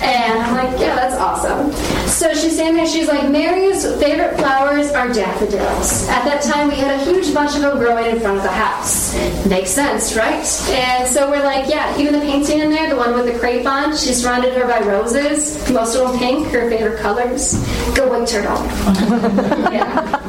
And 0.04 0.38
I'm 0.38 0.54
like, 0.54 0.80
yeah, 0.80 0.96
that's 0.96 1.16
awesome. 1.16 1.72
So 2.08 2.34
she's 2.34 2.54
standing 2.54 2.76
there. 2.76 2.88
She's 2.88 3.08
like, 3.08 3.28
Mary's 3.30 3.84
favorite 4.00 4.38
flowers 4.38 4.92
are 4.92 5.12
daffodils. 5.12 6.08
At 6.10 6.26
that 6.26 6.44
time, 6.44 6.68
we 6.68 6.76
had 6.76 7.00
a 7.00 7.04
huge 7.04 7.34
bunch 7.34 7.56
of 7.56 7.62
them 7.62 7.80
growing 7.80 8.06
in 8.06 8.20
front 8.20 8.38
of 8.38 8.44
the 8.44 8.52
house. 8.52 9.16
Makes 9.48 9.72
sense, 9.72 10.16
right? 10.16 10.46
And 10.70 11.08
so 11.08 11.32
we're 11.32 11.44
like, 11.44 11.70
yeah, 11.70 11.98
even 11.98 12.14
the 12.14 12.20
painting 12.20 12.60
in 12.60 12.70
there, 12.70 12.90
the 12.90 12.98
one 12.98 13.16
with 13.16 13.26
the 13.32 13.40
crepe 13.40 13.66
on, 13.66 13.96
she 13.96 14.14
surrounded 14.14 14.54
her 14.54 14.68
by 14.68 14.82
roses, 14.82 15.58
most 15.72 15.96
of 15.96 16.12
them 16.12 16.20
pink, 16.20 16.48
her 16.50 16.70
favorite 16.70 17.00
colors. 17.00 17.54
Go 17.96 18.10
White 18.10 18.28
Turtle. 18.28 19.22
yeah. 19.71 20.19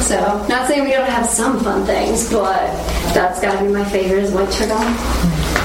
So, 0.00 0.18
not 0.48 0.68
saying 0.68 0.84
we 0.84 0.92
don't 0.92 1.08
have 1.08 1.26
some 1.26 1.60
fun 1.60 1.84
things, 1.84 2.30
but 2.32 2.66
that's 3.12 3.40
got 3.40 3.58
to 3.58 3.64
be 3.64 3.72
my 3.72 3.84
favorite 3.84 4.24
is 4.24 4.30
White 4.32 4.50
Turtle. 4.50 4.78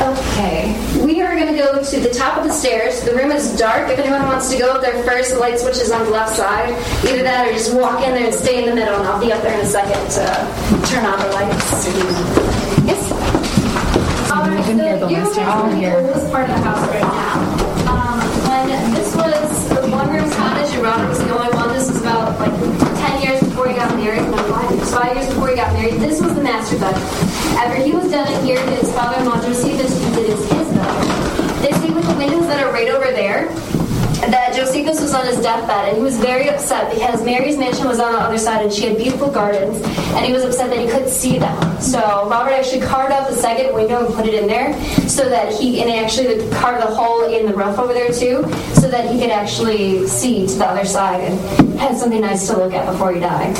Okay, 0.01 0.73
we 1.05 1.21
are 1.21 1.35
going 1.35 1.53
to 1.53 1.57
go 1.57 1.81
to 1.81 1.99
the 1.99 2.09
top 2.09 2.37
of 2.37 2.43
the 2.43 2.51
stairs. 2.51 3.01
The 3.01 3.15
room 3.15 3.31
is 3.31 3.57
dark. 3.57 3.89
If 3.89 3.99
anyone 3.99 4.23
wants 4.23 4.51
to 4.51 4.57
go 4.57 4.73
up 4.73 4.81
there 4.81 5.03
first, 5.03 5.33
the 5.33 5.39
light 5.39 5.59
switch 5.59 5.77
is 5.77 5.91
on 5.91 6.03
the 6.05 6.11
left 6.11 6.35
side. 6.35 6.69
Either 7.05 7.23
that 7.23 7.47
or 7.47 7.53
just 7.53 7.73
walk 7.75 8.03
in 8.03 8.13
there 8.13 8.25
and 8.25 8.33
stay 8.33 8.63
in 8.63 8.69
the 8.69 8.75
middle, 8.75 8.95
and 8.95 9.07
I'll 9.07 9.21
be 9.21 9.31
up 9.31 9.41
there 9.41 9.53
in 9.53 9.61
a 9.61 9.69
second 9.69 10.01
to 10.17 10.25
turn 10.89 11.05
on 11.05 11.19
the 11.19 11.29
lights. 11.33 11.85
Yes. 12.85 13.11
All 14.31 14.41
right, 14.41 14.65
so 14.65 14.71
you're 14.71 14.89
in 14.89 14.99
the 14.99 16.11
coolest 16.13 16.31
part 16.31 16.49
of 16.49 16.55
the 16.55 16.61
house 16.61 16.87
right 16.89 17.01
now. 17.01 17.65
Um, 17.89 18.19
when 18.49 18.93
this 18.93 19.15
was 19.15 19.69
the 19.69 19.87
one 19.89 20.09
room 20.09 20.29
cottage 20.31 20.73
and 20.73 20.83
Robert 20.83 21.09
was 21.09 21.19
the 21.19 21.54
about 22.35 22.59
like 22.59 23.21
10 23.21 23.21
years 23.21 23.39
before 23.41 23.67
he 23.67 23.75
got 23.75 23.95
married, 23.95 24.27
no, 24.29 24.37
five 24.37 24.71
years, 24.71 24.93
five 24.93 25.15
years 25.15 25.27
before 25.27 25.49
he 25.49 25.55
got 25.55 25.73
married, 25.73 25.93
this 25.95 26.21
was 26.21 26.33
the 26.35 26.41
master 26.43 26.77
bedroom. 26.79 27.03
After 27.57 27.81
he 27.81 27.91
was 27.91 28.09
done 28.11 28.31
in 28.31 28.45
here, 28.45 28.59
his 28.71 28.91
father-in-law 28.93 29.41
Josephus, 29.41 29.91
who 30.03 30.15
did 30.15 30.29
his, 30.29 30.39
his 30.51 30.67
bedroom. 30.69 31.61
They 31.61 31.71
see 31.73 31.93
with 31.93 32.07
the 32.07 32.15
windows 32.15 32.47
that 32.47 32.63
are 32.63 32.71
right 32.71 32.89
over 32.89 33.11
there, 33.11 33.49
that 34.21 34.53
Josephus 34.55 35.01
was 35.01 35.13
on 35.13 35.25
his 35.25 35.41
deathbed 35.41 35.89
and 35.89 35.97
he 35.97 36.03
was 36.03 36.17
very 36.17 36.49
upset 36.49 36.93
because 36.93 37.23
Mary's 37.23 37.57
mansion 37.57 37.87
was 37.87 37.99
on 37.99 38.13
the 38.13 38.19
other 38.19 38.37
side 38.37 38.63
and 38.63 38.73
she 38.73 38.85
had 38.85 38.97
beautiful 38.97 39.29
gardens 39.29 39.81
and 40.13 40.25
he 40.25 40.31
was 40.31 40.43
upset 40.43 40.69
that 40.69 40.79
he 40.79 40.87
couldn't 40.87 41.09
see 41.09 41.37
them. 41.37 41.81
So 41.81 41.99
Robert 42.29 42.51
actually 42.51 42.81
carved 42.81 43.11
out 43.11 43.29
the 43.29 43.35
second 43.35 43.73
window 43.73 44.05
and 44.05 44.15
put 44.15 44.25
it 44.25 44.33
in 44.33 44.47
there 44.47 44.73
so 45.07 45.29
that 45.29 45.53
he 45.53 45.81
and 45.81 45.89
he 45.89 45.97
actually 45.97 46.49
carved 46.51 46.83
a 46.83 46.87
hole 46.87 47.25
in 47.25 47.45
the 47.45 47.53
roof 47.53 47.77
over 47.77 47.93
there 47.93 48.11
too 48.11 48.43
so 48.73 48.89
that 48.89 49.11
he 49.11 49.19
could 49.19 49.31
actually 49.31 50.07
see 50.07 50.47
to 50.47 50.53
the 50.55 50.65
other 50.65 50.85
side 50.85 51.21
and 51.21 51.79
had 51.79 51.97
something 51.97 52.21
nice 52.21 52.47
to 52.47 52.57
look 52.57 52.73
at 52.73 52.89
before 52.91 53.13
he 53.13 53.19
died. 53.19 53.55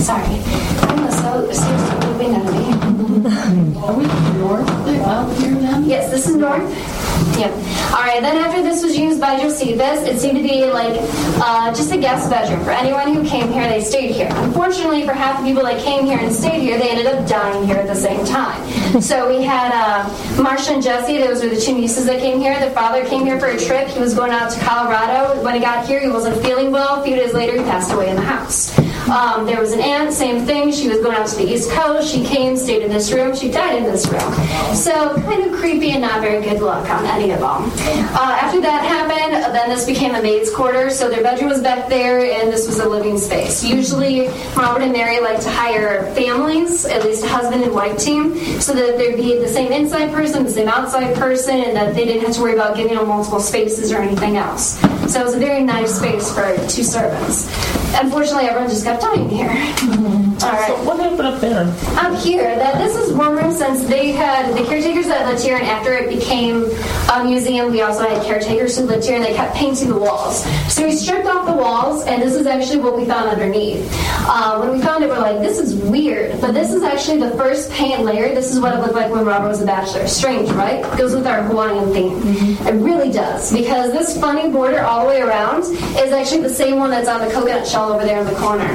Sorry. 0.00 0.24
I'm 0.24 1.10
so 1.10 1.50
seems 1.52 1.88
to 1.90 2.00
be 2.00 2.28
moving 2.28 2.32
me. 2.52 2.88
Are 3.82 3.94
we 3.94 4.06
north 4.38 4.68
out 5.06 5.36
here 5.38 5.50
now? 5.52 5.80
Yes, 5.80 6.10
this 6.10 6.28
is 6.28 6.36
north. 6.36 6.97
Yep. 7.36 7.52
All 7.92 8.02
right. 8.02 8.22
Then 8.22 8.36
after 8.36 8.62
this 8.62 8.82
was 8.82 8.96
used 8.96 9.20
by 9.20 9.38
Josephus, 9.38 10.06
it 10.06 10.18
seemed 10.18 10.36
to 10.36 10.42
be 10.42 10.64
like 10.66 10.96
uh, 11.42 11.74
just 11.74 11.92
a 11.92 11.98
guest 11.98 12.30
bedroom 12.30 12.64
for 12.64 12.70
anyone 12.70 13.12
who 13.12 13.24
came 13.26 13.52
here. 13.52 13.68
They 13.68 13.82
stayed 13.82 14.12
here. 14.12 14.28
Unfortunately, 14.30 15.04
for 15.04 15.12
half 15.12 15.40
the 15.40 15.46
people 15.46 15.62
that 15.64 15.82
came 15.82 16.04
here 16.04 16.18
and 16.18 16.34
stayed 16.34 16.60
here, 16.60 16.78
they 16.78 16.90
ended 16.90 17.06
up 17.06 17.28
dying 17.28 17.66
here 17.66 17.76
at 17.76 17.86
the 17.86 17.94
same 17.94 18.24
time. 18.24 18.58
So 19.00 19.28
we 19.28 19.42
had 19.44 19.72
uh, 19.72 20.42
Marcia 20.42 20.72
and 20.74 20.82
Jessie. 20.82 21.18
Those 21.18 21.42
were 21.42 21.50
the 21.50 21.60
two 21.60 21.74
nieces 21.74 22.06
that 22.06 22.20
came 22.20 22.40
here. 22.40 22.58
The 22.58 22.70
father 22.70 23.04
came 23.06 23.24
here 23.24 23.38
for 23.38 23.46
a 23.46 23.58
trip. 23.58 23.88
He 23.88 24.00
was 24.00 24.14
going 24.14 24.32
out 24.32 24.50
to 24.50 24.60
Colorado. 24.60 25.42
When 25.42 25.54
he 25.54 25.60
got 25.60 25.86
here, 25.86 26.00
he 26.00 26.08
wasn't 26.08 26.42
feeling 26.42 26.70
well. 26.70 27.00
A 27.00 27.04
few 27.04 27.16
days 27.16 27.34
later, 27.34 27.52
he 27.56 27.62
passed 27.64 27.92
away 27.92 28.08
in 28.10 28.16
the 28.16 28.22
house. 28.22 28.76
Um, 29.10 29.46
there 29.46 29.60
was 29.60 29.72
an 29.72 29.80
aunt, 29.80 30.12
same 30.12 30.44
thing. 30.44 30.70
She 30.70 30.88
was 30.88 30.98
going 30.98 31.16
out 31.16 31.26
to 31.28 31.36
the 31.36 31.50
East 31.50 31.70
Coast. 31.70 32.12
She 32.12 32.24
came, 32.24 32.56
stayed 32.56 32.82
in 32.82 32.90
this 32.90 33.10
room. 33.10 33.34
She 33.34 33.50
died 33.50 33.76
in 33.76 33.84
this 33.84 34.06
room. 34.08 34.32
So 34.74 35.14
kind 35.22 35.44
of 35.44 35.58
creepy 35.58 35.92
and 35.92 36.02
not 36.02 36.20
very 36.20 36.42
good 36.42 36.60
luck 36.60 36.88
on 36.90 37.06
any 37.06 37.30
of 37.30 37.40
them. 37.40 37.70
Uh, 38.14 38.38
after 38.40 38.60
that 38.60 38.84
happened, 38.84 39.54
then 39.54 39.70
this 39.70 39.86
became 39.86 40.14
a 40.14 40.20
maid's 40.22 40.54
quarter. 40.54 40.90
So 40.90 41.08
their 41.08 41.22
bedroom 41.22 41.48
was 41.48 41.62
back 41.62 41.88
there, 41.88 42.18
and 42.20 42.52
this 42.52 42.66
was 42.66 42.80
a 42.80 42.88
living 42.88 43.18
space. 43.18 43.64
Usually, 43.64 44.28
Robert 44.54 44.82
and 44.82 44.92
Mary 44.92 45.20
like 45.20 45.40
to 45.40 45.50
hire 45.50 46.12
families, 46.14 46.84
at 46.84 47.04
least 47.04 47.24
a 47.24 47.28
husband 47.28 47.62
and 47.64 47.72
wife 47.72 47.98
team, 47.98 48.34
so 48.60 48.74
that 48.74 48.98
there'd 48.98 49.16
be 49.16 49.38
the 49.38 49.48
same 49.48 49.72
inside 49.72 50.12
person, 50.12 50.44
the 50.44 50.50
same 50.50 50.68
outside 50.68 51.16
person, 51.16 51.56
and 51.56 51.76
that 51.76 51.94
they 51.94 52.04
didn't 52.04 52.26
have 52.26 52.34
to 52.34 52.42
worry 52.42 52.54
about 52.54 52.76
giving 52.76 52.96
them 52.96 53.08
multiple 53.08 53.40
spaces 53.40 53.90
or 53.90 53.98
anything 53.98 54.36
else. 54.36 54.78
So 55.10 55.20
it 55.20 55.24
was 55.24 55.34
a 55.34 55.38
very 55.38 55.62
nice 55.62 55.96
space 55.96 56.32
for 56.32 56.54
two 56.68 56.82
servants. 56.82 57.48
Unfortunately, 57.94 58.44
everyone 58.44 58.68
just 58.68 58.84
kept 58.84 59.02
dying 59.02 59.28
here. 59.28 59.48
All 60.42 60.52
right. 60.52 60.68
So 60.68 60.84
what 60.84 61.00
happened 61.00 61.22
up 61.22 61.40
there? 61.40 61.66
Up 61.98 62.18
here, 62.20 62.54
that 62.56 62.78
this 62.78 62.96
is 62.96 63.12
one 63.12 63.34
room 63.34 63.52
since 63.52 63.84
they 63.84 64.12
had 64.12 64.56
the 64.56 64.64
caretakers 64.64 65.06
that 65.06 65.26
lived 65.26 65.42
here, 65.42 65.56
and 65.56 65.66
after 65.66 65.94
it 65.94 66.08
became 66.08 66.70
a 67.12 67.24
museum, 67.24 67.72
we 67.72 67.82
also 67.82 68.08
had 68.08 68.24
caretakers 68.24 68.78
who 68.78 68.84
lived 68.84 69.04
here, 69.04 69.16
and 69.16 69.24
they 69.24 69.34
kept 69.34 69.56
painting 69.56 69.88
the 69.88 69.98
walls. 69.98 70.44
So 70.72 70.84
we 70.84 70.92
stripped 70.92 71.26
off 71.26 71.46
the 71.46 71.54
walls, 71.54 72.04
and 72.04 72.22
this 72.22 72.34
is 72.34 72.46
actually 72.46 72.80
what 72.80 72.96
we 72.96 73.04
found 73.04 73.28
underneath. 73.28 73.88
Uh, 74.30 74.58
when 74.60 74.70
we 74.72 74.80
found 74.80 75.02
it, 75.02 75.08
we're 75.10 75.18
like, 75.18 75.40
this 75.40 75.58
is 75.58 75.74
weird, 75.74 76.40
but 76.40 76.52
this 76.52 76.72
is 76.72 76.82
actually 76.84 77.18
the 77.18 77.36
first 77.36 77.70
paint 77.72 78.04
layer. 78.04 78.32
This 78.34 78.52
is 78.52 78.60
what 78.60 78.74
it 78.74 78.80
looked 78.80 78.94
like 78.94 79.10
when 79.10 79.24
Robert 79.24 79.48
was 79.48 79.60
a 79.60 79.66
bachelor. 79.66 80.06
Strange, 80.06 80.50
right? 80.50 80.82
Goes 80.96 81.14
with 81.14 81.26
our 81.26 81.42
Hawaiian 81.42 81.92
theme. 81.92 82.22
It 82.66 82.80
really 82.80 83.10
does, 83.10 83.52
because 83.52 83.90
this 83.92 84.18
funny 84.20 84.50
border 84.50 84.82
all 84.82 85.02
the 85.02 85.08
way 85.08 85.20
around 85.20 85.64
is 85.64 86.12
actually 86.12 86.42
the 86.42 86.50
same 86.50 86.76
one 86.76 86.90
that's 86.90 87.08
on 87.08 87.26
the 87.26 87.32
coconut 87.32 87.66
shell 87.66 87.92
over 87.92 88.04
there 88.04 88.20
in 88.20 88.26
the 88.26 88.38
corner. 88.38 88.68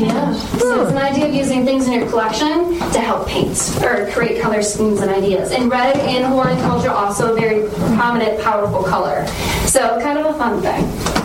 Yeah. 0.00 0.32
So 0.32 0.82
it's 0.82 0.92
an 0.92 0.98
idea 0.98 1.28
of 1.28 1.34
using 1.34 1.64
things 1.64 1.86
in 1.86 1.92
your 1.92 2.08
collection 2.08 2.78
to 2.78 3.00
help 3.00 3.28
paint 3.28 3.78
or 3.82 4.10
create 4.12 4.40
color 4.40 4.62
schemes 4.62 5.00
and 5.00 5.10
ideas. 5.10 5.52
And 5.52 5.70
red 5.70 5.96
in 6.08 6.24
Hawaiian 6.24 6.58
culture 6.62 6.90
also 6.90 7.34
a 7.34 7.38
very 7.38 7.68
prominent, 7.94 8.40
powerful 8.40 8.82
color. 8.82 9.26
So 9.66 10.00
kind 10.00 10.18
of 10.18 10.34
a 10.34 10.38
fun 10.38 10.62
thing. 10.62 11.19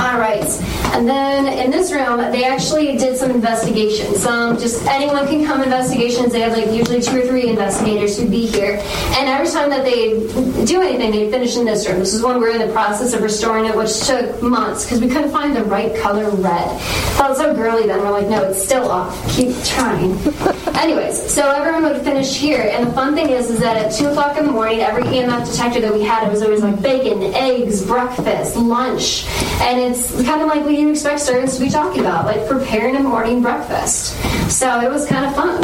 All 0.00 0.18
right. 0.18 0.48
And 0.94 1.06
then 1.06 1.46
in 1.46 1.70
this 1.70 1.92
room, 1.92 2.16
they 2.32 2.44
actually 2.44 2.96
did 2.96 3.18
some 3.18 3.30
investigations. 3.30 4.22
Some 4.22 4.58
just 4.58 4.84
anyone 4.86 5.26
can 5.26 5.44
come 5.44 5.62
investigations. 5.62 6.32
They 6.32 6.40
had 6.40 6.52
like 6.52 6.72
usually 6.72 7.02
two 7.02 7.18
or 7.18 7.26
three 7.26 7.48
investigators 7.48 8.18
who'd 8.18 8.30
be 8.30 8.46
here. 8.46 8.80
And 9.16 9.28
every 9.28 9.48
time 9.48 9.68
that 9.68 9.84
they 9.84 10.18
do 10.64 10.80
anything, 10.80 11.10
they 11.10 11.30
finish 11.30 11.58
in 11.58 11.66
this 11.66 11.86
room. 11.86 11.98
This 11.98 12.14
is 12.14 12.22
one 12.22 12.40
we're 12.40 12.50
in 12.50 12.66
the 12.66 12.72
process 12.72 13.12
of 13.12 13.20
restoring 13.20 13.66
it, 13.66 13.76
which 13.76 14.00
took 14.06 14.40
months 14.42 14.84
because 14.84 15.02
we 15.02 15.08
couldn't 15.08 15.30
find 15.30 15.54
the 15.54 15.64
right 15.64 15.94
color 16.00 16.30
red. 16.30 16.80
Felt 17.18 17.36
so 17.36 17.54
girly 17.54 17.86
then. 17.86 17.98
We're 17.98 18.10
like, 18.10 18.28
no, 18.28 18.42
it's 18.44 18.62
still 18.62 18.90
off. 18.90 19.14
Keep 19.36 19.54
trying. 19.64 20.12
Anyways, 20.80 21.30
so 21.30 21.50
everyone 21.50 21.82
would 21.82 22.00
finish 22.00 22.36
here. 22.36 22.70
And 22.72 22.86
the 22.86 22.92
fun 22.92 23.14
thing 23.14 23.28
is, 23.28 23.50
is 23.50 23.60
that 23.60 23.76
at 23.76 23.92
two 23.92 24.08
o'clock 24.08 24.38
in 24.38 24.46
the 24.46 24.52
morning, 24.52 24.80
every 24.80 25.02
EMF 25.02 25.50
detector 25.50 25.80
that 25.82 25.92
we 25.92 26.02
had, 26.02 26.26
it 26.26 26.30
was 26.30 26.42
always 26.42 26.62
like 26.62 26.80
bacon, 26.80 27.22
eggs, 27.34 27.84
breakfast, 27.84 28.56
lunch, 28.56 29.26
and 29.60 29.89
it's 29.90 30.12
kind 30.24 30.40
of 30.40 30.48
like 30.48 30.64
what 30.64 30.74
you 30.74 30.90
expect 30.90 31.20
servants 31.20 31.56
to 31.56 31.64
be 31.64 31.68
talking 31.68 32.00
about, 32.00 32.24
like 32.24 32.46
preparing 32.48 32.96
a 32.96 33.00
morning 33.00 33.42
breakfast. 33.42 34.14
So 34.50 34.80
it 34.80 34.90
was 34.90 35.06
kind 35.06 35.24
of 35.26 35.34
fun. 35.34 35.62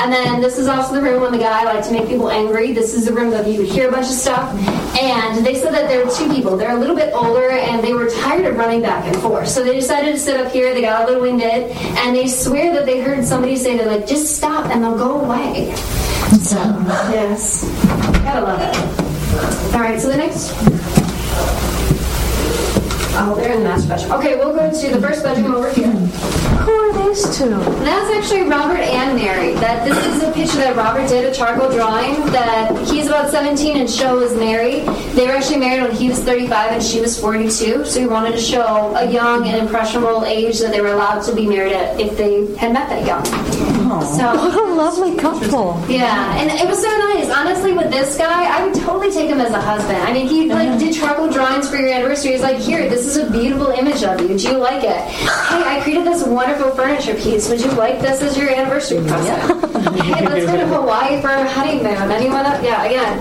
And 0.00 0.12
then 0.12 0.40
this 0.40 0.58
is 0.58 0.66
also 0.66 0.94
the 0.94 1.02
room 1.02 1.22
when 1.22 1.32
the 1.32 1.38
guy 1.38 1.64
liked 1.64 1.86
to 1.88 1.92
make 1.92 2.08
people 2.08 2.30
angry. 2.30 2.72
This 2.72 2.94
is 2.94 3.06
the 3.06 3.12
room 3.12 3.30
that 3.30 3.46
you 3.46 3.60
would 3.60 3.68
hear 3.68 3.88
a 3.88 3.92
bunch 3.92 4.06
of 4.06 4.12
stuff. 4.12 4.54
And 4.98 5.44
they 5.44 5.54
said 5.54 5.72
that 5.74 5.88
there 5.88 6.04
were 6.04 6.10
two 6.10 6.28
people. 6.32 6.56
They're 6.56 6.76
a 6.76 6.78
little 6.78 6.96
bit 6.96 7.12
older 7.14 7.50
and 7.50 7.82
they 7.82 7.92
were 7.92 8.08
tired 8.08 8.46
of 8.46 8.56
running 8.56 8.82
back 8.82 9.06
and 9.06 9.16
forth. 9.16 9.48
So 9.48 9.62
they 9.62 9.74
decided 9.74 10.12
to 10.12 10.18
sit 10.18 10.40
up 10.40 10.52
here. 10.52 10.74
They 10.74 10.82
got 10.82 11.02
a 11.02 11.06
little 11.06 11.22
winded. 11.22 11.70
And 11.98 12.16
they 12.16 12.28
swear 12.28 12.72
that 12.74 12.86
they 12.86 13.00
heard 13.00 13.24
somebody 13.24 13.56
say, 13.56 13.76
they're 13.76 13.86
like, 13.86 14.06
just 14.06 14.36
stop 14.36 14.66
and 14.66 14.82
they'll 14.82 14.98
go 14.98 15.20
away. 15.20 15.74
So, 16.40 16.56
yes. 17.10 17.64
Gotta 18.22 18.40
love 18.40 18.60
it. 18.60 19.74
All 19.74 19.80
right, 19.80 20.00
so 20.00 20.08
the 20.08 20.16
next 20.16 20.50
Oh, 23.12 23.34
they're 23.36 23.52
in 23.52 23.62
the 23.62 23.68
master 23.68 23.88
bedroom. 23.88 24.12
Okay, 24.12 24.36
we'll 24.36 24.54
go 24.54 24.70
to 24.70 24.88
the 24.94 25.00
first 25.00 25.22
bedroom 25.22 25.54
over 25.54 25.70
here. 25.72 25.88
Who 25.90 26.70
are 26.72 27.08
these 27.08 27.22
two? 27.36 27.48
That's 27.82 28.10
actually 28.16 28.48
Robert 28.48 28.78
and 28.80 29.16
Mary. 29.16 29.54
That 29.54 29.84
this 29.86 29.96
is 30.06 30.22
a 30.22 30.30
picture 30.32 30.56
that 30.58 30.76
Robert 30.76 31.08
did, 31.08 31.24
a 31.24 31.34
charcoal 31.34 31.70
drawing. 31.70 32.14
That 32.32 32.76
he's 32.88 33.06
about 33.08 33.30
17 33.30 33.76
and 33.78 33.90
Show 33.90 34.20
is 34.20 34.34
Mary. 34.36 34.80
They 35.14 35.26
were 35.26 35.32
actually 35.32 35.58
married 35.58 35.82
when 35.82 35.92
he 35.96 36.08
was 36.08 36.20
35 36.22 36.72
and 36.72 36.82
she 36.82 37.00
was 37.00 37.18
42. 37.20 37.84
So 37.84 38.00
he 38.00 38.06
wanted 38.06 38.32
to 38.32 38.38
show 38.40 38.94
a 38.94 39.10
young 39.10 39.46
and 39.48 39.56
impressionable 39.56 40.24
age 40.24 40.60
that 40.60 40.70
they 40.72 40.80
were 40.80 40.92
allowed 40.92 41.22
to 41.24 41.34
be 41.34 41.46
married 41.48 41.72
at 41.72 41.98
if 42.00 42.16
they 42.16 42.46
had 42.56 42.72
met 42.72 42.88
that 42.90 43.06
young. 43.06 43.24
So 44.04 44.22
What 44.36 44.54
a 44.54 44.72
lovely 44.74 45.16
couple. 45.16 45.82
yeah, 45.88 46.36
and 46.38 46.48
it 46.48 46.66
was 46.68 46.80
so 46.80 46.88
nice. 46.88 47.28
Honestly, 47.28 47.49
with 47.80 47.90
this 47.90 48.16
guy, 48.16 48.44
I 48.44 48.64
would 48.64 48.74
totally 48.74 49.10
take 49.10 49.28
him 49.30 49.40
as 49.40 49.52
a 49.52 49.60
husband. 49.60 49.98
I 49.98 50.12
mean, 50.12 50.26
he 50.26 50.48
like 50.48 50.68
uh-huh. 50.68 50.78
did 50.78 50.94
charcoal 50.94 51.30
drawings 51.30 51.68
for 51.68 51.76
your 51.76 51.88
anniversary. 51.88 52.32
He's 52.32 52.42
like, 52.42 52.58
here, 52.58 52.88
this 52.88 53.06
is 53.06 53.16
a 53.16 53.30
beautiful 53.30 53.68
image 53.68 54.02
of 54.02 54.20
you. 54.20 54.36
Do 54.36 54.48
you 54.48 54.58
like 54.58 54.84
it? 54.84 55.00
Hey, 55.08 55.62
I 55.64 55.80
created 55.82 56.06
this 56.06 56.24
wonderful 56.24 56.70
furniture 56.72 57.14
piece. 57.14 57.48
Would 57.48 57.60
you 57.60 57.70
like 57.72 58.00
this 58.00 58.22
as 58.22 58.36
your 58.36 58.50
anniversary 58.50 58.98
present? 59.06 59.42
hey, 60.02 60.26
let's 60.28 60.46
go 60.46 60.56
to 60.56 60.66
Hawaii 60.74 61.20
for 61.20 61.28
a 61.28 61.48
honeymoon. 61.48 62.10
Anyone? 62.10 62.46
Up? 62.46 62.62
Yeah, 62.62 62.84
again, 62.84 63.18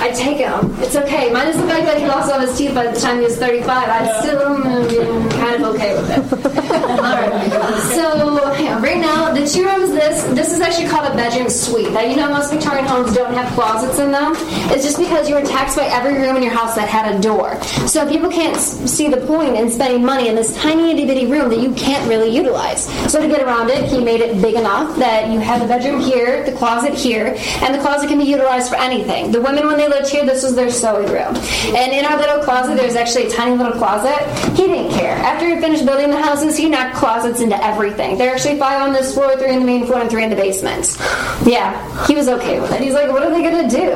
I 0.00 0.10
take 0.12 0.38
him. 0.38 0.74
It's 0.82 0.96
okay. 0.96 1.32
Minus 1.32 1.56
the 1.56 1.66
fact 1.66 1.86
that 1.86 1.98
he 1.98 2.06
lost 2.06 2.32
all 2.32 2.40
his 2.40 2.56
teeth 2.56 2.74
by 2.74 2.86
the 2.86 2.98
time 2.98 3.18
he 3.18 3.24
was 3.24 3.36
35. 3.36 3.68
I 3.68 4.20
still 4.20 4.40
mm, 4.40 4.64
am 4.66 5.30
kind 5.30 5.62
of 5.62 5.74
okay 5.74 5.94
with 5.94 6.10
it. 6.10 6.62
So 7.96 8.16
yeah, 8.58 8.80
right 8.80 8.98
now, 8.98 9.32
the 9.32 9.46
two 9.46 9.64
rooms. 9.64 9.90
This 9.96 10.24
this 10.34 10.52
is 10.52 10.60
actually 10.60 10.88
called 10.88 11.10
a 11.10 11.14
bedroom 11.14 11.48
suite. 11.48 11.92
Now 11.92 12.00
you 12.00 12.16
know 12.16 12.28
most 12.28 12.52
Victorian 12.52 12.84
homes 12.84 13.14
don't 13.14 13.32
have 13.34 13.50
closets 13.54 13.98
in 13.98 14.10
them. 14.10 14.32
It's 14.72 14.84
just 14.84 14.98
because 14.98 15.28
you 15.28 15.34
were 15.34 15.42
taxed 15.42 15.76
by 15.76 15.84
every 15.84 16.14
room 16.14 16.36
in 16.36 16.42
your 16.42 16.52
house 16.52 16.74
that 16.74 16.88
had 16.88 17.14
a 17.14 17.20
door. 17.20 17.60
So 17.86 18.08
people 18.08 18.30
can't 18.30 18.56
see 18.56 19.08
the 19.08 19.18
point 19.26 19.56
in 19.56 19.70
spending 19.70 20.04
money 20.04 20.28
in 20.28 20.34
this 20.34 20.54
tiny 20.56 20.90
itty 20.90 21.06
bitty 21.06 21.26
room 21.26 21.48
that 21.50 21.60
you 21.60 21.72
can't 21.74 22.08
really 22.08 22.28
utilize. 22.34 22.84
So 23.10 23.20
to 23.20 23.28
get 23.28 23.42
around 23.42 23.70
it, 23.70 23.88
he 23.88 24.02
made 24.02 24.20
it 24.20 24.40
big 24.42 24.54
enough 24.54 24.96
that 24.98 25.30
you 25.30 25.38
have 25.40 25.60
the 25.60 25.66
bedroom 25.66 26.00
here, 26.00 26.44
the 26.44 26.52
closet 26.52 26.94
here, 26.94 27.36
and 27.62 27.74
the 27.74 27.78
closet 27.78 28.08
can 28.08 28.18
be 28.18 28.24
utilized 28.24 28.68
for 28.68 28.76
anything. 28.76 29.32
The 29.32 29.40
women 29.40 29.66
when 29.66 29.76
they 29.76 29.88
lived 29.88 30.08
here, 30.08 30.24
this 30.26 30.42
was 30.42 30.54
their 30.54 30.70
sewing 30.70 31.10
room. 31.10 31.36
And 31.76 31.92
in 31.92 32.04
our 32.04 32.16
little 32.18 32.42
closet, 32.42 32.76
there's 32.76 32.96
actually 32.96 33.26
a 33.26 33.30
tiny 33.30 33.56
little 33.56 33.72
closet. 33.72 34.20
He 34.56 34.66
didn't 34.66 34.92
care. 34.92 35.16
After 35.16 35.46
he 35.48 35.60
finished 35.60 35.86
building 35.86 36.10
the 36.10 36.20
houses, 36.20 36.56
he 36.56 36.65
knocked 36.68 36.96
closets 36.96 37.40
into 37.40 37.62
everything. 37.62 38.16
There 38.16 38.30
are 38.30 38.34
actually 38.34 38.58
five 38.58 38.80
on 38.82 38.92
this 38.92 39.12
floor. 39.12 39.26
floor, 39.26 39.38
three 39.38 39.54
in 39.54 39.60
the 39.60 39.66
main 39.66 39.86
floor, 39.86 40.00
and 40.00 40.10
three 40.10 40.22
in 40.22 40.30
the 40.30 40.36
basement. 40.36 40.96
Yeah, 41.44 41.74
he 42.06 42.14
was 42.14 42.28
okay 42.28 42.60
with 42.60 42.70
it. 42.72 42.80
He's 42.80 42.92
like, 42.94 43.10
what 43.10 43.22
are 43.22 43.30
they 43.30 43.42
gonna 43.42 43.68
do? 43.68 43.90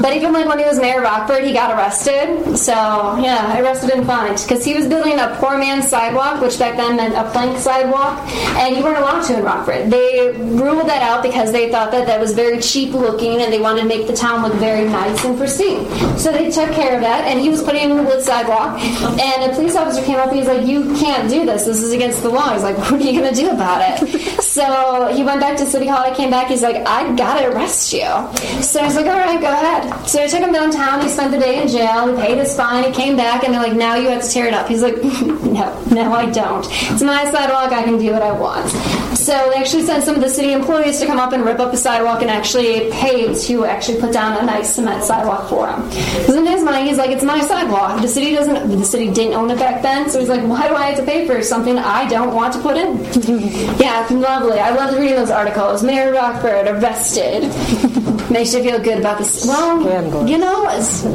But 0.00 0.14
even 0.14 0.32
like 0.32 0.46
when 0.46 0.58
he 0.58 0.64
was 0.64 0.78
Mayor 0.78 0.98
of 0.98 1.02
Rockford, 1.04 1.44
he 1.44 1.52
got 1.52 1.74
arrested. 1.74 2.56
So 2.56 2.72
yeah, 3.18 3.60
arrested 3.60 3.90
and 3.90 4.06
fined 4.06 4.38
because 4.46 4.64
he 4.64 4.74
was 4.74 4.86
building 4.86 5.18
a 5.18 5.36
poor 5.40 5.58
man's 5.58 5.88
sidewalk, 5.88 6.40
which 6.40 6.58
back 6.58 6.76
then 6.76 6.96
meant 6.96 7.14
a 7.14 7.28
plank 7.30 7.58
sidewalk, 7.58 8.20
and 8.56 8.76
you 8.76 8.84
weren't 8.84 8.98
allowed 8.98 9.22
to 9.22 9.38
in 9.38 9.44
Rockford. 9.44 9.90
They 9.90 10.30
ruled 10.38 10.88
that 10.88 11.02
out 11.02 11.22
because 11.22 11.50
they 11.52 11.70
thought 11.70 11.90
that 11.90 12.06
that 12.06 12.20
was 12.20 12.34
very 12.34 12.60
cheap 12.60 12.92
looking, 12.94 13.42
and 13.42 13.52
they 13.52 13.60
wanted 13.60 13.82
to 13.82 13.88
make 13.88 14.06
the 14.06 14.16
town 14.16 14.42
look 14.42 14.54
very 14.54 14.88
nice 14.88 15.24
and 15.24 15.36
pristine. 15.36 15.86
So 16.18 16.30
they 16.32 16.50
took 16.50 16.70
care 16.72 16.94
of 16.94 17.00
that, 17.02 17.24
and 17.26 17.40
he 17.40 17.48
was 17.48 17.62
putting 17.62 17.90
in 17.90 17.98
a 17.98 18.02
wood 18.02 18.22
sidewalk, 18.22 18.78
and 18.80 19.50
a 19.50 19.54
police 19.54 19.74
officer 19.74 20.02
came 20.04 20.18
up 20.18 20.28
and 20.28 20.38
he's 20.38 20.48
like, 20.48 20.66
"You 20.66 20.94
can't 20.96 21.28
do 21.28 21.44
this. 21.44 21.64
This 21.64 21.82
is 21.82 21.92
against 22.00 22.22
the 22.22 22.30
law." 22.30 22.52
He's 22.52 22.62
like, 22.62 22.78
"What 22.78 22.92
are 22.92 22.98
you 22.98 23.20
gonna 23.20 23.34
do 23.34 23.50
about 23.50 23.80
it?" 23.84 24.42
so 24.56 24.64
he 25.14 25.22
went 25.22 25.40
back 25.40 25.56
to 25.58 25.66
City 25.66 25.86
Hall. 25.86 26.02
I 26.10 26.14
came 26.14 26.30
back. 26.30 26.48
He's 26.48 26.62
like, 26.62 26.76
"I 26.86 27.14
gotta 27.14 27.48
arrest 27.50 27.92
you." 27.92 28.08
So 28.62 28.82
he's 28.84 28.96
like, 28.96 29.06
"All 29.06 29.20
right, 29.26 29.40
go 29.40 29.48
ahead." 29.48 29.82
So 30.08 30.22
I 30.22 30.26
took 30.26 30.40
him 30.40 30.52
downtown. 30.52 31.02
He 31.02 31.08
spent 31.08 31.30
the 31.32 31.38
day 31.38 31.62
in 31.62 31.68
jail. 31.68 32.08
He 32.08 32.14
paid 32.20 32.38
his 32.38 32.56
fine. 32.56 32.84
He 32.84 32.92
came 32.92 33.16
back, 33.16 33.44
and 33.44 33.52
they're 33.52 33.62
like, 33.62 33.74
"Now 33.74 33.94
you 33.96 34.08
have 34.08 34.22
to 34.22 34.30
tear 34.30 34.46
it 34.46 34.54
up." 34.54 34.68
He's 34.68 34.82
like, 34.82 34.96
"No, 35.58 35.66
no, 35.90 36.12
I 36.12 36.26
don't. 36.30 36.66
It's 36.92 37.02
my 37.02 37.24
sidewalk. 37.30 37.72
I 37.72 37.82
can 37.82 37.98
do 37.98 38.12
what 38.12 38.22
I 38.22 38.32
want." 38.32 38.68
So 39.16 39.34
they 39.50 39.56
actually 39.56 39.84
sent 39.84 40.04
some 40.04 40.14
of 40.14 40.22
the 40.22 40.28
city 40.28 40.52
employees 40.52 40.98
to 41.00 41.06
come 41.06 41.18
up 41.18 41.32
and 41.32 41.44
rip 41.44 41.60
up 41.60 41.70
the 41.70 41.76
sidewalk 41.76 42.22
and 42.22 42.30
actually 42.30 42.90
pay 42.90 43.34
to 43.46 43.64
actually 43.66 44.00
put 44.00 44.12
down 44.12 44.42
a 44.42 44.46
nice 44.46 44.74
cement 44.74 45.04
sidewalk 45.04 45.48
for 45.48 45.68
him. 45.68 45.82
Because 45.88 46.36
in 46.36 46.46
his 46.46 46.62
mind, 46.64 46.88
he's 46.88 46.98
like, 46.98 47.10
"It's 47.10 47.24
my 47.24 47.40
sidewalk. 47.40 48.00
The 48.00 48.08
city 48.08 48.34
doesn't. 48.34 48.78
The 48.78 48.84
city 48.84 49.10
didn't 49.10 49.34
own 49.34 49.50
it 49.50 49.58
back 49.58 49.82
then, 49.82 50.08
so 50.08 50.18
he's 50.18 50.28
like, 50.28 50.42
why 50.42 50.68
do 50.68 50.74
I 50.74 50.86
have 50.86 50.98
to 50.98 51.04
pay 51.04 51.26
for 51.26 51.42
something 51.42 51.78
I 51.84 52.08
don't 52.08 52.34
want 52.34 52.52
to 52.54 52.60
put 52.60 52.76
in?" 52.76 52.96
yeah, 53.78 54.02
it's 54.02 54.10
lovely. 54.10 54.58
I 54.58 54.70
love 54.70 54.96
reading 54.98 55.16
those 55.16 55.30
articles. 55.30 55.82
Mayor 55.82 56.12
Rockford 56.12 56.66
arrested. 56.68 57.44
Makes 58.30 58.54
you 58.54 58.62
feel 58.62 58.78
good 58.78 58.98
about 58.98 59.18
this. 59.18 59.44
Well, 59.44 60.28
you 60.28 60.38
know, 60.38 60.66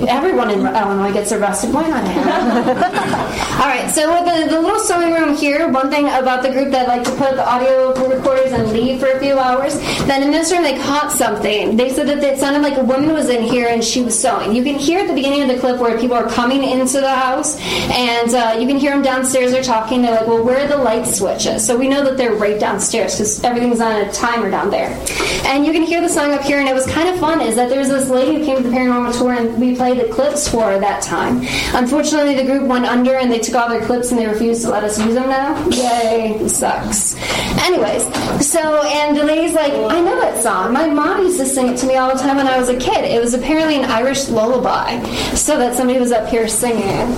everyone 0.09 0.51
in 0.51 0.59
Illinois 0.59 1.13
gets 1.13 1.31
arrested. 1.31 1.73
Why 1.73 1.87
not? 1.87 2.03
All 3.55 3.67
right, 3.67 3.89
so 3.89 4.11
with 4.11 4.25
the, 4.25 4.53
the 4.53 4.61
little 4.61 4.79
sewing 4.79 5.13
room 5.13 5.33
here, 5.35 5.69
one 5.69 5.89
thing 5.89 6.07
about 6.07 6.43
the 6.43 6.49
group 6.51 6.71
that 6.71 6.89
like 6.89 7.03
to 7.05 7.11
put 7.11 7.35
the 7.35 7.47
audio 7.47 7.93
recorders 8.09 8.51
and 8.51 8.69
leave 8.73 8.99
for 8.99 9.07
a 9.07 9.19
few 9.19 9.39
hours, 9.39 9.79
then 10.07 10.23
in 10.23 10.31
this 10.31 10.51
room 10.51 10.63
they 10.63 10.77
caught 10.77 11.09
something. 11.09 11.77
They 11.77 11.89
said 11.89 12.07
that 12.09 12.21
it 12.21 12.37
sounded 12.37 12.61
like 12.61 12.77
a 12.77 12.83
woman 12.83 13.13
was 13.13 13.29
in 13.29 13.43
here 13.43 13.69
and 13.69 13.81
she 13.81 14.03
was 14.03 14.19
sewing. 14.19 14.53
You 14.53 14.63
can 14.63 14.75
hear 14.75 14.99
at 14.99 15.07
the 15.07 15.13
beginning 15.13 15.41
of 15.43 15.47
the 15.47 15.57
clip 15.59 15.79
where 15.79 15.97
people 15.97 16.17
are 16.17 16.27
coming 16.27 16.63
into 16.63 16.99
the 16.99 17.15
house, 17.15 17.57
and 17.91 18.33
uh, 18.35 18.57
you 18.59 18.67
can 18.67 18.77
hear 18.77 18.91
them 18.91 19.01
downstairs. 19.01 19.51
They're 19.51 19.63
talking. 19.63 20.01
They're 20.01 20.15
like, 20.15 20.27
"Well, 20.27 20.43
where 20.43 20.54
are 20.55 20.67
the 20.67 20.77
light 20.77 21.05
switches?" 21.05 21.65
So 21.65 21.77
we 21.77 21.87
know 21.87 22.03
that 22.03 22.17
they're 22.17 22.33
right 22.33 22.59
downstairs 22.59 23.15
because 23.15 23.43
everything's 23.43 23.81
on 23.81 23.95
a 23.95 24.11
timer 24.11 24.49
down 24.49 24.69
there. 24.69 24.97
And 25.45 25.65
you 25.65 25.71
can 25.71 25.83
hear 25.83 26.01
the 26.01 26.09
song 26.09 26.33
up 26.33 26.41
here, 26.41 26.59
and 26.59 26.67
it 26.67 26.73
was 26.73 26.85
kind 26.87 27.09
of 27.09 27.19
fun. 27.19 27.41
Is 27.41 27.55
that 27.55 27.69
there 27.69 27.79
was 27.79 27.89
this 27.89 28.09
lady 28.09 28.39
who 28.39 28.45
came 28.45 28.57
to 28.57 28.63
the 28.63 28.75
paranormal 28.75 29.17
tour, 29.17 29.33
and 29.33 29.59
we 29.59 29.75
played 29.75 29.99
the 29.99 30.11
clips 30.13 30.47
for 30.47 30.63
her 30.63 30.79
that 30.79 31.01
time. 31.01 31.45
Unfortunately, 31.73 32.35
the 32.35 32.43
group 32.43 32.63
went 32.63 32.85
under, 32.85 33.15
and 33.15 33.31
they 33.31 33.39
took 33.39 33.55
all 33.55 33.69
their 33.69 33.85
clips, 33.85 34.11
and 34.11 34.19
they 34.19 34.25
refused 34.25 34.63
to 34.63 34.69
let 34.69 34.83
us 34.83 34.99
use 34.99 35.13
them 35.13 35.29
now. 35.29 35.55
Yay, 35.69 36.47
sucks. 36.47 37.15
Anyways, 37.63 38.03
so 38.45 38.81
and 38.83 39.17
the 39.17 39.23
lady's 39.23 39.53
like, 39.53 39.73
I 39.73 39.99
know 39.99 40.19
that 40.19 40.41
song. 40.41 40.73
My 40.73 40.87
mom 40.87 41.23
used 41.23 41.39
to 41.39 41.45
sing 41.45 41.67
it 41.67 41.77
to 41.77 41.85
me 41.85 41.95
all 41.95 42.13
the 42.13 42.21
time 42.21 42.37
when 42.37 42.47
I 42.47 42.57
was 42.57 42.69
a 42.69 42.77
kid. 42.77 43.05
It 43.05 43.21
was 43.21 43.33
apparently 43.33 43.77
an 43.77 43.85
Irish 43.85 44.29
lullaby, 44.29 45.01
so 45.33 45.57
that 45.57 45.75
somebody 45.75 45.99
was 45.99 46.11
up 46.11 46.27
here 46.27 46.47
singing. 46.47 47.09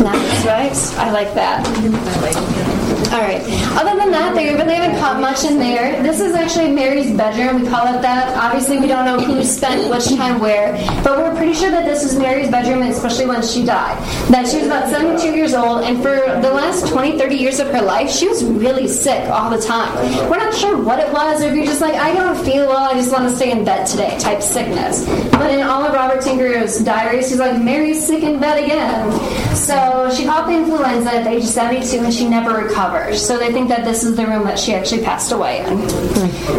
Nice, 0.00 0.46
right? 0.46 0.76
I 0.98 1.10
like 1.10 1.34
that. 1.34 2.85
All 3.16 3.22
right. 3.22 3.40
Other 3.80 3.96
than 3.96 4.10
that, 4.10 4.34
they 4.34 4.52
really 4.52 4.74
haven't 4.74 5.00
caught 5.00 5.22
much 5.22 5.42
in 5.44 5.58
there. 5.58 6.02
This 6.02 6.20
is 6.20 6.34
actually 6.34 6.70
Mary's 6.72 7.16
bedroom. 7.16 7.62
We 7.62 7.66
call 7.66 7.86
it 7.86 8.02
that. 8.02 8.36
Obviously, 8.36 8.78
we 8.78 8.88
don't 8.88 9.06
know 9.06 9.18
who 9.18 9.42
spent 9.42 9.90
which 9.90 10.14
time 10.16 10.38
where, 10.38 10.72
but 11.02 11.16
we're 11.16 11.34
pretty 11.34 11.54
sure 11.54 11.70
that 11.70 11.86
this 11.86 12.02
was 12.02 12.18
Mary's 12.18 12.50
bedroom, 12.50 12.82
especially 12.82 13.24
when 13.24 13.40
she 13.40 13.64
died. 13.64 13.96
That 14.28 14.46
she 14.46 14.58
was 14.58 14.66
about 14.66 14.90
72 14.90 15.34
years 15.34 15.54
old, 15.54 15.84
and 15.84 15.96
for 16.02 16.14
the 16.14 16.52
last 16.52 16.88
20, 16.88 17.18
30 17.18 17.36
years 17.36 17.58
of 17.58 17.68
her 17.68 17.80
life, 17.80 18.10
she 18.10 18.28
was 18.28 18.44
really 18.44 18.86
sick 18.86 19.30
all 19.30 19.48
the 19.48 19.62
time. 19.62 19.94
We're 20.28 20.36
not 20.36 20.54
sure 20.54 20.76
what 20.76 20.98
it 20.98 21.10
was, 21.10 21.42
or 21.42 21.48
if 21.48 21.54
you're 21.54 21.64
just 21.64 21.80
like, 21.80 21.94
I 21.94 22.12
don't 22.12 22.36
feel 22.44 22.66
well, 22.66 22.90
I 22.90 22.92
just 22.92 23.10
want 23.10 23.30
to 23.30 23.34
stay 23.34 23.50
in 23.50 23.64
bed 23.64 23.86
today 23.86 24.18
type 24.18 24.42
sickness. 24.42 25.06
But 25.30 25.50
in 25.52 25.62
all 25.62 25.84
of 25.84 25.94
Robert 25.94 26.20
Tinker's 26.20 26.84
diaries, 26.84 27.30
she's 27.30 27.38
like, 27.38 27.62
Mary's 27.62 28.06
sick 28.06 28.22
in 28.22 28.38
bed 28.38 28.62
again. 28.62 29.10
So 29.56 30.10
she 30.14 30.26
caught 30.26 30.48
the 30.48 30.52
influenza 30.52 31.14
at 31.14 31.26
age 31.26 31.44
72 31.44 32.04
and 32.04 32.12
she 32.12 32.28
never 32.28 32.62
recovered. 32.62 33.05
So 33.14 33.38
they 33.38 33.52
think 33.52 33.68
that 33.68 33.84
this 33.84 34.04
is 34.04 34.16
the 34.16 34.26
room 34.26 34.44
that 34.44 34.58
she 34.58 34.74
actually 34.74 35.02
passed 35.02 35.32
away 35.32 35.60
in. 35.60 35.78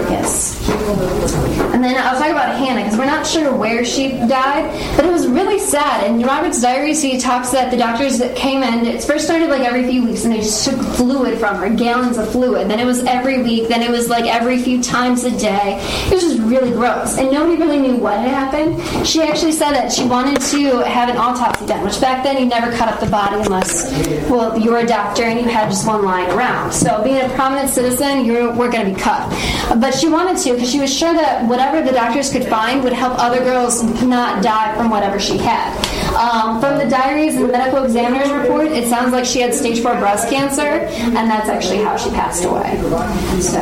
Yes. 0.10 0.58
And 1.78 1.84
then 1.84 1.96
I'll 1.96 2.18
talk 2.18 2.32
about 2.32 2.58
Hannah 2.58 2.82
because 2.82 2.98
we're 2.98 3.06
not 3.06 3.28
sure 3.28 3.56
where 3.56 3.86
she 3.86 4.14
died, 4.14 4.66
but 4.96 5.06
it 5.06 5.12
was 5.12 5.28
really 5.28 5.60
sad. 5.60 6.10
In 6.10 6.24
Robert's 6.24 6.60
diaries, 6.60 7.04
he 7.04 7.20
talks 7.20 7.52
that 7.52 7.70
the 7.70 7.78
doctors 7.78 8.18
that 8.18 8.36
came 8.36 8.64
in, 8.64 8.88
it 8.88 9.04
first 9.04 9.26
started 9.26 9.52
like 9.52 9.62
every 9.62 9.86
few 9.86 10.04
weeks 10.04 10.24
and 10.24 10.34
they 10.34 10.40
just 10.40 10.66
took 10.66 10.82
fluid 10.96 11.38
from 11.38 11.58
her, 11.58 11.70
gallons 11.70 12.18
of 12.18 12.32
fluid. 12.32 12.68
Then 12.68 12.80
it 12.80 12.86
was 12.86 13.04
every 13.04 13.44
week, 13.44 13.68
then 13.68 13.84
it 13.84 13.92
was 13.92 14.10
like 14.10 14.26
every 14.26 14.58
few 14.58 14.82
times 14.82 15.24
a 15.24 15.30
day. 15.38 15.78
It 16.08 16.14
was 16.14 16.24
just 16.24 16.40
really 16.40 16.72
gross. 16.72 17.20
And 17.20 17.32
nobody 17.32 17.62
really 17.62 17.78
knew 17.78 17.98
what 17.98 18.18
had 18.22 18.30
happened. 18.30 19.06
She 19.06 19.22
actually 19.22 19.52
said 19.52 19.74
that 19.74 19.92
she 19.92 20.04
wanted 20.04 20.42
to 20.42 20.80
have 20.80 21.10
an 21.10 21.18
autopsy 21.18 21.68
done, 21.68 21.86
which 21.86 22.02
back 22.02 22.24
then 22.24 22.40
you 22.40 22.48
never 22.48 22.76
cut 22.76 22.90
up 22.90 23.00
the 23.00 23.06
body 23.06 23.40
unless, 23.40 23.92
well, 24.28 24.58
you 24.58 24.72
were 24.72 24.80
a 24.80 24.88
doctor 24.88 25.26
and 25.26 25.40
you 25.40 25.46
had 25.46 25.70
just 25.70 25.86
one 25.86 26.04
lying 26.04 26.32
around. 26.32 26.74
So 26.74 27.04
being 27.04 27.22
a 27.22 27.30
prominent 27.36 27.70
citizen, 27.70 28.26
you 28.26 28.50
were 28.54 28.68
going 28.68 28.88
to 28.88 28.96
be 28.96 29.00
cut. 29.00 29.30
But 29.80 29.94
she 29.94 30.10
wanted 30.10 30.38
to 30.38 30.54
because 30.54 30.72
she 30.72 30.80
was 30.80 30.92
sure 30.92 31.14
that 31.14 31.48
whatever 31.48 31.67
the 31.72 31.92
doctors 31.92 32.32
could 32.32 32.46
find 32.46 32.84
would 32.84 32.94
help 32.94 33.18
other 33.18 33.40
girls 33.40 33.84
not 34.04 34.44
die 34.44 34.76
from 34.76 34.90
whatever 34.90 35.20
she 35.20 35.38
had. 35.38 35.74
Um, 36.16 36.60
from 36.60 36.78
the 36.78 36.90
diaries 36.90 37.36
and 37.36 37.46
the 37.46 37.52
medical 37.52 37.84
examiner's 37.84 38.32
report, 38.32 38.68
it 38.68 38.88
sounds 38.88 39.12
like 39.12 39.26
she 39.26 39.40
had 39.40 39.54
stage 39.54 39.82
four 39.82 39.94
breast 39.96 40.30
cancer, 40.30 40.62
and 40.62 41.30
that's 41.30 41.50
actually 41.50 41.84
how 41.84 41.96
she 41.98 42.10
passed 42.12 42.44
away. 42.44 42.78
So, 43.42 43.60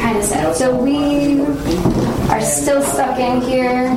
kind 0.00 0.18
of 0.18 0.24
sad. 0.24 0.56
So 0.56 0.76
we 0.76 1.36
are 2.30 2.40
still 2.40 2.82
stuck 2.82 3.18
in 3.18 3.40
here. 3.42 3.94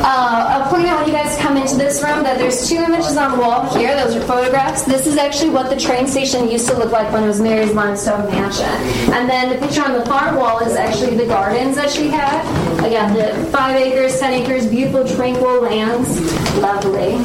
Uh, 0.00 0.46
I'll 0.48 0.70
point 0.70 0.86
out 0.86 1.00
when 1.00 1.08
you 1.08 1.12
guys 1.12 1.36
come 1.38 1.56
into 1.56 1.76
this 1.76 2.02
room 2.02 2.22
that 2.22 2.38
there's 2.38 2.68
two 2.68 2.76
images 2.76 3.16
on 3.16 3.32
the 3.32 3.38
wall 3.38 3.64
here. 3.76 3.94
Those 3.96 4.16
are 4.16 4.22
photographs. 4.22 4.84
This 4.84 5.06
is 5.06 5.16
actually 5.16 5.50
what 5.50 5.68
the 5.70 5.76
train 5.76 6.06
station 6.06 6.48
used 6.48 6.68
to 6.68 6.76
look 6.76 6.92
like 6.92 7.12
when 7.12 7.24
it 7.24 7.26
was 7.26 7.40
Mary's 7.40 7.72
limestone 7.72 8.30
mansion. 8.30 8.66
And 9.12 9.28
then 9.28 9.50
the 9.50 9.66
picture 9.66 9.82
on 9.82 9.92
the 9.92 10.04
far 10.06 10.36
wall 10.36 10.60
is 10.60 10.76
actually 10.76 11.16
the 11.16 11.26
gardens 11.26 11.76
that 11.76 11.90
she 11.90 12.08
had. 12.08 12.42
Again, 12.84 13.14
the 13.14 13.50
five 13.50 13.76
acres, 13.76 14.18
ten 14.20 14.32
acres, 14.34 14.66
beautiful, 14.66 15.06
tranquil 15.06 15.62
lands. 15.62 16.08
Lovely. 16.56 17.18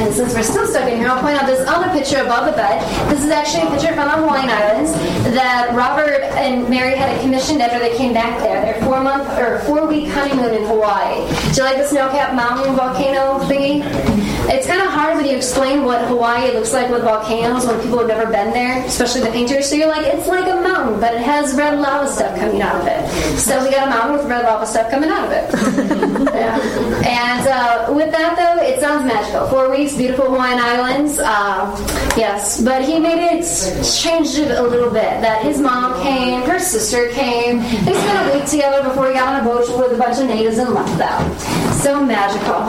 And 0.00 0.14
since 0.14 0.34
we're 0.34 0.42
still 0.42 0.66
stuck 0.66 0.88
in 0.90 0.98
here, 0.98 1.08
I'll 1.08 1.20
point 1.20 1.40
out 1.40 1.46
this 1.46 1.66
other 1.66 1.90
picture 1.90 2.20
above 2.20 2.46
the 2.46 2.52
bed. 2.52 2.80
This 3.10 3.24
is 3.24 3.30
actually 3.30 3.66
a 3.66 3.70
picture 3.70 3.94
from 3.94 4.08
the 4.08 4.16
Hawaiian 4.16 4.50
Islands 4.50 4.92
that 5.34 5.74
Robert 5.74 6.22
and 6.36 6.68
Mary 6.68 6.94
had 6.96 7.20
commissioned 7.22 7.60
after 7.62 7.78
they 7.78 7.96
came 7.96 8.12
back 8.12 8.38
there. 8.40 8.60
Their 8.60 8.82
four 8.84 9.02
month 9.16 9.38
or 9.38 9.58
four 9.60 9.86
week 9.86 10.08
honeymoon 10.08 10.54
in 10.54 10.64
Hawaii. 10.64 11.26
Do 11.52 11.56
you 11.56 11.62
like 11.62 11.76
the 11.76 11.86
snow 11.88 12.08
capped 12.10 12.34
mountain 12.34 12.74
volcano 12.74 13.38
thingy? 13.46 14.35
It's 14.48 14.66
kind 14.66 14.80
of 14.80 14.88
hard 14.88 15.16
when 15.16 15.26
you 15.26 15.36
explain 15.36 15.84
what 15.84 16.06
Hawaii 16.06 16.52
looks 16.52 16.72
like 16.72 16.90
with 16.90 17.02
volcanoes 17.02 17.66
when 17.66 17.80
people 17.80 17.98
have 17.98 18.08
never 18.08 18.30
been 18.30 18.52
there, 18.52 18.84
especially 18.84 19.22
the 19.22 19.30
painters. 19.30 19.68
So 19.68 19.74
you're 19.74 19.88
like, 19.88 20.06
it's 20.06 20.26
like 20.28 20.46
a 20.46 20.60
mountain, 20.60 21.00
but 21.00 21.14
it 21.14 21.20
has 21.20 21.54
red 21.54 21.78
lava 21.78 22.08
stuff 22.08 22.38
coming 22.38 22.62
out 22.62 22.80
of 22.80 22.86
it. 22.86 23.38
So 23.38 23.62
we 23.64 23.70
got 23.70 23.88
a 23.88 23.90
mountain 23.90 24.18
with 24.18 24.26
red 24.26 24.44
lava 24.44 24.66
stuff 24.66 24.90
coming 24.90 25.10
out 25.10 25.24
of 25.24 25.32
it. 25.32 25.50
yeah. 26.34 26.58
And 27.06 27.46
uh, 27.48 27.92
with 27.92 28.10
that, 28.12 28.36
though, 28.36 28.62
it 28.62 28.80
sounds 28.80 29.04
magical. 29.06 29.48
Four 29.48 29.70
weeks, 29.70 29.96
beautiful 29.96 30.26
Hawaiian 30.26 30.58
Islands. 30.60 31.18
Uh, 31.18 31.74
yes, 32.16 32.62
but 32.62 32.84
he 32.84 32.98
made 32.98 33.18
it, 33.18 33.44
changed 33.84 34.38
it 34.38 34.50
a 34.50 34.62
little 34.62 34.90
bit. 34.90 35.20
That 35.22 35.42
his 35.42 35.60
mom 35.60 36.00
came, 36.02 36.42
her 36.42 36.58
sister 36.58 37.08
came. 37.10 37.58
They 37.84 37.94
spent 37.94 38.30
a 38.30 38.38
week 38.38 38.46
together 38.46 38.82
before 38.82 39.08
he 39.08 39.14
got 39.14 39.28
on 39.28 39.40
a 39.40 39.44
boat 39.44 39.66
with 39.78 39.92
a 39.92 39.98
bunch 39.98 40.18
of 40.18 40.26
natives 40.26 40.58
and 40.58 40.70
left 40.70 40.96
them. 40.98 41.72
So 41.72 42.04
magical. 42.04 42.66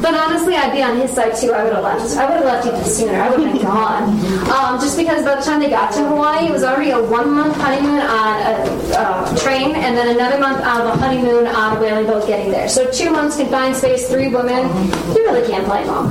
But 0.00 0.14
honestly, 0.14 0.54
I'd 0.54 0.72
be 0.72 0.82
on 0.82 0.93
his 1.00 1.12
side 1.12 1.36
too. 1.36 1.52
I 1.52 1.64
would 1.64 1.72
have 1.72 1.84
left. 1.84 2.16
I 2.16 2.24
would 2.28 2.36
have 2.36 2.44
left 2.44 2.66
even 2.66 2.84
sooner. 2.84 3.20
I 3.20 3.30
would 3.30 3.40
have 3.40 3.62
gone. 3.62 4.02
Um, 4.50 4.80
just 4.80 4.96
because 4.96 5.24
by 5.24 5.36
the 5.36 5.42
time 5.42 5.60
they 5.60 5.70
got 5.70 5.92
to 5.94 6.06
Hawaii, 6.06 6.46
it 6.46 6.52
was 6.52 6.64
already 6.64 6.90
a 6.90 7.02
one 7.02 7.30
month 7.32 7.56
honeymoon 7.56 8.00
on 8.00 8.40
a 8.42 8.54
uh, 8.96 9.36
train, 9.36 9.74
and 9.74 9.96
then 9.96 10.14
another 10.14 10.38
month 10.38 10.58
of 10.58 10.86
a 10.86 10.96
honeymoon 10.96 11.46
on 11.46 11.76
a 11.76 11.80
whaling 11.80 12.06
boat 12.06 12.26
getting 12.26 12.50
there. 12.50 12.68
So 12.68 12.90
two 12.90 13.10
months 13.10 13.36
confined 13.36 13.76
space, 13.76 14.08
three 14.08 14.28
women. 14.28 14.66
You 15.14 15.24
really 15.24 15.46
can't 15.48 15.66
blame 15.66 15.86
them. 15.86 16.10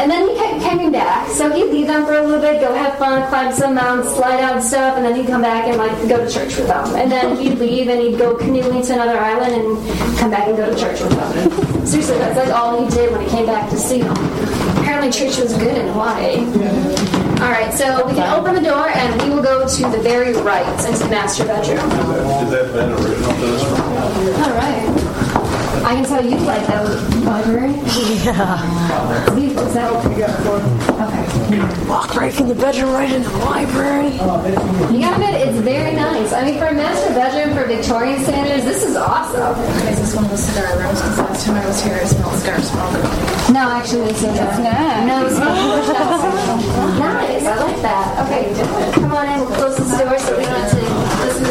And 0.00 0.10
then 0.10 0.28
he 0.28 0.34
kept 0.36 0.62
coming 0.62 0.92
back, 0.92 1.28
so 1.30 1.50
he'd 1.50 1.70
leave 1.70 1.86
them 1.86 2.04
for 2.06 2.14
a 2.14 2.22
little 2.22 2.40
bit, 2.40 2.60
go 2.60 2.74
have 2.74 2.98
fun, 2.98 3.28
climb 3.28 3.52
some 3.52 3.74
mountains, 3.74 4.14
slide 4.14 4.40
out 4.40 4.56
and 4.56 4.64
stuff, 4.64 4.96
and 4.96 5.04
then 5.04 5.14
he'd 5.16 5.26
come 5.26 5.42
back 5.42 5.66
and 5.66 5.76
like 5.76 5.92
go 6.08 6.24
to 6.24 6.30
church 6.30 6.56
with 6.56 6.66
them. 6.66 6.94
And 6.94 7.10
then 7.10 7.36
he'd 7.36 7.58
leave 7.58 7.88
and 7.88 8.00
he'd 8.00 8.18
go 8.18 8.36
canoeing 8.36 8.82
to 8.82 8.92
another 8.92 9.18
island 9.18 9.54
and 9.54 10.18
come 10.18 10.30
back 10.30 10.48
and 10.48 10.56
go 10.56 10.72
to 10.72 10.78
church 10.78 11.00
with 11.00 11.10
them. 11.10 11.79
Seriously, 11.86 12.18
that's 12.18 12.36
like 12.36 12.50
all 12.50 12.84
he 12.84 12.90
did 12.90 13.10
when 13.10 13.20
he 13.22 13.28
came 13.28 13.46
back 13.46 13.68
to 13.70 13.76
see 13.76 14.02
them. 14.02 14.16
Apparently, 14.78 15.10
church 15.10 15.38
was 15.38 15.56
good 15.56 15.76
in 15.76 15.88
Hawaii. 15.92 16.36
All 17.40 17.50
right, 17.50 17.72
so 17.72 18.06
we 18.06 18.12
can 18.14 18.28
open 18.38 18.54
the 18.54 18.60
door 18.60 18.88
and 18.90 19.22
we 19.22 19.30
will 19.30 19.42
go 19.42 19.66
to 19.66 19.82
the 19.88 19.98
very 20.02 20.34
right 20.34 20.66
into 20.86 20.98
the 21.02 21.08
master 21.08 21.44
bedroom. 21.44 21.78
Is 21.78 22.50
that 22.50 22.72
been 22.74 22.90
original 22.90 23.32
to 23.32 23.40
this 23.40 23.64
room? 23.64 23.80
All 24.44 24.54
right. 24.54 24.86
I 25.82 25.94
can 25.94 26.04
tell 26.04 26.22
you 26.24 26.36
like 26.38 26.66
that 26.66 26.84
library. 27.24 27.74
Yeah. 28.20 29.36
Is 29.36 29.74
that 29.74 29.90
okay? 29.92 30.20
Walk 31.50 32.14
right 32.14 32.32
from 32.32 32.46
the 32.46 32.54
bedroom 32.54 32.92
right 32.92 33.10
into 33.10 33.28
the 33.28 33.38
library. 33.38 34.12
You 34.12 35.00
gotta 35.02 35.16
admit, 35.16 35.48
it's 35.48 35.58
very 35.58 35.96
nice. 35.96 36.32
I 36.32 36.44
mean, 36.44 36.58
for 36.58 36.66
a 36.66 36.72
master 36.74 37.12
bedroom 37.12 37.56
for 37.56 37.66
Victorian 37.66 38.22
standards, 38.22 38.64
this 38.64 38.84
is 38.84 38.94
awesome. 38.94 39.58
Is 39.88 39.98
this 39.98 40.14
one 40.14 40.24
of 40.26 40.30
those 40.30 40.44
cigar 40.44 40.78
rooms? 40.78 41.00
Because 41.02 41.18
last 41.18 41.46
time 41.46 41.56
I 41.56 41.66
was 41.66 41.82
here, 41.82 41.96
it 41.96 42.06
smelled 42.06 42.38
cigar 42.38 42.60
smoke. 42.62 42.92
No, 43.50 43.66
actually, 43.68 44.12
this 44.14 44.22
is 44.22 44.30
nice. 44.30 44.58
No, 45.10 45.26
it's 45.26 45.38
nice. 47.02 47.44
I 47.46 47.56
like 47.58 47.82
that. 47.82 48.26
Okay, 48.26 48.54
come 48.94 49.10
on 49.10 49.26
in. 49.26 49.40
We'll 49.40 49.50
close 49.50 49.76
this 49.76 49.90
door 49.98 50.18
so 50.20 50.38
we 50.38 50.44
don't 50.44 50.70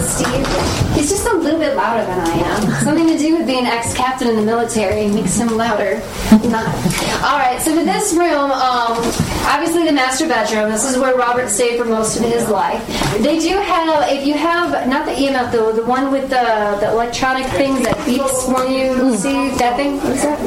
Steve. 0.10 0.48
He's 0.96 1.10
just 1.10 1.28
a 1.28 1.36
little 1.36 1.60
bit 1.60 1.76
louder 1.76 2.06
than 2.06 2.20
I 2.20 2.32
am. 2.32 2.84
Something 2.84 3.08
to 3.08 3.18
do 3.18 3.38
with 3.38 3.48
being 3.48 3.66
ex-captain 3.66 4.28
in 4.28 4.36
the 4.36 4.42
military 4.42 5.08
makes 5.08 5.38
him 5.38 5.56
louder. 5.56 6.02
Not. 6.50 6.68
All 7.24 7.38
right. 7.38 7.60
So 7.62 7.76
with 7.76 7.86
this 7.86 8.14
room, 8.14 8.52
um, 8.52 8.98
obviously 9.46 9.86
the 9.86 9.94
master 9.94 10.28
bedroom. 10.28 10.70
This 10.72 10.90
is 10.90 10.98
where 10.98 11.16
Robert 11.16 11.50
stayed 11.50 11.78
for 11.78 11.86
most 11.86 12.18
of 12.18 12.24
his 12.24 12.50
life. 12.50 12.86
They 13.22 13.40
do 13.40 13.58
have, 13.58 14.10
if 14.12 14.26
you 14.26 14.34
have 14.34 14.88
not 14.88 15.06
the 15.06 15.12
EMF 15.12 15.52
though, 15.52 15.72
the 15.72 15.86
one 15.86 16.12
with 16.12 16.30
the 16.30 16.78
the 16.80 16.92
electronic 16.92 17.46
thing 17.48 17.82
that 17.84 17.96
beeps 18.08 18.48
when 18.54 18.72
you 18.72 19.16
see 19.18 19.50
that 19.58 19.76
thing. 19.76 19.98
What's 19.98 20.24
that? 20.24 20.40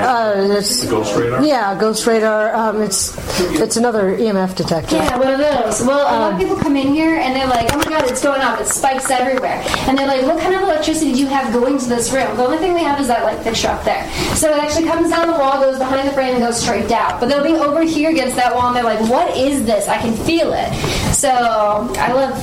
Uh, 0.00 0.56
it's, 0.58 0.86
Ghost 0.86 1.16
radar? 1.16 1.44
Yeah, 1.44 1.78
Ghost 1.78 2.06
Radar. 2.06 2.54
Um, 2.54 2.82
it's 2.82 3.16
it's 3.60 3.76
another 3.76 4.16
EMF 4.16 4.56
detector. 4.56 4.96
Yeah, 4.96 5.18
one 5.18 5.28
of 5.32 5.38
those. 5.38 5.82
Well, 5.86 6.00
a 6.00 6.16
lot 6.18 6.32
of 6.32 6.38
people 6.38 6.56
come 6.56 6.76
in 6.76 6.88
here 6.94 7.16
and 7.16 7.34
they're 7.36 7.46
like, 7.46 7.72
"Oh 7.72 7.78
my 7.78 7.84
god, 7.84 8.04
it's 8.10 8.22
going 8.22 8.39
off! 8.42 8.60
It 8.60 8.66
spikes 8.66 9.10
everywhere!" 9.10 9.62
And 9.86 9.96
they're 9.96 10.06
like, 10.06 10.22
"What 10.22 10.38
kind 10.40 10.54
of 10.54 10.62
electricity 10.62 11.12
do 11.12 11.20
you 11.20 11.26
have 11.26 11.52
going 11.52 11.78
to 11.78 11.88
this 11.88 12.12
room?" 12.12 12.36
The 12.36 12.44
only 12.44 12.58
thing 12.58 12.74
we 12.74 12.82
have 12.82 13.00
is 13.00 13.08
that 13.08 13.24
light 13.24 13.38
fixture 13.40 13.68
up 13.68 13.84
there. 13.84 14.08
So 14.34 14.52
it 14.52 14.62
actually 14.62 14.86
comes 14.86 15.10
down 15.10 15.26
the 15.28 15.38
wall, 15.38 15.60
goes 15.60 15.78
behind 15.78 16.08
the 16.08 16.12
frame, 16.12 16.34
and 16.34 16.44
goes 16.44 16.60
straight 16.60 16.88
down. 16.88 17.18
But 17.20 17.28
they'll 17.28 17.44
be 17.44 17.54
over 17.54 17.82
here 17.82 18.10
against 18.10 18.36
that 18.36 18.54
wall, 18.54 18.68
and 18.68 18.76
they're 18.76 18.84
like, 18.84 19.00
"What 19.08 19.36
is 19.36 19.64
this? 19.64 19.88
I 19.88 19.98
can 19.98 20.14
feel 20.14 20.52
it." 20.52 20.72
So 21.14 21.28
I 21.28 22.12
love. 22.12 22.34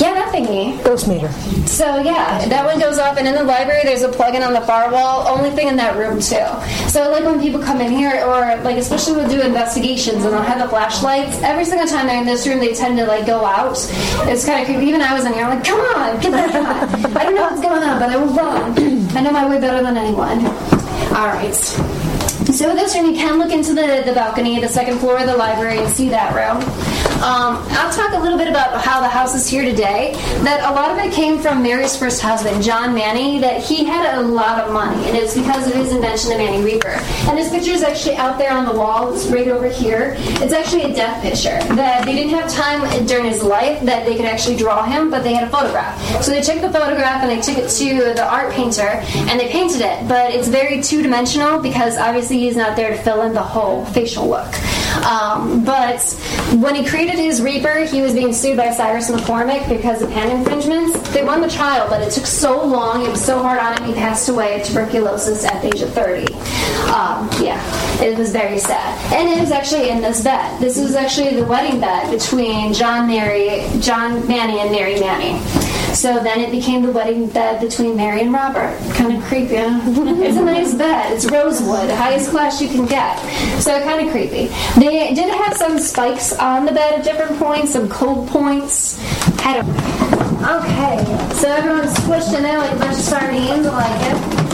Yeah, 0.00 0.14
that 0.14 0.32
thingy. 0.32 0.82
Ghost 0.84 1.08
meter. 1.08 1.30
So 1.76 2.00
yeah, 2.00 2.42
that 2.48 2.64
one 2.64 2.80
goes 2.80 2.98
off, 2.98 3.18
and 3.18 3.28
in 3.28 3.34
the 3.34 3.44
library 3.44 3.82
there's 3.84 4.00
a 4.00 4.08
plug-in 4.08 4.42
on 4.42 4.54
the 4.54 4.62
far 4.62 4.90
wall. 4.90 5.28
Only 5.28 5.50
thing 5.50 5.68
in 5.68 5.76
that 5.76 5.98
room 5.98 6.20
too. 6.20 6.48
So 6.88 7.10
like 7.10 7.22
when 7.22 7.38
people 7.38 7.60
come 7.60 7.82
in 7.82 7.92
here, 7.92 8.24
or 8.24 8.56
like 8.62 8.78
especially 8.78 9.16
we'll 9.16 9.28
do 9.28 9.42
investigations, 9.42 10.24
and 10.24 10.32
they'll 10.32 10.40
have 10.40 10.58
the 10.58 10.68
flashlights. 10.68 11.36
Every 11.42 11.66
single 11.66 11.86
time 11.86 12.06
they're 12.06 12.18
in 12.18 12.24
this 12.24 12.46
room, 12.46 12.60
they 12.60 12.72
tend 12.72 12.96
to 12.96 13.04
like 13.04 13.26
go 13.26 13.44
out. 13.44 13.76
It's 14.24 14.46
kind 14.46 14.60
of 14.60 14.66
creepy. 14.66 14.86
Even 14.86 15.02
I 15.02 15.12
was 15.12 15.26
in 15.26 15.34
here, 15.34 15.44
I'm 15.44 15.58
like, 15.58 15.66
come 15.66 15.80
on, 15.80 16.18
get 16.18 16.32
on. 16.32 17.14
I 17.14 17.24
don't 17.24 17.34
know 17.34 17.42
what's 17.42 17.60
going 17.60 17.82
on, 17.82 17.98
but 18.00 18.08
I 18.08 18.16
will 18.16 18.32
run. 18.32 19.14
I 19.14 19.20
know 19.20 19.32
my 19.32 19.46
way 19.46 19.60
better 19.60 19.82
than 19.82 19.98
anyone. 19.98 20.46
All 21.14 21.28
right. 21.28 21.52
So 21.52 22.68
with 22.72 22.78
this 22.78 22.96
room, 22.96 23.04
you 23.04 23.16
can 23.16 23.38
look 23.38 23.52
into 23.52 23.74
the, 23.74 24.02
the 24.06 24.14
balcony, 24.14 24.58
the 24.60 24.68
second 24.68 24.98
floor 24.98 25.18
of 25.18 25.26
the 25.26 25.36
library, 25.36 25.80
and 25.80 25.94
see 25.94 26.08
that 26.08 26.32
room. 26.32 26.62
Um, 27.16 27.64
I'll 27.70 27.90
talk 27.90 28.12
a 28.12 28.18
little 28.18 28.36
bit 28.36 28.46
about 28.46 28.84
how 28.84 29.00
the 29.00 29.08
house 29.08 29.34
is 29.34 29.48
here 29.48 29.64
today. 29.64 30.12
That 30.44 30.60
a 30.70 30.74
lot 30.74 30.90
of 30.90 30.98
it 30.98 31.14
came 31.14 31.38
from 31.38 31.62
Mary's 31.62 31.96
first 31.96 32.20
husband, 32.20 32.62
John 32.62 32.94
Manny. 32.94 33.40
That 33.40 33.62
he 33.62 33.84
had 33.84 34.18
a 34.18 34.20
lot 34.20 34.60
of 34.60 34.70
money, 34.70 35.02
and 35.06 35.16
it's 35.16 35.34
because 35.34 35.66
of 35.66 35.72
his 35.72 35.92
invention 35.92 36.32
of 36.32 36.38
Manny 36.38 36.62
Reaper. 36.62 37.00
And 37.26 37.38
this 37.38 37.50
picture 37.50 37.70
is 37.70 37.82
actually 37.82 38.16
out 38.16 38.36
there 38.36 38.52
on 38.52 38.66
the 38.66 38.72
wall. 38.72 39.14
It's 39.14 39.26
right 39.28 39.48
over 39.48 39.66
here. 39.66 40.14
It's 40.18 40.52
actually 40.52 40.82
a 40.82 40.94
death 40.94 41.22
picture. 41.22 41.58
That 41.74 42.04
they 42.04 42.14
didn't 42.14 42.34
have 42.34 42.52
time 42.52 43.06
during 43.06 43.24
his 43.24 43.42
life 43.42 43.80
that 43.82 44.04
they 44.04 44.14
could 44.14 44.26
actually 44.26 44.56
draw 44.56 44.84
him, 44.84 45.10
but 45.10 45.24
they 45.24 45.32
had 45.32 45.48
a 45.48 45.50
photograph. 45.50 45.98
So 46.22 46.32
they 46.32 46.42
took 46.42 46.60
the 46.60 46.70
photograph 46.70 47.22
and 47.22 47.30
they 47.30 47.40
took 47.40 47.56
it 47.56 47.70
to 47.70 48.12
the 48.12 48.28
art 48.30 48.52
painter, 48.52 49.02
and 49.30 49.40
they 49.40 49.48
painted 49.48 49.80
it. 49.80 50.06
But 50.06 50.32
it's 50.32 50.48
very 50.48 50.82
two 50.82 51.02
dimensional 51.02 51.60
because 51.60 51.96
obviously 51.96 52.40
he's 52.40 52.56
not 52.56 52.76
there 52.76 52.90
to 52.90 53.02
fill 53.02 53.22
in 53.22 53.32
the 53.32 53.42
whole 53.42 53.86
facial 53.86 54.28
look. 54.28 54.52
Um, 55.04 55.64
but 55.64 56.02
when 56.56 56.74
he 56.74 56.84
created 56.84 57.05
his 57.14 57.40
Reaper, 57.40 57.84
he 57.84 58.02
was 58.02 58.12
being 58.12 58.32
sued 58.32 58.56
by 58.56 58.70
Cyrus 58.70 59.10
McCormick 59.10 59.68
because 59.68 60.02
of 60.02 60.10
patent 60.10 60.40
infringements. 60.40 60.98
They 61.10 61.22
won 61.22 61.40
the 61.40 61.48
trial, 61.48 61.88
but 61.88 62.02
it 62.02 62.12
took 62.12 62.26
so 62.26 62.64
long, 62.64 63.04
it 63.04 63.10
was 63.10 63.24
so 63.24 63.40
hard 63.40 63.60
on 63.60 63.76
him, 63.78 63.88
he 63.88 63.94
passed 63.94 64.28
away 64.28 64.60
of 64.60 64.66
tuberculosis 64.66 65.44
at 65.44 65.62
the 65.62 65.68
age 65.68 65.82
of 65.82 65.92
30. 65.92 66.34
Um, 66.92 67.28
yeah, 67.40 67.62
it 68.02 68.18
was 68.18 68.32
very 68.32 68.58
sad. 68.58 69.12
And 69.12 69.28
it 69.28 69.40
was 69.40 69.50
actually 69.50 69.90
in 69.90 70.00
this 70.00 70.22
bed. 70.22 70.60
This 70.60 70.78
was 70.78 70.94
actually 70.94 71.36
the 71.36 71.46
wedding 71.46 71.80
bed 71.80 72.10
between 72.10 72.72
John 72.72 73.06
Mary, 73.06 73.66
John 73.80 74.26
Manny 74.26 74.58
and 74.60 74.70
Mary 74.70 74.98
Manny. 74.98 75.40
So 75.96 76.22
then 76.22 76.40
it 76.40 76.50
became 76.50 76.82
the 76.82 76.92
wedding 76.92 77.26
bed 77.30 77.58
between 77.58 77.96
Mary 77.96 78.20
and 78.20 78.30
Robert. 78.30 78.78
Kind 78.92 79.16
of 79.16 79.24
creepy. 79.24 79.56
Huh? 79.56 79.80
it's 80.22 80.36
a 80.36 80.44
nice 80.44 80.74
bed. 80.74 81.14
It's 81.14 81.24
rosewood, 81.30 81.88
highest 81.88 82.30
class 82.30 82.60
you 82.60 82.68
can 82.68 82.84
get. 82.84 83.16
So 83.62 83.82
kind 83.82 84.06
of 84.06 84.12
creepy. 84.12 84.48
They 84.78 85.14
did 85.14 85.32
have 85.32 85.56
some 85.56 85.78
spikes 85.78 86.34
on 86.34 86.66
the 86.66 86.72
bed 86.72 86.98
at 86.98 87.02
different 87.02 87.38
points, 87.38 87.72
some 87.72 87.88
cold 87.88 88.28
points. 88.28 88.98
Had 89.40 89.64
a 89.64 90.16
Okay, 90.46 91.02
so 91.34 91.50
everyone's 91.50 91.94
squished 91.94 92.36
in 92.36 92.42
there 92.42 92.58
like 92.58 92.72
a 92.72 92.78
bunch 92.78 92.98
of 92.98 93.02
sardines. 93.02 93.66
I 93.66 93.70
like 93.70 94.42
it. 94.42 94.45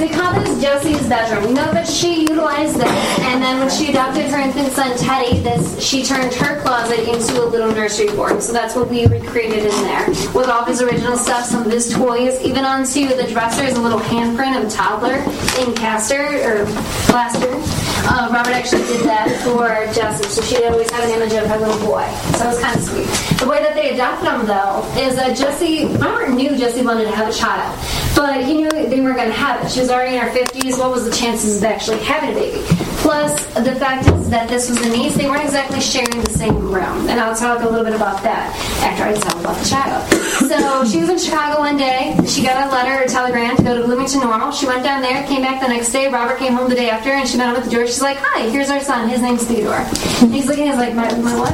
We 0.00 0.08
call 0.08 0.32
this 0.40 0.62
Josie's 0.62 1.06
bedroom. 1.10 1.48
We 1.48 1.52
know 1.52 1.70
that 1.72 1.86
she 1.86 2.22
utilized 2.22 2.76
this, 2.76 3.18
and 3.20 3.42
then 3.42 3.58
when 3.58 3.68
she 3.68 3.90
adopted 3.90 4.30
her 4.30 4.38
infant 4.38 4.72
son 4.72 4.96
Teddy, 4.96 5.40
this 5.40 5.78
she 5.78 6.02
turned 6.02 6.32
her 6.34 6.58
closet 6.62 7.00
into 7.00 7.42
a 7.42 7.44
little 7.44 7.70
nursery 7.70 8.08
board. 8.16 8.42
So 8.42 8.54
that's 8.54 8.74
what 8.74 8.88
we 8.88 9.06
recreated 9.06 9.64
in 9.64 9.82
there. 9.82 10.08
With 10.08 10.48
all 10.48 10.62
of 10.62 10.68
his 10.68 10.80
original 10.80 11.18
stuff, 11.18 11.44
some 11.44 11.66
of 11.66 11.70
his 11.70 11.92
toys, 11.92 12.40
even 12.40 12.64
onto 12.64 13.08
the 13.08 13.26
dresser 13.30 13.62
is 13.64 13.76
a 13.76 13.80
little 13.80 14.00
handprint 14.00 14.58
of 14.58 14.68
a 14.68 14.70
toddler 14.70 15.16
in 15.62 15.74
caster 15.74 16.24
or 16.48 16.64
plaster. 17.04 17.89
Uh, 18.08 18.28
Robert 18.32 18.52
actually 18.52 18.82
did 18.84 19.04
that 19.06 19.28
for 19.44 19.68
Jessie, 19.92 20.28
so 20.28 20.42
she'd 20.42 20.64
always 20.64 20.90
have 20.90 21.04
an 21.04 21.10
image 21.10 21.32
of 21.32 21.48
her 21.48 21.58
little 21.58 21.78
boy. 21.86 22.06
So 22.36 22.44
it 22.44 22.48
was 22.48 22.60
kind 22.60 22.76
of 22.76 22.82
sweet. 22.82 23.06
The 23.38 23.46
way 23.48 23.62
that 23.62 23.74
they 23.74 23.94
adopted 23.94 24.28
him, 24.28 24.46
though, 24.46 24.84
is 24.96 25.16
that 25.16 25.36
Jessie, 25.36 25.86
Robert 25.96 26.30
knew 26.30 26.56
Jessie 26.56 26.82
wanted 26.82 27.04
to 27.04 27.14
have 27.16 27.28
a 27.28 27.32
child, 27.32 27.78
but 28.16 28.44
he 28.44 28.54
knew 28.54 28.70
they 28.70 29.00
weren't 29.00 29.16
going 29.16 29.28
to 29.28 29.34
have 29.34 29.64
it. 29.64 29.70
She 29.70 29.80
was 29.80 29.90
already 29.90 30.16
in 30.16 30.22
her 30.22 30.30
50s. 30.30 30.78
What 30.78 30.90
was 30.90 31.04
the 31.04 31.14
chances 31.14 31.58
of 31.58 31.64
actually 31.64 31.98
having 31.98 32.30
a 32.30 32.34
baby? 32.34 32.64
Plus, 33.00 33.46
the 33.54 33.74
fact 33.76 34.06
is 34.08 34.28
that 34.28 34.48
this 34.48 34.68
was 34.68 34.80
a 34.84 34.88
niece. 34.90 35.16
They 35.16 35.26
weren't 35.26 35.42
exactly 35.42 35.80
sharing 35.80 36.20
the 36.20 36.30
same 36.30 36.56
room. 36.70 37.08
And 37.08 37.18
I'll 37.18 37.34
talk 37.34 37.62
a 37.62 37.68
little 37.68 37.84
bit 37.84 37.94
about 37.94 38.22
that 38.22 38.54
after 38.84 39.04
I 39.04 39.14
tell 39.14 39.40
about 39.40 39.56
the 39.56 39.68
child. 39.68 40.04
So 40.50 40.84
she 40.84 41.00
was 41.00 41.08
in 41.08 41.18
Chicago 41.18 41.60
one 41.60 41.76
day. 41.76 42.16
She 42.26 42.42
got 42.42 42.68
a 42.68 42.70
letter 42.70 43.02
or 43.02 43.06
telegram 43.08 43.56
to 43.56 43.62
go 43.62 43.80
to 43.80 43.84
Bloomington 43.84 44.20
Normal. 44.20 44.52
She 44.52 44.66
went 44.66 44.84
down 44.84 45.00
there, 45.00 45.26
came 45.26 45.40
back 45.42 45.62
the 45.62 45.68
next 45.68 45.92
day. 45.92 46.08
Robert 46.08 46.38
came 46.38 46.52
home 46.52 46.68
the 46.68 46.74
day 46.74 46.90
after, 46.90 47.10
and 47.10 47.26
she 47.26 47.38
met 47.38 47.48
him 47.50 47.56
at 47.56 47.64
the 47.64 47.70
door. 47.70 47.86
She's 47.90 48.02
like, 48.02 48.18
Hi, 48.20 48.48
here's 48.48 48.70
our 48.70 48.78
son. 48.78 49.08
His 49.08 49.20
name's 49.20 49.42
Theodore. 49.42 49.82
He's 50.30 50.46
looking 50.46 50.68
at 50.68 50.76
like, 50.76 50.94
My, 50.94 51.12
my 51.18 51.36
what? 51.36 51.52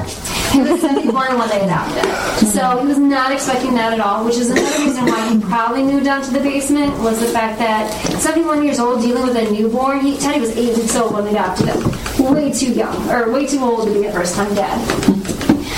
He 0.52 0.60
was 0.60 0.80
71 0.82 1.38
when 1.38 1.48
they 1.48 1.62
adopted. 1.62 2.04
So 2.48 2.78
he 2.78 2.86
was 2.86 2.98
not 2.98 3.32
expecting 3.32 3.74
that 3.74 3.94
at 3.94 4.00
all, 4.00 4.22
which 4.22 4.36
is 4.36 4.50
another 4.50 4.84
reason 4.84 5.06
why 5.06 5.32
he 5.32 5.40
probably 5.40 5.82
moved 5.82 6.04
down 6.04 6.22
to 6.22 6.30
the 6.30 6.40
basement 6.40 6.92
was 6.98 7.20
the 7.20 7.26
fact 7.26 7.58
that 7.58 7.90
71 8.20 8.64
years 8.64 8.78
old 8.78 9.00
dealing 9.00 9.22
with 9.22 9.36
a 9.36 9.50
newborn. 9.50 10.00
He, 10.00 10.18
Teddy 10.18 10.40
was 10.40 10.54
eight 10.56 10.76
weeks 10.76 10.94
old 10.94 11.14
when 11.14 11.24
they 11.24 11.30
adopted 11.30 11.68
him. 11.68 12.34
Way 12.34 12.52
too 12.52 12.70
young, 12.72 13.08
or 13.10 13.32
way 13.32 13.46
too 13.46 13.60
old 13.60 13.88
to 13.88 13.94
be 13.94 14.04
a 14.04 14.12
first 14.12 14.34
time 14.34 14.54
dad. 14.54 15.35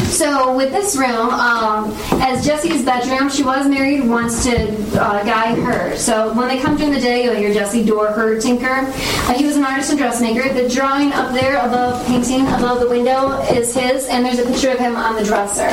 So 0.09 0.56
with 0.56 0.72
this 0.72 0.97
room, 0.97 1.28
um, 1.30 1.93
as 2.22 2.44
Jessie's 2.44 2.82
bedroom, 2.85 3.28
she 3.28 3.43
was 3.43 3.68
married 3.68 4.09
once 4.09 4.43
to 4.44 4.68
uh, 5.01 5.22
Guy 5.24 5.55
Her. 5.60 5.97
So 5.97 6.32
when 6.32 6.48
they 6.48 6.60
come 6.60 6.76
during 6.76 6.93
the 6.93 7.01
day, 7.01 7.24
you'll 7.24 7.36
hear 7.36 7.52
Jessie 7.52 7.85
Dorr 7.85 8.10
Her 8.12 8.40
Tinker. 8.40 8.66
Uh, 8.68 9.35
he 9.35 9.44
was 9.44 9.56
an 9.56 9.64
artist 9.64 9.90
and 9.90 9.98
dressmaker. 9.98 10.52
The 10.52 10.68
drawing 10.68 11.12
up 11.12 11.32
there 11.35 11.59
above 11.59 12.05
painting 12.06 12.47
above 12.47 12.80
the 12.80 12.89
window 12.89 13.40
is 13.52 13.74
his, 13.74 14.09
and 14.09 14.24
there's 14.24 14.39
a 14.39 14.47
picture 14.47 14.70
of 14.70 14.78
him 14.78 14.97
on 14.97 15.14
the 15.14 15.24
dresser 15.24 15.68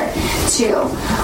too. 0.52 0.76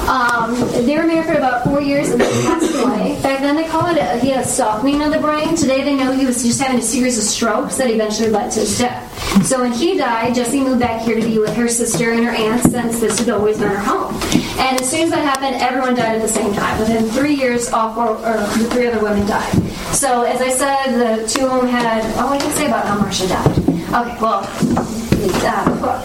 Um, 0.09 0.55
they 0.85 0.97
were 0.97 1.05
married 1.05 1.25
for 1.25 1.33
about 1.33 1.65
four 1.65 1.81
years 1.81 2.09
and 2.09 2.21
then 2.21 2.45
passed 2.45 2.73
away. 2.75 3.21
Back 3.21 3.41
then 3.41 3.55
they 3.55 3.67
called 3.67 3.95
it 3.95 3.97
a, 3.97 4.19
he 4.19 4.29
had 4.29 4.45
a 4.45 4.47
softening 4.47 5.01
of 5.01 5.11
the 5.11 5.19
brain. 5.19 5.55
Today 5.55 5.83
they 5.83 5.95
know 5.95 6.11
he 6.13 6.25
was 6.25 6.43
just 6.43 6.61
having 6.61 6.79
a 6.79 6.81
series 6.81 7.17
of 7.17 7.23
strokes 7.25 7.77
that 7.77 7.89
eventually 7.89 8.29
led 8.29 8.51
to 8.51 8.61
his 8.61 8.77
death. 8.79 9.09
So 9.45 9.61
when 9.61 9.71
he 9.73 9.97
died, 9.97 10.35
Jessie 10.35 10.61
moved 10.61 10.79
back 10.79 11.01
here 11.01 11.19
to 11.19 11.25
be 11.25 11.39
with 11.39 11.55
her 11.55 11.67
sister 11.67 12.11
and 12.11 12.23
her 12.25 12.31
aunt 12.31 12.63
since 12.63 13.00
this 13.01 13.19
had 13.19 13.29
always 13.29 13.57
been 13.57 13.67
her 13.67 13.77
home. 13.79 14.13
And 14.59 14.79
as 14.79 14.89
soon 14.89 15.01
as 15.01 15.09
that 15.09 15.25
happened, 15.25 15.55
everyone 15.59 15.95
died 15.95 16.15
at 16.15 16.21
the 16.21 16.27
same 16.27 16.53
time. 16.53 16.79
Within 16.79 17.05
three 17.09 17.33
years, 17.33 17.73
all 17.73 17.93
four, 17.93 18.09
or 18.09 18.37
the 18.37 18.69
three 18.71 18.87
other 18.87 19.01
women 19.03 19.25
died. 19.27 19.51
So 19.91 20.21
as 20.21 20.39
I 20.39 20.49
said, 20.49 20.93
the 20.93 21.27
two 21.27 21.47
of 21.47 21.61
them 21.61 21.67
had, 21.67 22.03
oh, 22.17 22.29
I 22.29 22.37
can 22.37 22.51
say 22.51 22.67
about 22.67 22.85
how 22.85 22.99
Marcia 22.99 23.27
died. 23.27 23.57
Okay, 23.57 24.17
well, 24.21 24.45
uh, 24.45 26.01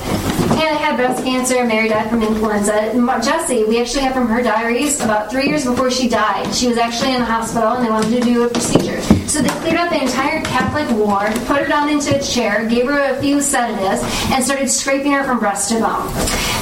Hannah 0.56 0.78
had 0.78 0.96
breast 0.96 1.22
cancer, 1.22 1.64
Mary 1.66 1.88
died 1.88 2.08
from 2.08 2.22
influenza. 2.22 2.92
Jessie, 3.22 3.64
we 3.64 3.80
actually 3.80 4.02
have 4.02 4.14
from 4.14 4.28
her 4.28 4.42
diaries 4.42 5.00
about 5.00 5.30
three 5.30 5.46
years 5.46 5.64
before 5.64 5.90
she 5.90 6.08
died. 6.08 6.52
She 6.54 6.66
was 6.66 6.78
actually 6.78 7.12
in 7.12 7.20
the 7.20 7.26
hospital 7.26 7.72
and 7.72 7.84
they 7.84 7.90
wanted 7.90 8.10
to 8.10 8.20
do 8.20 8.44
a 8.44 8.48
procedure. 8.48 9.15
So 9.26 9.42
they 9.42 9.48
cleared 9.60 9.76
out 9.76 9.90
the 9.90 10.00
entire 10.00 10.40
Catholic 10.42 10.88
ward, 10.96 11.32
put 11.46 11.62
her 11.62 11.66
down 11.66 11.88
into 11.88 12.16
a 12.16 12.22
chair, 12.22 12.66
gave 12.68 12.86
her 12.86 13.14
a 13.14 13.20
few 13.20 13.40
sedatives, 13.40 14.02
and 14.30 14.42
started 14.42 14.68
scraping 14.68 15.12
her 15.12 15.24
from 15.24 15.38
breast 15.38 15.68
to 15.70 15.80
bone. 15.80 16.08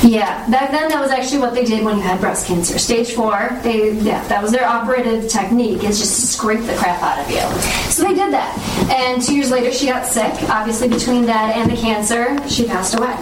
Yeah, 0.03 0.49
back 0.51 0.71
then 0.71 0.89
that 0.89 1.01
was 1.01 1.11
actually 1.11 1.39
what 1.39 1.55
they 1.55 1.65
did 1.65 1.85
when 1.85 1.97
you 1.97 2.03
had 2.03 2.21
breast 2.21 2.47
cancer. 2.47 2.79
Stage 2.79 3.13
four, 3.13 3.51
they 3.63 3.93
yeah, 3.93 4.27
that 4.29 4.43
was 4.43 4.51
their 4.51 4.67
operative 4.67 5.29
technique, 5.29 5.85
is 5.85 5.99
just 5.99 6.21
to 6.21 6.27
scrape 6.27 6.65
the 6.67 6.75
crap 6.77 7.03
out 7.03 7.19
of 7.25 7.31
you. 7.31 7.41
So 7.91 8.03
they 8.03 8.15
did 8.15 8.33
that. 8.33 8.59
And 8.91 9.23
two 9.23 9.35
years 9.35 9.51
later 9.51 9.71
she 9.73 9.87
got 9.87 10.07
sick. 10.07 10.33
Obviously 10.49 10.89
between 10.89 11.27
that 11.27 11.57
and 11.57 11.71
the 11.71 11.77
cancer, 11.77 12.37
she 12.49 12.67
passed 12.67 12.95
away. 12.99 13.15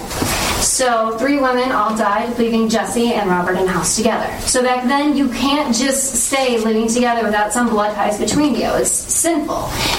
So 0.63 1.19
three 1.19 1.39
women 1.39 1.73
all 1.73 1.97
died, 1.97 2.39
leaving 2.39 2.69
Jessie 2.69 3.13
and 3.15 3.29
Robert 3.29 3.57
in 3.57 3.67
the 3.67 3.73
house 3.73 3.97
together. 3.97 4.33
So 4.43 4.63
back 4.63 4.87
then, 4.87 5.17
you 5.17 5.29
can't 5.29 5.75
just 5.75 6.15
stay 6.15 6.57
living 6.59 6.87
together 6.89 7.25
without 7.25 7.53
some 7.53 7.69
blood 7.69 7.95
ties 7.95 8.19
between 8.19 8.55
you. 8.55 8.71
It's 8.75 8.91
sinful. 8.91 9.42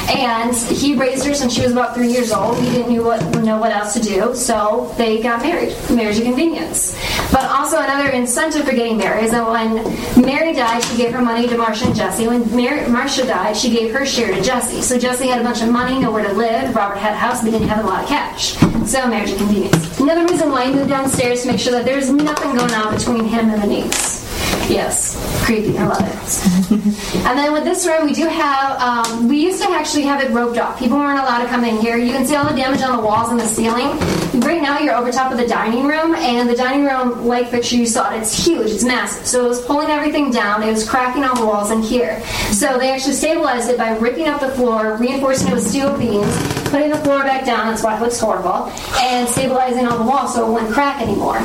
And 0.10 0.56
he 0.56 0.95
raised 0.95 1.26
her 1.26 1.34
since 1.34 1.53
she 1.53 1.61
was 1.61 1.72
about 1.72 1.95
three 1.95 2.11
years 2.11 2.32
old. 2.32 2.57
He 2.60 2.70
didn't 2.70 2.94
know 2.94 3.03
what, 3.03 3.22
know 3.40 3.57
what 3.57 3.72
else 3.72 3.94
to 3.94 3.99
do, 3.99 4.36
so 4.36 4.94
they 4.98 5.22
got 5.22 5.41
married. 5.41 5.76
Marriage 5.90 6.18
of 6.18 6.24
convenience. 6.24 6.95
But 7.32 7.45
also 7.45 7.80
another 7.80 8.10
incentive 8.10 8.65
for 8.65 8.72
getting 8.72 8.98
married 8.98 9.26
is 9.26 9.32
that 9.32 9.49
when 9.49 9.76
Mary 10.24 10.53
died, 10.53 10.84
she 10.84 10.98
gave 10.98 11.11
her 11.14 11.22
money 11.22 11.48
to 11.48 11.57
Marcia 11.57 11.86
and 11.86 11.95
Jessie. 11.95 12.28
When 12.28 12.91
Marcia 12.91 13.26
died, 13.26 13.57
she 13.57 13.70
gave 13.70 13.94
her 13.94 14.06
share 14.06 14.34
to 14.34 14.41
Jessie. 14.41 14.82
So 14.82 14.98
Jessie 14.99 15.28
had 15.28 15.41
a 15.41 15.44
bunch 15.44 15.61
of 15.61 15.70
money, 15.70 15.99
nowhere 15.99 16.24
to 16.24 16.34
live. 16.34 16.76
Robert 16.76 16.98
had 16.98 17.14
a 17.14 17.18
house, 17.18 17.41
but 17.41 17.52
didn't 17.52 17.70
have 17.70 17.86
a 17.86 17.88
lot 17.88 18.03
of 18.03 18.10
cash. 18.10 18.53
So 18.86 19.07
marriage 19.07 19.32
of 19.32 19.38
convenience. 19.38 19.99
Another 19.99 20.26
reason 20.26 20.52
why 20.52 20.65
he 20.65 20.74
moved 20.74 20.90
downstairs 20.90 21.44
to 21.44 21.48
make 21.48 21.60
sure 21.60 21.72
that 21.74 21.86
there's 21.86 22.10
nothing 22.10 22.56
going 22.56 22.74
on 22.74 22.95
between 22.95 23.26
him 23.26 23.49
and 23.49 23.61
the 23.61 23.68
niece. 23.68 24.22
Yes, 24.69 25.15
creepy. 25.45 25.77
I 25.77 25.88
love 25.88 26.02
it. 26.02 26.72
and 27.27 27.38
then 27.38 27.52
with 27.53 27.64
this 27.64 27.85
room, 27.85 28.06
we 28.06 28.14
do 28.14 28.27
have. 28.27 28.80
Um, 28.80 29.27
we 29.27 29.44
used 29.44 29.61
to 29.61 29.69
actually 29.69 30.03
have 30.03 30.22
it 30.22 30.31
roped 30.31 30.57
off. 30.57 30.80
People 30.80 30.98
weren't 30.98 31.19
allowed 31.19 31.44
to 31.44 31.49
come 31.49 31.64
in 31.64 31.77
here. 31.80 31.98
You 31.98 32.14
can 32.14 32.26
see 32.26 32.35
all 32.35 32.48
the 32.48 32.56
damage 32.56 32.81
on 32.81 32.95
the 32.95 33.03
walls 33.03 33.30
and 33.30 33.40
the 33.40 33.45
ceiling. 33.45 33.99
Right 34.41 34.61
now, 34.61 34.80
you're 34.80 34.95
over 34.95 35.11
top 35.11 35.31
of 35.31 35.38
the 35.38 35.48
dining 35.48 35.85
room, 35.85 36.15
and 36.15 36.49
the 36.49 36.56
dining 36.56 36.85
room 36.85 37.26
light 37.26 37.49
fixture 37.49 37.76
you 37.76 37.85
saw. 37.85 38.14
It's 38.14 38.45
huge. 38.45 38.72
It's 38.72 38.84
massive. 38.84 39.26
So 39.27 39.45
it 39.45 39.49
was 39.49 39.61
pulling 39.65 39.90
everything 39.90 40.31
down. 40.31 40.64
It 40.64 40.72
was 40.72 40.88
cracking 40.88 41.23
all 41.23 41.35
the 41.35 41.45
walls 41.45 41.72
in 41.72 41.81
here. 41.81 42.23
So 42.52 42.77
they 42.77 42.91
actually 42.91 43.14
stabilized 43.14 43.69
it 43.69 43.77
by 43.77 43.98
ripping 43.98 44.27
up 44.27 44.40
the 44.40 44.49
floor, 44.49 44.95
reinforcing 44.98 45.49
it 45.49 45.53
with 45.53 45.68
steel 45.68 45.95
beams, 45.98 46.62
putting 46.73 46.89
the 46.89 46.97
floor 46.97 47.19
back 47.19 47.45
down. 47.45 47.67
That's 47.67 47.83
why 47.83 47.95
it 47.95 48.01
looks 48.01 48.19
horrible, 48.19 48.65
and 48.99 49.29
stabilizing 49.29 49.85
all 49.85 49.99
the 49.99 50.03
wall 50.03 50.27
so 50.27 50.49
it 50.49 50.51
wouldn't 50.51 50.73
crack 50.73 51.03
anymore. 51.03 51.37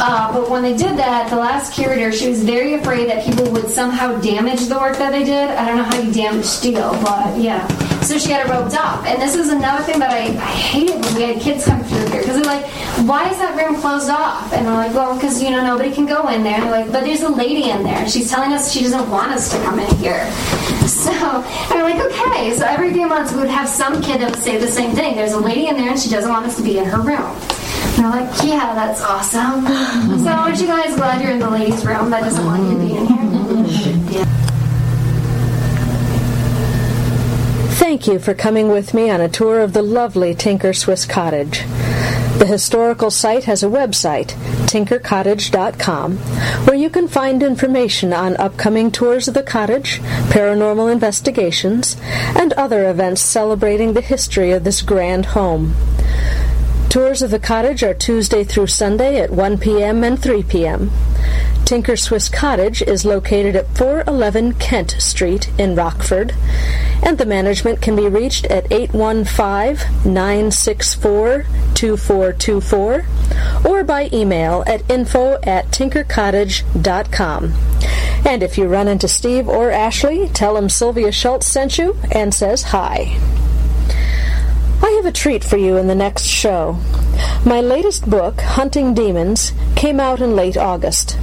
Uh, 0.00 0.32
but 0.32 0.48
when 0.48 0.62
they 0.62 0.76
did 0.76 0.96
that, 0.96 1.28
the 1.30 1.36
last 1.36 1.72
curator, 1.72 2.12
she 2.12 2.28
was 2.28 2.44
very 2.44 2.74
afraid 2.74 3.08
that 3.08 3.24
people 3.24 3.50
would 3.50 3.68
somehow 3.68 4.16
damage 4.20 4.66
the 4.66 4.78
work 4.78 4.96
that 4.98 5.10
they 5.10 5.24
did. 5.24 5.50
I 5.50 5.66
don't 5.66 5.78
know 5.78 5.82
how 5.82 5.98
you 5.98 6.12
damage 6.12 6.44
steel, 6.44 6.92
but 7.02 7.36
yeah. 7.36 7.66
So 8.02 8.18
she 8.18 8.30
had 8.30 8.46
it 8.46 8.50
roped 8.50 8.74
off. 8.74 9.04
And 9.06 9.20
this 9.20 9.34
is 9.34 9.50
another 9.50 9.82
thing 9.84 9.98
that 9.98 10.10
I, 10.10 10.28
I 10.28 10.52
hated 10.54 11.04
when 11.04 11.14
we 11.14 11.22
had 11.22 11.40
kids 11.40 11.64
come 11.64 11.82
through 11.84 12.06
here 12.08 12.20
because 12.20 12.36
they're 12.36 12.44
like, 12.44 12.64
why 13.06 13.28
is 13.30 13.38
that 13.38 13.56
room 13.56 13.80
closed 13.80 14.08
off? 14.08 14.52
And 14.52 14.66
I'm 14.66 14.74
like, 14.74 14.94
well, 14.94 15.14
because, 15.14 15.42
you 15.42 15.50
know, 15.50 15.64
nobody 15.64 15.92
can 15.92 16.06
go 16.06 16.28
in 16.28 16.42
there. 16.42 16.54
And 16.54 16.64
they're 16.64 16.70
like, 16.70 16.92
but 16.92 17.04
there's 17.04 17.22
a 17.22 17.28
lady 17.28 17.70
in 17.70 17.82
there. 17.82 18.08
She's 18.08 18.30
telling 18.30 18.52
us 18.52 18.72
she 18.72 18.82
doesn't 18.82 19.10
want 19.10 19.32
us 19.32 19.50
to 19.50 19.58
come 19.62 19.78
in 19.78 19.96
here. 19.96 20.26
So 20.88 21.12
I'm 21.12 21.82
like, 21.82 22.00
okay. 22.06 22.54
So 22.56 22.64
every 22.64 22.92
few 22.92 23.06
months 23.08 23.32
we 23.32 23.40
would 23.40 23.50
have 23.50 23.68
some 23.68 24.00
kid 24.00 24.22
that 24.22 24.30
would 24.30 24.42
say 24.42 24.56
the 24.56 24.66
same 24.66 24.94
thing. 24.94 25.16
There's 25.16 25.32
a 25.32 25.38
lady 25.38 25.66
in 25.68 25.76
there 25.76 25.90
and 25.90 25.98
she 25.98 26.08
doesn't 26.08 26.30
want 26.30 26.46
us 26.46 26.56
to 26.56 26.62
be 26.62 26.78
in 26.78 26.86
her 26.86 27.00
room. 27.00 27.36
And 27.98 28.04
they're 28.04 28.10
like, 28.10 28.42
yeah, 28.42 28.74
that's 28.74 29.02
awesome. 29.02 29.66
so 30.24 30.30
aren't 30.30 30.58
you 30.60 30.66
guys 30.66 30.96
glad 30.96 31.20
you're 31.20 31.32
in 31.32 31.40
the 31.40 31.50
ladies' 31.50 31.84
room 31.84 32.10
that 32.10 32.22
doesn't 32.22 32.44
want 32.44 32.62
you 32.62 32.72
to 32.72 32.78
be 32.78 32.96
in 32.96 33.06
here? 33.06 34.20
Yeah. 34.20 34.28
Thank 37.88 38.06
you 38.06 38.18
for 38.18 38.34
coming 38.34 38.68
with 38.68 38.92
me 38.92 39.08
on 39.08 39.22
a 39.22 39.30
tour 39.30 39.60
of 39.60 39.72
the 39.72 39.80
lovely 39.80 40.34
Tinker 40.34 40.74
Swiss 40.74 41.06
Cottage. 41.06 41.62
The 42.36 42.44
historical 42.46 43.10
site 43.10 43.44
has 43.44 43.62
a 43.62 43.66
website, 43.66 44.34
tinkercottage.com, 44.66 46.18
where 46.66 46.76
you 46.76 46.90
can 46.90 47.08
find 47.08 47.42
information 47.42 48.12
on 48.12 48.36
upcoming 48.36 48.90
tours 48.90 49.26
of 49.26 49.32
the 49.32 49.42
cottage, 49.42 50.00
paranormal 50.28 50.92
investigations, 50.92 51.96
and 52.36 52.52
other 52.52 52.90
events 52.90 53.22
celebrating 53.22 53.94
the 53.94 54.02
history 54.02 54.52
of 54.52 54.64
this 54.64 54.82
grand 54.82 55.24
home. 55.24 55.74
Tours 56.90 57.22
of 57.22 57.30
the 57.30 57.38
cottage 57.38 57.82
are 57.82 57.94
Tuesday 57.94 58.44
through 58.44 58.66
Sunday 58.66 59.18
at 59.18 59.30
1 59.30 59.56
p.m. 59.56 60.04
and 60.04 60.22
3 60.22 60.42
p.m. 60.42 60.90
Tinker 61.68 61.98
Swiss 61.98 62.30
Cottage 62.30 62.80
is 62.80 63.04
located 63.04 63.54
at 63.54 63.76
411 63.76 64.54
Kent 64.54 64.92
Street 64.92 65.50
in 65.58 65.74
Rockford, 65.74 66.32
and 67.02 67.18
the 67.18 67.26
management 67.26 67.82
can 67.82 67.94
be 67.94 68.08
reached 68.08 68.46
at 68.46 68.72
815 68.72 70.10
964 70.10 71.44
2424 71.74 73.06
or 73.66 73.84
by 73.84 74.08
email 74.14 74.64
at 74.66 74.90
info 74.90 75.38
at 75.42 75.66
tinkercottage.com. 75.66 77.52
And 78.24 78.42
if 78.42 78.56
you 78.56 78.66
run 78.66 78.88
into 78.88 79.06
Steve 79.06 79.46
or 79.46 79.70
Ashley, 79.70 80.30
tell 80.30 80.54
them 80.54 80.70
Sylvia 80.70 81.08
Shults 81.08 81.46
sent 81.46 81.76
you 81.76 81.98
and 82.10 82.32
says 82.32 82.62
hi. 82.62 83.18
I 84.80 84.90
have 84.92 85.04
a 85.04 85.12
treat 85.12 85.44
for 85.44 85.58
you 85.58 85.76
in 85.76 85.86
the 85.86 85.94
next 85.94 86.24
show. 86.24 86.78
My 87.44 87.60
latest 87.60 88.08
book, 88.08 88.40
Hunting 88.40 88.94
Demons, 88.94 89.52
came 89.76 90.00
out 90.00 90.22
in 90.22 90.34
late 90.34 90.56
August. 90.56 91.18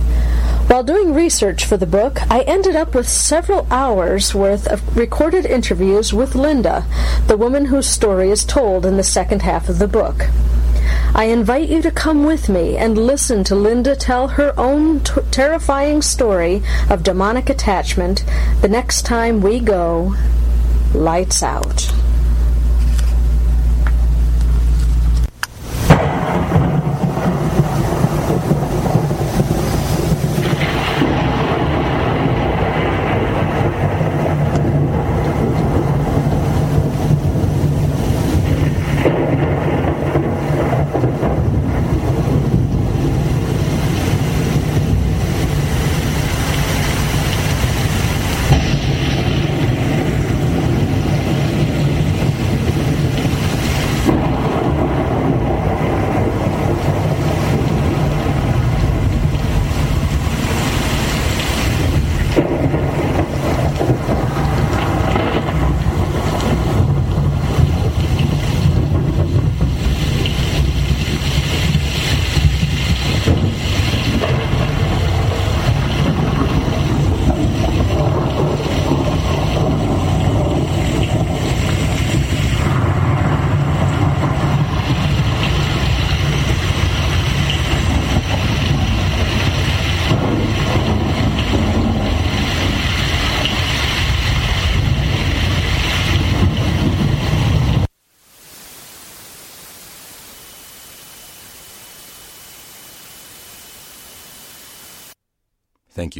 While 0.67 0.83
doing 0.83 1.13
research 1.13 1.63
for 1.63 1.77
the 1.77 1.85
book, 1.85 2.19
I 2.29 2.41
ended 2.41 2.75
up 2.75 2.95
with 2.95 3.07
several 3.07 3.67
hours 3.69 4.33
worth 4.33 4.67
of 4.67 4.97
recorded 4.97 5.45
interviews 5.45 6.11
with 6.11 6.33
Linda, 6.33 6.85
the 7.27 7.37
woman 7.37 7.65
whose 7.65 7.87
story 7.87 8.31
is 8.31 8.43
told 8.43 8.83
in 8.83 8.97
the 8.97 9.03
second 9.03 9.43
half 9.43 9.69
of 9.69 9.77
the 9.77 9.87
book. 9.87 10.27
I 11.13 11.25
invite 11.25 11.69
you 11.69 11.83
to 11.83 11.91
come 11.91 12.25
with 12.25 12.49
me 12.49 12.77
and 12.77 12.97
listen 12.97 13.43
to 13.45 13.55
Linda 13.55 13.95
tell 13.95 14.27
her 14.27 14.53
own 14.59 15.01
t- 15.01 15.21
terrifying 15.29 16.01
story 16.01 16.63
of 16.89 17.03
demonic 17.03 17.47
attachment 17.47 18.25
the 18.61 18.67
next 18.67 19.03
time 19.03 19.41
we 19.41 19.59
go 19.59 20.15
lights 20.93 21.43
out. 21.43 21.93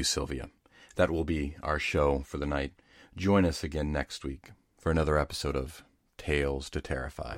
Sylvia. 0.05 0.49
That 0.95 1.11
will 1.11 1.25
be 1.25 1.55
our 1.61 1.79
show 1.79 2.19
for 2.19 2.37
the 2.37 2.45
night. 2.45 2.73
Join 3.17 3.45
us 3.45 3.63
again 3.63 3.91
next 3.91 4.23
week 4.23 4.51
for 4.77 4.91
another 4.91 5.17
episode 5.17 5.55
of 5.55 5.83
Tales 6.17 6.69
to 6.69 6.81
Terrify. 6.81 7.37